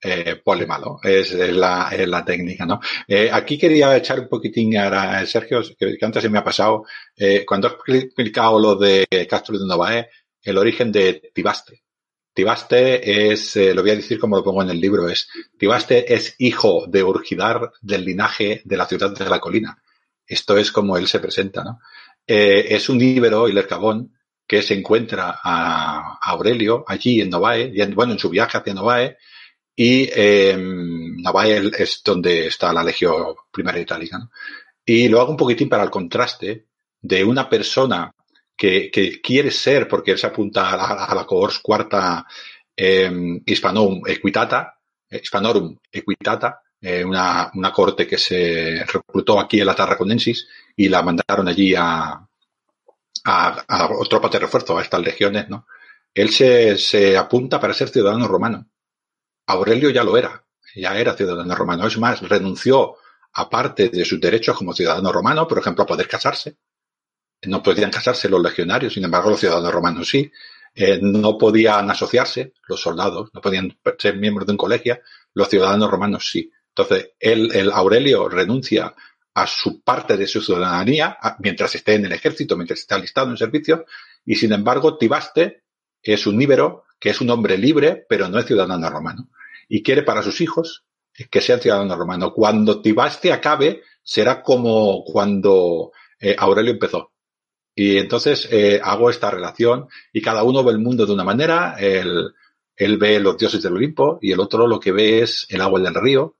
eh, 0.00 0.36
poli 0.36 0.66
malo. 0.66 1.00
Es, 1.02 1.32
la, 1.32 1.90
la, 2.06 2.24
técnica, 2.24 2.64
¿no? 2.64 2.80
Eh, 3.08 3.28
aquí 3.32 3.58
quería 3.58 3.96
echar 3.96 4.20
un 4.20 4.28
poquitín 4.28 4.76
a 4.76 5.26
Sergio, 5.26 5.62
que, 5.78 5.98
antes 6.00 6.22
se 6.22 6.28
me 6.28 6.38
ha 6.38 6.44
pasado, 6.44 6.84
eh, 7.16 7.44
cuando 7.44 7.68
has 7.68 7.74
explicado 7.88 8.58
lo 8.58 8.76
de 8.76 9.06
Castro 9.28 9.58
de 9.58 9.66
Novae, 9.66 10.08
el 10.42 10.58
origen 10.58 10.92
de 10.92 11.30
Tibaste. 11.34 11.83
Tibaste 12.34 13.30
es, 13.32 13.54
eh, 13.56 13.72
lo 13.72 13.82
voy 13.82 13.92
a 13.92 13.96
decir 13.96 14.18
como 14.18 14.36
lo 14.36 14.42
pongo 14.42 14.62
en 14.62 14.70
el 14.70 14.80
libro, 14.80 15.08
es, 15.08 15.28
Tibaste 15.56 16.12
es 16.12 16.34
hijo 16.38 16.84
de 16.88 17.04
Urgidar 17.04 17.72
del 17.80 18.04
linaje 18.04 18.60
de 18.64 18.76
la 18.76 18.86
ciudad 18.86 19.16
de 19.16 19.30
la 19.30 19.38
colina. 19.38 19.80
Esto 20.26 20.58
es 20.58 20.72
como 20.72 20.96
él 20.96 21.06
se 21.06 21.20
presenta, 21.20 21.62
¿no? 21.62 21.78
Eh, 22.26 22.66
es 22.70 22.88
un 22.88 23.00
íbero, 23.00 23.48
Ilercabón, 23.48 24.16
que 24.46 24.62
se 24.62 24.74
encuentra 24.74 25.38
a, 25.42 26.18
Aurelio 26.22 26.84
allí 26.88 27.20
en 27.20 27.30
Novae, 27.30 27.72
bueno, 27.94 28.14
en 28.14 28.18
su 28.18 28.30
viaje 28.30 28.58
hacia 28.58 28.74
Novae, 28.74 29.16
y 29.76 30.08
eh, 30.12 30.56
Novae 30.58 31.70
es 31.78 32.02
donde 32.04 32.46
está 32.46 32.72
la 32.72 32.82
Legión 32.82 33.34
Primera 33.50 33.78
Itálica, 33.78 34.18
¿no? 34.18 34.30
Y 34.84 35.08
lo 35.08 35.20
hago 35.20 35.30
un 35.30 35.36
poquitín 35.36 35.68
para 35.68 35.84
el 35.84 35.90
contraste 35.90 36.66
de 37.00 37.24
una 37.24 37.48
persona 37.48 38.13
que, 38.56 39.20
quiere 39.22 39.50
ser, 39.50 39.88
porque 39.88 40.12
él 40.12 40.18
se 40.18 40.26
apunta 40.26 40.70
a 40.70 40.76
la, 40.76 41.20
a 41.20 41.26
cuarta 41.62 42.26
eh, 42.76 43.40
Equitata, 44.06 44.78
eh, 45.10 45.20
Hispanorum 45.22 45.78
Equitata, 45.90 46.62
eh, 46.80 47.04
una, 47.04 47.50
una, 47.54 47.72
corte 47.72 48.06
que 48.06 48.18
se 48.18 48.84
reclutó 48.84 49.40
aquí 49.40 49.60
en 49.60 49.66
la 49.66 49.74
Tarraconensis 49.74 50.46
y 50.76 50.88
la 50.88 51.02
mandaron 51.02 51.48
allí 51.48 51.74
a, 51.74 52.26
a, 53.24 53.64
a 53.68 53.88
tropas 54.08 54.30
de 54.30 54.38
refuerzo, 54.38 54.76
a 54.76 54.82
estas 54.82 55.00
legiones, 55.00 55.48
¿no? 55.48 55.66
Él 56.12 56.30
se, 56.30 56.76
se 56.78 57.16
apunta 57.16 57.58
para 57.58 57.74
ser 57.74 57.88
ciudadano 57.88 58.28
romano. 58.28 58.66
Aurelio 59.46 59.90
ya 59.90 60.04
lo 60.04 60.16
era, 60.16 60.44
ya 60.74 60.96
era 60.96 61.16
ciudadano 61.16 61.54
romano. 61.54 61.86
Es 61.86 61.98
más, 61.98 62.20
renunció 62.20 62.96
a 63.32 63.50
parte 63.50 63.88
de 63.88 64.04
sus 64.04 64.20
derechos 64.20 64.56
como 64.56 64.72
ciudadano 64.72 65.10
romano, 65.10 65.48
por 65.48 65.58
ejemplo, 65.58 65.84
a 65.84 65.86
poder 65.86 66.06
casarse, 66.06 66.56
no 67.46 67.62
podían 67.62 67.90
casarse 67.90 68.28
los 68.28 68.42
legionarios, 68.42 68.94
sin 68.94 69.04
embargo 69.04 69.30
los 69.30 69.40
ciudadanos 69.40 69.72
romanos 69.72 70.08
sí. 70.08 70.30
Eh, 70.76 70.98
no 71.00 71.38
podían 71.38 71.88
asociarse 71.88 72.52
los 72.66 72.80
soldados, 72.80 73.30
no 73.32 73.40
podían 73.40 73.78
ser 73.96 74.16
miembros 74.16 74.46
de 74.46 74.52
un 74.52 74.56
colegio, 74.56 74.98
los 75.32 75.48
ciudadanos 75.48 75.90
romanos 75.90 76.28
sí. 76.28 76.50
Entonces, 76.68 77.12
él, 77.20 77.50
el 77.54 77.70
Aurelio 77.70 78.28
renuncia 78.28 78.92
a 79.34 79.46
su 79.46 79.82
parte 79.82 80.16
de 80.16 80.26
su 80.26 80.40
ciudadanía 80.40 81.16
mientras 81.38 81.74
esté 81.74 81.94
en 81.94 82.06
el 82.06 82.12
ejército, 82.12 82.56
mientras 82.56 82.80
esté 82.80 82.94
alistado 82.94 83.30
en 83.30 83.36
servicio, 83.36 83.84
y 84.24 84.34
sin 84.34 84.52
embargo, 84.52 84.96
Tibaste 84.96 85.62
es 86.02 86.26
un 86.26 86.40
íbero 86.40 86.84
que 86.98 87.10
es 87.10 87.20
un 87.20 87.30
hombre 87.30 87.58
libre, 87.58 88.04
pero 88.08 88.28
no 88.28 88.38
es 88.38 88.46
ciudadano 88.46 88.88
romano. 88.90 89.28
Y 89.68 89.82
quiere 89.82 90.02
para 90.02 90.22
sus 90.22 90.40
hijos 90.40 90.84
que 91.30 91.40
sean 91.40 91.60
ciudadanos 91.60 91.96
romanos. 91.96 92.32
Cuando 92.34 92.80
Tibaste 92.80 93.32
acabe, 93.32 93.82
será 94.02 94.42
como 94.42 95.04
cuando 95.04 95.92
eh, 96.18 96.34
Aurelio 96.38 96.72
empezó. 96.72 97.12
Y 97.74 97.98
entonces 97.98 98.48
eh, 98.50 98.80
hago 98.82 99.10
esta 99.10 99.30
relación 99.30 99.88
y 100.12 100.22
cada 100.22 100.44
uno 100.44 100.62
ve 100.62 100.72
el 100.72 100.78
mundo 100.78 101.06
de 101.06 101.12
una 101.12 101.24
manera. 101.24 101.76
Él, 101.78 102.32
él 102.76 102.98
ve 102.98 103.20
los 103.20 103.36
dioses 103.36 103.62
del 103.62 103.74
Olimpo 103.74 104.18
y 104.22 104.32
el 104.32 104.40
otro 104.40 104.66
lo 104.66 104.78
que 104.78 104.92
ve 104.92 105.22
es 105.22 105.46
el 105.48 105.60
agua 105.60 105.80
del 105.80 105.94
río, 105.94 106.36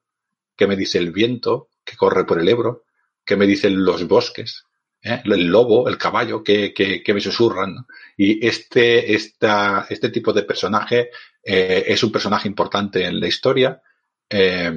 que 0.56 0.66
me 0.66 0.76
dice 0.76 0.98
el 0.98 1.10
viento 1.10 1.68
que 1.84 1.96
corre 1.96 2.24
por 2.24 2.40
el 2.40 2.48
Ebro, 2.48 2.84
que 3.24 3.36
me 3.36 3.46
dicen 3.46 3.84
los 3.84 4.06
bosques, 4.06 4.64
¿eh? 5.02 5.22
el 5.24 5.46
lobo, 5.46 5.88
el 5.88 5.98
caballo 5.98 6.42
que, 6.42 6.72
que, 6.72 7.02
que 7.02 7.14
me 7.14 7.20
susurran. 7.20 7.86
Y 8.16 8.46
este, 8.46 9.14
esta, 9.14 9.86
este 9.90 10.10
tipo 10.10 10.32
de 10.32 10.44
personaje 10.44 11.10
eh, 11.42 11.84
es 11.86 12.02
un 12.02 12.12
personaje 12.12 12.48
importante 12.48 13.04
en 13.04 13.20
la 13.20 13.26
historia. 13.26 13.82
Eh, 14.28 14.72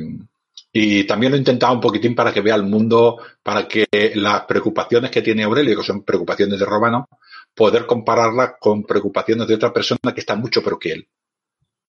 y 0.80 1.06
también 1.06 1.32
lo 1.32 1.38
he 1.38 1.40
intentado 1.40 1.74
un 1.74 1.82
poquitín 1.82 2.14
para 2.14 2.32
que 2.32 2.41
vea 2.41 2.54
el 2.54 2.62
mundo, 2.62 3.18
para 3.41 3.68
que 3.68 3.88
las 4.14 4.41
preocupaciones 4.45 5.10
que 5.10 5.24
tiene 5.24 5.44
Aurelio, 5.44 5.76
que 5.76 5.84
son 5.84 6.04
preocupaciones 6.04 6.60
de 6.60 6.66
Romano, 6.66 7.10
poder 7.56 7.88
compararlas 7.88 8.52
con 8.60 8.84
preocupaciones 8.84 9.48
de 9.48 9.56
otra 9.56 9.74
persona 9.74 10.14
que 10.14 10.20
está 10.20 10.36
mucho 10.36 10.62
peor 10.62 10.78
que 10.78 10.91
él. 10.91 11.08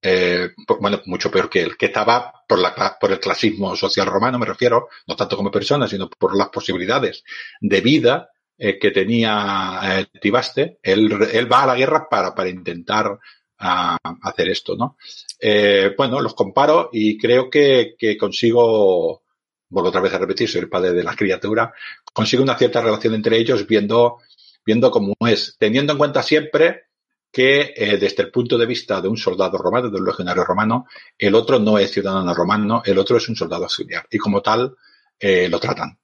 Eh, 0.00 0.52
bueno, 0.80 1.02
mucho 1.04 1.30
peor 1.30 1.50
que 1.50 1.60
él, 1.60 1.76
que 1.76 1.86
estaba 1.86 2.32
por, 2.48 2.58
la, 2.58 2.96
por 2.98 3.12
el 3.12 3.20
clasismo 3.20 3.76
social 3.76 4.06
romano, 4.06 4.38
me 4.38 4.46
refiero, 4.46 4.88
no 5.06 5.14
tanto 5.14 5.36
como 5.36 5.50
persona, 5.50 5.86
sino 5.86 6.08
por 6.08 6.34
las 6.34 6.48
posibilidades 6.48 7.24
de 7.60 7.80
vida 7.82 8.30
eh, 8.56 8.78
que 8.78 8.90
tenía 8.90 9.80
eh, 9.82 10.06
Tibaste. 10.18 10.78
Él, 10.82 11.12
él 11.30 11.52
va 11.52 11.64
a 11.64 11.66
la 11.66 11.76
guerra 11.76 12.08
para, 12.08 12.34
para 12.34 12.48
intentar 12.48 13.18
a 13.58 13.98
hacer 14.22 14.48
esto, 14.48 14.76
¿no? 14.76 14.96
Eh, 15.40 15.94
bueno, 15.96 16.20
los 16.20 16.34
comparo 16.34 16.90
y 16.92 17.18
creo 17.18 17.50
que, 17.50 17.94
que 17.98 18.16
consigo, 18.16 19.22
vuelvo 19.68 19.88
otra 19.88 20.00
vez 20.00 20.14
a 20.14 20.18
repetir, 20.18 20.48
soy 20.48 20.62
el 20.62 20.68
padre 20.68 20.92
de 20.92 21.02
la 21.02 21.16
criatura, 21.16 21.72
consigo 22.12 22.42
una 22.42 22.56
cierta 22.56 22.80
relación 22.80 23.14
entre 23.14 23.38
ellos 23.38 23.66
viendo, 23.66 24.18
viendo 24.64 24.90
cómo 24.90 25.14
es, 25.26 25.56
teniendo 25.58 25.92
en 25.92 25.98
cuenta 25.98 26.22
siempre 26.22 26.84
que 27.30 27.74
eh, 27.76 27.98
desde 27.98 28.22
el 28.22 28.30
punto 28.30 28.56
de 28.56 28.66
vista 28.66 29.00
de 29.00 29.08
un 29.08 29.16
soldado 29.16 29.58
romano, 29.58 29.90
de 29.90 29.98
un 29.98 30.06
legionario 30.06 30.44
romano, 30.44 30.86
el 31.16 31.34
otro 31.34 31.58
no 31.58 31.78
es 31.78 31.90
ciudadano 31.90 32.32
romano, 32.34 32.82
el 32.84 32.98
otro 32.98 33.16
es 33.16 33.28
un 33.28 33.36
soldado 33.36 33.64
auxiliar 33.64 34.06
y 34.10 34.18
como 34.18 34.40
tal 34.40 34.74
eh, 35.18 35.48
lo 35.48 35.60
tratan 35.60 35.97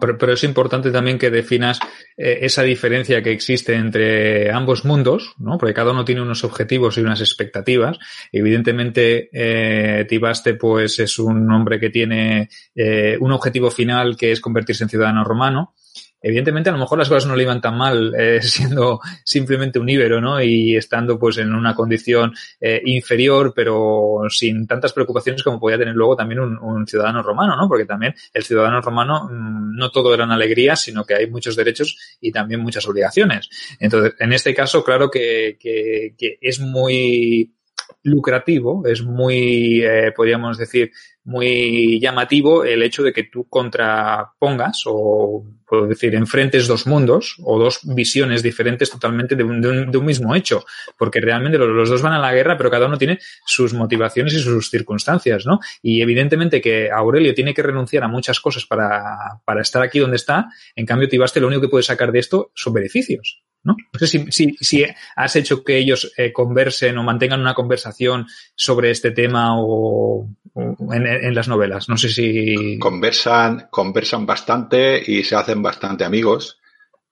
pero, 0.00 0.32
es 0.32 0.44
importante 0.44 0.90
también 0.90 1.18
que 1.18 1.30
definas 1.30 1.78
eh, 2.16 2.38
esa 2.42 2.62
diferencia 2.62 3.22
que 3.22 3.30
existe 3.30 3.74
entre 3.74 4.50
ambos 4.50 4.84
mundos, 4.84 5.34
¿no? 5.38 5.56
Porque 5.56 5.74
cada 5.74 5.92
uno 5.92 6.04
tiene 6.04 6.22
unos 6.22 6.44
objetivos 6.44 6.98
y 6.98 7.00
unas 7.00 7.20
expectativas. 7.20 7.98
Evidentemente, 8.32 9.28
eh, 9.32 10.04
Tibaste, 10.06 10.54
pues, 10.54 10.98
es 10.98 11.18
un 11.18 11.50
hombre 11.52 11.78
que 11.78 11.90
tiene 11.90 12.48
eh, 12.74 13.16
un 13.20 13.32
objetivo 13.32 13.70
final 13.70 14.16
que 14.16 14.32
es 14.32 14.40
convertirse 14.40 14.84
en 14.84 14.90
ciudadano 14.90 15.24
romano. 15.24 15.74
Evidentemente 16.20 16.70
a 16.70 16.72
lo 16.72 16.78
mejor 16.78 16.98
las 16.98 17.08
cosas 17.08 17.26
no 17.26 17.36
le 17.36 17.42
iban 17.42 17.60
tan 17.60 17.76
mal 17.76 18.14
eh, 18.18 18.40
siendo 18.42 19.00
simplemente 19.24 19.78
un 19.78 19.88
íbero, 19.88 20.20
¿no? 20.20 20.40
Y 20.40 20.76
estando 20.76 21.18
pues 21.18 21.38
en 21.38 21.54
una 21.54 21.74
condición 21.74 22.34
eh, 22.60 22.80
inferior, 22.84 23.52
pero 23.54 24.22
sin 24.28 24.66
tantas 24.66 24.92
preocupaciones 24.92 25.42
como 25.42 25.60
podía 25.60 25.78
tener 25.78 25.94
luego 25.94 26.16
también 26.16 26.40
un, 26.40 26.86
ciudadano 26.86 27.22
romano, 27.22 27.56
¿no? 27.56 27.68
Porque 27.68 27.84
también 27.84 28.14
el 28.32 28.44
ciudadano 28.44 28.80
romano 28.80 29.28
mm, 29.30 29.76
no 29.76 29.90
todo 29.90 30.14
eran 30.14 30.30
alegrías, 30.30 30.80
sino 30.80 31.04
que 31.04 31.14
hay 31.14 31.28
muchos 31.28 31.56
derechos 31.56 31.98
y 32.20 32.32
también 32.32 32.60
muchas 32.60 32.86
obligaciones. 32.86 33.48
Entonces, 33.78 34.14
en 34.18 34.32
este 34.32 34.54
caso, 34.54 34.82
claro 34.84 35.10
que, 35.10 35.58
que, 35.60 36.14
que 36.16 36.38
es 36.40 36.60
muy 36.60 37.57
lucrativo, 38.02 38.86
es 38.86 39.02
muy, 39.02 39.82
eh, 39.82 40.12
podríamos 40.14 40.58
decir, 40.58 40.92
muy 41.24 42.00
llamativo 42.00 42.64
el 42.64 42.82
hecho 42.82 43.02
de 43.02 43.12
que 43.12 43.24
tú 43.24 43.46
contrapongas 43.48 44.82
o, 44.86 45.44
puedo 45.66 45.86
decir, 45.86 46.14
enfrentes 46.14 46.66
dos 46.66 46.86
mundos 46.86 47.36
o 47.44 47.58
dos 47.58 47.80
visiones 47.84 48.42
diferentes 48.42 48.90
totalmente 48.90 49.36
de 49.36 49.44
un, 49.44 50.06
mismo 50.06 50.34
hecho, 50.34 50.64
porque 50.96 51.20
realmente 51.20 51.58
los, 51.58 51.68
los, 51.68 51.90
dos 51.90 52.00
van 52.00 52.14
a 52.14 52.18
la 52.18 52.32
guerra, 52.32 52.56
pero 52.56 52.70
cada 52.70 52.86
uno 52.86 52.96
tiene 52.96 53.18
sus 53.44 53.74
motivaciones 53.74 54.32
y 54.34 54.38
sus 54.38 54.70
circunstancias, 54.70 55.44
¿no? 55.44 55.60
Y 55.82 56.00
evidentemente 56.00 56.62
que 56.62 56.90
Aurelio 56.90 57.34
tiene 57.34 57.52
que 57.52 57.62
renunciar 57.62 58.04
a 58.04 58.08
muchas 58.08 58.40
cosas 58.40 58.64
para, 58.64 59.42
para 59.44 59.60
estar 59.60 59.82
aquí 59.82 59.98
donde 59.98 60.16
está, 60.16 60.48
en 60.74 60.86
cambio 60.86 61.08
Tibaste 61.08 61.40
lo 61.40 61.48
único 61.48 61.62
que 61.62 61.68
puede 61.68 61.82
sacar 61.82 62.10
de 62.10 62.20
esto 62.20 62.52
son 62.54 62.72
beneficios. 62.72 63.42
¿No? 63.68 63.76
No 63.92 63.98
sé 63.98 64.06
si, 64.06 64.32
si, 64.32 64.56
si 64.60 64.84
has 65.14 65.36
hecho 65.36 65.62
que 65.62 65.76
ellos 65.76 66.12
eh, 66.16 66.32
conversen 66.32 66.96
o 66.98 67.02
mantengan 67.02 67.40
una 67.40 67.54
conversación 67.54 68.26
sobre 68.54 68.90
este 68.90 69.10
tema 69.10 69.60
o, 69.60 70.28
o 70.54 70.94
en, 70.94 71.06
en, 71.06 71.34
las 71.34 71.48
novelas. 71.48 71.88
No 71.88 71.96
sé 71.96 72.08
si. 72.08 72.78
Conversan, 72.78 73.68
conversan 73.70 74.24
bastante 74.24 75.02
y 75.06 75.22
se 75.22 75.36
hacen 75.36 75.62
bastante 75.62 76.04
amigos, 76.04 76.58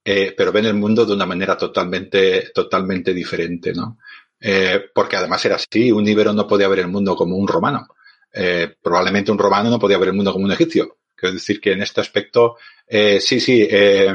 eh, 0.05 0.35
pero 0.37 0.51
ven 0.51 0.65
el 0.65 0.75
mundo 0.75 1.05
de 1.05 1.13
una 1.13 1.27
manera 1.27 1.57
totalmente, 1.57 2.51
totalmente 2.55 3.13
diferente, 3.13 3.73
¿no? 3.73 3.99
Eh, 4.41 4.87
porque 4.95 5.17
además 5.17 5.45
era 5.45 5.57
así, 5.57 5.93
un 5.93 6.09
íbero 6.09 6.33
no 6.33 6.47
podía 6.47 6.69
ver 6.69 6.81
el 6.81 6.89
mundo 6.89 7.15
como 7.15 7.37
un 7.37 7.47
romano. 7.47 7.87
Eh, 8.33 8.75
probablemente 8.83 9.33
un 9.33 9.39
romano 9.39 9.71
no 9.71 9.79
podía 9.79 9.99
ver 9.99 10.09
el 10.09 10.15
mundo 10.15 10.33
como 10.33 10.45
un 10.45 10.53
egipcio. 10.53 10.99
Quiero 11.15 11.35
decir 11.35 11.61
que 11.61 11.73
en 11.73 11.83
este 11.83 12.03
aspecto, 12.03 12.57
eh, 12.87 13.19
sí, 13.21 13.41
sí, 13.41 13.67
eh, 13.69 14.15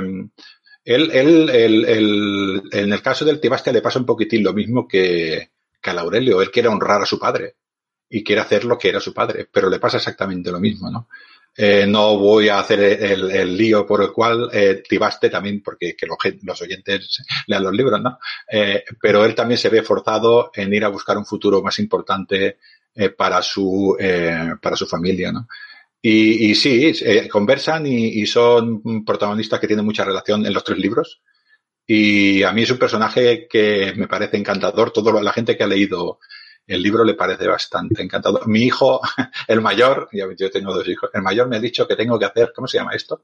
él, 0.83 1.11
él, 1.11 1.49
él, 1.49 1.85
él, 1.85 2.61
en 2.71 2.93
el 2.93 3.01
caso 3.01 3.25
del 3.25 3.39
Tibaste 3.39 3.71
le 3.71 3.81
pasa 3.81 3.99
un 3.99 4.05
poquitín 4.05 4.43
lo 4.43 4.53
mismo 4.53 4.87
que, 4.87 5.51
que 5.81 5.89
a 5.89 5.93
Aurelio. 5.93 6.41
Él 6.41 6.51
quiere 6.51 6.69
honrar 6.69 7.01
a 7.01 7.05
su 7.05 7.19
padre 7.19 7.55
y 8.09 8.23
quiere 8.23 8.41
hacer 8.41 8.65
lo 8.65 8.77
que 8.77 8.89
era 8.89 8.99
su 8.99 9.13
padre, 9.13 9.47
pero 9.51 9.69
le 9.69 9.79
pasa 9.79 9.97
exactamente 9.97 10.51
lo 10.51 10.59
mismo, 10.59 10.89
¿no? 10.89 11.07
Eh, 11.55 11.85
no 11.85 12.17
voy 12.17 12.47
a 12.47 12.59
hacer 12.59 12.79
el, 12.79 13.57
lío 13.57 13.85
por 13.85 14.01
el 14.01 14.13
cual 14.13 14.49
eh, 14.53 14.81
Tibaste 14.87 15.29
también, 15.29 15.61
porque 15.61 15.97
que 15.97 16.05
los, 16.05 16.17
los, 16.43 16.61
oyentes 16.61 17.23
lean 17.47 17.63
los 17.63 17.73
libros, 17.73 18.01
¿no? 18.01 18.19
Eh, 18.49 18.85
pero 19.01 19.25
él 19.25 19.35
también 19.35 19.57
se 19.57 19.67
ve 19.67 19.83
forzado 19.83 20.51
en 20.55 20.73
ir 20.73 20.85
a 20.85 20.89
buscar 20.89 21.17
un 21.17 21.25
futuro 21.25 21.61
más 21.61 21.77
importante 21.79 22.57
eh, 22.93 23.09
para 23.09 23.41
su 23.41 23.95
eh, 23.99 24.55
para 24.61 24.75
su 24.75 24.85
familia, 24.85 25.31
¿no? 25.31 25.47
Y, 26.01 26.49
y 26.51 26.55
sí, 26.55 26.91
eh, 27.01 27.29
conversan 27.29 27.85
y, 27.85 28.21
y, 28.21 28.25
son 28.25 29.05
protagonistas 29.05 29.59
que 29.59 29.67
tienen 29.67 29.85
mucha 29.85 30.03
relación 30.03 30.45
en 30.45 30.53
los 30.53 30.63
tres 30.63 30.79
libros. 30.79 31.21
Y 31.85 32.41
a 32.43 32.51
mí 32.53 32.63
es 32.63 32.71
un 32.71 32.79
personaje 32.79 33.47
que 33.47 33.93
me 33.95 34.07
parece 34.07 34.37
encantador. 34.37 34.91
Toda 34.91 35.21
la 35.21 35.33
gente 35.33 35.55
que 35.55 35.63
ha 35.63 35.67
leído 35.67 36.19
el 36.67 36.81
libro 36.81 37.03
le 37.03 37.15
parece 37.15 37.47
bastante 37.47 38.01
encantador. 38.01 38.47
Mi 38.47 38.63
hijo, 38.63 39.01
el 39.47 39.61
mayor, 39.61 40.09
yo 40.37 40.49
tengo 40.49 40.73
dos 40.73 40.87
hijos, 40.87 41.09
el 41.13 41.21
mayor 41.21 41.47
me 41.47 41.57
ha 41.57 41.59
dicho 41.59 41.87
que 41.87 41.95
tengo 41.95 42.17
que 42.17 42.25
hacer, 42.25 42.51
¿cómo 42.55 42.67
se 42.67 42.77
llama 42.77 42.93
esto? 42.93 43.23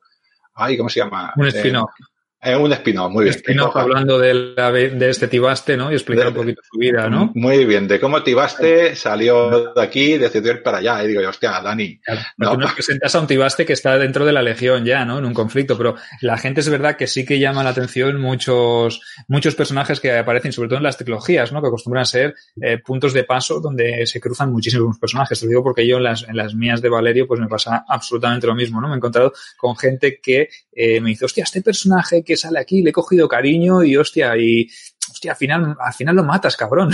Ay, 0.54 0.78
¿cómo 0.78 0.90
se 0.90 1.00
llama? 1.00 1.34
Un 1.36 1.48
espino. 1.48 1.90
Eh, 2.00 2.04
es 2.40 2.56
un 2.56 2.72
espino, 2.72 3.10
muy 3.10 3.24
bien. 3.24 3.36
Espino 3.36 3.72
hablando 3.74 4.20
de, 4.20 4.34
la, 4.34 4.72
de, 4.72 5.10
este 5.10 5.28
Tibaste, 5.28 5.76
¿no? 5.76 5.92
Y 5.92 5.96
explicar 5.96 6.28
un 6.28 6.36
poquito 6.36 6.62
su 6.72 6.78
vida, 6.78 7.10
¿no? 7.10 7.32
Muy 7.34 7.66
bien, 7.66 7.88
de 7.88 8.00
cómo 8.00 8.22
Tibaste 8.22 8.96
salió 8.96 9.74
de 9.74 9.82
aquí, 9.82 10.18
decidió 10.18 10.52
ir 10.52 10.62
para 10.62 10.78
allá. 10.78 11.04
Y 11.04 11.08
digo, 11.08 11.28
hostia, 11.28 11.60
Dani. 11.62 12.00
Claro, 12.00 12.22
no. 12.38 12.52
Tú 12.52 12.58
nos 12.60 12.74
presentas 12.74 13.16
a 13.16 13.20
un 13.22 13.28
Tibaste 13.28 13.66
que 13.66 13.74
está 13.74 13.98
dentro 13.98 14.24
de 14.24 14.34
la 14.34 14.44
legión 14.44 14.86
ya, 14.86 15.04
¿no? 15.04 15.18
En 15.18 15.26
un 15.26 15.34
conflicto, 15.34 15.78
pero 15.78 15.96
la 16.22 16.38
gente 16.38 16.62
es 16.62 16.70
verdad 16.70 16.96
que 16.96 17.08
sí 17.08 17.26
que 17.26 17.40
llama 17.40 17.64
la 17.64 17.72
atención 17.72 18.22
muchos, 18.22 19.02
muchos 19.28 19.56
personajes 19.56 20.00
que 20.00 20.16
aparecen, 20.16 20.54
sobre 20.54 20.70
todo 20.70 20.78
en 20.78 20.84
las 20.84 20.98
trilogías, 20.98 21.52
¿no? 21.52 21.62
Que 21.62 21.70
acostumbran 21.70 22.04
a 22.04 22.06
ser 22.06 22.36
eh, 22.62 22.78
puntos 22.78 23.14
de 23.14 23.24
paso 23.24 23.60
donde 23.60 24.06
se 24.06 24.22
cruzan 24.22 24.52
muchísimos 24.52 25.00
personajes. 25.00 25.40
Te 25.40 25.48
lo 25.48 25.50
digo 25.50 25.64
porque 25.64 25.88
yo 25.88 25.98
en 25.98 26.04
las, 26.04 26.22
en 26.22 26.38
las 26.38 26.54
mías 26.54 26.84
de 26.84 26.90
Valerio, 26.90 27.28
pues 27.28 27.40
me 27.40 27.48
pasa 27.48 27.84
absolutamente 27.88 28.46
lo 28.46 28.54
mismo, 28.54 28.80
¿no? 28.80 28.88
Me 28.88 28.94
he 28.94 28.98
encontrado 28.98 29.34
con 29.58 29.76
gente 29.76 30.20
que 30.22 30.50
eh, 30.72 31.02
me 31.02 31.10
dice, 31.10 31.26
hostia, 31.26 31.44
este 31.44 31.64
personaje 31.64 32.24
que 32.28 32.38
sale 32.38 32.60
aquí 32.60 32.84
le 32.84 32.92
he 32.92 32.94
cogido 32.94 33.28
cariño 33.28 33.84
y 33.84 33.98
hostia, 33.98 34.38
y 34.38 34.70
hostia, 35.12 35.32
al 35.32 35.38
final, 35.38 35.76
al 35.80 35.94
final 35.94 36.16
lo 36.16 36.24
matas, 36.24 36.56
cabrón. 36.56 36.92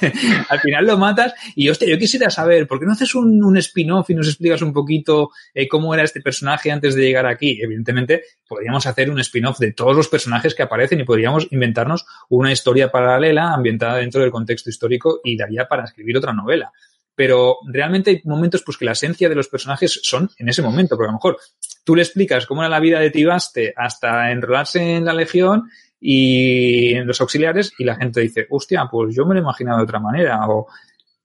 al 0.48 0.60
final 0.60 0.86
lo 0.86 0.98
matas 0.98 1.34
y 1.56 1.68
hostia, 1.68 1.88
yo 1.88 1.98
quisiera 1.98 2.30
saber, 2.30 2.68
¿por 2.68 2.78
qué 2.78 2.86
no 2.86 2.92
haces 2.92 3.14
un, 3.14 3.42
un 3.42 3.56
spin-off 3.56 4.10
y 4.10 4.14
nos 4.14 4.28
explicas 4.28 4.62
un 4.62 4.72
poquito 4.72 5.30
eh, 5.52 5.66
cómo 5.66 5.94
era 5.94 6.04
este 6.04 6.20
personaje 6.20 6.70
antes 6.70 6.94
de 6.94 7.02
llegar 7.02 7.26
aquí? 7.26 7.58
Evidentemente, 7.60 8.22
podríamos 8.46 8.86
hacer 8.86 9.10
un 9.10 9.18
spin-off 9.20 9.58
de 9.58 9.72
todos 9.72 9.96
los 9.96 10.08
personajes 10.08 10.54
que 10.54 10.62
aparecen 10.62 11.00
y 11.00 11.04
podríamos 11.04 11.48
inventarnos 11.50 12.06
una 12.28 12.52
historia 12.52 12.92
paralela 12.92 13.52
ambientada 13.54 13.96
dentro 13.96 14.20
del 14.20 14.30
contexto 14.30 14.70
histórico 14.70 15.20
y 15.24 15.36
daría 15.36 15.66
para 15.66 15.84
escribir 15.84 16.18
otra 16.18 16.32
novela 16.32 16.70
pero 17.14 17.58
realmente 17.66 18.10
hay 18.10 18.20
momentos 18.24 18.62
pues 18.64 18.76
que 18.76 18.84
la 18.84 18.92
esencia 18.92 19.28
de 19.28 19.34
los 19.34 19.48
personajes 19.48 20.00
son 20.02 20.30
en 20.38 20.48
ese 20.48 20.62
momento, 20.62 20.96
porque 20.96 21.08
a 21.08 21.12
lo 21.12 21.18
mejor 21.18 21.38
tú 21.84 21.94
le 21.94 22.02
explicas 22.02 22.46
cómo 22.46 22.62
era 22.62 22.68
la 22.70 22.80
vida 22.80 22.98
de 22.98 23.10
Tibaste 23.10 23.72
hasta 23.76 24.30
enrolarse 24.30 24.96
en 24.96 25.04
la 25.04 25.12
legión 25.12 25.70
y 26.00 26.94
en 26.94 27.06
los 27.06 27.20
auxiliares 27.20 27.72
y 27.78 27.84
la 27.84 27.96
gente 27.96 28.20
dice, 28.20 28.46
hostia, 28.50 28.88
pues 28.90 29.14
yo 29.14 29.24
me 29.24 29.34
lo 29.34 29.40
he 29.40 29.42
imaginado 29.42 29.78
de 29.78 29.84
otra 29.84 30.00
manera. 30.00 30.40
O, 30.48 30.66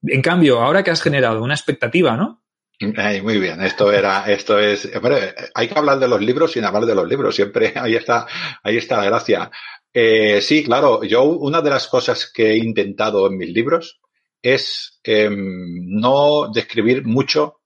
en 0.03 0.21
cambio, 0.21 0.61
ahora 0.61 0.83
que 0.83 0.91
has 0.91 1.01
generado 1.01 1.43
una 1.43 1.53
expectativa, 1.53 2.15
¿no? 2.15 2.43
Muy 2.81 3.39
bien, 3.39 3.61
esto 3.61 3.91
era, 3.91 4.31
esto 4.31 4.57
es, 4.57 4.89
hay 5.53 5.67
que 5.67 5.77
hablar 5.77 5.99
de 5.99 6.07
los 6.07 6.21
libros 6.21 6.53
sin 6.53 6.63
hablar 6.63 6.85
de 6.85 6.95
los 6.95 7.09
libros, 7.09 7.35
siempre 7.35 7.73
ahí 7.75 7.95
está, 7.95 8.25
ahí 8.63 8.77
está 8.77 8.97
la 8.97 9.05
gracia. 9.05 9.51
Eh, 9.93 10.39
sí, 10.41 10.63
claro, 10.63 11.03
yo 11.03 11.23
una 11.23 11.61
de 11.61 11.71
las 11.71 11.87
cosas 11.87 12.31
que 12.33 12.51
he 12.51 12.57
intentado 12.57 13.27
en 13.27 13.37
mis 13.37 13.49
libros 13.49 13.99
es 14.41 15.01
eh, 15.03 15.29
no 15.29 16.49
describir 16.53 17.05
mucho 17.05 17.58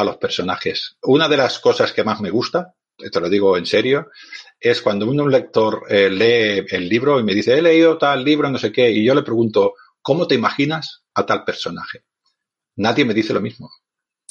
a 0.00 0.04
los 0.04 0.16
personajes. 0.16 0.96
Una 1.02 1.28
de 1.28 1.36
las 1.36 1.58
cosas 1.58 1.92
que 1.92 2.04
más 2.04 2.20
me 2.20 2.30
gusta, 2.30 2.74
te 2.96 3.20
lo 3.20 3.28
digo 3.28 3.56
en 3.56 3.66
serio, 3.66 4.10
es 4.58 4.82
cuando 4.82 5.06
un 5.06 5.30
lector 5.30 5.84
eh, 5.88 6.10
lee 6.10 6.66
el 6.70 6.88
libro 6.88 7.18
y 7.18 7.24
me 7.24 7.34
dice, 7.34 7.56
he 7.56 7.62
leído 7.62 7.96
tal 7.96 8.24
libro, 8.24 8.50
no 8.50 8.58
sé 8.58 8.72
qué, 8.72 8.90
y 8.90 9.04
yo 9.04 9.14
le 9.14 9.22
pregunto, 9.22 9.74
¿cómo 10.02 10.26
te 10.26 10.34
imaginas 10.34 11.02
a 11.14 11.24
tal 11.24 11.44
personaje? 11.44 12.04
Nadie 12.76 13.04
me 13.04 13.14
dice 13.14 13.32
lo 13.32 13.40
mismo. 13.40 13.70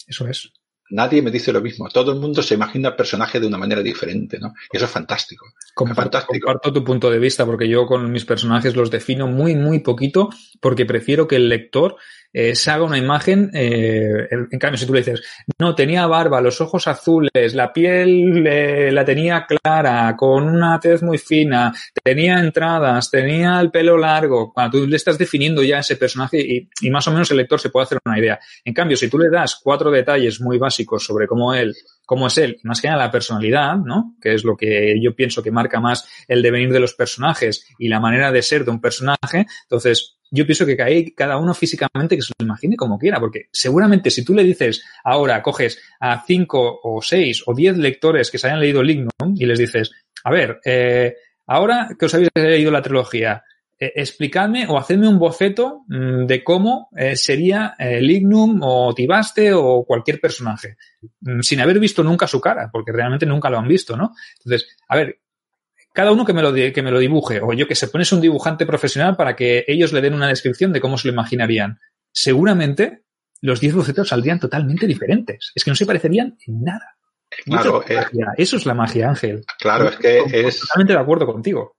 Eso 0.08 0.28
es. 0.28 0.52
Nadie 0.92 1.22
me 1.22 1.30
dice 1.30 1.54
lo 1.54 1.62
mismo. 1.62 1.88
Todo 1.90 2.14
el 2.14 2.20
mundo 2.20 2.42
se 2.42 2.56
imagina 2.56 2.90
el 2.90 2.96
personaje 2.96 3.40
de 3.40 3.46
una 3.46 3.60
manera 3.60 3.84
diferente, 3.84 4.40
¿no? 4.40 4.54
Y 4.72 4.78
eso 4.78 4.86
es 4.86 4.92
fantástico. 4.92 5.46
Comparto, 5.76 6.02
es 6.02 6.04
fantástico. 6.24 6.46
comparto 6.48 6.74
tu 6.74 6.84
punto 6.84 7.12
de 7.12 7.20
vista 7.20 7.46
porque 7.46 7.70
yo 7.70 7.86
con 7.86 8.12
mis 8.12 8.26
personajes 8.26 8.76
los 8.76 8.90
defino 8.90 9.28
muy, 9.28 9.56
muy 9.56 9.80
poquito 9.80 10.30
porque 10.60 10.88
prefiero 10.88 11.28
que 11.28 11.36
el 11.36 11.48
lector 11.48 11.96
eh, 12.32 12.56
se 12.56 12.72
haga 12.72 12.84
una 12.84 12.98
imagen, 12.98 13.50
eh, 13.54 14.28
en 14.52 14.60
cambio, 14.60 14.78
si 14.78 14.86
tú 14.86 14.94
le 14.94 15.00
dices, 15.00 15.22
no, 15.58 15.74
tenía 15.74 16.06
barba, 16.06 16.42
los 16.42 16.62
ojos 16.62 16.88
azules, 16.88 17.54
la 17.54 17.74
piel 17.74 18.46
eh, 18.46 18.92
la 18.92 19.04
tenía 19.04 19.48
clara, 19.48 20.16
con 20.16 20.48
una 20.48 20.80
tez 20.80 21.02
muy 21.02 21.18
fina, 21.18 21.74
tenía 22.04 22.40
entradas, 22.40 23.10
tenía 23.10 23.60
el 23.60 23.72
pelo 23.72 23.98
largo, 23.98 24.54
cuando 24.54 24.80
tú 24.80 24.88
le 24.88 24.96
estás 24.96 25.18
definiendo 25.18 25.64
ya 25.64 25.80
ese 25.80 25.96
personaje 25.96 26.40
y, 26.40 26.70
y 26.82 26.90
más 26.92 27.08
o 27.08 27.12
menos 27.12 27.32
el 27.32 27.38
lector 27.38 27.60
se 27.60 27.70
puede 27.70 27.86
hacer 27.86 28.00
una 28.06 28.20
idea. 28.20 28.40
En 28.64 28.74
cambio, 28.74 28.96
si 28.96 29.10
tú 29.10 29.18
le 29.18 29.30
das 29.30 29.60
cuatro 29.62 29.90
detalles 29.90 30.40
muy 30.40 30.58
básicos 30.58 31.04
sobre 31.04 31.28
cómo 31.28 31.54
él 31.54 31.76
cómo 32.10 32.26
es 32.26 32.40
él, 32.40 32.58
más 32.64 32.82
que 32.82 32.88
nada 32.88 33.06
la 33.06 33.12
personalidad, 33.12 33.76
¿no? 33.76 34.16
Que 34.20 34.34
es 34.34 34.44
lo 34.44 34.58
que 34.58 35.00
yo 35.00 35.14
pienso 35.14 35.44
que 35.44 35.52
marca 35.52 35.80
más 35.80 36.10
el 36.28 36.42
devenir 36.42 36.72
de 36.72 36.80
los 36.80 36.96
personajes 36.96 37.68
y 37.78 37.88
la 37.88 38.00
manera 38.00 38.32
de 38.32 38.42
ser 38.42 38.66
de 38.66 38.72
un 38.72 38.82
personaje. 38.82 39.46
Entonces, 39.66 40.18
yo 40.32 40.46
pienso 40.46 40.66
que 40.66 40.82
ahí 40.82 41.12
cada 41.12 41.38
uno 41.38 41.54
físicamente 41.54 42.16
que 42.16 42.22
se 42.22 42.34
lo 42.40 42.46
imagine 42.46 42.76
como 42.76 42.98
quiera, 42.98 43.20
porque 43.20 43.48
seguramente 43.52 44.10
si 44.12 44.24
tú 44.24 44.34
le 44.34 44.44
dices 44.44 44.84
ahora, 45.04 45.42
coges 45.42 45.82
a 46.00 46.24
cinco 46.26 46.80
o 46.84 47.02
seis 47.02 47.44
o 47.46 47.54
diez 47.54 47.78
lectores 47.78 48.30
que 48.30 48.38
se 48.38 48.48
hayan 48.48 48.60
leído 48.60 48.84
Lignum 48.84 49.10
y 49.36 49.46
les 49.46 49.60
dices, 49.60 49.92
a 50.24 50.32
ver, 50.32 50.60
eh, 50.66 51.16
ahora 51.48 51.90
que 51.98 52.06
os 52.06 52.14
habéis 52.14 52.30
leído 52.36 52.72
la 52.72 52.82
trilogía, 52.82 53.44
eh, 53.82 53.94
explicadme 53.96 54.68
o 54.68 54.78
hacedme 54.78 55.08
un 55.08 55.18
boceto 55.18 55.86
mmm, 55.88 56.26
de 56.26 56.44
cómo 56.44 56.90
eh, 56.98 57.16
sería 57.16 57.76
eh, 57.80 58.02
Lignum 58.02 58.60
o 58.62 58.94
Tibaste 58.94 59.54
o 59.54 59.86
cualquier 59.86 60.20
personaje, 60.20 60.76
mmm, 61.22 61.40
sin 61.40 61.62
haber 61.62 61.80
visto 61.80 62.04
nunca 62.04 62.28
su 62.28 62.42
cara, 62.42 62.70
porque 62.72 62.92
realmente 62.92 63.26
nunca 63.26 63.50
lo 63.50 63.58
han 63.58 63.70
visto, 63.70 63.96
¿no? 63.96 64.14
Entonces, 64.38 64.76
a 64.90 64.98
ver, 64.98 65.20
cada 65.94 66.12
uno 66.12 66.26
que 66.26 66.34
me 66.34 66.42
lo, 66.42 66.54
que 66.54 66.82
me 66.82 66.92
lo 66.92 67.00
dibuje, 67.00 67.42
o 67.42 67.54
yo 67.54 67.68
que 67.68 67.76
se 67.76 67.88
pones 67.88 68.12
un 68.12 68.22
dibujante 68.22 68.66
profesional 68.66 69.16
para 69.16 69.36
que 69.36 69.66
ellos 69.68 69.92
le 69.94 70.02
den 70.02 70.14
una 70.14 70.28
descripción 70.28 70.72
de 70.72 70.82
cómo 70.82 70.98
se 70.98 71.08
lo 71.08 71.14
imaginarían. 71.14 71.80
Seguramente 72.12 73.04
los 73.42 73.60
10 73.60 73.76
bocetos 73.76 74.10
saldrían 74.10 74.40
totalmente 74.40 74.86
diferentes. 74.88 75.52
Es 75.56 75.64
que 75.64 75.72
no 75.72 75.76
se 75.76 75.86
parecerían 75.86 76.38
en 76.46 76.64
nada. 76.64 76.96
Claro, 77.46 77.84
eso 77.88 78.00
es, 78.00 78.06
eh, 78.08 78.26
eso 78.38 78.58
es 78.58 78.66
la 78.66 78.74
magia, 78.74 79.10
Ángel. 79.10 79.44
Claro, 79.60 79.90
es 79.90 79.98
que 79.98 80.24
es. 80.32 80.60
Totalmente 80.62 80.94
de 80.94 81.00
acuerdo 81.00 81.26
contigo. 81.26 81.78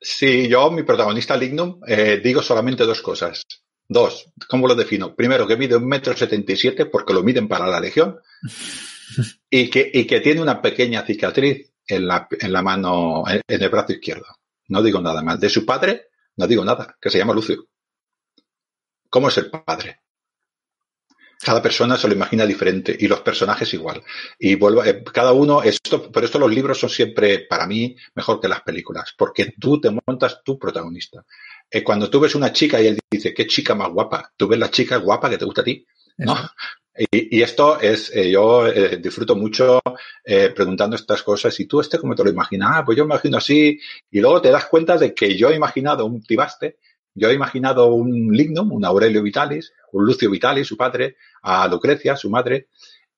Sí, 0.00 0.48
yo, 0.48 0.70
mi 0.70 0.82
protagonista 0.82 1.36
Lignum, 1.36 1.80
eh, 1.86 2.20
digo 2.22 2.42
solamente 2.42 2.84
dos 2.84 3.02
cosas. 3.02 3.44
Dos, 3.88 4.32
¿cómo 4.48 4.66
lo 4.66 4.74
defino? 4.74 5.14
Primero, 5.14 5.46
que 5.46 5.56
mide 5.56 5.76
un 5.76 5.86
metro 5.86 6.16
setenta 6.16 6.52
y 6.52 6.56
siete 6.56 6.86
porque 6.86 7.12
lo 7.12 7.22
miden 7.22 7.48
para 7.48 7.66
la 7.66 7.80
legión 7.80 8.18
y 9.50 9.68
que, 9.68 9.90
y 9.92 10.06
que 10.06 10.20
tiene 10.20 10.40
una 10.40 10.62
pequeña 10.62 11.04
cicatriz 11.04 11.71
en 11.86 12.06
la, 12.06 12.28
en 12.30 12.52
la 12.52 12.62
mano, 12.62 13.24
en, 13.28 13.42
el 13.46 13.68
brazo 13.68 13.92
izquierdo. 13.92 14.26
No 14.68 14.82
digo 14.82 15.00
nada 15.00 15.22
más. 15.22 15.40
De 15.40 15.48
su 15.48 15.66
padre, 15.66 16.08
no 16.36 16.46
digo 16.46 16.64
nada, 16.64 16.96
que 17.00 17.10
se 17.10 17.18
llama 17.18 17.34
Lucio. 17.34 17.66
¿Cómo 19.08 19.28
es 19.28 19.36
el 19.38 19.50
padre? 19.50 20.00
Cada 21.38 21.60
persona 21.60 21.96
se 21.96 22.06
lo 22.06 22.14
imagina 22.14 22.46
diferente 22.46 22.96
y 22.98 23.08
los 23.08 23.20
personajes 23.20 23.74
igual. 23.74 24.02
Y 24.38 24.54
vuelvo, 24.54 24.84
eh, 24.84 25.02
cada 25.02 25.32
uno, 25.32 25.62
esto, 25.62 26.10
por 26.10 26.22
esto 26.24 26.38
los 26.38 26.54
libros 26.54 26.78
son 26.78 26.88
siempre, 26.88 27.40
para 27.40 27.66
mí, 27.66 27.96
mejor 28.14 28.40
que 28.40 28.46
las 28.46 28.62
películas, 28.62 29.12
porque 29.18 29.52
tú 29.58 29.80
te 29.80 29.90
montas 29.90 30.40
tu 30.44 30.56
protagonista. 30.56 31.24
Eh, 31.68 31.82
cuando 31.82 32.08
tú 32.08 32.20
ves 32.20 32.36
una 32.36 32.52
chica 32.52 32.80
y 32.80 32.86
él 32.86 32.98
dice, 33.10 33.34
qué 33.34 33.46
chica 33.46 33.74
más 33.74 33.90
guapa, 33.90 34.32
tú 34.36 34.46
ves 34.46 34.58
la 34.58 34.70
chica 34.70 34.98
guapa 34.98 35.28
que 35.28 35.38
te 35.38 35.44
gusta 35.44 35.62
a 35.62 35.64
ti, 35.64 35.84
¿no? 36.18 36.36
Y, 36.94 37.38
y, 37.38 37.42
esto 37.42 37.80
es, 37.80 38.14
eh, 38.14 38.30
yo 38.30 38.66
eh, 38.66 38.98
disfruto 38.98 39.34
mucho 39.34 39.80
eh, 40.24 40.52
preguntando 40.54 40.96
estas 40.96 41.22
cosas. 41.22 41.58
Y 41.60 41.66
tú, 41.66 41.80
este, 41.80 41.98
¿cómo 41.98 42.14
te 42.14 42.24
lo 42.24 42.30
imaginas? 42.30 42.70
Ah, 42.74 42.84
pues 42.84 42.98
yo 42.98 43.04
me 43.04 43.14
imagino 43.14 43.38
así. 43.38 43.78
Y 44.10 44.20
luego 44.20 44.42
te 44.42 44.50
das 44.50 44.66
cuenta 44.66 44.98
de 44.98 45.14
que 45.14 45.36
yo 45.36 45.50
he 45.50 45.56
imaginado 45.56 46.04
un 46.04 46.22
Tibaste, 46.22 46.78
yo 47.14 47.30
he 47.30 47.34
imaginado 47.34 47.94
un 47.94 48.32
Lignum, 48.32 48.72
un 48.72 48.84
Aurelio 48.84 49.22
Vitalis, 49.22 49.72
un 49.92 50.04
Lucio 50.04 50.30
Vitalis, 50.30 50.66
su 50.66 50.76
padre, 50.76 51.16
a 51.42 51.66
Lucrecia, 51.68 52.16
su 52.16 52.28
madre, 52.30 52.68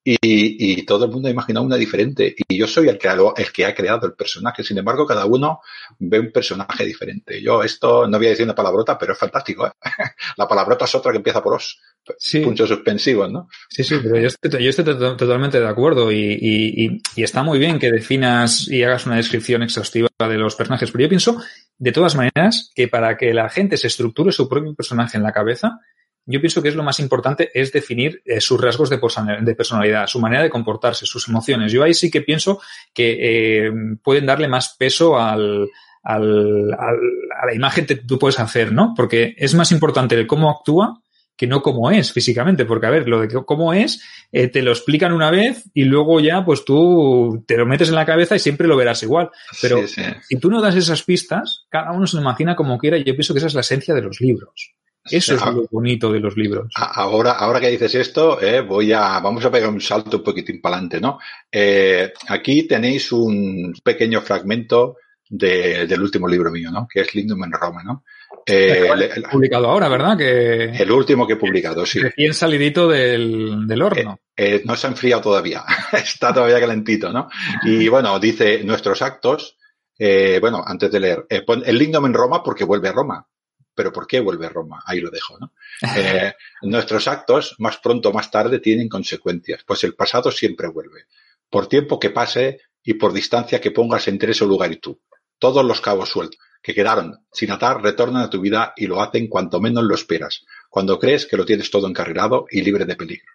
y, 0.06 0.18
y, 0.20 0.82
todo 0.82 1.06
el 1.06 1.10
mundo 1.10 1.28
ha 1.28 1.31
imaginado 1.31 1.64
una 1.64 1.76
diferente. 1.76 2.36
Y 2.47 2.59
yo 2.59 2.66
soy 2.66 2.89
el 2.89 2.98
que, 2.98 3.09
el 3.09 3.52
que 3.52 3.64
ha 3.64 3.74
creado 3.74 4.06
el 4.06 4.12
personaje. 4.12 4.62
Sin 4.62 4.76
embargo, 4.76 5.06
cada 5.06 5.24
uno 5.24 5.62
ve 5.98 6.20
un 6.20 6.31
personaje 6.31 6.85
diferente. 6.85 7.40
Yo 7.40 7.62
esto 7.62 8.06
no 8.06 8.18
voy 8.18 8.26
a 8.26 8.31
decir 8.31 8.44
una 8.44 8.55
palabrota, 8.55 8.98
pero 8.98 9.14
es 9.14 9.18
fantástico. 9.18 9.66
¿eh? 9.66 9.70
La 10.36 10.47
palabrota 10.47 10.85
es 10.85 10.94
otra 10.94 11.10
que 11.10 11.16
empieza 11.16 11.43
por 11.43 11.55
os. 11.55 11.81
Sí. 12.18 12.40
Puntos 12.40 12.68
suspensivos, 12.68 13.32
¿no? 13.32 13.48
Sí, 13.70 13.82
sí, 13.82 13.97
pero 14.02 14.18
yo 14.18 14.26
estoy, 14.26 14.62
yo 14.62 14.68
estoy 14.68 14.85
totalmente 14.85 15.59
de 15.59 15.66
acuerdo 15.66 16.12
y, 16.12 16.39
y, 16.39 17.01
y, 17.16 17.22
está 17.22 17.43
muy 17.43 17.59
bien 17.59 17.78
que 17.78 17.90
definas 17.90 18.68
y 18.68 18.82
hagas 18.82 19.06
una 19.06 19.16
descripción 19.16 19.62
exhaustiva 19.62 20.09
de 20.18 20.36
los 20.36 20.55
personajes. 20.55 20.90
Pero 20.90 21.05
yo 21.05 21.09
pienso, 21.09 21.40
de 21.78 21.93
todas 21.93 22.14
maneras, 22.14 22.70
que 22.74 22.89
para 22.89 23.16
que 23.16 23.32
la 23.32 23.48
gente 23.48 23.78
se 23.78 23.86
estructure 23.86 24.32
su 24.32 24.51
propio 24.51 24.74
personaje 24.74 25.16
en 25.16 25.22
la 25.22 25.32
cabeza, 25.32 25.81
yo 26.27 26.41
pienso 26.41 26.63
que 26.63 26.69
es 26.69 26.75
lo 26.75 26.83
más 26.83 27.01
importante 27.01 27.51
es 27.55 27.73
definir 27.73 28.23
eh, 28.25 28.41
sus 28.41 28.61
rasgos 28.61 28.91
de, 28.91 28.99
de, 29.43 29.55
personalidad, 29.55 30.07
su 30.07 30.21
manera 30.21 30.43
de 30.43 30.51
comportarse, 30.51 31.07
sus 31.07 31.29
emociones. 31.29 31.73
Yo 31.73 31.83
ahí 31.83 31.95
sí 31.95 32.11
que 32.11 32.23
pienso 32.23 32.61
que 32.93 33.67
eh, 33.67 33.73
pueden 34.03 34.27
darle 34.27 34.49
más 34.49 34.75
peso 34.79 35.19
al, 35.19 35.69
al, 36.03 36.73
al, 36.73 36.99
a 37.43 37.47
la 37.47 37.55
imagen 37.55 37.87
que 37.87 37.97
tú 37.97 38.19
puedes 38.19 38.41
hacer, 38.41 38.73
¿no? 38.73 38.95
Porque 38.97 39.35
es 39.37 39.55
más 39.55 39.73
importante 39.73 40.15
el 40.15 40.27
cómo 40.27 40.51
actúa 40.51 41.01
que 41.37 41.47
no 41.47 41.63
cómo 41.63 41.91
es 41.91 42.13
físicamente, 42.13 42.65
porque 42.65 42.87
a 42.87 42.91
ver, 42.91 43.09
lo 43.09 43.21
de 43.21 43.29
cómo 43.45 43.75
es, 43.75 44.03
eh, 44.31 44.49
te 44.49 44.63
lo 44.63 44.71
explican 44.71 45.13
una 45.13 45.31
vez 45.31 45.65
y 45.75 45.85
luego 45.85 46.21
ya 46.21 46.45
pues 46.45 46.65
tú 46.65 47.43
te 47.47 47.57
lo 47.57 47.67
metes 47.67 47.89
en 47.89 47.97
la 47.97 48.07
cabeza 48.07 48.37
y 48.37 48.39
siempre 48.39 48.69
lo 48.69 48.77
verás 48.77 49.03
igual. 49.03 49.31
Pero 49.61 49.79
sí, 49.87 49.95
sí. 49.97 50.03
si 50.29 50.37
tú 50.39 50.49
no 50.49 50.61
das 50.61 50.77
esas 50.77 51.03
pistas, 51.03 51.67
cada 51.69 51.93
uno 51.93 52.07
se 52.07 52.17
lo 52.17 52.23
imagina 52.23 52.55
como 52.55 52.79
quiera 52.79 52.99
y 52.99 53.05
yo 53.05 53.15
pienso 53.15 53.35
que 53.35 53.39
esa 53.39 53.49
es 53.49 53.55
la 53.55 53.63
esencia 53.63 53.95
de 53.95 54.03
los 54.03 54.21
libros. 54.21 54.75
Eso 55.10 55.35
es 55.35 55.44
lo 55.44 55.66
bonito 55.70 56.10
de 56.12 56.20
los 56.20 56.36
libros. 56.36 56.72
Ahora, 56.76 57.32
ahora 57.32 57.60
que 57.60 57.70
dices 57.70 57.94
esto, 57.94 58.40
eh, 58.40 58.62
voy 58.62 58.93
a, 58.93 59.20
vamos 59.20 59.44
a 59.44 59.51
pegar 59.51 59.68
un 59.68 59.81
salto 59.81 60.18
un 60.18 60.22
poquitín 60.22 60.60
para 60.60 60.76
adelante, 60.76 61.01
¿no? 61.01 61.18
Eh, 61.52 62.12
aquí 62.28 62.66
tenéis 62.66 63.12
un 63.12 63.74
pequeño 63.82 64.22
fragmento 64.22 64.97
de, 65.28 65.86
del 65.86 66.02
último 66.02 66.28
libro 66.28 66.51
mío, 66.51 66.70
¿no? 66.70 66.86
Que 66.90 67.01
es 67.01 67.14
Lindum 67.14 67.44
en 67.44 67.52
Roma, 67.52 67.82
¿no? 67.82 68.05
Eh, 68.47 68.89
el, 69.16 69.22
publicado 69.22 69.70
ahora, 69.70 69.89
¿verdad? 69.89 70.18
Que 70.18 70.64
el 70.64 70.90
último 70.90 71.26
que 71.26 71.35
he 71.35 71.36
publicado, 71.36 71.86
sí. 71.86 72.01
Recién 72.01 72.35
salidito 72.35 72.89
del, 72.89 73.66
del 73.66 73.82
horno. 73.82 74.20
Eh, 74.36 74.56
eh, 74.56 74.62
no 74.64 74.76
se 74.76 74.86
ha 74.86 74.90
enfriado 74.90 75.22
todavía, 75.22 75.64
está 75.93 76.32
todavía 76.32 76.60
calentito, 76.60 77.12
¿no? 77.12 77.28
Y 77.62 77.89
bueno, 77.89 78.18
dice 78.18 78.62
nuestros 78.64 79.01
actos, 79.02 79.56
eh, 79.98 80.39
bueno, 80.40 80.62
antes 80.66 80.90
de 80.90 81.01
leer, 81.01 81.26
pon 81.47 81.62
el 81.64 81.78
Lindum 81.78 82.06
en 82.06 82.14
Roma 82.14 82.43
porque 82.43 82.64
vuelve 82.64 82.89
a 82.89 82.93
Roma. 82.93 83.26
Pero 83.75 83.93
¿por 83.93 84.07
qué 84.07 84.21
vuelve 84.21 84.49
Roma? 84.49 84.83
Ahí 84.87 85.01
lo 85.01 85.11
dejo, 85.11 85.39
¿no? 85.39 85.53
Eh, 85.97 86.33
nuestros 86.63 87.09
actos, 87.09 87.57
más 87.59 87.79
pronto 87.79 88.11
o 88.11 88.13
más 88.13 88.31
tarde, 88.31 88.61
tienen 88.61 88.89
consecuencias, 88.89 89.65
pues 89.67 89.85
el 89.85 89.95
pasado 89.95 90.31
siempre 90.31 90.69
vuelve. 90.69 91.07
Por 91.51 91.67
tiempo 91.67 91.99
que 91.99 92.11
pase 92.11 92.61
y 92.83 92.95
por 92.95 93.13
distancia 93.13 93.61
que 93.61 93.71
pongas 93.71 94.07
entre 94.09 94.33
ese 94.33 94.47
lugar 94.47 94.71
y 94.73 94.77
tú. 94.77 95.01
Todos 95.39 95.65
los 95.65 95.81
cabos 95.81 96.11
sueltos 96.11 96.39
que 96.63 96.75
quedaron 96.75 97.27
sin 97.31 97.51
atar 97.51 97.83
retornan 97.83 98.23
a 98.23 98.31
tu 98.31 98.41
vida 98.41 98.73
y 98.77 98.87
lo 98.87 99.03
hacen 99.03 99.29
cuanto 99.29 99.61
menos 99.61 99.85
lo 99.85 99.95
esperas, 99.95 100.47
cuando 100.71 100.99
crees 100.99 101.27
que 101.27 101.37
lo 101.37 101.45
tienes 101.45 101.71
todo 101.71 101.87
encarrilado 101.87 102.47
y 102.51 102.63
libre 102.63 102.87
de 102.87 102.97
peligro. 102.97 103.31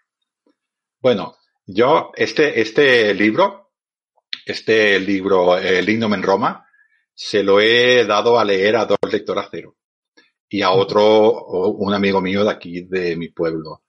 Bueno, 0.99 1.37
yo, 1.65 2.11
este, 2.15 2.59
este 2.59 3.13
libro, 3.13 3.71
este 4.45 4.99
libro, 4.99 5.57
El 5.57 5.85
Lignum 5.85 6.15
en 6.15 6.23
Roma, 6.23 6.65
se 7.13 7.43
lo 7.43 7.59
he 7.59 8.05
dado 8.05 8.39
a 8.39 8.45
leer 8.45 8.75
a 8.77 8.85
dos 8.85 8.97
lectoras 9.11 9.49
cero 9.51 9.75
y 10.49 10.63
a 10.63 10.71
otro, 10.71 11.45
un 11.45 11.93
amigo 11.93 12.21
mío 12.21 12.43
de 12.43 12.51
aquí, 12.51 12.81
de 12.81 13.15
mi 13.15 13.29
pueblo. 13.29 13.83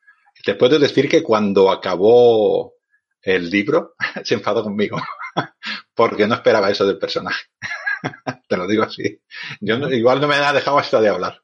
Te 0.45 0.55
puedo 0.55 0.79
decir 0.79 1.09
que 1.09 1.23
cuando 1.23 1.71
acabó 1.71 2.75
el 3.23 3.51
libro, 3.51 3.95
se 4.25 4.35
enfadó 4.35 4.63
conmigo, 4.63 5.01
porque 5.95 6.27
no 6.27 6.35
esperaba 6.35 6.71
eso 6.71 6.87
del 6.87 6.99
personaje. 6.99 7.47
Te 8.49 8.57
lo 8.57 8.67
digo 8.67 8.83
así. 8.83 9.21
Yo 9.61 9.79
no, 9.79 9.91
igual 9.91 10.21
no 10.21 10.29
me 10.29 10.37
ha 10.37 10.53
dejado 10.53 10.79
hasta 10.79 11.01
de 11.01 11.09
hablar. 11.09 11.43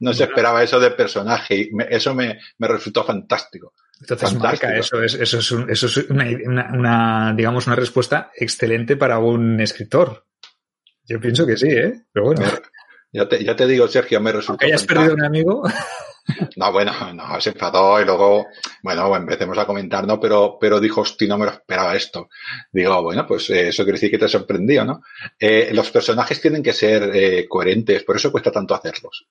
no 0.00 0.12
se 0.12 0.24
esperaba 0.24 0.62
eso 0.62 0.78
del 0.78 0.94
personaje 0.94 1.56
y 1.56 1.70
me, 1.72 1.86
eso 1.90 2.14
me, 2.14 2.38
me, 2.58 2.68
resultó 2.68 3.04
fantástico. 3.04 3.74
Entonces 4.00 4.30
fantástico. 4.30 4.66
marca 4.66 4.78
eso, 4.78 5.02
es, 5.02 5.14
eso 5.14 5.38
es, 5.38 5.50
un, 5.50 5.70
eso 5.70 5.86
es 5.86 5.96
una, 6.10 6.26
una, 6.44 6.70
una, 6.72 7.34
digamos, 7.34 7.66
una 7.66 7.76
respuesta 7.76 8.30
excelente 8.34 8.96
para 8.96 9.18
un 9.18 9.60
escritor. 9.60 10.26
Yo 11.04 11.20
pienso 11.20 11.46
que 11.46 11.56
sí, 11.56 11.68
¿eh? 11.68 12.06
Pero 12.12 12.26
bueno. 12.26 12.42
Ya 13.16 13.26
te, 13.26 13.42
ya 13.42 13.56
te 13.56 13.66
digo, 13.66 13.88
Sergio, 13.88 14.20
me 14.20 14.30
resultó. 14.30 14.58
¿Que 14.58 14.66
hayas 14.66 14.84
perdido 14.84 15.14
un 15.14 15.24
amigo? 15.24 15.62
No, 16.56 16.72
bueno, 16.72 16.92
no, 17.14 17.40
se 17.40 17.50
enfadó 17.50 18.00
y 18.00 18.04
luego, 18.04 18.46
bueno, 18.82 19.14
empecemos 19.14 19.56
a 19.58 19.64
comentar, 19.64 20.04
¿no? 20.08 20.18
Pero, 20.18 20.58
pero 20.60 20.80
dijo, 20.80 21.02
hostia, 21.02 21.28
no 21.28 21.38
me 21.38 21.44
lo 21.44 21.52
esperaba 21.52 21.94
esto. 21.94 22.30
Digo, 22.72 23.00
bueno, 23.00 23.24
pues 23.24 23.48
eh, 23.50 23.68
eso 23.68 23.84
quiere 23.84 23.96
decir 23.96 24.10
que 24.10 24.18
te 24.18 24.26
sorprendió, 24.26 24.84
¿no? 24.84 25.02
Eh, 25.38 25.70
los 25.72 25.88
personajes 25.92 26.40
tienen 26.40 26.64
que 26.64 26.72
ser 26.72 27.14
eh, 27.14 27.46
coherentes, 27.48 28.02
por 28.02 28.16
eso 28.16 28.32
cuesta 28.32 28.50
tanto 28.50 28.74
hacerlos. 28.74 29.26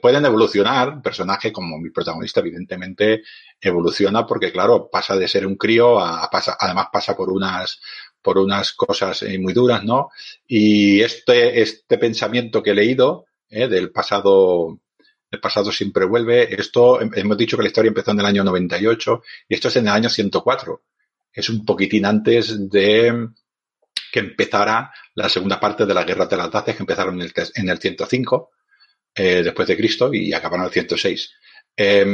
Pueden 0.00 0.24
evolucionar, 0.24 0.90
un 0.90 1.02
personaje 1.02 1.52
como 1.52 1.78
mi 1.78 1.90
protagonista 1.90 2.38
evidentemente 2.38 3.22
evoluciona 3.60 4.24
porque, 4.24 4.52
claro, 4.52 4.88
pasa 4.90 5.16
de 5.16 5.26
ser 5.26 5.44
un 5.44 5.56
crío 5.56 5.98
a, 5.98 6.22
a 6.22 6.30
pasa, 6.30 6.56
además 6.58 6.86
pasa 6.92 7.16
por 7.16 7.30
unas, 7.30 7.80
por 8.22 8.38
unas 8.38 8.72
cosas 8.72 9.22
eh, 9.22 9.38
muy 9.38 9.52
duras, 9.52 9.84
¿no? 9.84 10.10
Y 10.46 11.00
este, 11.00 11.60
este 11.60 11.98
pensamiento 11.98 12.62
que 12.62 12.70
he 12.70 12.74
leído 12.74 13.26
eh, 13.48 13.68
del 13.68 13.90
pasado, 13.90 14.78
el 15.30 15.40
pasado 15.40 15.72
siempre 15.72 16.06
vuelve, 16.06 16.54
esto 16.54 17.00
hemos 17.00 17.36
dicho 17.36 17.56
que 17.56 17.64
la 17.64 17.68
historia 17.68 17.88
empezó 17.88 18.12
en 18.12 18.20
el 18.20 18.26
año 18.26 18.44
98 18.44 19.22
y 19.48 19.54
esto 19.54 19.68
es 19.68 19.76
en 19.76 19.88
el 19.88 19.92
año 19.92 20.08
104. 20.08 20.82
Es 21.32 21.48
un 21.48 21.64
poquitín 21.64 22.06
antes 22.06 22.70
de 22.70 23.28
que 24.12 24.20
empezara 24.20 24.92
la 25.14 25.28
segunda 25.28 25.58
parte 25.58 25.86
de 25.86 25.94
la 25.94 26.04
guerra 26.04 26.26
de 26.26 26.36
las 26.36 26.50
Dacias, 26.50 26.76
que 26.76 26.82
empezaron 26.82 27.14
en 27.20 27.22
el, 27.22 27.32
en 27.54 27.68
el 27.68 27.78
105 27.78 28.50
eh, 29.14 29.42
después 29.42 29.66
de 29.68 29.76
Cristo 29.76 30.12
y 30.12 30.32
acabaron 30.32 30.64
en 30.64 30.68
el 30.68 30.72
106. 30.72 31.32
Eh, 31.76 32.04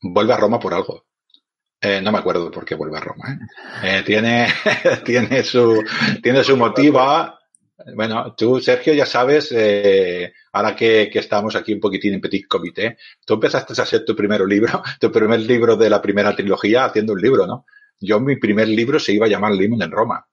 vuelve 0.00 0.32
a 0.32 0.36
Roma 0.36 0.60
por 0.60 0.74
algo. 0.74 1.05
Eh, 1.86 2.00
no 2.02 2.10
me 2.10 2.18
acuerdo 2.18 2.50
por 2.50 2.64
qué 2.64 2.74
vuelve 2.74 2.98
a 2.98 3.00
Roma. 3.00 3.24
¿eh? 3.30 3.98
Eh, 3.98 4.02
tiene, 4.04 4.48
tiene 5.04 5.44
su, 5.44 5.84
tiene 6.20 6.42
su 6.42 6.56
motivo. 6.56 7.00
Bueno, 7.94 8.34
tú, 8.34 8.60
Sergio, 8.60 8.92
ya 8.92 9.06
sabes, 9.06 9.52
eh, 9.52 10.32
ahora 10.52 10.74
que, 10.74 11.08
que, 11.12 11.20
estamos 11.20 11.54
aquí 11.54 11.74
un 11.74 11.78
poquitín 11.78 12.14
en 12.14 12.20
Petit 12.20 12.48
Comité, 12.48 12.96
tú 13.24 13.34
empezaste 13.34 13.80
a 13.80 13.84
hacer 13.84 14.04
tu 14.04 14.16
primer 14.16 14.40
libro, 14.40 14.82
tu 15.00 15.12
primer 15.12 15.40
libro 15.40 15.76
de 15.76 15.88
la 15.88 16.02
primera 16.02 16.34
trilogía 16.34 16.86
haciendo 16.86 17.12
un 17.12 17.20
libro, 17.20 17.46
¿no? 17.46 17.66
Yo, 18.00 18.18
mi 18.18 18.34
primer 18.34 18.66
libro 18.66 18.98
se 18.98 19.12
iba 19.12 19.26
a 19.26 19.28
llamar 19.28 19.52
Limon 19.52 19.82
en 19.82 19.90
Roma. 19.92 20.26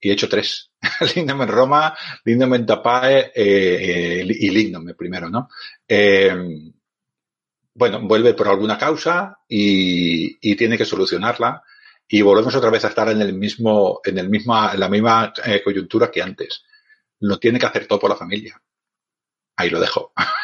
Y 0.00 0.10
he 0.10 0.12
hecho 0.12 0.28
tres. 0.28 0.70
Lignum 1.16 1.42
en 1.42 1.48
Roma, 1.48 1.96
Lignum 2.24 2.54
en 2.54 2.66
Tapae 2.66 3.32
y 3.34 4.50
Lignum 4.50 4.94
primero, 4.96 5.28
¿no? 5.28 5.48
Bueno, 7.74 8.00
vuelve 8.02 8.34
por 8.34 8.48
alguna 8.48 8.78
causa 8.78 9.38
y, 9.48 10.38
y, 10.40 10.54
tiene 10.54 10.78
que 10.78 10.84
solucionarla 10.84 11.62
y 12.06 12.22
volvemos 12.22 12.54
otra 12.54 12.70
vez 12.70 12.84
a 12.84 12.88
estar 12.88 13.08
en 13.08 13.20
el 13.20 13.34
mismo, 13.34 14.00
en 14.04 14.18
el 14.18 14.28
misma, 14.28 14.72
en 14.74 14.80
la 14.80 14.88
misma 14.88 15.32
eh, 15.44 15.62
coyuntura 15.62 16.10
que 16.10 16.22
antes. 16.22 16.62
Lo 17.20 17.38
tiene 17.38 17.58
que 17.58 17.66
hacer 17.66 17.86
todo 17.86 17.98
por 17.98 18.10
la 18.10 18.16
familia. 18.16 18.60
Ahí 19.56 19.70
lo 19.70 19.80
dejo. 19.80 20.12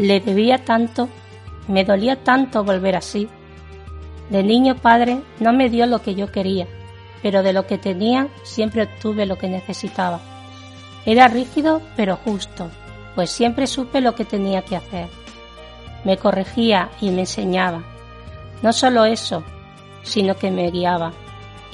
Le 0.00 0.18
debía 0.18 0.64
tanto, 0.64 1.10
me 1.68 1.84
dolía 1.84 2.16
tanto 2.16 2.64
volver 2.64 2.96
así. 2.96 3.28
De 4.30 4.42
niño 4.42 4.76
padre 4.76 5.20
no 5.40 5.52
me 5.52 5.68
dio 5.68 5.84
lo 5.84 6.00
que 6.00 6.14
yo 6.14 6.32
quería, 6.32 6.66
pero 7.20 7.42
de 7.42 7.52
lo 7.52 7.66
que 7.66 7.76
tenía 7.76 8.28
siempre 8.42 8.84
obtuve 8.84 9.26
lo 9.26 9.36
que 9.36 9.50
necesitaba. 9.50 10.18
Era 11.04 11.28
rígido 11.28 11.82
pero 11.96 12.16
justo, 12.16 12.70
pues 13.14 13.28
siempre 13.28 13.66
supe 13.66 14.00
lo 14.00 14.14
que 14.14 14.24
tenía 14.24 14.62
que 14.62 14.76
hacer. 14.76 15.08
Me 16.04 16.16
corregía 16.16 16.88
y 17.02 17.10
me 17.10 17.20
enseñaba. 17.20 17.82
No 18.62 18.72
solo 18.72 19.04
eso, 19.04 19.44
sino 20.02 20.34
que 20.34 20.50
me 20.50 20.70
guiaba. 20.70 21.12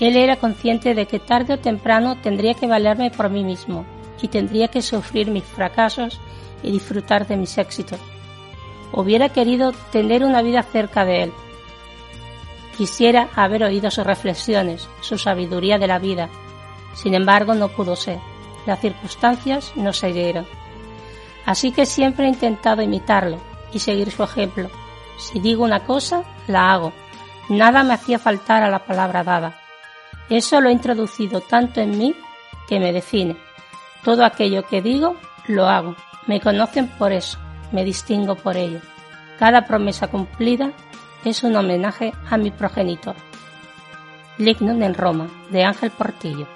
Él 0.00 0.16
era 0.16 0.34
consciente 0.34 0.96
de 0.96 1.06
que 1.06 1.20
tarde 1.20 1.54
o 1.54 1.58
temprano 1.60 2.16
tendría 2.20 2.54
que 2.54 2.66
valerme 2.66 3.12
por 3.12 3.30
mí 3.30 3.44
mismo 3.44 3.86
y 4.20 4.26
tendría 4.26 4.66
que 4.66 4.82
sufrir 4.82 5.30
mis 5.30 5.44
fracasos 5.44 6.18
y 6.64 6.72
disfrutar 6.72 7.28
de 7.28 7.36
mis 7.36 7.56
éxitos. 7.56 8.00
Hubiera 8.92 9.28
querido 9.28 9.72
tener 9.90 10.24
una 10.24 10.42
vida 10.42 10.62
cerca 10.62 11.04
de 11.04 11.24
él. 11.24 11.32
Quisiera 12.76 13.28
haber 13.34 13.64
oído 13.64 13.90
sus 13.90 14.06
reflexiones, 14.06 14.88
su 15.00 15.18
sabiduría 15.18 15.78
de 15.78 15.86
la 15.86 15.98
vida. 15.98 16.28
Sin 16.94 17.14
embargo, 17.14 17.54
no 17.54 17.68
pudo 17.68 17.96
ser. 17.96 18.18
Las 18.66 18.80
circunstancias 18.80 19.72
no 19.76 19.92
se 19.92 20.12
dieron. 20.12 20.46
Así 21.46 21.72
que 21.72 21.86
siempre 21.86 22.26
he 22.26 22.28
intentado 22.28 22.82
imitarlo 22.82 23.38
y 23.72 23.78
seguir 23.78 24.10
su 24.10 24.22
ejemplo. 24.22 24.68
Si 25.18 25.40
digo 25.40 25.64
una 25.64 25.84
cosa, 25.84 26.22
la 26.48 26.72
hago. 26.72 26.92
Nada 27.48 27.82
me 27.84 27.94
hacía 27.94 28.18
faltar 28.18 28.62
a 28.62 28.70
la 28.70 28.84
palabra 28.84 29.22
dada. 29.22 29.58
Eso 30.28 30.60
lo 30.60 30.68
he 30.68 30.72
introducido 30.72 31.40
tanto 31.40 31.80
en 31.80 31.96
mí 31.96 32.14
que 32.68 32.80
me 32.80 32.92
define. 32.92 33.36
Todo 34.02 34.24
aquello 34.24 34.66
que 34.66 34.82
digo, 34.82 35.16
lo 35.46 35.66
hago. 35.66 35.94
Me 36.26 36.40
conocen 36.40 36.88
por 36.88 37.12
eso, 37.12 37.38
me 37.72 37.84
distingo 37.84 38.34
por 38.34 38.56
ello. 38.56 38.80
Cada 39.38 39.66
promesa 39.66 40.09
cumplida 40.09 40.72
es 41.24 41.43
un 41.43 41.56
homenaje 41.56 42.12
a 42.30 42.36
mi 42.36 42.51
progenitor. 42.51 43.16
Lignum 44.38 44.82
en 44.82 44.94
Roma, 44.94 45.28
de 45.51 45.64
Ángel 45.64 45.90
Portillo. 45.90 46.47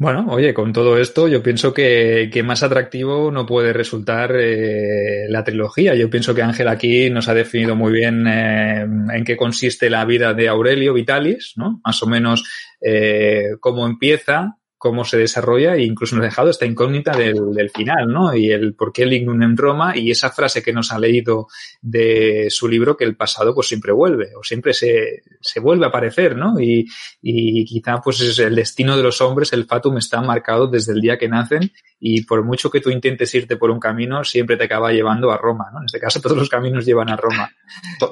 Bueno, 0.00 0.26
oye, 0.28 0.54
con 0.54 0.72
todo 0.72 0.96
esto 0.96 1.26
yo 1.26 1.42
pienso 1.42 1.74
que, 1.74 2.30
más 2.44 2.62
atractivo 2.62 3.32
no 3.32 3.46
puede 3.46 3.72
resultar 3.72 4.30
eh, 4.36 5.26
la 5.28 5.42
trilogía. 5.42 5.96
Yo 5.96 6.08
pienso 6.08 6.36
que 6.36 6.42
Ángel 6.42 6.68
aquí 6.68 7.10
nos 7.10 7.28
ha 7.28 7.34
definido 7.34 7.74
muy 7.74 7.92
bien 7.92 8.24
eh, 8.28 8.82
en 8.82 9.24
qué 9.24 9.36
consiste 9.36 9.90
la 9.90 10.04
vida 10.04 10.34
de 10.34 10.46
Aurelio 10.46 10.94
Vitalis, 10.94 11.54
¿no? 11.56 11.80
Más 11.84 12.00
o 12.00 12.06
menos 12.06 12.44
eh, 12.80 13.56
cómo 13.58 13.88
empieza, 13.88 14.58
cómo 14.78 15.04
se 15.04 15.18
desarrolla 15.18 15.74
e 15.74 15.82
incluso 15.82 16.14
nos 16.14 16.22
ha 16.22 16.28
dejado 16.28 16.50
esta 16.50 16.64
incógnita 16.64 17.16
del, 17.16 17.52
del 17.52 17.70
final, 17.70 18.06
¿no? 18.08 18.34
Y 18.34 18.50
el 18.50 18.74
por 18.74 18.92
qué 18.92 19.04
Lignum 19.04 19.42
en 19.42 19.56
Roma 19.56 19.96
y 19.96 20.12
esa 20.12 20.30
frase 20.30 20.62
que 20.62 20.72
nos 20.72 20.92
ha 20.92 20.98
leído 20.98 21.48
de 21.82 22.46
su 22.48 22.68
libro 22.68 22.96
que 22.96 23.04
el 23.04 23.16
pasado 23.16 23.54
pues 23.54 23.66
siempre 23.66 23.92
vuelve 23.92 24.30
o 24.36 24.44
siempre 24.44 24.72
se, 24.72 25.24
se 25.40 25.60
vuelve 25.60 25.84
a 25.84 25.88
aparecer, 25.88 26.36
¿no? 26.36 26.60
Y, 26.60 26.86
y 27.20 27.64
quizá 27.64 28.00
pues 28.00 28.20
es 28.20 28.38
el 28.38 28.54
destino 28.54 28.96
de 28.96 29.02
los 29.02 29.20
hombres, 29.20 29.52
el 29.52 29.66
fatum 29.66 29.98
está 29.98 30.22
marcado 30.22 30.68
desde 30.68 30.92
el 30.92 31.00
día 31.00 31.18
que 31.18 31.28
nacen 31.28 31.72
y 31.98 32.22
por 32.22 32.44
mucho 32.44 32.70
que 32.70 32.80
tú 32.80 32.90
intentes 32.90 33.34
irte 33.34 33.56
por 33.56 33.70
un 33.72 33.80
camino, 33.80 34.22
siempre 34.22 34.56
te 34.56 34.64
acaba 34.64 34.92
llevando 34.92 35.32
a 35.32 35.38
Roma, 35.38 35.70
¿no? 35.72 35.80
En 35.80 35.86
este 35.86 35.98
caso 35.98 36.20
todos 36.22 36.36
los 36.36 36.48
caminos 36.48 36.86
llevan 36.86 37.10
a 37.10 37.16
Roma. 37.16 37.50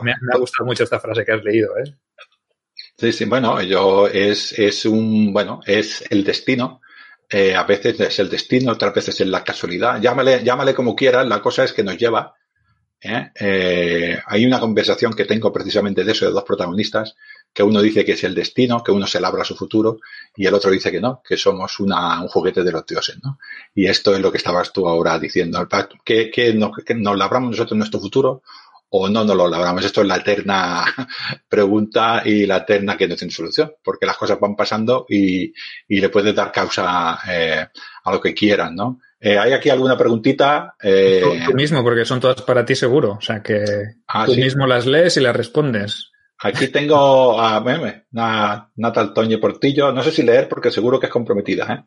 Me, 0.03 0.15
me 0.21 0.35
ha 0.35 0.39
gustado 0.39 0.67
mucho 0.67 0.83
esta 0.83 0.99
frase 0.99 1.25
que 1.25 1.33
has 1.33 1.45
leído, 1.45 1.79
¿eh? 1.79 1.95
Sí, 2.99 3.13
sí, 3.13 3.25
bueno, 3.27 3.61
yo 3.63 4.07
es, 4.09 4.59
es 4.59 4.87
un, 4.87 5.33
bueno, 5.33 5.61
es 5.67 6.03
el 6.11 6.25
destino. 6.25 6.81
Eh, 7.29 7.55
a 7.55 7.65
veces 7.65 8.01
es 8.01 8.19
el 8.21 8.31
destino, 8.31 8.73
otras 8.73 8.95
veces 8.95 9.21
es 9.21 9.27
la 9.27 9.45
casualidad. 9.45 10.01
Llámale, 10.01 10.43
llámale 10.43 10.75
como 10.75 10.97
quieras, 10.97 11.27
la 11.27 11.43
cosa 11.43 11.65
es 11.65 11.73
que 11.75 11.83
nos 11.83 11.99
lleva. 11.99 12.35
¿eh? 13.01 13.31
Eh, 13.39 14.19
hay 14.27 14.47
una 14.47 14.61
conversación 14.61 15.13
que 15.15 15.27
tengo 15.27 15.53
precisamente 15.53 16.05
de 16.05 16.13
eso, 16.13 16.27
de 16.27 16.33
dos 16.33 16.45
protagonistas, 16.45 17.17
que 17.53 17.63
uno 17.63 17.83
dice 17.83 18.05
que 18.05 18.13
es 18.13 18.25
el 18.25 18.35
destino, 18.35 18.83
que 18.83 18.93
uno 18.93 19.07
se 19.07 19.21
labra 19.21 19.45
su 19.45 19.57
futuro, 19.57 19.99
y 20.37 20.47
el 20.47 20.55
otro 20.55 20.71
dice 20.71 20.91
que 20.91 21.01
no, 21.01 21.23
que 21.27 21.37
somos 21.37 21.81
una, 21.81 22.23
un 22.23 22.29
juguete 22.29 22.65
de 22.65 22.73
los 22.73 22.87
dioses, 22.87 23.19
¿no? 23.23 23.39
Y 23.75 23.87
esto 23.87 24.15
es 24.15 24.21
lo 24.21 24.31
que 24.31 24.39
estabas 24.39 24.73
tú 24.73 24.89
ahora 24.89 25.19
diciendo. 25.19 25.67
¿Que, 26.05 26.31
que, 26.31 26.55
nos, 26.55 26.73
que 26.85 26.95
nos 26.95 27.17
labramos 27.19 27.51
nosotros 27.51 27.77
nuestro 27.77 28.01
futuro 28.01 28.43
o 28.91 29.09
no 29.09 29.25
nos 29.25 29.37
lo 29.37 29.49
labramos. 29.49 29.85
Esto 29.85 30.03
es 30.03 30.07
la 30.07 30.17
eterna 30.17 30.85
pregunta 31.49 32.23
y 32.25 32.47
la 32.47 32.59
eterna 32.59 32.97
que 32.97 33.09
no 33.09 33.17
tiene 33.17 33.33
solución, 33.33 33.73
porque 33.83 34.07
las 34.07 34.17
cosas 34.17 34.39
van 34.41 34.57
pasando 34.57 35.07
y, 35.09 35.53
y 35.89 36.01
le 36.01 36.09
puedes 36.09 36.35
dar 36.35 36.53
causa 36.53 37.19
eh, 37.29 37.67
a 38.05 38.13
lo 38.13 38.21
que 38.21 38.35
quieran, 38.35 38.75
¿no? 38.75 39.01
Eh, 39.19 39.39
¿Hay 39.39 39.53
aquí 39.53 39.71
alguna 39.71 39.97
preguntita? 39.97 40.75
Eh... 40.81 41.21
Tú, 41.23 41.51
tú, 41.51 41.57
mismo, 41.57 41.83
porque 41.83 42.05
son 42.05 42.21
todas 42.21 42.43
para 42.43 42.65
ti 42.65 42.75
seguro. 42.75 43.13
O 43.13 43.21
sea 43.21 43.43
que 43.43 43.65
ah, 44.09 44.27
tú 44.27 44.35
¿sí? 44.35 44.41
mismo 44.41 44.67
las 44.67 44.87
lees 44.87 45.17
y 45.17 45.21
las 45.21 45.35
respondes. 45.35 46.11
Aquí 46.39 46.69
tengo 46.69 47.41
a 47.41 47.57
a 47.57 48.71
Natal 48.77 49.15
Toñe 49.15 49.39
Portillo. 49.39 49.91
No 49.91 50.03
sé 50.03 50.11
si 50.11 50.23
leer 50.23 50.49
porque 50.49 50.71
seguro 50.71 51.01
que 51.01 51.07
es 51.07 51.13
comprometida, 51.13 51.73
¿eh? 51.73 51.85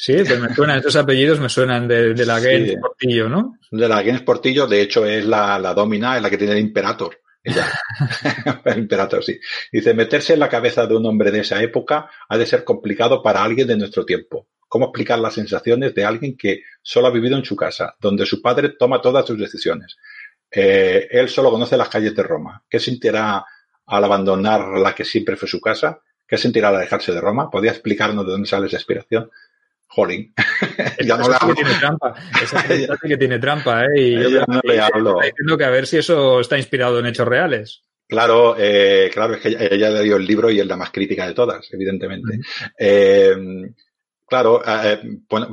Sí, 0.00 0.14
pero 0.24 0.38
me 0.38 0.54
suenan, 0.54 0.78
estos 0.78 0.94
apellidos 0.94 1.40
me 1.40 1.48
suenan 1.48 1.88
de, 1.88 2.14
de 2.14 2.24
la 2.24 2.38
Gens 2.38 2.70
sí, 2.70 2.76
Portillo, 2.76 3.28
¿no? 3.28 3.58
De 3.72 3.88
la 3.88 4.00
Gens 4.00 4.22
Portillo, 4.22 4.68
de 4.68 4.80
hecho 4.80 5.04
es 5.04 5.26
la, 5.26 5.58
la 5.58 5.74
domina, 5.74 6.16
es 6.16 6.22
la 6.22 6.30
que 6.30 6.38
tiene 6.38 6.52
el 6.52 6.60
Imperator. 6.60 7.20
Ella. 7.42 7.66
el 8.64 8.78
Imperator, 8.78 9.24
sí. 9.24 9.40
Dice, 9.72 9.94
meterse 9.94 10.34
en 10.34 10.38
la 10.38 10.48
cabeza 10.48 10.86
de 10.86 10.94
un 10.94 11.04
hombre 11.04 11.32
de 11.32 11.40
esa 11.40 11.60
época 11.60 12.08
ha 12.28 12.38
de 12.38 12.46
ser 12.46 12.62
complicado 12.62 13.20
para 13.20 13.42
alguien 13.42 13.66
de 13.66 13.76
nuestro 13.76 14.06
tiempo. 14.06 14.46
¿Cómo 14.68 14.86
explicar 14.86 15.18
las 15.18 15.34
sensaciones 15.34 15.92
de 15.96 16.04
alguien 16.04 16.36
que 16.36 16.62
solo 16.80 17.08
ha 17.08 17.10
vivido 17.10 17.36
en 17.36 17.44
su 17.44 17.56
casa, 17.56 17.96
donde 17.98 18.24
su 18.24 18.40
padre 18.40 18.76
toma 18.78 19.02
todas 19.02 19.26
sus 19.26 19.36
decisiones? 19.36 19.96
Eh, 20.48 21.08
él 21.10 21.28
solo 21.28 21.50
conoce 21.50 21.76
las 21.76 21.88
calles 21.88 22.14
de 22.14 22.22
Roma. 22.22 22.62
¿Qué 22.70 22.78
sentirá 22.78 23.44
al 23.86 24.04
abandonar 24.04 24.78
la 24.78 24.94
que 24.94 25.04
siempre 25.04 25.34
fue 25.34 25.48
su 25.48 25.60
casa? 25.60 26.00
¿Qué 26.24 26.38
sentirá 26.38 26.68
al 26.68 26.76
alejarse 26.76 27.12
de 27.12 27.20
Roma? 27.20 27.50
¿Podría 27.50 27.72
explicarnos 27.72 28.24
de 28.24 28.30
dónde 28.30 28.48
sale 28.48 28.68
esa 28.68 28.76
inspiración? 28.76 29.28
Jolín. 29.98 30.32
ya 31.04 31.16
no 31.16 31.28
le 31.28 31.36
que 31.38 31.54
tiene 31.54 31.74
trampa. 31.80 32.14
Esa 32.40 32.96
que 33.08 33.16
tiene 33.16 33.38
trampa, 33.40 33.84
¿eh? 33.84 34.00
Y 34.00 34.12
yo 34.12 34.44
no 34.46 34.60
le 34.62 34.80
hablo. 34.80 35.16
Diciendo 35.20 35.58
que 35.58 35.64
a 35.64 35.70
ver 35.70 35.88
si 35.88 35.96
eso 35.96 36.38
está 36.38 36.56
inspirado 36.56 37.00
en 37.00 37.06
hechos 37.06 37.26
reales. 37.26 37.82
Claro, 38.06 38.54
eh, 38.56 39.10
claro, 39.12 39.34
es 39.34 39.40
que 39.40 39.48
ella, 39.48 39.66
ella 39.72 39.90
le 39.90 40.04
dio 40.04 40.16
el 40.16 40.24
libro 40.24 40.50
y 40.52 40.60
es 40.60 40.66
la 40.66 40.76
más 40.76 40.92
crítica 40.92 41.26
de 41.26 41.34
todas, 41.34 41.66
evidentemente. 41.72 42.36
Uh 42.36 42.40
-huh. 42.40 42.72
eh, 42.78 43.36
claro, 44.24 44.62
eh, 44.64 45.00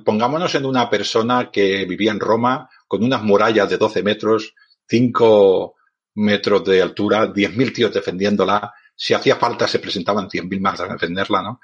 pongámonos 0.05 0.53
en 0.53 0.65
una 0.65 0.87
persona 0.91 1.49
que 1.51 1.85
vivía 1.85 2.11
en 2.11 2.19
Roma 2.19 2.69
con 2.87 3.03
unas 3.03 3.23
murallas 3.23 3.67
de 3.67 3.77
12 3.77 4.03
metros, 4.03 4.53
5 4.87 5.75
metros 6.15 6.63
de 6.65 6.83
altura, 6.83 7.33
10.000 7.33 7.73
tíos 7.73 7.91
defendiéndola. 7.91 8.71
Si 8.95 9.15
hacía 9.15 9.37
falta, 9.37 9.67
se 9.67 9.79
presentaban 9.79 10.29
100.000 10.29 10.61
más 10.61 10.79
a 10.81 10.87
defenderla, 10.87 11.41
¿no? 11.41 11.59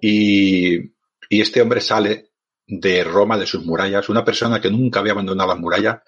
Y, 0.00 0.97
y 1.28 1.40
este 1.40 1.60
hombre 1.60 1.80
sale 1.80 2.30
de 2.66 3.04
Roma, 3.04 3.38
de 3.38 3.46
sus 3.46 3.64
murallas, 3.64 4.08
una 4.08 4.24
persona 4.24 4.60
que 4.60 4.70
nunca 4.70 5.00
había 5.00 5.12
abandonado 5.12 5.48
las 5.50 5.58
murallas. 5.58 5.98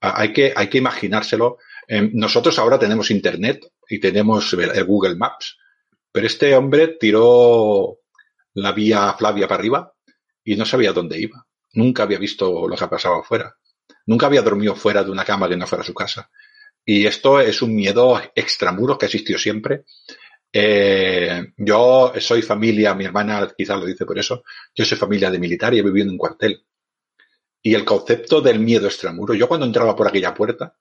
Hay 0.00 0.32
que, 0.32 0.52
hay 0.54 0.68
que 0.68 0.78
imaginárselo. 0.78 1.58
Nosotros 2.12 2.58
ahora 2.58 2.78
tenemos 2.78 3.10
Internet 3.10 3.66
y 3.88 3.98
tenemos 3.98 4.52
el 4.52 4.84
Google 4.84 5.16
Maps, 5.16 5.58
pero 6.12 6.26
este 6.26 6.54
hombre 6.54 6.96
tiró 6.98 7.98
la 8.54 8.72
vía 8.72 9.14
Flavia 9.18 9.48
para 9.48 9.60
arriba 9.60 9.92
y 10.44 10.56
no 10.56 10.64
sabía 10.64 10.92
dónde 10.92 11.18
iba. 11.18 11.46
Nunca 11.72 12.04
había 12.04 12.18
visto 12.18 12.66
lo 12.68 12.76
que 12.76 12.86
pasaba 12.86 13.18
afuera. 13.20 13.54
Nunca 14.06 14.26
había 14.26 14.42
dormido 14.42 14.74
fuera 14.74 15.02
de 15.02 15.10
una 15.10 15.24
cama 15.24 15.48
que 15.48 15.56
no 15.56 15.66
fuera 15.66 15.84
su 15.84 15.92
casa. 15.92 16.30
Y 16.84 17.04
esto 17.06 17.40
es 17.40 17.62
un 17.62 17.74
miedo 17.74 18.20
extramuros 18.34 18.96
que 18.96 19.06
existió 19.06 19.38
siempre 19.38 19.84
eh, 20.58 21.52
yo 21.58 22.14
soy 22.18 22.40
familia, 22.40 22.94
mi 22.94 23.04
hermana 23.04 23.46
quizás 23.54 23.78
lo 23.78 23.84
dice 23.84 24.06
por 24.06 24.18
eso, 24.18 24.42
yo 24.74 24.86
soy 24.86 24.96
familia 24.96 25.30
de 25.30 25.38
militar 25.38 25.74
y 25.74 25.80
he 25.80 25.82
vivido 25.82 26.06
en 26.06 26.12
un 26.12 26.16
cuartel. 26.16 26.64
Y 27.60 27.74
el 27.74 27.84
concepto 27.84 28.40
del 28.40 28.58
miedo 28.58 28.86
extramuro, 28.86 29.34
yo 29.34 29.48
cuando 29.48 29.66
entraba 29.66 29.94
por 29.94 30.08
aquella 30.08 30.32
puerta, 30.32 30.74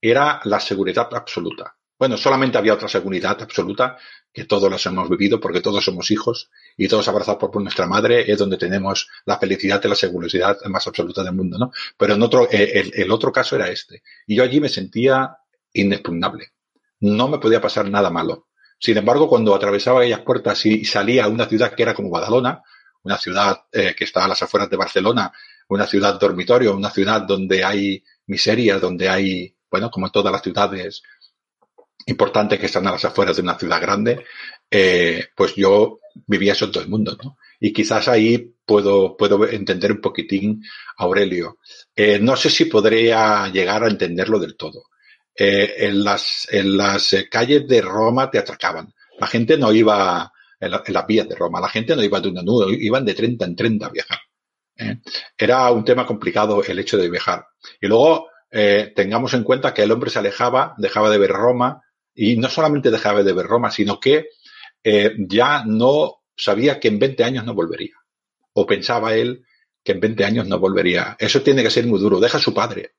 era 0.00 0.40
la 0.44 0.58
seguridad 0.60 1.10
absoluta. 1.12 1.76
Bueno, 1.98 2.16
solamente 2.16 2.56
había 2.56 2.72
otra 2.72 2.88
seguridad 2.88 3.36
absoluta 3.42 3.98
que 4.32 4.46
todos 4.46 4.70
las 4.70 4.86
hemos 4.86 5.10
vivido 5.10 5.38
porque 5.38 5.60
todos 5.60 5.84
somos 5.84 6.10
hijos 6.10 6.50
y 6.74 6.88
todos 6.88 7.06
abrazados 7.06 7.50
por 7.50 7.62
nuestra 7.62 7.86
madre 7.86 8.32
es 8.32 8.38
donde 8.38 8.56
tenemos 8.56 9.10
la 9.26 9.38
felicidad 9.38 9.82
y 9.84 9.88
la 9.88 9.94
seguridad 9.94 10.56
más 10.70 10.86
absoluta 10.86 11.22
del 11.22 11.34
mundo, 11.34 11.58
¿no? 11.58 11.70
Pero 11.98 12.14
en 12.14 12.22
otro, 12.22 12.48
eh, 12.50 12.80
el, 12.80 12.92
el 12.94 13.10
otro 13.10 13.30
caso 13.30 13.56
era 13.56 13.68
este. 13.68 14.02
Y 14.26 14.36
yo 14.36 14.42
allí 14.42 14.58
me 14.58 14.70
sentía 14.70 15.36
inexpugnable. 15.74 16.52
No 17.00 17.28
me 17.28 17.38
podía 17.38 17.60
pasar 17.60 17.90
nada 17.90 18.08
malo 18.08 18.46
Sin 18.80 18.96
embargo, 18.96 19.28
cuando 19.28 19.54
atravesaba 19.54 20.00
aquellas 20.00 20.22
puertas 20.22 20.64
y 20.64 20.86
salía 20.86 21.24
a 21.24 21.28
una 21.28 21.44
ciudad 21.44 21.74
que 21.74 21.82
era 21.82 21.94
como 21.94 22.08
Badalona, 22.08 22.62
una 23.02 23.18
ciudad 23.18 23.64
eh, 23.70 23.94
que 23.96 24.04
está 24.04 24.24
a 24.24 24.28
las 24.28 24.42
afueras 24.42 24.70
de 24.70 24.76
Barcelona, 24.78 25.30
una 25.68 25.86
ciudad 25.86 26.18
dormitorio, 26.18 26.74
una 26.74 26.90
ciudad 26.90 27.20
donde 27.22 27.62
hay 27.62 28.02
miseria, 28.26 28.78
donde 28.78 29.08
hay, 29.08 29.54
bueno, 29.70 29.90
como 29.90 30.10
todas 30.10 30.32
las 30.32 30.42
ciudades 30.42 31.02
importantes 32.06 32.58
que 32.58 32.66
están 32.66 32.86
a 32.86 32.92
las 32.92 33.04
afueras 33.04 33.36
de 33.36 33.42
una 33.42 33.58
ciudad 33.58 33.82
grande, 33.82 34.24
eh, 34.70 35.26
pues 35.36 35.54
yo 35.54 36.00
vivía 36.26 36.52
eso 36.52 36.64
en 36.64 36.72
todo 36.72 36.82
el 36.82 36.88
mundo, 36.88 37.18
¿no? 37.22 37.36
Y 37.60 37.74
quizás 37.74 38.08
ahí 38.08 38.54
puedo, 38.64 39.14
puedo 39.14 39.46
entender 39.46 39.92
un 39.92 40.00
poquitín 40.00 40.64
a 40.96 41.04
Aurelio. 41.04 41.58
Eh, 41.94 42.18
no 42.18 42.34
sé 42.34 42.48
si 42.48 42.64
podría 42.64 43.46
llegar 43.48 43.84
a 43.84 43.88
entenderlo 43.88 44.38
del 44.38 44.56
todo. 44.56 44.84
Eh, 45.34 45.86
en 45.86 46.04
las, 46.04 46.48
en 46.50 46.76
las 46.76 47.14
calles 47.30 47.66
de 47.66 47.80
Roma 47.80 48.30
te 48.30 48.38
atracaban. 48.38 48.92
La 49.18 49.26
gente 49.26 49.56
no 49.56 49.72
iba 49.72 50.32
en, 50.58 50.70
las 50.70 51.06
vías 51.06 51.28
de 51.28 51.36
Roma, 51.36 51.60
la 51.60 51.68
gente 51.68 51.94
no 51.96 52.02
iba 52.02 52.20
de 52.20 52.28
una 52.28 52.42
nudo, 52.42 52.70
iban 52.70 53.04
de 53.04 53.14
30 53.14 53.44
en 53.44 53.56
30 53.56 53.86
a 53.86 53.90
viajar. 53.90 54.18
Era 55.36 55.70
un 55.70 55.84
tema 55.84 56.06
complicado 56.06 56.62
el 56.64 56.78
hecho 56.78 56.96
de 56.96 57.10
viajar. 57.10 57.46
Y 57.80 57.86
luego 57.86 58.28
tengamos 58.50 59.34
en 59.34 59.44
cuenta 59.44 59.72
que 59.72 59.82
el 59.82 59.92
hombre 59.92 60.10
se 60.10 60.18
alejaba, 60.18 60.74
dejaba 60.78 61.10
de 61.10 61.18
ver 61.18 61.30
Roma, 61.30 61.82
y 62.14 62.36
no 62.36 62.48
solamente 62.48 62.90
dejaba 62.90 63.22
de 63.22 63.32
ver 63.32 63.46
Roma, 63.46 63.70
sino 63.70 63.98
que 64.00 64.28
eh, 64.82 65.14
ya 65.18 65.64
no 65.64 66.22
sabía 66.36 66.80
que 66.80 66.88
en 66.88 66.98
20 66.98 67.24
años 67.24 67.44
no 67.44 67.54
volvería. 67.54 67.94
O 68.52 68.66
pensaba 68.66 69.14
él 69.14 69.44
que 69.82 69.92
en 69.92 70.00
20 70.00 70.24
años 70.24 70.46
no 70.46 70.58
volvería. 70.58 71.16
Eso 71.18 71.42
tiene 71.42 71.62
que 71.62 71.70
ser 71.70 71.86
muy 71.86 72.00
duro. 72.00 72.20
Deja 72.20 72.38
a 72.38 72.40
su 72.42 72.52
padre. 72.52 72.92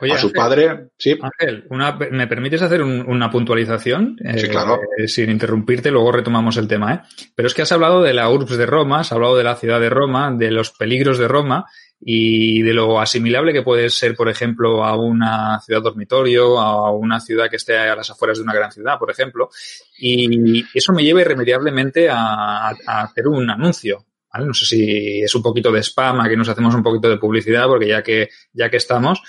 Oye, 0.00 0.12
a 0.12 0.18
su 0.18 0.32
padre, 0.32 0.90
sí. 0.96 1.18
Ángel, 1.20 1.66
¿me 2.10 2.26
permites 2.26 2.62
hacer 2.62 2.82
una 2.82 3.30
puntualización? 3.30 4.16
Sí, 4.36 4.48
claro. 4.48 4.80
Eh, 4.96 5.08
sin 5.08 5.30
interrumpirte, 5.30 5.90
luego 5.90 6.12
retomamos 6.12 6.56
el 6.56 6.68
tema. 6.68 6.94
¿eh? 6.94 7.00
Pero 7.34 7.48
es 7.48 7.54
que 7.54 7.62
has 7.62 7.72
hablado 7.72 8.02
de 8.02 8.14
la 8.14 8.30
URBS 8.30 8.56
de 8.56 8.66
Roma, 8.66 9.00
has 9.00 9.12
hablado 9.12 9.36
de 9.36 9.44
la 9.44 9.56
ciudad 9.56 9.80
de 9.80 9.90
Roma, 9.90 10.32
de 10.36 10.50
los 10.50 10.70
peligros 10.70 11.18
de 11.18 11.26
Roma, 11.26 11.66
y 12.00 12.62
de 12.62 12.74
lo 12.74 13.00
asimilable 13.00 13.52
que 13.52 13.62
puede 13.62 13.90
ser, 13.90 14.14
por 14.14 14.28
ejemplo, 14.28 14.84
a 14.84 14.96
una 14.96 15.60
ciudad 15.60 15.82
dormitorio, 15.82 16.58
a 16.58 16.92
una 16.92 17.18
ciudad 17.18 17.50
que 17.50 17.56
esté 17.56 17.76
a 17.76 17.96
las 17.96 18.10
afueras 18.10 18.38
de 18.38 18.44
una 18.44 18.54
gran 18.54 18.70
ciudad, 18.70 18.98
por 18.98 19.10
ejemplo. 19.10 19.50
Y 19.98 20.64
eso 20.74 20.92
me 20.92 21.02
lleva 21.02 21.22
irremediablemente 21.22 22.08
a, 22.08 22.68
hacer 22.68 23.26
un 23.26 23.50
anuncio. 23.50 24.04
No 24.34 24.54
sé 24.54 24.66
si 24.66 25.20
es 25.22 25.34
un 25.34 25.42
poquito 25.42 25.72
de 25.72 25.82
spam, 25.82 26.20
a 26.20 26.28
que 26.28 26.36
nos 26.36 26.48
hacemos 26.48 26.72
un 26.74 26.82
poquito 26.82 27.08
de 27.08 27.16
publicidad, 27.16 27.66
porque 27.66 27.88
ya 27.88 28.02
que, 28.02 28.28
ya 28.52 28.70
que 28.70 28.76
estamos, 28.76 29.20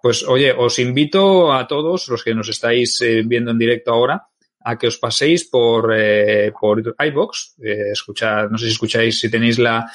pues 0.00 0.24
oye, 0.24 0.52
os 0.52 0.78
invito 0.78 1.52
a 1.52 1.66
todos 1.66 2.08
los 2.08 2.22
que 2.22 2.34
nos 2.34 2.48
estáis 2.48 3.00
eh, 3.00 3.22
viendo 3.24 3.50
en 3.50 3.58
directo 3.58 3.92
ahora 3.92 4.26
a 4.60 4.76
que 4.76 4.86
os 4.86 4.98
paséis 4.98 5.44
por, 5.44 5.94
eh, 5.96 6.52
por 6.58 6.82
iBox, 6.98 7.56
eh, 7.62 7.90
escuchad, 7.92 8.50
no 8.50 8.58
sé 8.58 8.66
si 8.66 8.72
escucháis, 8.72 9.18
si 9.18 9.30
tenéis 9.30 9.58
la, 9.58 9.90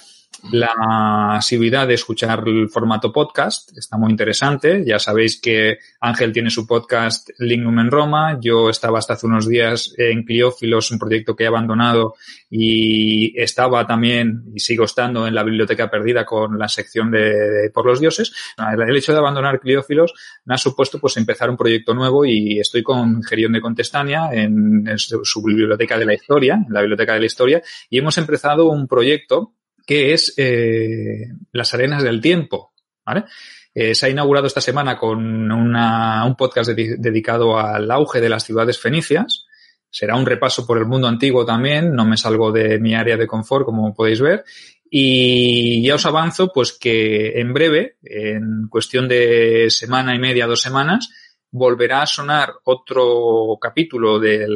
la 0.51 1.35
asiduidad 1.37 1.87
de 1.87 1.93
escuchar 1.93 2.43
el 2.45 2.69
formato 2.69 3.11
podcast. 3.11 3.75
Está 3.77 3.97
muy 3.97 4.11
interesante. 4.11 4.83
Ya 4.85 4.99
sabéis 4.99 5.39
que 5.39 5.77
Ángel 6.01 6.33
tiene 6.33 6.49
su 6.49 6.67
podcast 6.67 7.29
Lignum 7.39 7.79
en 7.79 7.91
Roma. 7.91 8.37
Yo 8.41 8.69
estaba 8.69 8.99
hasta 8.99 9.13
hace 9.13 9.25
unos 9.25 9.47
días 9.47 9.93
en 9.97 10.23
Cliófilos, 10.23 10.91
un 10.91 10.99
proyecto 10.99 11.35
que 11.35 11.45
he 11.45 11.47
abandonado 11.47 12.15
y 12.49 13.39
estaba 13.39 13.87
también 13.87 14.43
y 14.53 14.59
sigo 14.59 14.83
estando 14.85 15.25
en 15.27 15.33
la 15.33 15.43
biblioteca 15.43 15.89
perdida 15.89 16.25
con 16.25 16.59
la 16.59 16.67
sección 16.67 17.09
de, 17.09 17.71
por 17.73 17.85
los 17.85 17.99
dioses. 17.99 18.33
El 18.57 18.97
hecho 18.97 19.13
de 19.13 19.19
abandonar 19.19 19.59
Cliófilos 19.59 20.13
me 20.45 20.55
ha 20.55 20.57
supuesto 20.57 20.99
pues 20.99 21.15
empezar 21.17 21.49
un 21.49 21.57
proyecto 21.57 21.93
nuevo 21.93 22.25
y 22.25 22.59
estoy 22.59 22.83
con 22.83 23.23
Gerión 23.23 23.53
de 23.53 23.61
Contestania 23.61 24.29
en, 24.31 24.87
en 24.87 24.99
su 24.99 25.41
biblioteca 25.41 25.97
de 25.97 26.05
la 26.05 26.13
historia, 26.13 26.55
en 26.55 26.73
la 26.73 26.81
biblioteca 26.81 27.13
de 27.13 27.21
la 27.21 27.25
historia, 27.25 27.61
y 27.89 27.97
hemos 27.97 28.17
empezado 28.17 28.69
un 28.69 28.87
proyecto 28.87 29.53
que 29.85 30.13
es 30.13 30.33
eh, 30.37 31.27
Las 31.51 31.73
Arenas 31.73 32.03
del 32.03 32.21
Tiempo. 32.21 32.73
Eh, 33.73 33.95
se 33.95 34.05
ha 34.05 34.09
inaugurado 34.09 34.47
esta 34.47 34.61
semana 34.61 34.97
con 34.97 35.51
una, 35.51 36.25
un 36.25 36.35
podcast 36.35 36.71
dedicado 36.71 37.57
al 37.57 37.89
auge 37.91 38.21
de 38.21 38.29
las 38.29 38.43
ciudades 38.43 38.79
fenicias. 38.79 39.45
Será 39.89 40.15
un 40.15 40.25
repaso 40.25 40.65
por 40.65 40.77
el 40.77 40.85
mundo 40.85 41.07
antiguo 41.07 41.45
también, 41.45 41.93
no 41.93 42.05
me 42.05 42.17
salgo 42.17 42.51
de 42.51 42.79
mi 42.79 42.95
área 42.95 43.17
de 43.17 43.27
confort, 43.27 43.65
como 43.65 43.93
podéis 43.93 44.21
ver. 44.21 44.43
Y 44.89 45.83
ya 45.85 45.95
os 45.95 46.05
avanzo, 46.05 46.51
pues 46.53 46.73
que 46.73 47.39
en 47.39 47.53
breve, 47.53 47.97
en 48.03 48.67
cuestión 48.69 49.07
de 49.07 49.67
semana 49.69 50.15
y 50.15 50.19
media, 50.19 50.47
dos 50.47 50.61
semanas, 50.61 51.09
volverá 51.51 52.03
a 52.03 52.07
sonar 52.07 52.53
otro 52.63 53.57
capítulo 53.59 54.19
de 54.19 54.47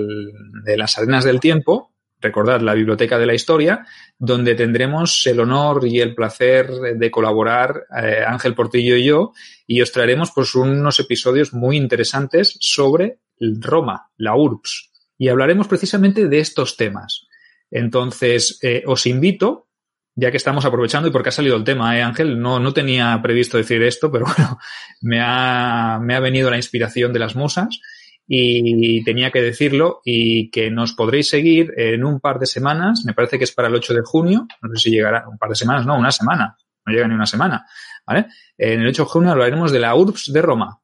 las 0.75 0.97
arenas 0.97 1.23
del 1.23 1.39
tiempo, 1.39 1.96
recordad, 2.19 2.61
la 2.61 2.73
Biblioteca 2.73 3.17
de 3.17 3.25
la 3.25 3.33
Historia, 3.33 3.85
donde 4.17 4.55
tendremos 4.55 5.25
el 5.27 5.39
honor 5.39 5.85
y 5.85 5.99
el 5.99 6.15
placer 6.15 6.69
de 6.69 7.11
colaborar 7.11 7.85
eh, 8.01 8.23
Ángel 8.25 8.55
Portillo 8.55 8.95
y 8.95 9.05
yo, 9.05 9.33
y 9.65 9.81
os 9.81 9.91
traeremos 9.91 10.31
pues 10.33 10.55
unos 10.55 10.99
episodios 10.99 11.53
muy 11.53 11.77
interesantes 11.77 12.57
sobre 12.59 13.19
Roma, 13.39 14.09
la 14.17 14.35
URBS, 14.35 14.91
y 15.17 15.29
hablaremos 15.29 15.67
precisamente 15.67 16.27
de 16.27 16.39
estos 16.39 16.77
temas. 16.77 17.27
Entonces, 17.69 18.59
eh, 18.61 18.83
os 18.85 19.05
invito, 19.05 19.67
ya 20.15 20.31
que 20.31 20.37
estamos 20.37 20.65
aprovechando 20.65 21.09
y 21.09 21.11
porque 21.11 21.29
ha 21.29 21.33
salido 21.33 21.55
el 21.55 21.63
tema, 21.63 21.97
¿eh, 21.97 22.01
Ángel? 22.01 22.39
No, 22.39 22.59
no 22.59 22.73
tenía 22.73 23.19
previsto 23.21 23.57
decir 23.57 23.83
esto, 23.83 24.11
pero 24.11 24.25
bueno, 24.37 24.57
me 25.01 25.21
ha, 25.21 25.99
me 26.01 26.15
ha 26.15 26.19
venido 26.19 26.49
la 26.49 26.57
inspiración 26.57 27.13
de 27.13 27.19
las 27.19 27.35
musas 27.35 27.79
y 28.27 29.03
tenía 29.03 29.31
que 29.31 29.41
decirlo 29.41 30.01
y 30.03 30.51
que 30.51 30.69
nos 30.69 30.93
podréis 30.93 31.29
seguir 31.29 31.73
en 31.77 32.03
un 32.03 32.19
par 32.19 32.39
de 32.39 32.45
semanas, 32.45 33.03
me 33.05 33.13
parece 33.13 33.37
que 33.37 33.45
es 33.45 33.53
para 33.53 33.69
el 33.69 33.75
8 33.75 33.93
de 33.93 34.01
junio, 34.03 34.47
no 34.61 34.75
sé 34.75 34.83
si 34.83 34.91
llegará 34.91 35.27
un 35.29 35.37
par 35.37 35.49
de 35.49 35.55
semanas, 35.55 35.85
no, 35.85 35.97
una 35.97 36.11
semana, 36.11 36.57
no 36.85 36.93
llega 36.93 37.07
ni 37.07 37.15
una 37.15 37.25
semana, 37.25 37.65
¿vale? 38.05 38.27
En 38.57 38.81
el 38.81 38.87
8 38.87 39.03
de 39.03 39.09
junio 39.09 39.31
hablaremos 39.31 39.71
de 39.71 39.79
la 39.79 39.95
URBS 39.95 40.33
de 40.33 40.41
Roma. 40.41 40.81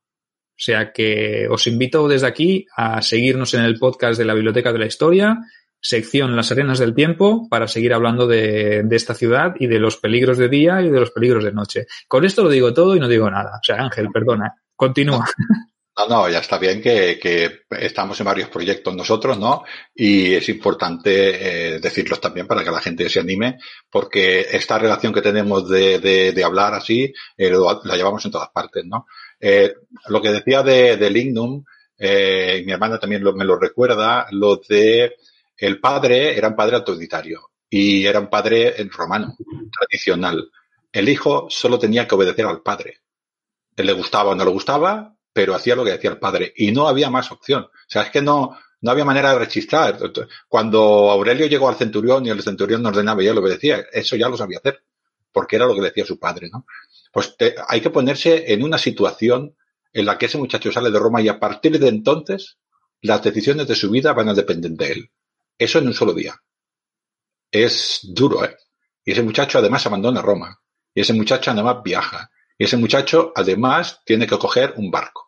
O 0.55 0.65
sea 0.65 0.93
que 0.93 1.47
os 1.49 1.67
invito 1.67 2.07
desde 2.07 2.27
aquí 2.27 2.65
a 2.77 3.01
seguirnos 3.01 3.53
en 3.55 3.63
el 3.63 3.77
podcast 3.77 4.17
de 4.17 4.25
la 4.25 4.35
Biblioteca 4.35 4.71
de 4.71 4.79
la 4.79 4.85
Historia, 4.85 5.39
sección 5.81 6.35
Las 6.35 6.51
Arenas 6.51 6.79
del 6.79 6.93
Tiempo, 6.93 7.49
para 7.49 7.67
seguir 7.67 7.93
hablando 7.93 8.27
de, 8.27 8.83
de 8.83 8.95
esta 8.95 9.15
ciudad 9.15 9.55
y 9.59 9.67
de 9.67 9.79
los 9.79 9.97
peligros 9.97 10.37
de 10.37 10.47
día 10.47 10.81
y 10.81 10.89
de 10.89 10.99
los 10.99 11.11
peligros 11.11 11.43
de 11.43 11.51
noche. 11.51 11.87
Con 12.07 12.23
esto 12.23 12.43
lo 12.43 12.49
digo 12.49 12.73
todo 12.73 12.95
y 12.95 12.99
no 12.99 13.09
digo 13.09 13.29
nada. 13.29 13.57
O 13.61 13.65
sea, 13.65 13.77
Ángel, 13.83 14.07
perdona, 14.13 14.53
continúa. 14.75 15.25
No, 15.95 16.07
no, 16.07 16.29
ya 16.29 16.39
está 16.39 16.57
bien 16.57 16.81
que, 16.81 17.19
que, 17.19 17.65
estamos 17.69 18.19
en 18.19 18.25
varios 18.25 18.49
proyectos 18.49 18.95
nosotros, 18.95 19.37
¿no? 19.37 19.63
Y 19.93 20.33
es 20.33 20.49
importante 20.49 21.75
eh, 21.75 21.79
decirlos 21.79 22.19
también 22.19 22.47
para 22.47 22.63
que 22.63 22.71
la 22.71 22.81
gente 22.81 23.07
se 23.09 23.19
anime, 23.19 23.59
porque 23.91 24.41
esta 24.51 24.79
relación 24.79 25.13
que 25.13 25.21
tenemos 25.21 25.69
de, 25.69 25.99
de, 25.99 26.31
de 26.31 26.43
hablar 26.43 26.73
así, 26.73 27.13
eh, 27.37 27.51
la 27.83 27.95
llevamos 27.95 28.25
en 28.25 28.31
todas 28.31 28.49
partes, 28.49 28.83
¿no? 28.85 29.05
Eh, 29.39 29.75
lo 30.07 30.19
que 30.19 30.31
decía 30.31 30.63
de, 30.63 30.97
de 30.97 31.09
Lignum, 31.11 31.63
eh, 31.97 32.63
mi 32.65 32.71
hermana 32.71 32.99
también 32.99 33.23
me 33.23 33.45
lo 33.45 33.59
recuerda, 33.59 34.25
lo 34.31 34.55
de 34.67 35.15
el 35.57 35.79
padre 35.79 36.35
era 36.35 36.47
un 36.47 36.55
padre 36.55 36.77
autoritario 36.77 37.51
y 37.69 38.05
era 38.05 38.19
un 38.19 38.29
padre 38.29 38.75
romano, 38.89 39.35
tradicional. 39.71 40.49
El 40.91 41.07
hijo 41.07 41.47
solo 41.49 41.77
tenía 41.77 42.07
que 42.07 42.15
obedecer 42.15 42.45
al 42.45 42.61
padre. 42.61 43.01
Le 43.75 43.93
gustaba 43.93 44.31
o 44.31 44.35
no 44.35 44.43
le 44.43 44.51
gustaba, 44.51 45.15
pero 45.33 45.55
hacía 45.55 45.75
lo 45.75 45.83
que 45.83 45.91
decía 45.91 46.11
el 46.11 46.19
padre 46.19 46.53
y 46.55 46.71
no 46.71 46.87
había 46.87 47.09
más 47.09 47.31
opción. 47.31 47.63
O 47.63 47.89
sea, 47.89 48.03
es 48.03 48.11
que 48.11 48.21
no, 48.21 48.57
no 48.81 48.91
había 48.91 49.05
manera 49.05 49.31
de 49.31 49.39
rechistar. 49.39 49.97
Cuando 50.47 51.09
Aurelio 51.09 51.47
llegó 51.47 51.67
al 51.67 51.75
centurión 51.75 52.25
y 52.25 52.29
el 52.29 52.43
centurión 52.43 52.85
ordenaba 52.85 53.23
y 53.23 53.27
él 53.27 53.37
obedecía, 53.37 53.85
eso 53.91 54.15
ya 54.15 54.29
lo 54.29 54.37
sabía 54.37 54.59
hacer, 54.59 54.83
porque 55.31 55.55
era 55.55 55.65
lo 55.65 55.73
que 55.73 55.81
decía 55.81 56.05
su 56.05 56.19
padre, 56.19 56.49
¿no? 56.51 56.65
Pues 57.11 57.35
hay 57.67 57.81
que 57.81 57.89
ponerse 57.89 58.51
en 58.53 58.63
una 58.63 58.77
situación 58.77 59.55
en 59.93 60.05
la 60.05 60.17
que 60.17 60.25
ese 60.25 60.37
muchacho 60.37 60.71
sale 60.71 60.91
de 60.91 60.99
Roma 60.99 61.21
y 61.21 61.29
a 61.29 61.39
partir 61.39 61.79
de 61.79 61.87
entonces 61.87 62.57
las 63.01 63.21
decisiones 63.23 63.67
de 63.67 63.75
su 63.75 63.89
vida 63.89 64.13
van 64.13 64.29
a 64.29 64.33
depender 64.33 64.71
de 64.71 64.91
él. 64.91 65.11
Eso 65.57 65.79
en 65.79 65.87
un 65.87 65.93
solo 65.93 66.13
día. 66.13 66.35
Es 67.51 67.99
duro, 68.03 68.43
¿eh? 68.43 68.57
Y 69.05 69.11
ese 69.11 69.23
muchacho 69.23 69.59
además 69.59 69.85
abandona 69.85 70.21
Roma. 70.21 70.59
Y 70.93 71.01
ese 71.01 71.13
muchacho 71.13 71.51
además 71.51 71.77
viaja. 71.83 72.31
Y 72.57 72.65
ese 72.65 72.77
muchacho 72.77 73.31
además 73.35 74.01
tiene 74.05 74.27
que 74.27 74.37
coger 74.37 74.73
un 74.77 74.89
barco. 74.89 75.22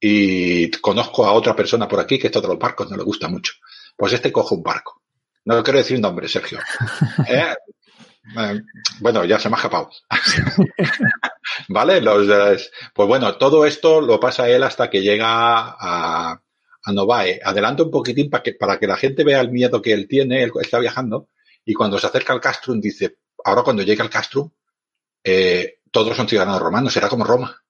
Y 0.00 0.70
conozco 0.72 1.24
a 1.24 1.32
otra 1.32 1.56
persona 1.56 1.88
por 1.88 2.00
aquí 2.00 2.18
que 2.18 2.26
esto 2.26 2.40
de 2.40 2.48
los 2.48 2.58
barcos 2.58 2.90
no 2.90 2.96
le 2.96 3.02
gusta 3.02 3.28
mucho. 3.28 3.54
Pues 3.96 4.12
este 4.12 4.32
coge 4.32 4.54
un 4.54 4.62
barco. 4.62 5.02
No 5.44 5.62
quiero 5.62 5.78
decir 5.78 5.98
nombre, 6.00 6.28
Sergio. 6.28 6.58
¿Eh? 7.28 7.54
Eh, 8.38 8.60
bueno, 9.00 9.24
ya 9.24 9.38
se 9.38 9.48
me 9.48 9.54
ha 9.54 9.58
escapado. 9.58 9.90
¿Vale? 11.68 12.00
Los, 12.00 12.70
pues 12.92 13.08
bueno, 13.08 13.36
todo 13.36 13.64
esto 13.64 14.00
lo 14.00 14.18
pasa 14.20 14.48
él 14.48 14.62
hasta 14.62 14.90
que 14.90 15.00
llega 15.00 15.28
a, 15.28 16.42
a 16.82 16.92
Novae. 16.92 17.40
Adelanto 17.42 17.84
un 17.84 17.90
poquitín 17.90 18.28
para 18.28 18.42
que, 18.42 18.54
para 18.54 18.78
que 18.78 18.86
la 18.86 18.96
gente 18.96 19.24
vea 19.24 19.40
el 19.40 19.50
miedo 19.50 19.80
que 19.80 19.92
él 19.92 20.08
tiene. 20.08 20.42
Él 20.42 20.52
está 20.60 20.78
viajando 20.78 21.28
y 21.64 21.74
cuando 21.74 21.98
se 21.98 22.06
acerca 22.06 22.32
al 22.32 22.40
castrum 22.40 22.80
dice, 22.80 23.18
ahora 23.44 23.62
cuando 23.62 23.82
llega 23.82 24.04
al 24.04 24.10
castrum, 24.10 24.50
eh, 25.22 25.80
todos 25.90 26.16
son 26.16 26.28
ciudadanos 26.28 26.60
romanos, 26.60 26.92
será 26.92 27.08
como 27.08 27.24
Roma. 27.24 27.60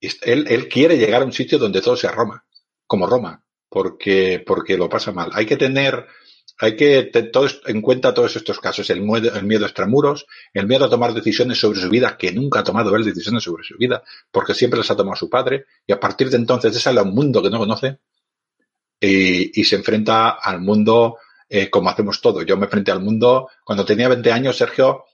Él, 0.00 0.46
él 0.48 0.68
quiere 0.68 0.98
llegar 0.98 1.22
a 1.22 1.24
un 1.24 1.32
sitio 1.32 1.58
donde 1.58 1.80
todo 1.80 1.96
sea 1.96 2.12
Roma, 2.12 2.44
como 2.86 3.06
Roma. 3.06 3.42
porque, 3.68 4.42
porque 4.46 4.76
lo 4.76 4.88
pasa 4.88 5.12
mal. 5.12 5.30
Hay 5.34 5.46
que 5.46 5.56
tener, 5.56 6.06
hay 6.58 6.76
que 6.76 7.04
tener 7.04 7.32
en 7.66 7.82
cuenta 7.82 8.14
todos 8.14 8.36
estos 8.36 8.60
casos, 8.60 8.88
el 8.90 9.02
miedo, 9.02 9.34
el 9.34 9.44
miedo 9.44 9.64
a 9.64 9.68
extramuros, 9.68 10.26
el 10.54 10.66
miedo 10.66 10.84
a 10.84 10.90
tomar 10.90 11.12
decisiones 11.12 11.58
sobre 11.58 11.80
su 11.80 11.88
vida, 11.88 12.16
que 12.16 12.32
nunca 12.32 12.60
ha 12.60 12.64
tomado 12.64 12.94
él 12.96 13.04
decisiones 13.04 13.42
sobre 13.42 13.64
su 13.64 13.76
vida, 13.76 14.02
porque 14.30 14.54
siempre 14.54 14.78
las 14.78 14.90
ha 14.90 14.96
tomado 14.96 15.16
su 15.16 15.28
padre, 15.28 15.66
y 15.86 15.92
a 15.92 16.00
partir 16.00 16.30
de 16.30 16.36
entonces 16.36 16.80
sale 16.80 17.00
a 17.00 17.02
un 17.02 17.14
mundo 17.14 17.42
que 17.42 17.50
no 17.50 17.58
conoce 17.58 17.98
y, 19.00 19.60
y 19.60 19.64
se 19.64 19.76
enfrenta 19.76 20.30
al 20.30 20.60
mundo 20.60 21.18
eh, 21.48 21.70
como 21.70 21.90
hacemos 21.90 22.20
todo. 22.20 22.42
Yo 22.42 22.56
me 22.56 22.64
enfrenté 22.64 22.90
al 22.90 23.00
mundo, 23.02 23.48
cuando 23.64 23.84
tenía 23.84 24.08
20 24.08 24.32
años, 24.32 24.56
Sergio, 24.56 25.04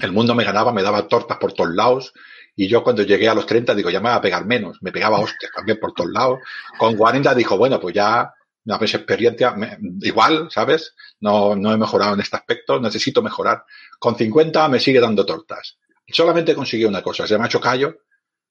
el 0.00 0.12
mundo 0.12 0.34
me 0.34 0.44
ganaba, 0.44 0.72
me 0.72 0.82
daba 0.82 1.08
tortas 1.08 1.38
por 1.38 1.52
todos 1.52 1.74
lados, 1.74 2.12
y 2.56 2.68
yo 2.68 2.82
cuando 2.82 3.02
llegué 3.02 3.28
a 3.28 3.34
los 3.34 3.46
30 3.46 3.74
digo, 3.74 3.90
ya 3.90 4.00
me 4.00 4.08
va 4.08 4.16
a 4.16 4.20
pegar 4.20 4.46
menos, 4.46 4.78
me 4.80 4.92
pegaba 4.92 5.18
hostias 5.18 5.50
también 5.54 5.78
por 5.80 5.92
todos 5.92 6.10
lados. 6.10 6.38
Con 6.78 6.96
40 6.96 7.34
dijo, 7.34 7.58
bueno, 7.58 7.80
pues 7.80 7.94
ya 7.94 8.32
una 8.64 8.78
vez 8.78 8.94
experiencia, 8.94 9.54
igual, 10.00 10.48
¿sabes? 10.50 10.94
No, 11.20 11.54
no 11.54 11.72
he 11.72 11.76
mejorado 11.76 12.14
en 12.14 12.20
este 12.20 12.36
aspecto, 12.36 12.80
necesito 12.80 13.22
mejorar. 13.22 13.64
Con 13.98 14.16
50 14.16 14.68
me 14.68 14.80
sigue 14.80 15.00
dando 15.00 15.26
tortas. 15.26 15.78
Solamente 16.08 16.54
conseguí 16.54 16.84
una 16.84 17.02
cosa, 17.02 17.26
se 17.26 17.36
me 17.36 17.44
ha 17.44 17.46
hecho 17.46 17.60
callo 17.60 17.96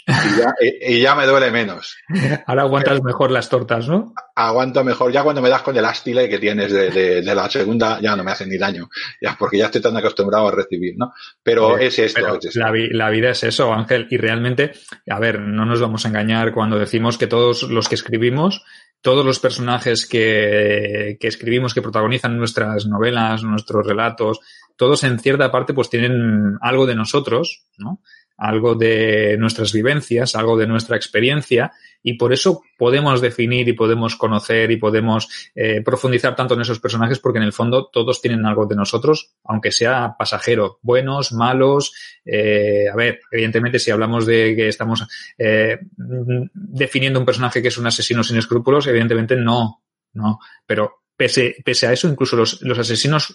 y 0.05 0.37
ya, 0.37 0.55
y 0.81 1.01
ya, 1.01 1.15
me 1.15 1.25
duele 1.25 1.51
menos. 1.51 1.95
Ahora 2.45 2.63
aguantas 2.63 3.01
mejor 3.03 3.31
las 3.31 3.49
tortas, 3.49 3.87
¿no? 3.87 4.13
Aguanto 4.35 4.83
mejor. 4.83 5.11
Ya 5.11 5.23
cuando 5.23 5.41
me 5.41 5.49
das 5.49 5.61
con 5.61 5.77
el 5.77 5.85
ástile 5.85 6.27
que 6.27 6.39
tienes 6.39 6.71
de, 6.71 6.89
de, 6.89 7.21
de, 7.21 7.35
la 7.35 7.49
segunda, 7.49 7.99
ya 8.01 8.15
no 8.15 8.23
me 8.23 8.31
hacen 8.31 8.49
ni 8.49 8.57
daño. 8.57 8.89
Ya, 9.21 9.35
porque 9.37 9.57
ya 9.57 9.65
estoy 9.65 9.81
tan 9.81 9.95
acostumbrado 9.95 10.47
a 10.47 10.51
recibir, 10.51 10.95
¿no? 10.97 11.13
Pero 11.41 11.77
es 11.77 11.97
esto. 11.99 12.19
Pero 12.21 12.37
es 12.37 12.45
esto. 12.45 12.59
La, 12.59 12.71
la, 12.73 13.09
vida 13.09 13.29
es 13.29 13.43
eso, 13.43 13.73
Ángel. 13.73 14.07
Y 14.09 14.17
realmente, 14.17 14.73
a 15.09 15.19
ver, 15.19 15.39
no 15.39 15.65
nos 15.65 15.79
vamos 15.79 16.05
a 16.05 16.09
engañar 16.09 16.53
cuando 16.53 16.77
decimos 16.77 17.17
que 17.17 17.27
todos 17.27 17.63
los 17.63 17.87
que 17.87 17.95
escribimos 17.95 18.63
todos 19.03 19.25
los 19.25 19.39
personajes 19.39 20.05
que, 20.05 21.17
que, 21.19 21.27
escribimos, 21.27 21.73
que 21.73 21.81
protagonizan 21.81 22.37
nuestras 22.37 22.87
novelas, 22.87 23.43
nuestros 23.43 23.85
relatos, 23.85 24.39
todos 24.77 25.03
en 25.03 25.19
cierta 25.19 25.51
parte 25.51 25.73
pues 25.73 25.89
tienen 25.89 26.57
algo 26.61 26.85
de 26.85 26.95
nosotros, 26.95 27.65
¿no? 27.77 27.99
Algo 28.37 28.75
de 28.75 29.37
nuestras 29.37 29.71
vivencias, 29.71 30.35
algo 30.35 30.57
de 30.57 30.67
nuestra 30.67 30.95
experiencia 30.95 31.71
y 32.01 32.15
por 32.15 32.33
eso 32.33 32.63
podemos 32.77 33.21
definir 33.21 33.67
y 33.69 33.73
podemos 33.73 34.15
conocer 34.15 34.69
y 34.71 34.77
podemos 34.77 35.51
eh, 35.55 35.81
profundizar 35.81 36.35
tanto 36.35 36.53
en 36.53 36.61
esos 36.61 36.79
personajes 36.79 37.19
porque 37.19 37.37
en 37.37 37.45
el 37.45 37.53
fondo 37.53 37.89
todos 37.91 38.21
tienen 38.21 38.45
algo 38.45 38.65
de 38.65 38.75
nosotros, 38.75 39.35
aunque 39.45 39.71
sea 39.71 40.15
pasajero, 40.17 40.79
buenos, 40.81 41.31
malos. 41.31 41.93
Eh, 42.25 42.85
a 42.91 42.95
ver, 42.95 43.21
evidentemente 43.31 43.79
si 43.79 43.91
hablamos 43.91 44.25
de 44.25 44.53
que 44.55 44.67
estamos 44.67 45.07
eh, 45.37 45.79
definiendo 45.95 47.19
un 47.19 47.25
personaje 47.25 47.61
que 47.61 47.69
es 47.69 47.77
un 47.77 47.87
asesino 47.87 48.23
sin 48.23 48.37
escrúpulos, 48.37 48.87
evidentemente 48.87 49.35
no, 49.37 49.83
no, 50.13 50.39
pero 50.65 51.03
pese, 51.15 51.55
pese 51.63 51.87
a 51.87 51.93
eso, 51.93 52.09
incluso 52.09 52.35
los, 52.35 52.61
los 52.61 52.77
asesinos 52.77 53.33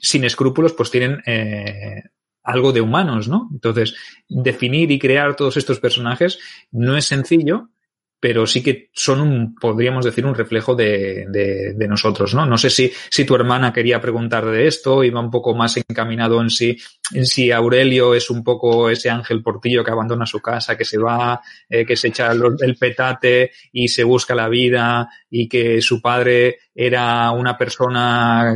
sin 0.00 0.24
escrúpulos 0.24 0.72
pues 0.72 0.90
tienen 0.90 1.22
eh, 1.26 2.02
algo 2.46 2.72
de 2.72 2.80
humanos, 2.80 3.28
¿no? 3.28 3.48
Entonces, 3.52 3.94
definir 4.28 4.90
y 4.90 4.98
crear 4.98 5.34
todos 5.36 5.56
estos 5.56 5.80
personajes 5.80 6.38
no 6.70 6.96
es 6.96 7.04
sencillo, 7.04 7.70
pero 8.18 8.46
sí 8.46 8.62
que 8.62 8.90
son 8.94 9.20
un, 9.20 9.54
podríamos 9.56 10.04
decir, 10.04 10.24
un 10.24 10.34
reflejo 10.34 10.74
de, 10.74 11.26
de, 11.28 11.74
de, 11.74 11.88
nosotros, 11.88 12.34
¿no? 12.34 12.46
No 12.46 12.56
sé 12.56 12.70
si, 12.70 12.90
si 13.10 13.24
tu 13.24 13.34
hermana 13.34 13.72
quería 13.72 14.00
preguntar 14.00 14.46
de 14.46 14.66
esto, 14.66 15.04
iba 15.04 15.20
un 15.20 15.30
poco 15.30 15.54
más 15.54 15.76
encaminado 15.76 16.40
en 16.40 16.48
si, 16.48 16.76
en 17.12 17.26
si 17.26 17.50
Aurelio 17.50 18.14
es 18.14 18.30
un 18.30 18.42
poco 18.42 18.88
ese 18.88 19.10
ángel 19.10 19.42
portillo 19.42 19.84
que 19.84 19.90
abandona 19.90 20.24
su 20.24 20.40
casa, 20.40 20.76
que 20.76 20.84
se 20.84 20.98
va, 20.98 21.40
eh, 21.68 21.84
que 21.84 21.96
se 21.96 22.08
echa 22.08 22.32
el 22.32 22.76
petate 22.76 23.50
y 23.72 23.88
se 23.88 24.02
busca 24.02 24.34
la 24.34 24.48
vida 24.48 25.08
y 25.38 25.48
que 25.48 25.82
su 25.82 26.00
padre 26.00 26.60
era 26.74 27.30
una 27.30 27.58
persona 27.58 28.54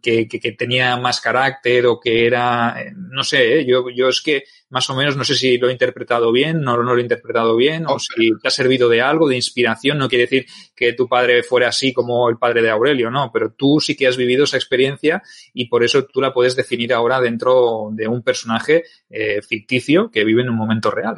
que, 0.00 0.26
que, 0.26 0.40
que 0.40 0.52
tenía 0.52 0.96
más 0.96 1.20
carácter 1.20 1.84
o 1.84 2.00
que 2.00 2.26
era, 2.26 2.74
no 2.96 3.22
sé, 3.22 3.60
¿eh? 3.60 3.66
yo, 3.66 3.90
yo 3.90 4.08
es 4.08 4.22
que 4.22 4.44
más 4.70 4.88
o 4.88 4.96
menos, 4.96 5.14
no 5.14 5.24
sé 5.24 5.34
si 5.34 5.58
lo 5.58 5.68
he 5.68 5.72
interpretado 5.72 6.32
bien, 6.32 6.62
no, 6.62 6.82
no 6.82 6.94
lo 6.94 6.98
he 6.98 7.02
interpretado 7.02 7.54
bien, 7.54 7.84
o 7.86 7.98
si 7.98 8.30
te 8.40 8.48
ha 8.48 8.50
servido 8.50 8.88
de 8.88 9.02
algo, 9.02 9.28
de 9.28 9.36
inspiración, 9.36 9.98
no 9.98 10.08
quiere 10.08 10.24
decir 10.24 10.46
que 10.74 10.94
tu 10.94 11.06
padre 11.06 11.42
fuera 11.42 11.68
así 11.68 11.92
como 11.92 12.30
el 12.30 12.38
padre 12.38 12.62
de 12.62 12.70
Aurelio, 12.70 13.10
no, 13.10 13.30
pero 13.30 13.52
tú 13.52 13.78
sí 13.78 13.94
que 13.94 14.06
has 14.06 14.16
vivido 14.16 14.44
esa 14.44 14.56
experiencia 14.56 15.22
y 15.52 15.66
por 15.66 15.84
eso 15.84 16.06
tú 16.06 16.22
la 16.22 16.32
puedes 16.32 16.56
definir 16.56 16.94
ahora 16.94 17.20
dentro 17.20 17.90
de 17.92 18.08
un 18.08 18.22
personaje 18.22 18.84
eh, 19.10 19.42
ficticio 19.42 20.10
que 20.10 20.24
vive 20.24 20.40
en 20.40 20.48
un 20.48 20.56
momento 20.56 20.90
real. 20.90 21.16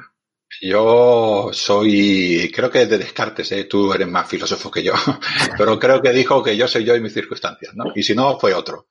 Yo 0.61 1.51
soy, 1.53 2.51
creo 2.55 2.71
que 2.71 2.87
de 2.87 2.99
Descartes, 2.99 3.53
¿eh? 3.53 3.65
tú 3.65 3.93
eres 3.93 4.09
más 4.09 4.29
filósofo 4.29 4.71
que 4.71 4.83
yo, 4.83 4.93
pero 5.59 5.79
creo 5.79 6.01
que 6.01 6.11
dijo 6.13 6.43
que 6.43 6.57
yo 6.57 6.67
soy 6.67 6.85
yo 6.85 6.97
y 6.97 7.01
mis 7.01 7.13
circunstancias, 7.13 7.75
¿no? 7.75 7.93
Y 7.95 8.03
si 8.03 8.15
no, 8.15 8.39
fue 8.39 8.55
otro. 8.55 8.87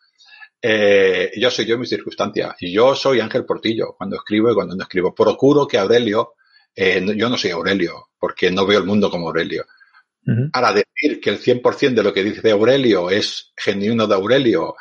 Eh, 0.61 1.31
yo 1.35 1.51
soy 1.51 1.65
yo 1.65 1.75
y 1.75 1.79
mis 1.79 1.89
circunstancias. 1.89 2.55
Y 2.59 2.71
yo 2.71 2.95
soy 2.95 3.19
Ángel 3.19 3.45
Portillo 3.45 3.95
cuando 3.97 4.15
escribo 4.15 4.51
y 4.51 4.55
cuando 4.55 4.75
no 4.75 4.83
escribo. 4.83 5.13
Procuro 5.13 5.67
que 5.67 5.77
Aurelio, 5.77 6.33
eh, 6.75 7.03
yo 7.15 7.29
no 7.29 7.37
soy 7.37 7.51
Aurelio, 7.51 8.09
porque 8.19 8.51
no 8.51 8.65
veo 8.65 8.79
el 8.79 8.85
mundo 8.85 9.09
como 9.09 9.27
Aurelio. 9.27 9.65
Uh 10.25 10.31
-huh. 10.31 10.49
Ahora, 10.53 10.73
decir 10.73 11.19
que 11.21 11.29
el 11.29 11.39
100% 11.39 11.93
de 11.95 12.03
lo 12.03 12.13
que 12.13 12.23
dice 12.23 12.51
Aurelio 12.51 13.09
es 13.09 13.51
genuino 13.55 14.07
de 14.07 14.15
Aurelio 14.15 14.75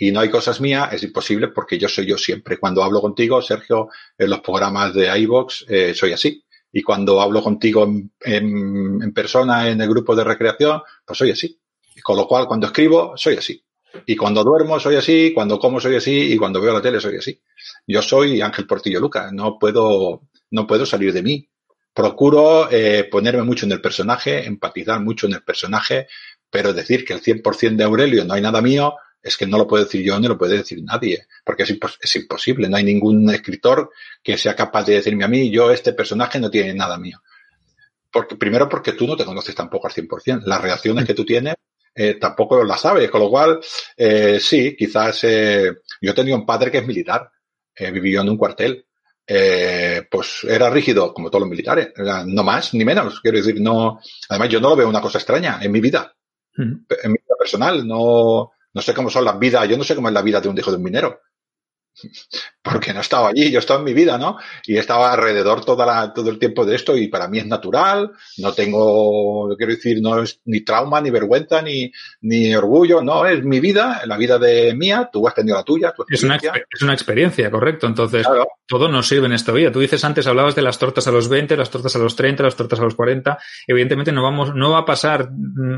y 0.00 0.12
no 0.12 0.20
hay 0.20 0.30
cosas 0.30 0.60
mías, 0.60 0.92
es 0.92 1.02
imposible 1.02 1.48
porque 1.48 1.76
yo 1.76 1.88
soy 1.88 2.06
yo 2.06 2.16
siempre. 2.16 2.56
Cuando 2.56 2.84
hablo 2.84 3.00
contigo, 3.00 3.42
Sergio, 3.42 3.88
en 4.16 4.30
los 4.30 4.40
programas 4.40 4.94
de 4.94 5.18
iVox, 5.18 5.64
eh, 5.68 5.92
soy 5.92 6.12
así. 6.12 6.44
Y 6.72 6.82
cuando 6.82 7.20
hablo 7.20 7.42
contigo 7.42 7.82
en, 7.82 8.12
en, 9.02 9.12
persona 9.12 9.68
en 9.68 9.80
el 9.80 9.88
grupo 9.88 10.14
de 10.14 10.22
recreación, 10.22 10.82
pues 11.04 11.18
soy 11.18 11.32
así. 11.32 11.60
Con 12.00 12.16
lo 12.16 12.28
cual, 12.28 12.46
cuando 12.46 12.68
escribo, 12.68 13.16
soy 13.16 13.38
así. 13.38 13.60
Y 14.06 14.14
cuando 14.14 14.44
duermo, 14.44 14.78
soy 14.78 14.94
así. 14.94 15.32
Cuando 15.34 15.58
como, 15.58 15.80
soy 15.80 15.96
así. 15.96 16.32
Y 16.32 16.36
cuando 16.36 16.60
veo 16.60 16.72
la 16.72 16.80
tele, 16.80 17.00
soy 17.00 17.16
así. 17.16 17.42
Yo 17.84 18.00
soy 18.00 18.40
Ángel 18.40 18.68
Portillo 18.68 19.00
Luca. 19.00 19.30
No 19.32 19.58
puedo, 19.58 20.28
no 20.52 20.66
puedo 20.68 20.86
salir 20.86 21.12
de 21.12 21.24
mí. 21.24 21.48
Procuro 21.92 22.70
eh, 22.70 23.08
ponerme 23.10 23.42
mucho 23.42 23.66
en 23.66 23.72
el 23.72 23.80
personaje, 23.80 24.46
empatizar 24.46 25.00
mucho 25.00 25.26
en 25.26 25.32
el 25.32 25.42
personaje, 25.42 26.06
pero 26.48 26.72
decir 26.72 27.04
que 27.04 27.14
el 27.14 27.20
100% 27.20 27.74
de 27.74 27.82
Aurelio 27.82 28.24
no 28.24 28.34
hay 28.34 28.42
nada 28.42 28.62
mío, 28.62 28.94
es 29.22 29.36
que 29.36 29.46
no 29.46 29.58
lo 29.58 29.66
puedo 29.66 29.84
decir 29.84 30.02
yo 30.02 30.18
ni 30.18 30.28
lo 30.28 30.38
puede 30.38 30.58
decir 30.58 30.82
nadie, 30.82 31.26
porque 31.44 31.64
es, 31.64 31.70
impos 31.70 31.98
es, 32.00 32.16
imposible. 32.16 32.68
No 32.68 32.76
hay 32.76 32.84
ningún 32.84 33.28
escritor 33.30 33.90
que 34.22 34.38
sea 34.38 34.54
capaz 34.54 34.84
de 34.84 34.94
decirme 34.94 35.24
a 35.24 35.28
mí, 35.28 35.50
yo 35.50 35.70
este 35.70 35.92
personaje 35.92 36.38
no 36.38 36.50
tiene 36.50 36.74
nada 36.74 36.98
mío. 36.98 37.20
Porque, 38.10 38.36
primero 38.36 38.68
porque 38.68 38.92
tú 38.92 39.06
no 39.06 39.16
te 39.16 39.24
conoces 39.24 39.54
tampoco 39.54 39.86
al 39.86 39.92
100%. 39.92 40.42
Las 40.44 40.62
reacciones 40.62 41.04
que 41.04 41.14
tú 41.14 41.24
tienes 41.24 41.56
eh, 41.94 42.14
tampoco 42.14 42.62
las 42.62 42.80
sabes, 42.80 43.10
con 43.10 43.20
lo 43.20 43.28
cual, 43.28 43.58
eh, 43.96 44.38
sí, 44.40 44.76
quizás 44.76 45.24
eh, 45.24 45.72
yo 46.00 46.14
tenía 46.14 46.36
un 46.36 46.46
padre 46.46 46.70
que 46.70 46.78
es 46.78 46.86
militar, 46.86 47.28
eh, 47.74 47.90
vivió 47.90 48.20
en 48.20 48.28
un 48.28 48.36
cuartel, 48.36 48.86
eh, 49.26 50.06
pues 50.08 50.44
era 50.44 50.70
rígido 50.70 51.12
como 51.12 51.28
todos 51.28 51.40
los 51.40 51.50
militares, 51.50 51.92
no 52.26 52.44
más 52.44 52.72
ni 52.74 52.84
menos, 52.84 53.20
quiero 53.20 53.38
decir, 53.38 53.60
no, 53.60 54.00
además 54.28 54.48
yo 54.48 54.60
no 54.60 54.70
lo 54.70 54.76
veo 54.76 54.88
una 54.88 55.00
cosa 55.00 55.18
extraña 55.18 55.58
en 55.60 55.72
mi 55.72 55.80
vida, 55.80 56.14
en 56.56 56.86
mi 56.86 57.18
vida 57.18 57.36
personal, 57.36 57.86
no, 57.86 58.52
no 58.78 58.82
sé 58.82 58.94
cómo 58.94 59.10
son 59.10 59.24
las 59.24 59.36
vidas, 59.40 59.68
yo 59.68 59.76
no 59.76 59.82
sé 59.82 59.96
cómo 59.96 60.06
es 60.06 60.14
la 60.14 60.22
vida 60.22 60.40
de 60.40 60.48
un 60.48 60.56
hijo 60.56 60.70
de 60.70 60.76
un 60.76 60.84
minero. 60.84 61.20
Porque 62.62 62.92
no 62.92 63.00
estaba 63.00 63.28
allí, 63.28 63.50
yo 63.50 63.60
estaba 63.60 63.78
en 63.78 63.84
mi 63.84 63.94
vida, 63.94 64.18
¿no? 64.18 64.36
Y 64.66 64.76
estaba 64.76 65.12
alrededor 65.12 65.64
toda 65.64 65.86
la, 65.86 66.12
todo 66.12 66.30
el 66.30 66.38
tiempo 66.38 66.66
de 66.66 66.76
esto 66.76 66.96
y 66.96 67.08
para 67.08 67.28
mí 67.28 67.38
es 67.38 67.46
natural, 67.46 68.12
no 68.38 68.52
tengo, 68.52 69.56
quiero 69.56 69.72
decir, 69.72 70.00
no 70.02 70.22
es 70.22 70.40
ni 70.44 70.60
trauma, 70.60 71.00
ni 71.00 71.10
vergüenza, 71.10 71.62
ni, 71.62 71.90
ni 72.22 72.54
orgullo, 72.54 73.02
no, 73.02 73.26
es 73.26 73.42
mi 73.42 73.60
vida, 73.60 74.02
la 74.04 74.16
vida 74.16 74.38
de 74.38 74.74
mía, 74.74 75.08
tú 75.12 75.26
has 75.26 75.34
tenido 75.34 75.56
la 75.56 75.62
tuya. 75.62 75.92
Tu 75.92 76.04
es, 76.08 76.22
una, 76.22 76.36
es 76.36 76.82
una 76.82 76.92
experiencia, 76.92 77.50
correcto. 77.50 77.86
Entonces, 77.86 78.26
claro. 78.26 78.48
todo 78.66 78.88
nos 78.88 79.08
sirve 79.08 79.26
en 79.26 79.32
esta 79.32 79.52
vida. 79.52 79.72
Tú 79.72 79.80
dices 79.80 80.04
antes, 80.04 80.26
hablabas 80.26 80.54
de 80.54 80.62
las 80.62 80.78
tortas 80.78 81.06
a 81.06 81.12
los 81.12 81.28
20, 81.28 81.56
las 81.56 81.70
tortas 81.70 81.94
a 81.96 81.98
los 81.98 82.16
30, 82.16 82.42
las 82.42 82.56
tortas 82.56 82.80
a 82.80 82.82
los 82.82 82.94
40. 82.94 83.38
Evidentemente 83.66 84.12
no 84.12 84.22
vamos, 84.22 84.54
no 84.54 84.72
va 84.72 84.80
a 84.80 84.84
pasar 84.84 85.30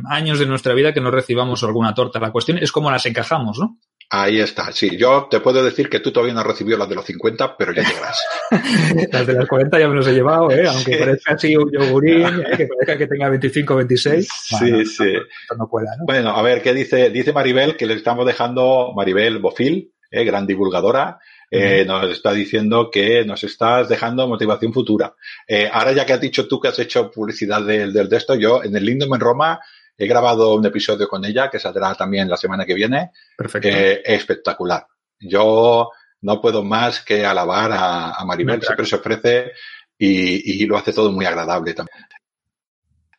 años 0.09 0.39
de 0.39 0.47
nuestra 0.47 0.75
vida 0.75 0.93
que 0.93 1.01
no 1.01 1.11
recibamos 1.11 1.63
alguna 1.63 1.95
torta. 1.95 2.19
La 2.19 2.33
cuestión 2.33 2.59
es 2.59 2.73
cómo 2.73 2.91
las 2.91 3.07
encajamos, 3.07 3.59
¿no? 3.59 3.79
Ahí 4.13 4.41
está, 4.41 4.73
sí. 4.73 4.97
Yo 4.97 5.29
te 5.31 5.39
puedo 5.39 5.63
decir 5.63 5.89
que 5.89 6.01
tú 6.01 6.11
todavía 6.11 6.35
no 6.35 6.41
has 6.41 6.47
recibido 6.47 6.77
las 6.77 6.89
de 6.89 6.97
los 6.97 7.05
50, 7.05 7.57
pero 7.57 7.73
ya 7.73 7.83
llegarás. 7.83 8.21
las 9.13 9.25
de 9.25 9.35
los 9.35 9.47
40 9.47 9.79
ya 9.79 9.89
me 9.89 9.95
los 9.95 10.07
he 10.09 10.13
llevado, 10.13 10.51
¿eh? 10.51 10.67
aunque 10.67 10.95
sí. 10.95 10.99
parezca 10.99 11.35
así 11.35 11.57
un 11.57 11.71
yogurín, 11.71 12.23
¿eh? 12.23 12.57
que 12.57 12.67
parezca 12.67 12.99
que 12.99 13.07
tenga 13.07 13.29
25 13.29 13.77
26. 13.77 14.29
Sí, 14.29 14.57
bueno, 14.59 14.85
sí. 14.85 15.13
No, 15.51 15.57
no 15.59 15.69
pueda, 15.69 15.97
¿no? 15.97 16.07
Bueno, 16.07 16.31
a 16.31 16.43
ver, 16.43 16.61
¿qué 16.61 16.75
dice? 16.75 17.11
Dice 17.11 17.33
Maribel 17.33 17.77
que 17.77 17.87
le 17.87 17.95
estamos 17.95 18.27
dejando, 18.27 18.93
Maribel 18.97 19.39
Bofil, 19.39 19.93
¿eh? 20.11 20.25
gran 20.25 20.45
divulgadora, 20.45 21.21
eh, 21.49 21.85
nos 21.87 22.11
está 22.11 22.33
diciendo 22.33 22.91
que 22.91 23.25
nos 23.25 23.45
estás 23.45 23.89
dejando 23.89 24.27
motivación 24.27 24.73
futura. 24.73 25.15
Eh, 25.47 25.69
ahora 25.73 25.93
ya 25.93 26.05
que 26.05 26.13
has 26.15 26.21
dicho 26.21 26.49
tú 26.49 26.61
que 26.61 26.69
has 26.69 26.79
hecho 26.79 27.11
publicidad 27.11 27.63
del, 27.63 27.93
del 27.93 28.09
de 28.09 28.17
esto, 28.17 28.35
yo 28.35 28.63
en 28.63 28.75
el 28.75 28.85
Lindom 28.85 29.15
en 29.15 29.21
Roma 29.21 29.61
He 30.03 30.07
grabado 30.07 30.55
un 30.55 30.65
episodio 30.65 31.07
con 31.07 31.23
ella 31.27 31.51
que 31.51 31.59
saldrá 31.59 31.95
también 31.95 32.27
la 32.27 32.39
semana 32.39 32.65
que 32.65 32.73
viene. 32.73 33.11
Perfecto. 33.37 33.69
Eh, 33.69 34.01
espectacular. 34.03 34.87
Yo 35.19 35.91
no 36.23 36.41
puedo 36.41 36.65
más 36.65 37.05
que 37.05 37.27
alabar 37.27 37.71
a, 37.71 38.13
a 38.13 38.25
Maribel, 38.25 38.63
siempre 38.63 38.87
se 38.87 38.97
ofrece 38.97 39.53
y, 39.99 40.63
y, 40.63 40.65
lo 40.65 40.79
hace 40.79 40.95
todo 40.95 41.13
muy 41.13 41.27
agradable 41.27 41.75
también. 41.75 42.07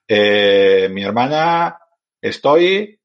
Eh, 0.08 0.90
mi 0.92 1.04
hermana 1.04 1.78
estoy, 2.20 3.00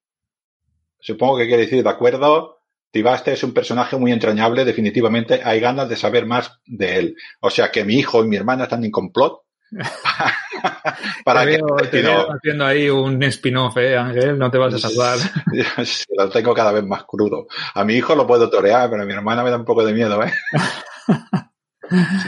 supongo 0.98 1.36
que 1.36 1.46
quiere 1.46 1.64
decir 1.64 1.82
de 1.82 1.90
acuerdo, 1.90 2.62
Tibaste 2.90 3.34
es 3.34 3.44
un 3.44 3.52
personaje 3.52 3.98
muy 3.98 4.10
entrañable, 4.10 4.64
definitivamente 4.64 5.42
hay 5.44 5.60
ganas 5.60 5.86
de 5.86 5.96
saber 5.96 6.24
más 6.24 6.60
de 6.64 6.96
él. 6.96 7.16
O 7.40 7.50
sea 7.50 7.70
que 7.70 7.84
mi 7.84 7.96
hijo 7.96 8.24
y 8.24 8.28
mi 8.28 8.36
hermana 8.36 8.64
están 8.64 8.84
en 8.84 8.90
complot. 8.90 9.42
para 11.24 11.44
te 11.44 11.58
que 11.90 12.02
veo, 12.02 12.32
haciendo 12.32 12.64
ahí 12.64 12.88
un 12.88 13.22
spin-off, 13.24 13.76
¿eh, 13.78 13.96
Ángel? 13.96 14.38
No 14.38 14.50
te 14.50 14.58
vas 14.58 14.74
a 14.74 14.78
salvar. 14.78 15.18
lo 16.16 16.30
tengo 16.30 16.54
cada 16.54 16.72
vez 16.72 16.84
más 16.84 17.04
crudo. 17.04 17.46
A 17.74 17.84
mi 17.84 17.94
hijo 17.94 18.14
lo 18.14 18.26
puedo 18.26 18.48
torear, 18.48 18.88
pero 18.90 19.02
a 19.02 19.06
mi 19.06 19.12
hermana 19.12 19.42
me 19.42 19.50
da 19.50 19.56
un 19.56 19.64
poco 19.64 19.84
de 19.84 19.92
miedo, 19.92 20.22
¿eh? 20.22 20.32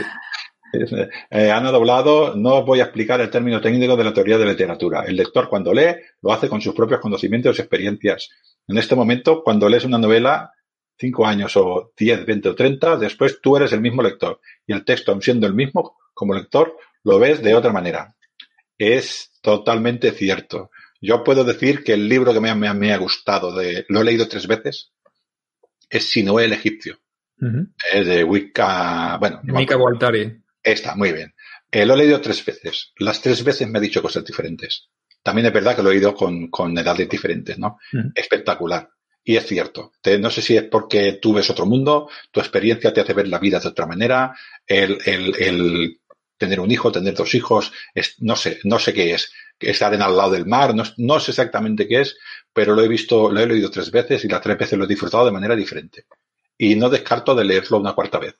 Eh, 1.31 1.49
Ana 1.49 1.71
Doblado, 1.71 2.35
no 2.35 2.57
os 2.57 2.65
voy 2.65 2.79
a 2.79 2.83
explicar 2.83 3.19
el 3.21 3.31
término 3.31 3.59
técnico 3.59 3.97
de 3.97 4.03
la 4.03 4.13
teoría 4.13 4.37
de 4.37 4.45
literatura. 4.45 5.03
El 5.03 5.15
lector 5.15 5.49
cuando 5.49 5.73
lee 5.73 5.95
lo 6.21 6.31
hace 6.31 6.47
con 6.47 6.61
sus 6.61 6.75
propios 6.75 6.99
conocimientos 6.99 7.57
y 7.57 7.61
experiencias. 7.61 8.29
En 8.67 8.77
este 8.77 8.95
momento, 8.95 9.41
cuando 9.43 9.67
lees 9.67 9.85
una 9.85 9.97
novela, 9.97 10.53
cinco 10.95 11.25
años 11.25 11.57
o 11.57 11.91
diez, 11.97 12.23
veinte 12.25 12.49
o 12.49 12.55
treinta, 12.55 12.97
después 12.97 13.41
tú 13.41 13.57
eres 13.57 13.73
el 13.73 13.81
mismo 13.81 14.03
lector. 14.03 14.41
Y 14.67 14.73
el 14.73 14.85
texto, 14.85 15.11
aun 15.11 15.23
siendo 15.23 15.47
el 15.47 15.55
mismo, 15.55 15.97
como 16.13 16.35
lector, 16.35 16.77
lo 17.03 17.19
ves 17.19 17.41
de 17.41 17.55
otra 17.55 17.71
manera. 17.71 18.15
Es 18.77 19.31
totalmente 19.41 20.11
cierto. 20.11 20.71
Yo 21.01 21.23
puedo 21.23 21.43
decir 21.43 21.83
que 21.83 21.93
el 21.93 22.09
libro 22.09 22.33
que 22.33 22.39
me, 22.39 22.53
me, 22.55 22.93
ha 22.93 22.97
gustado, 22.97 23.55
de, 23.55 23.85
lo 23.89 24.01
he 24.01 24.03
leído 24.03 24.27
tres 24.27 24.47
veces, 24.47 24.91
es 25.89 26.09
Sinoé 26.09 26.45
el 26.45 26.53
egipcio. 26.53 26.99
Es 27.93 28.05
de 28.05 28.23
Wicca, 28.23 29.17
bueno. 29.17 29.39
Mika 29.43 29.77
Waltari. 29.77 30.41
Está, 30.61 30.95
muy 30.95 31.13
bien. 31.13 31.33
Eh, 31.71 31.85
lo 31.85 31.93
he 31.93 31.97
leído 31.97 32.19
tres 32.19 32.43
veces. 32.43 32.91
Las 32.97 33.21
tres 33.21 33.43
veces 33.43 33.67
me 33.69 33.79
ha 33.79 33.81
dicho 33.81 34.01
cosas 34.01 34.25
diferentes. 34.25 34.89
También 35.23 35.47
es 35.47 35.53
verdad 35.53 35.75
que 35.75 35.83
lo 35.83 35.89
he 35.89 35.95
oído 35.95 36.13
con, 36.13 36.49
con 36.49 36.77
edades 36.77 37.07
diferentes, 37.07 37.57
¿no? 37.57 37.77
Espectacular. 38.13 38.89
Y 39.23 39.35
es 39.35 39.45
cierto. 39.45 39.91
no 40.19 40.29
sé 40.29 40.41
si 40.41 40.57
es 40.57 40.63
porque 40.63 41.19
tú 41.21 41.33
ves 41.33 41.49
otro 41.49 41.65
mundo, 41.65 42.09
tu 42.31 42.39
experiencia 42.39 42.93
te 42.93 43.01
hace 43.01 43.13
ver 43.13 43.27
la 43.27 43.39
vida 43.39 43.59
de 43.59 43.67
otra 43.67 43.85
manera, 43.85 44.35
el, 44.65 44.97
el, 45.05 45.35
el 45.37 45.99
tener 46.39 46.59
un 46.59 46.71
hijo, 46.71 46.91
tener 46.91 47.13
dos 47.13 47.35
hijos, 47.35 47.71
no 48.19 48.35
sé, 48.35 48.59
no 48.63 48.79
sé 48.79 48.93
qué 48.93 49.13
es. 49.13 49.31
Estar 49.59 49.93
en 49.93 50.01
al 50.01 50.15
lado 50.15 50.31
del 50.31 50.45
mar, 50.45 50.73
no, 50.73 50.83
no 50.97 51.19
sé 51.19 51.31
exactamente 51.31 51.87
qué 51.87 52.01
es, 52.01 52.17
pero 52.53 52.73
lo 52.73 52.81
he 52.81 52.87
visto, 52.87 53.29
lo 53.29 53.39
he 53.41 53.45
leído 53.45 53.69
tres 53.69 53.91
veces 53.91 54.23
y 54.23 54.29
las 54.29 54.41
tres 54.41 54.57
veces 54.57 54.79
lo 54.79 54.85
he 54.85 54.87
disfrutado 54.87 55.25
de 55.25 55.31
manera 55.31 55.55
diferente. 55.55 56.05
Y 56.57 56.75
no 56.75 56.89
descarto 56.89 57.35
de 57.35 57.43
leerlo 57.43 57.77
una 57.77 57.93
cuarta 57.93 58.19
vez. 58.19 58.35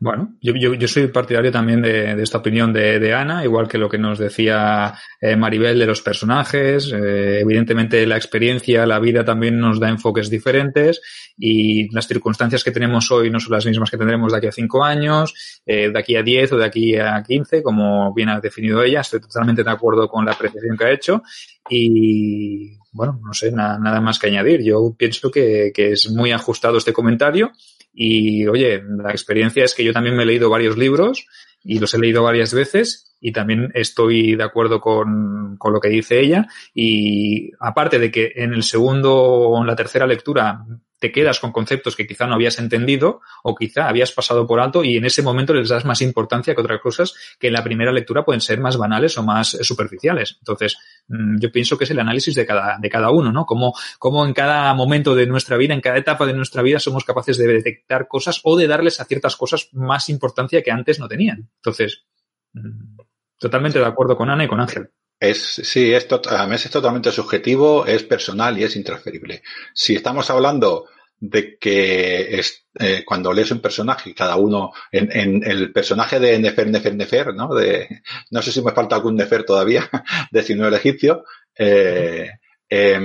Bueno, 0.00 0.34
yo, 0.40 0.54
yo, 0.56 0.74
yo, 0.74 0.88
soy 0.88 1.06
partidario 1.06 1.52
también 1.52 1.82
de, 1.82 2.16
de 2.16 2.22
esta 2.22 2.38
opinión 2.38 2.72
de, 2.72 2.98
de, 2.98 3.14
Ana, 3.14 3.44
igual 3.44 3.68
que 3.68 3.78
lo 3.78 3.88
que 3.88 3.98
nos 3.98 4.18
decía 4.18 4.92
eh, 5.20 5.36
Maribel 5.36 5.78
de 5.78 5.86
los 5.86 6.02
personajes. 6.02 6.92
Eh, 6.92 7.40
evidentemente 7.40 8.04
la 8.04 8.16
experiencia, 8.16 8.84
la 8.86 8.98
vida 8.98 9.24
también 9.24 9.60
nos 9.60 9.78
da 9.78 9.88
enfoques 9.88 10.28
diferentes 10.30 11.00
y 11.38 11.88
las 11.94 12.08
circunstancias 12.08 12.64
que 12.64 12.72
tenemos 12.72 13.08
hoy 13.12 13.30
no 13.30 13.38
son 13.38 13.52
las 13.52 13.64
mismas 13.64 13.88
que 13.88 13.98
tendremos 13.98 14.32
de 14.32 14.38
aquí 14.38 14.48
a 14.48 14.52
cinco 14.52 14.82
años, 14.82 15.62
eh, 15.64 15.90
de 15.90 15.98
aquí 15.98 16.16
a 16.16 16.24
diez 16.24 16.50
o 16.52 16.56
de 16.56 16.64
aquí 16.64 16.96
a 16.96 17.22
quince, 17.22 17.62
como 17.62 18.12
bien 18.12 18.30
ha 18.30 18.40
definido 18.40 18.82
ella. 18.82 19.02
Estoy 19.02 19.20
totalmente 19.20 19.62
de 19.62 19.70
acuerdo 19.70 20.08
con 20.08 20.24
la 20.24 20.32
apreciación 20.32 20.76
que 20.76 20.84
ha 20.84 20.90
hecho 20.90 21.22
y 21.70 22.76
bueno, 22.90 23.20
no 23.24 23.32
sé, 23.32 23.52
nada, 23.52 23.78
nada 23.78 24.00
más 24.00 24.18
que 24.18 24.26
añadir. 24.26 24.62
Yo 24.62 24.94
pienso 24.98 25.30
que, 25.30 25.70
que 25.72 25.92
es 25.92 26.10
muy 26.10 26.32
ajustado 26.32 26.78
este 26.78 26.92
comentario 26.92 27.52
y 27.92 28.46
oye, 28.46 28.82
la 28.82 29.10
experiencia 29.10 29.64
es 29.64 29.74
que 29.74 29.84
yo 29.84 29.92
también 29.92 30.16
me 30.16 30.22
he 30.22 30.26
leído 30.26 30.48
varios 30.48 30.76
libros 30.76 31.26
y 31.62 31.78
los 31.78 31.92
he 31.94 31.98
leído 31.98 32.22
varias 32.22 32.54
veces 32.54 33.16
y 33.20 33.32
también 33.32 33.70
estoy 33.74 34.34
de 34.34 34.42
acuerdo 34.42 34.80
con, 34.80 35.56
con, 35.58 35.72
lo 35.72 35.80
que 35.80 35.88
dice 35.88 36.20
ella. 36.20 36.48
Y 36.74 37.52
aparte 37.60 37.98
de 37.98 38.10
que 38.10 38.32
en 38.34 38.52
el 38.52 38.64
segundo 38.64 39.14
o 39.14 39.60
en 39.60 39.66
la 39.66 39.76
tercera 39.76 40.06
lectura 40.06 40.64
te 41.02 41.10
quedas 41.10 41.40
con 41.40 41.50
conceptos 41.50 41.96
que 41.96 42.06
quizá 42.06 42.28
no 42.28 42.34
habías 42.34 42.60
entendido 42.60 43.22
o 43.42 43.56
quizá 43.56 43.88
habías 43.88 44.12
pasado 44.12 44.46
por 44.46 44.60
alto 44.60 44.84
y 44.84 44.96
en 44.96 45.04
ese 45.04 45.20
momento 45.20 45.52
les 45.52 45.68
das 45.68 45.84
más 45.84 46.00
importancia 46.00 46.54
que 46.54 46.60
otras 46.60 46.80
cosas 46.80 47.12
que 47.40 47.48
en 47.48 47.54
la 47.54 47.64
primera 47.64 47.90
lectura 47.90 48.24
pueden 48.24 48.40
ser 48.40 48.60
más 48.60 48.76
banales 48.76 49.18
o 49.18 49.24
más 49.24 49.50
superficiales. 49.62 50.36
Entonces, 50.38 50.76
mm, 51.08 51.40
yo 51.40 51.50
pienso 51.50 51.76
que 51.76 51.84
es 51.84 51.90
el 51.90 51.98
análisis 51.98 52.36
de 52.36 52.46
cada, 52.46 52.78
de 52.78 52.88
cada 52.88 53.10
uno, 53.10 53.32
¿no? 53.32 53.46
Como, 53.46 53.74
como 53.98 54.24
en 54.24 54.32
cada 54.32 54.72
momento 54.74 55.16
de 55.16 55.26
nuestra 55.26 55.56
vida, 55.56 55.74
en 55.74 55.80
cada 55.80 55.98
etapa 55.98 56.24
de 56.24 56.34
nuestra 56.34 56.62
vida 56.62 56.78
somos 56.78 57.04
capaces 57.04 57.36
de 57.36 57.48
detectar 57.48 58.06
cosas 58.06 58.40
o 58.44 58.56
de 58.56 58.68
darles 58.68 59.00
a 59.00 59.04
ciertas 59.04 59.34
cosas 59.34 59.70
más 59.72 60.08
importancia 60.08 60.62
que 60.62 60.70
antes 60.70 61.00
no 61.00 61.08
tenían. 61.08 61.50
Entonces, 61.56 62.04
mm, 62.52 63.00
totalmente 63.38 63.80
de 63.80 63.86
acuerdo 63.86 64.16
con 64.16 64.30
Ana 64.30 64.44
y 64.44 64.48
con 64.48 64.60
Ángel. 64.60 64.88
Es, 65.18 65.38
sí, 65.38 65.92
es, 65.92 66.04
es 66.04 66.70
totalmente 66.70 67.10
subjetivo, 67.10 67.86
es 67.86 68.02
personal 68.02 68.56
y 68.58 68.64
es 68.64 68.76
intransferible. 68.76 69.42
Si 69.72 69.94
estamos 69.94 70.30
hablando 70.30 70.86
de 71.24 71.56
que 71.56 72.36
es, 72.40 72.66
eh, 72.80 73.04
cuando 73.06 73.32
lees 73.32 73.52
un 73.52 73.60
personaje, 73.60 74.12
cada 74.12 74.34
uno, 74.34 74.72
en, 74.90 75.08
en, 75.12 75.44
el 75.44 75.72
personaje 75.72 76.18
de 76.18 76.36
Nefer, 76.40 76.68
Nefer, 76.68 76.96
Nefer, 76.96 77.32
¿no? 77.32 77.54
De, 77.54 78.02
no 78.32 78.42
sé 78.42 78.50
si 78.50 78.60
me 78.60 78.72
falta 78.72 78.96
algún 78.96 79.14
Nefer 79.14 79.44
todavía, 79.44 79.88
de 80.32 80.40
el 80.40 80.74
egipcio, 80.74 81.24
eh, 81.56 82.28
eh, 82.68 83.00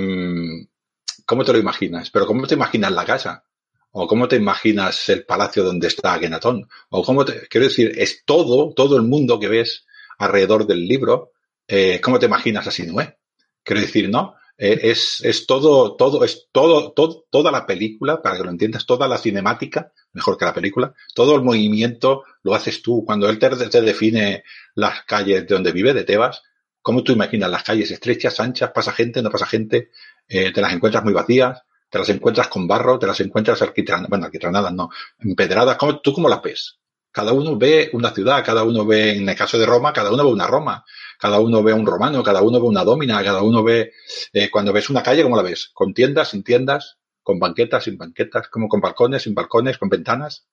¿cómo 1.24 1.44
te 1.44 1.52
lo 1.52 1.58
imaginas? 1.60 2.10
Pero 2.10 2.26
¿cómo 2.26 2.44
te 2.48 2.56
imaginas 2.56 2.90
la 2.90 3.04
casa? 3.04 3.44
¿O 3.92 4.08
cómo 4.08 4.26
te 4.26 4.34
imaginas 4.34 5.08
el 5.10 5.24
palacio 5.24 5.62
donde 5.62 5.86
está 5.86 6.14
Akenatón? 6.14 6.68
¿O 6.90 7.04
cómo 7.04 7.24
te, 7.24 7.46
quiero 7.46 7.68
decir, 7.68 7.92
es 7.96 8.24
todo, 8.24 8.74
todo 8.74 8.96
el 8.96 9.02
mundo 9.02 9.38
que 9.38 9.46
ves 9.46 9.86
alrededor 10.18 10.66
del 10.66 10.88
libro, 10.88 11.34
eh, 11.68 12.00
¿cómo 12.02 12.18
te 12.18 12.26
imaginas 12.26 12.66
a 12.66 12.72
Sinué? 12.72 13.16
Quiero 13.62 13.80
decir, 13.80 14.08
¿no? 14.08 14.34
Eh, 14.60 14.90
es, 14.90 15.24
es 15.24 15.46
todo, 15.46 15.94
todo, 15.94 16.24
es 16.24 16.48
todo, 16.50 16.90
todo, 16.92 17.26
toda 17.30 17.52
la 17.52 17.64
película, 17.64 18.20
para 18.20 18.36
que 18.36 18.42
lo 18.42 18.50
entiendas, 18.50 18.84
toda 18.84 19.06
la 19.06 19.16
cinemática, 19.16 19.92
mejor 20.12 20.36
que 20.36 20.44
la 20.44 20.52
película, 20.52 20.92
todo 21.14 21.36
el 21.36 21.42
movimiento 21.42 22.24
lo 22.42 22.54
haces 22.54 22.82
tú. 22.82 23.04
Cuando 23.06 23.28
él 23.28 23.38
te, 23.38 23.48
define 23.80 24.42
las 24.74 25.04
calles 25.04 25.46
de 25.46 25.54
donde 25.54 25.70
vive, 25.70 25.94
de 25.94 26.02
Tebas, 26.02 26.42
¿cómo 26.82 27.04
tú 27.04 27.12
imaginas 27.12 27.48
las 27.50 27.62
calles 27.62 27.90
estrechas, 27.92 28.40
anchas, 28.40 28.72
pasa 28.74 28.90
gente, 28.92 29.22
no 29.22 29.30
pasa 29.30 29.46
gente, 29.46 29.90
eh, 30.26 30.52
te 30.52 30.60
las 30.60 30.72
encuentras 30.72 31.04
muy 31.04 31.12
vacías, 31.12 31.62
te 31.88 31.98
las 32.00 32.08
encuentras 32.08 32.48
con 32.48 32.66
barro, 32.66 32.98
te 32.98 33.06
las 33.06 33.20
encuentras 33.20 33.62
alquitranadas, 33.62 34.10
bueno, 34.10 34.26
alquitranadas 34.26 34.72
no, 34.72 34.90
empedradas, 35.20 35.76
¿cómo, 35.76 36.00
¿tú 36.00 36.12
cómo 36.12 36.28
las 36.28 36.42
ves? 36.42 36.78
Cada 37.12 37.32
uno 37.32 37.56
ve 37.56 37.90
una 37.92 38.10
ciudad, 38.10 38.44
cada 38.44 38.64
uno 38.64 38.84
ve, 38.84 39.16
en 39.16 39.28
el 39.28 39.36
caso 39.36 39.56
de 39.56 39.66
Roma, 39.66 39.92
cada 39.92 40.12
uno 40.12 40.24
ve 40.24 40.32
una 40.32 40.46
Roma, 40.46 40.84
cada 41.18 41.40
uno 41.40 41.62
ve 41.62 41.72
un 41.72 41.84
romano, 41.84 42.22
cada 42.22 42.42
uno 42.42 42.60
ve 42.60 42.66
una 42.66 42.84
domina, 42.84 43.22
cada 43.22 43.42
uno 43.42 43.62
ve, 43.62 43.92
eh, 44.32 44.50
cuando 44.50 44.72
ves 44.72 44.88
una 44.88 45.02
calle, 45.02 45.22
¿cómo 45.22 45.36
la 45.36 45.42
ves? 45.42 45.70
¿Con 45.74 45.92
tiendas, 45.92 46.30
sin 46.30 46.44
tiendas? 46.44 46.98
¿Con 47.22 47.38
banquetas, 47.38 47.84
sin 47.84 47.98
banquetas? 47.98 48.48
como 48.48 48.68
con 48.68 48.80
balcones, 48.80 49.22
sin 49.24 49.34
balcones? 49.34 49.78
¿Con 49.78 49.88
ventanas? 49.88 50.46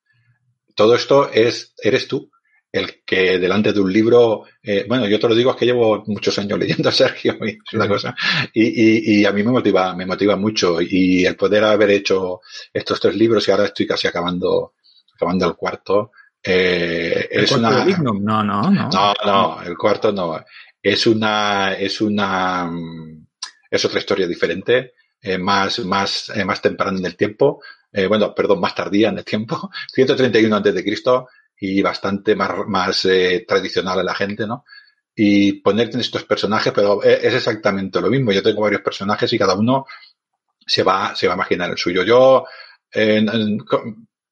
Todo 0.74 0.94
esto 0.94 1.30
es, 1.32 1.72
eres 1.82 2.08
tú 2.08 2.30
el 2.72 3.02
que 3.04 3.38
delante 3.38 3.72
de 3.72 3.80
un 3.80 3.92
libro, 3.92 4.44
eh, 4.62 4.84
bueno, 4.88 5.06
yo 5.06 5.18
te 5.18 5.28
lo 5.28 5.34
digo 5.34 5.50
es 5.50 5.56
que 5.56 5.64
llevo 5.64 6.04
muchos 6.06 6.38
años 6.38 6.58
leyendo 6.58 6.88
a 6.88 6.92
Sergio, 6.92 7.36
y 7.40 7.50
es 7.50 7.72
una 7.72 7.88
cosa, 7.88 8.14
y, 8.52 8.64
y, 8.64 9.20
y, 9.20 9.24
a 9.24 9.32
mí 9.32 9.42
me 9.42 9.50
motiva, 9.52 9.94
me 9.94 10.06
motiva 10.06 10.36
mucho, 10.36 10.80
y 10.80 11.24
el 11.24 11.36
poder 11.36 11.64
haber 11.64 11.90
hecho 11.90 12.40
estos 12.72 13.00
tres 13.00 13.16
libros 13.16 13.46
y 13.46 13.50
ahora 13.50 13.66
estoy 13.66 13.86
casi 13.86 14.08
acabando, 14.08 14.74
acabando 15.14 15.46
el 15.46 15.54
cuarto, 15.54 16.12
eh, 16.46 17.28
¿El 17.30 17.44
es 17.44 17.52
una. 17.52 17.84
No, 17.84 18.14
no, 18.14 18.44
no. 18.44 18.70
No, 18.70 19.14
no, 19.24 19.62
el 19.62 19.76
cuarto 19.76 20.12
no. 20.12 20.44
Es 20.80 21.06
una, 21.06 21.74
es 21.74 22.00
una, 22.00 22.70
es 23.68 23.84
otra 23.84 23.98
historia 23.98 24.28
diferente, 24.28 24.94
eh, 25.20 25.38
más, 25.38 25.80
más, 25.80 26.30
eh, 26.30 26.44
más 26.44 26.62
temprana 26.62 26.98
en 26.98 27.06
el 27.06 27.16
tiempo, 27.16 27.60
bueno, 28.08 28.34
perdón, 28.34 28.60
más 28.60 28.74
tardía 28.74 29.08
en 29.08 29.18
el 29.18 29.24
tiempo, 29.24 29.70
131 29.92 30.54
antes 30.54 30.74
de 30.74 30.84
Cristo 30.84 31.28
y 31.58 31.80
bastante 31.80 32.36
más, 32.36 32.50
más 32.66 33.08
tradicional 33.48 33.98
a 33.98 34.04
la 34.04 34.14
gente, 34.14 34.46
¿no? 34.46 34.64
Y 35.14 35.54
ponerte 35.62 35.94
en 35.94 36.02
estos 36.02 36.24
personajes, 36.24 36.72
pero 36.74 37.02
es 37.02 37.32
exactamente 37.34 38.00
lo 38.02 38.10
mismo. 38.10 38.32
Yo 38.32 38.42
tengo 38.42 38.60
varios 38.60 38.82
personajes 38.82 39.32
y 39.32 39.38
cada 39.38 39.54
uno 39.54 39.86
se 40.66 40.82
va, 40.82 41.16
se 41.16 41.26
va 41.26 41.32
a 41.32 41.36
imaginar 41.36 41.70
el 41.70 41.78
suyo. 41.78 42.04
Yo, 42.04 42.44
en, 42.92 43.28
en, 43.30 43.58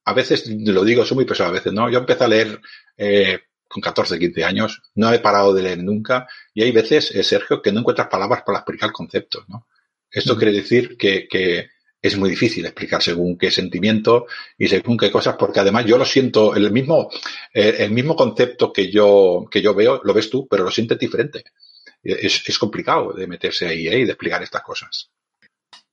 a 0.04 0.12
veces, 0.12 0.46
lo 0.48 0.84
digo, 0.84 1.04
soy 1.04 1.16
muy 1.16 1.24
pesado 1.24 1.50
a 1.50 1.54
veces, 1.54 1.72
¿no? 1.72 1.90
Yo 1.90 1.98
empecé 1.98 2.24
a 2.24 2.28
leer 2.28 2.60
eh, 2.96 3.40
con 3.66 3.80
14, 3.80 4.18
15 4.18 4.44
años, 4.44 4.82
no 4.94 5.12
he 5.12 5.18
parado 5.18 5.54
de 5.54 5.62
leer 5.62 5.82
nunca, 5.82 6.28
y 6.52 6.62
hay 6.62 6.72
veces, 6.72 7.10
eh, 7.14 7.22
Sergio, 7.24 7.62
que 7.62 7.72
no 7.72 7.80
encuentras 7.80 8.08
palabras 8.08 8.42
para 8.44 8.58
explicar 8.58 8.92
conceptos, 8.92 9.48
¿no? 9.48 9.66
Esto 10.10 10.34
mm. 10.34 10.38
quiere 10.38 10.52
decir 10.52 10.96
que, 10.96 11.26
que 11.26 11.70
es 12.00 12.18
muy 12.18 12.28
difícil 12.28 12.66
explicar 12.66 13.02
según 13.02 13.38
qué 13.38 13.50
sentimiento 13.50 14.26
y 14.58 14.68
según 14.68 14.98
qué 14.98 15.10
cosas, 15.10 15.36
porque 15.38 15.60
además 15.60 15.86
yo 15.86 15.96
lo 15.96 16.04
siento, 16.04 16.54
el 16.54 16.70
mismo, 16.70 17.10
eh, 17.52 17.76
el 17.78 17.92
mismo 17.92 18.14
concepto 18.14 18.72
que 18.72 18.90
yo, 18.90 19.46
que 19.50 19.62
yo 19.62 19.74
veo, 19.74 20.02
lo 20.04 20.12
ves 20.12 20.28
tú, 20.28 20.46
pero 20.46 20.64
lo 20.64 20.70
sientes 20.70 20.98
diferente. 20.98 21.44
Es, 22.02 22.46
es 22.46 22.58
complicado 22.58 23.14
de 23.14 23.26
meterse 23.26 23.66
ahí 23.66 23.88
y 23.88 24.04
de 24.04 24.10
explicar 24.10 24.42
estas 24.42 24.62
cosas. 24.62 25.10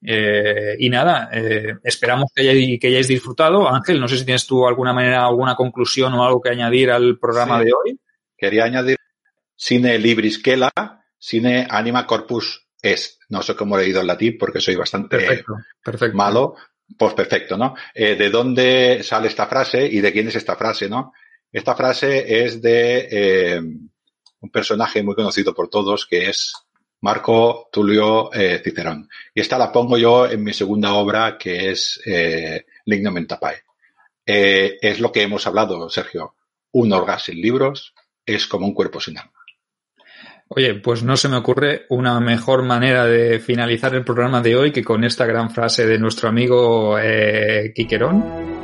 Eh, 0.03 0.76
y 0.80 0.90
nada, 0.90 1.30
eh, 1.32 1.76
esperamos 1.84 2.32
que 2.34 2.41
hayáis, 2.41 2.80
que 2.80 2.88
hayáis, 2.88 3.07
disfrutado. 3.07 3.69
Ángel, 3.69 3.99
no 3.99 4.07
sé 4.07 4.18
si 4.18 4.26
tienes 4.26 4.48
tú 4.48 4.65
alguna 4.65 4.94
manera, 4.94 5.26
alguna 5.26 5.56
conclusión 5.56 6.14
o 6.14 6.23
algo 6.23 6.41
que 6.41 6.49
añadir 6.49 6.91
al 6.91 7.19
programa 7.19 7.60
sí. 7.60 7.65
de 7.65 7.72
hoy. 7.73 7.99
Quería 8.36 8.65
añadir 8.65 8.98
Cine 9.56 9.99
Libris 9.99 10.40
Kela, 10.40 10.72
Cine 11.18 11.68
Anima 11.69 12.07
Corpus 12.07 12.68
es. 12.82 13.19
No 13.30 13.44
sé 13.44 13.56
cómo 13.56 13.78
he 13.78 13.84
leído 13.84 14.02
en 14.02 14.07
latín 14.07 14.38
porque 14.40 14.60
soy 14.60 14.76
bastante 14.76 15.18
Perfecto, 15.18 15.53
perfecto. 15.84 16.18
malo. 16.18 16.56
Pues 16.98 17.14
perfecto, 17.14 17.56
¿no? 17.57 17.76
Eh, 17.94 18.15
¿De 18.15 18.30
dónde 18.30 19.02
sale 19.03 19.30
esta 19.30 19.48
frase 19.48 19.86
y 19.86 20.02
de 20.02 20.11
quién 20.11 20.28
es 20.28 20.36
esta 20.36 20.57
frase, 20.57 20.90
no? 20.90 21.14
Esta 21.49 21.73
frase 21.73 22.44
es 22.44 22.61
de 22.61 23.61
un 24.41 24.49
personaje 24.49 25.02
muy 25.03 25.15
conocido 25.15 25.53
por 25.53 25.69
todos 25.69 26.06
que 26.06 26.30
es 26.30 26.53
Marco 27.02 27.69
Tulio 27.72 28.34
eh, 28.34 28.61
Cicerón. 28.64 29.10
Y 29.34 29.41
esta 29.41 29.57
la 29.57 29.72
pongo 29.72 29.98
yo 29.98 30.28
en 30.28 30.44
mi 30.44 30.53
segunda 30.53 30.94
obra 30.94 31.38
que 31.38 31.72
es 31.72 32.02
eh, 32.06 32.65
Lignum. 32.86 33.26
Eh, 34.26 34.78
es 34.82 34.99
lo 34.99 35.11
que 35.11 35.23
hemos 35.23 35.45
hablado, 35.48 35.90
Sergio. 35.90 36.36
Un 36.72 36.94
orgasmo 36.94 37.26
sin 37.26 37.41
libros 37.41 37.94
es 38.26 38.48
como 38.48 38.65
un 38.65 38.73
cuerpo 38.73 39.02
sin 39.02 39.18
alma. 39.18 39.34
Oye, 40.53 40.76
pues 40.76 41.02
no 41.02 41.15
se 41.15 41.30
me 41.30 41.38
ocurre 41.38 41.86
una 41.90 42.19
mejor 42.19 42.64
manera 42.64 43.06
de 43.06 43.40
finalizar 43.40 43.95
el 43.95 44.03
programa 44.03 44.41
de 44.41 44.57
hoy 44.57 44.72
que 44.72 44.84
con 44.84 45.06
esta 45.06 45.26
gran 45.26 45.49
frase 45.49 45.86
de 45.86 45.98
nuestro 45.98 46.28
amigo 46.28 46.99
eh, 46.99 47.72
Quiquerón. 47.73 48.60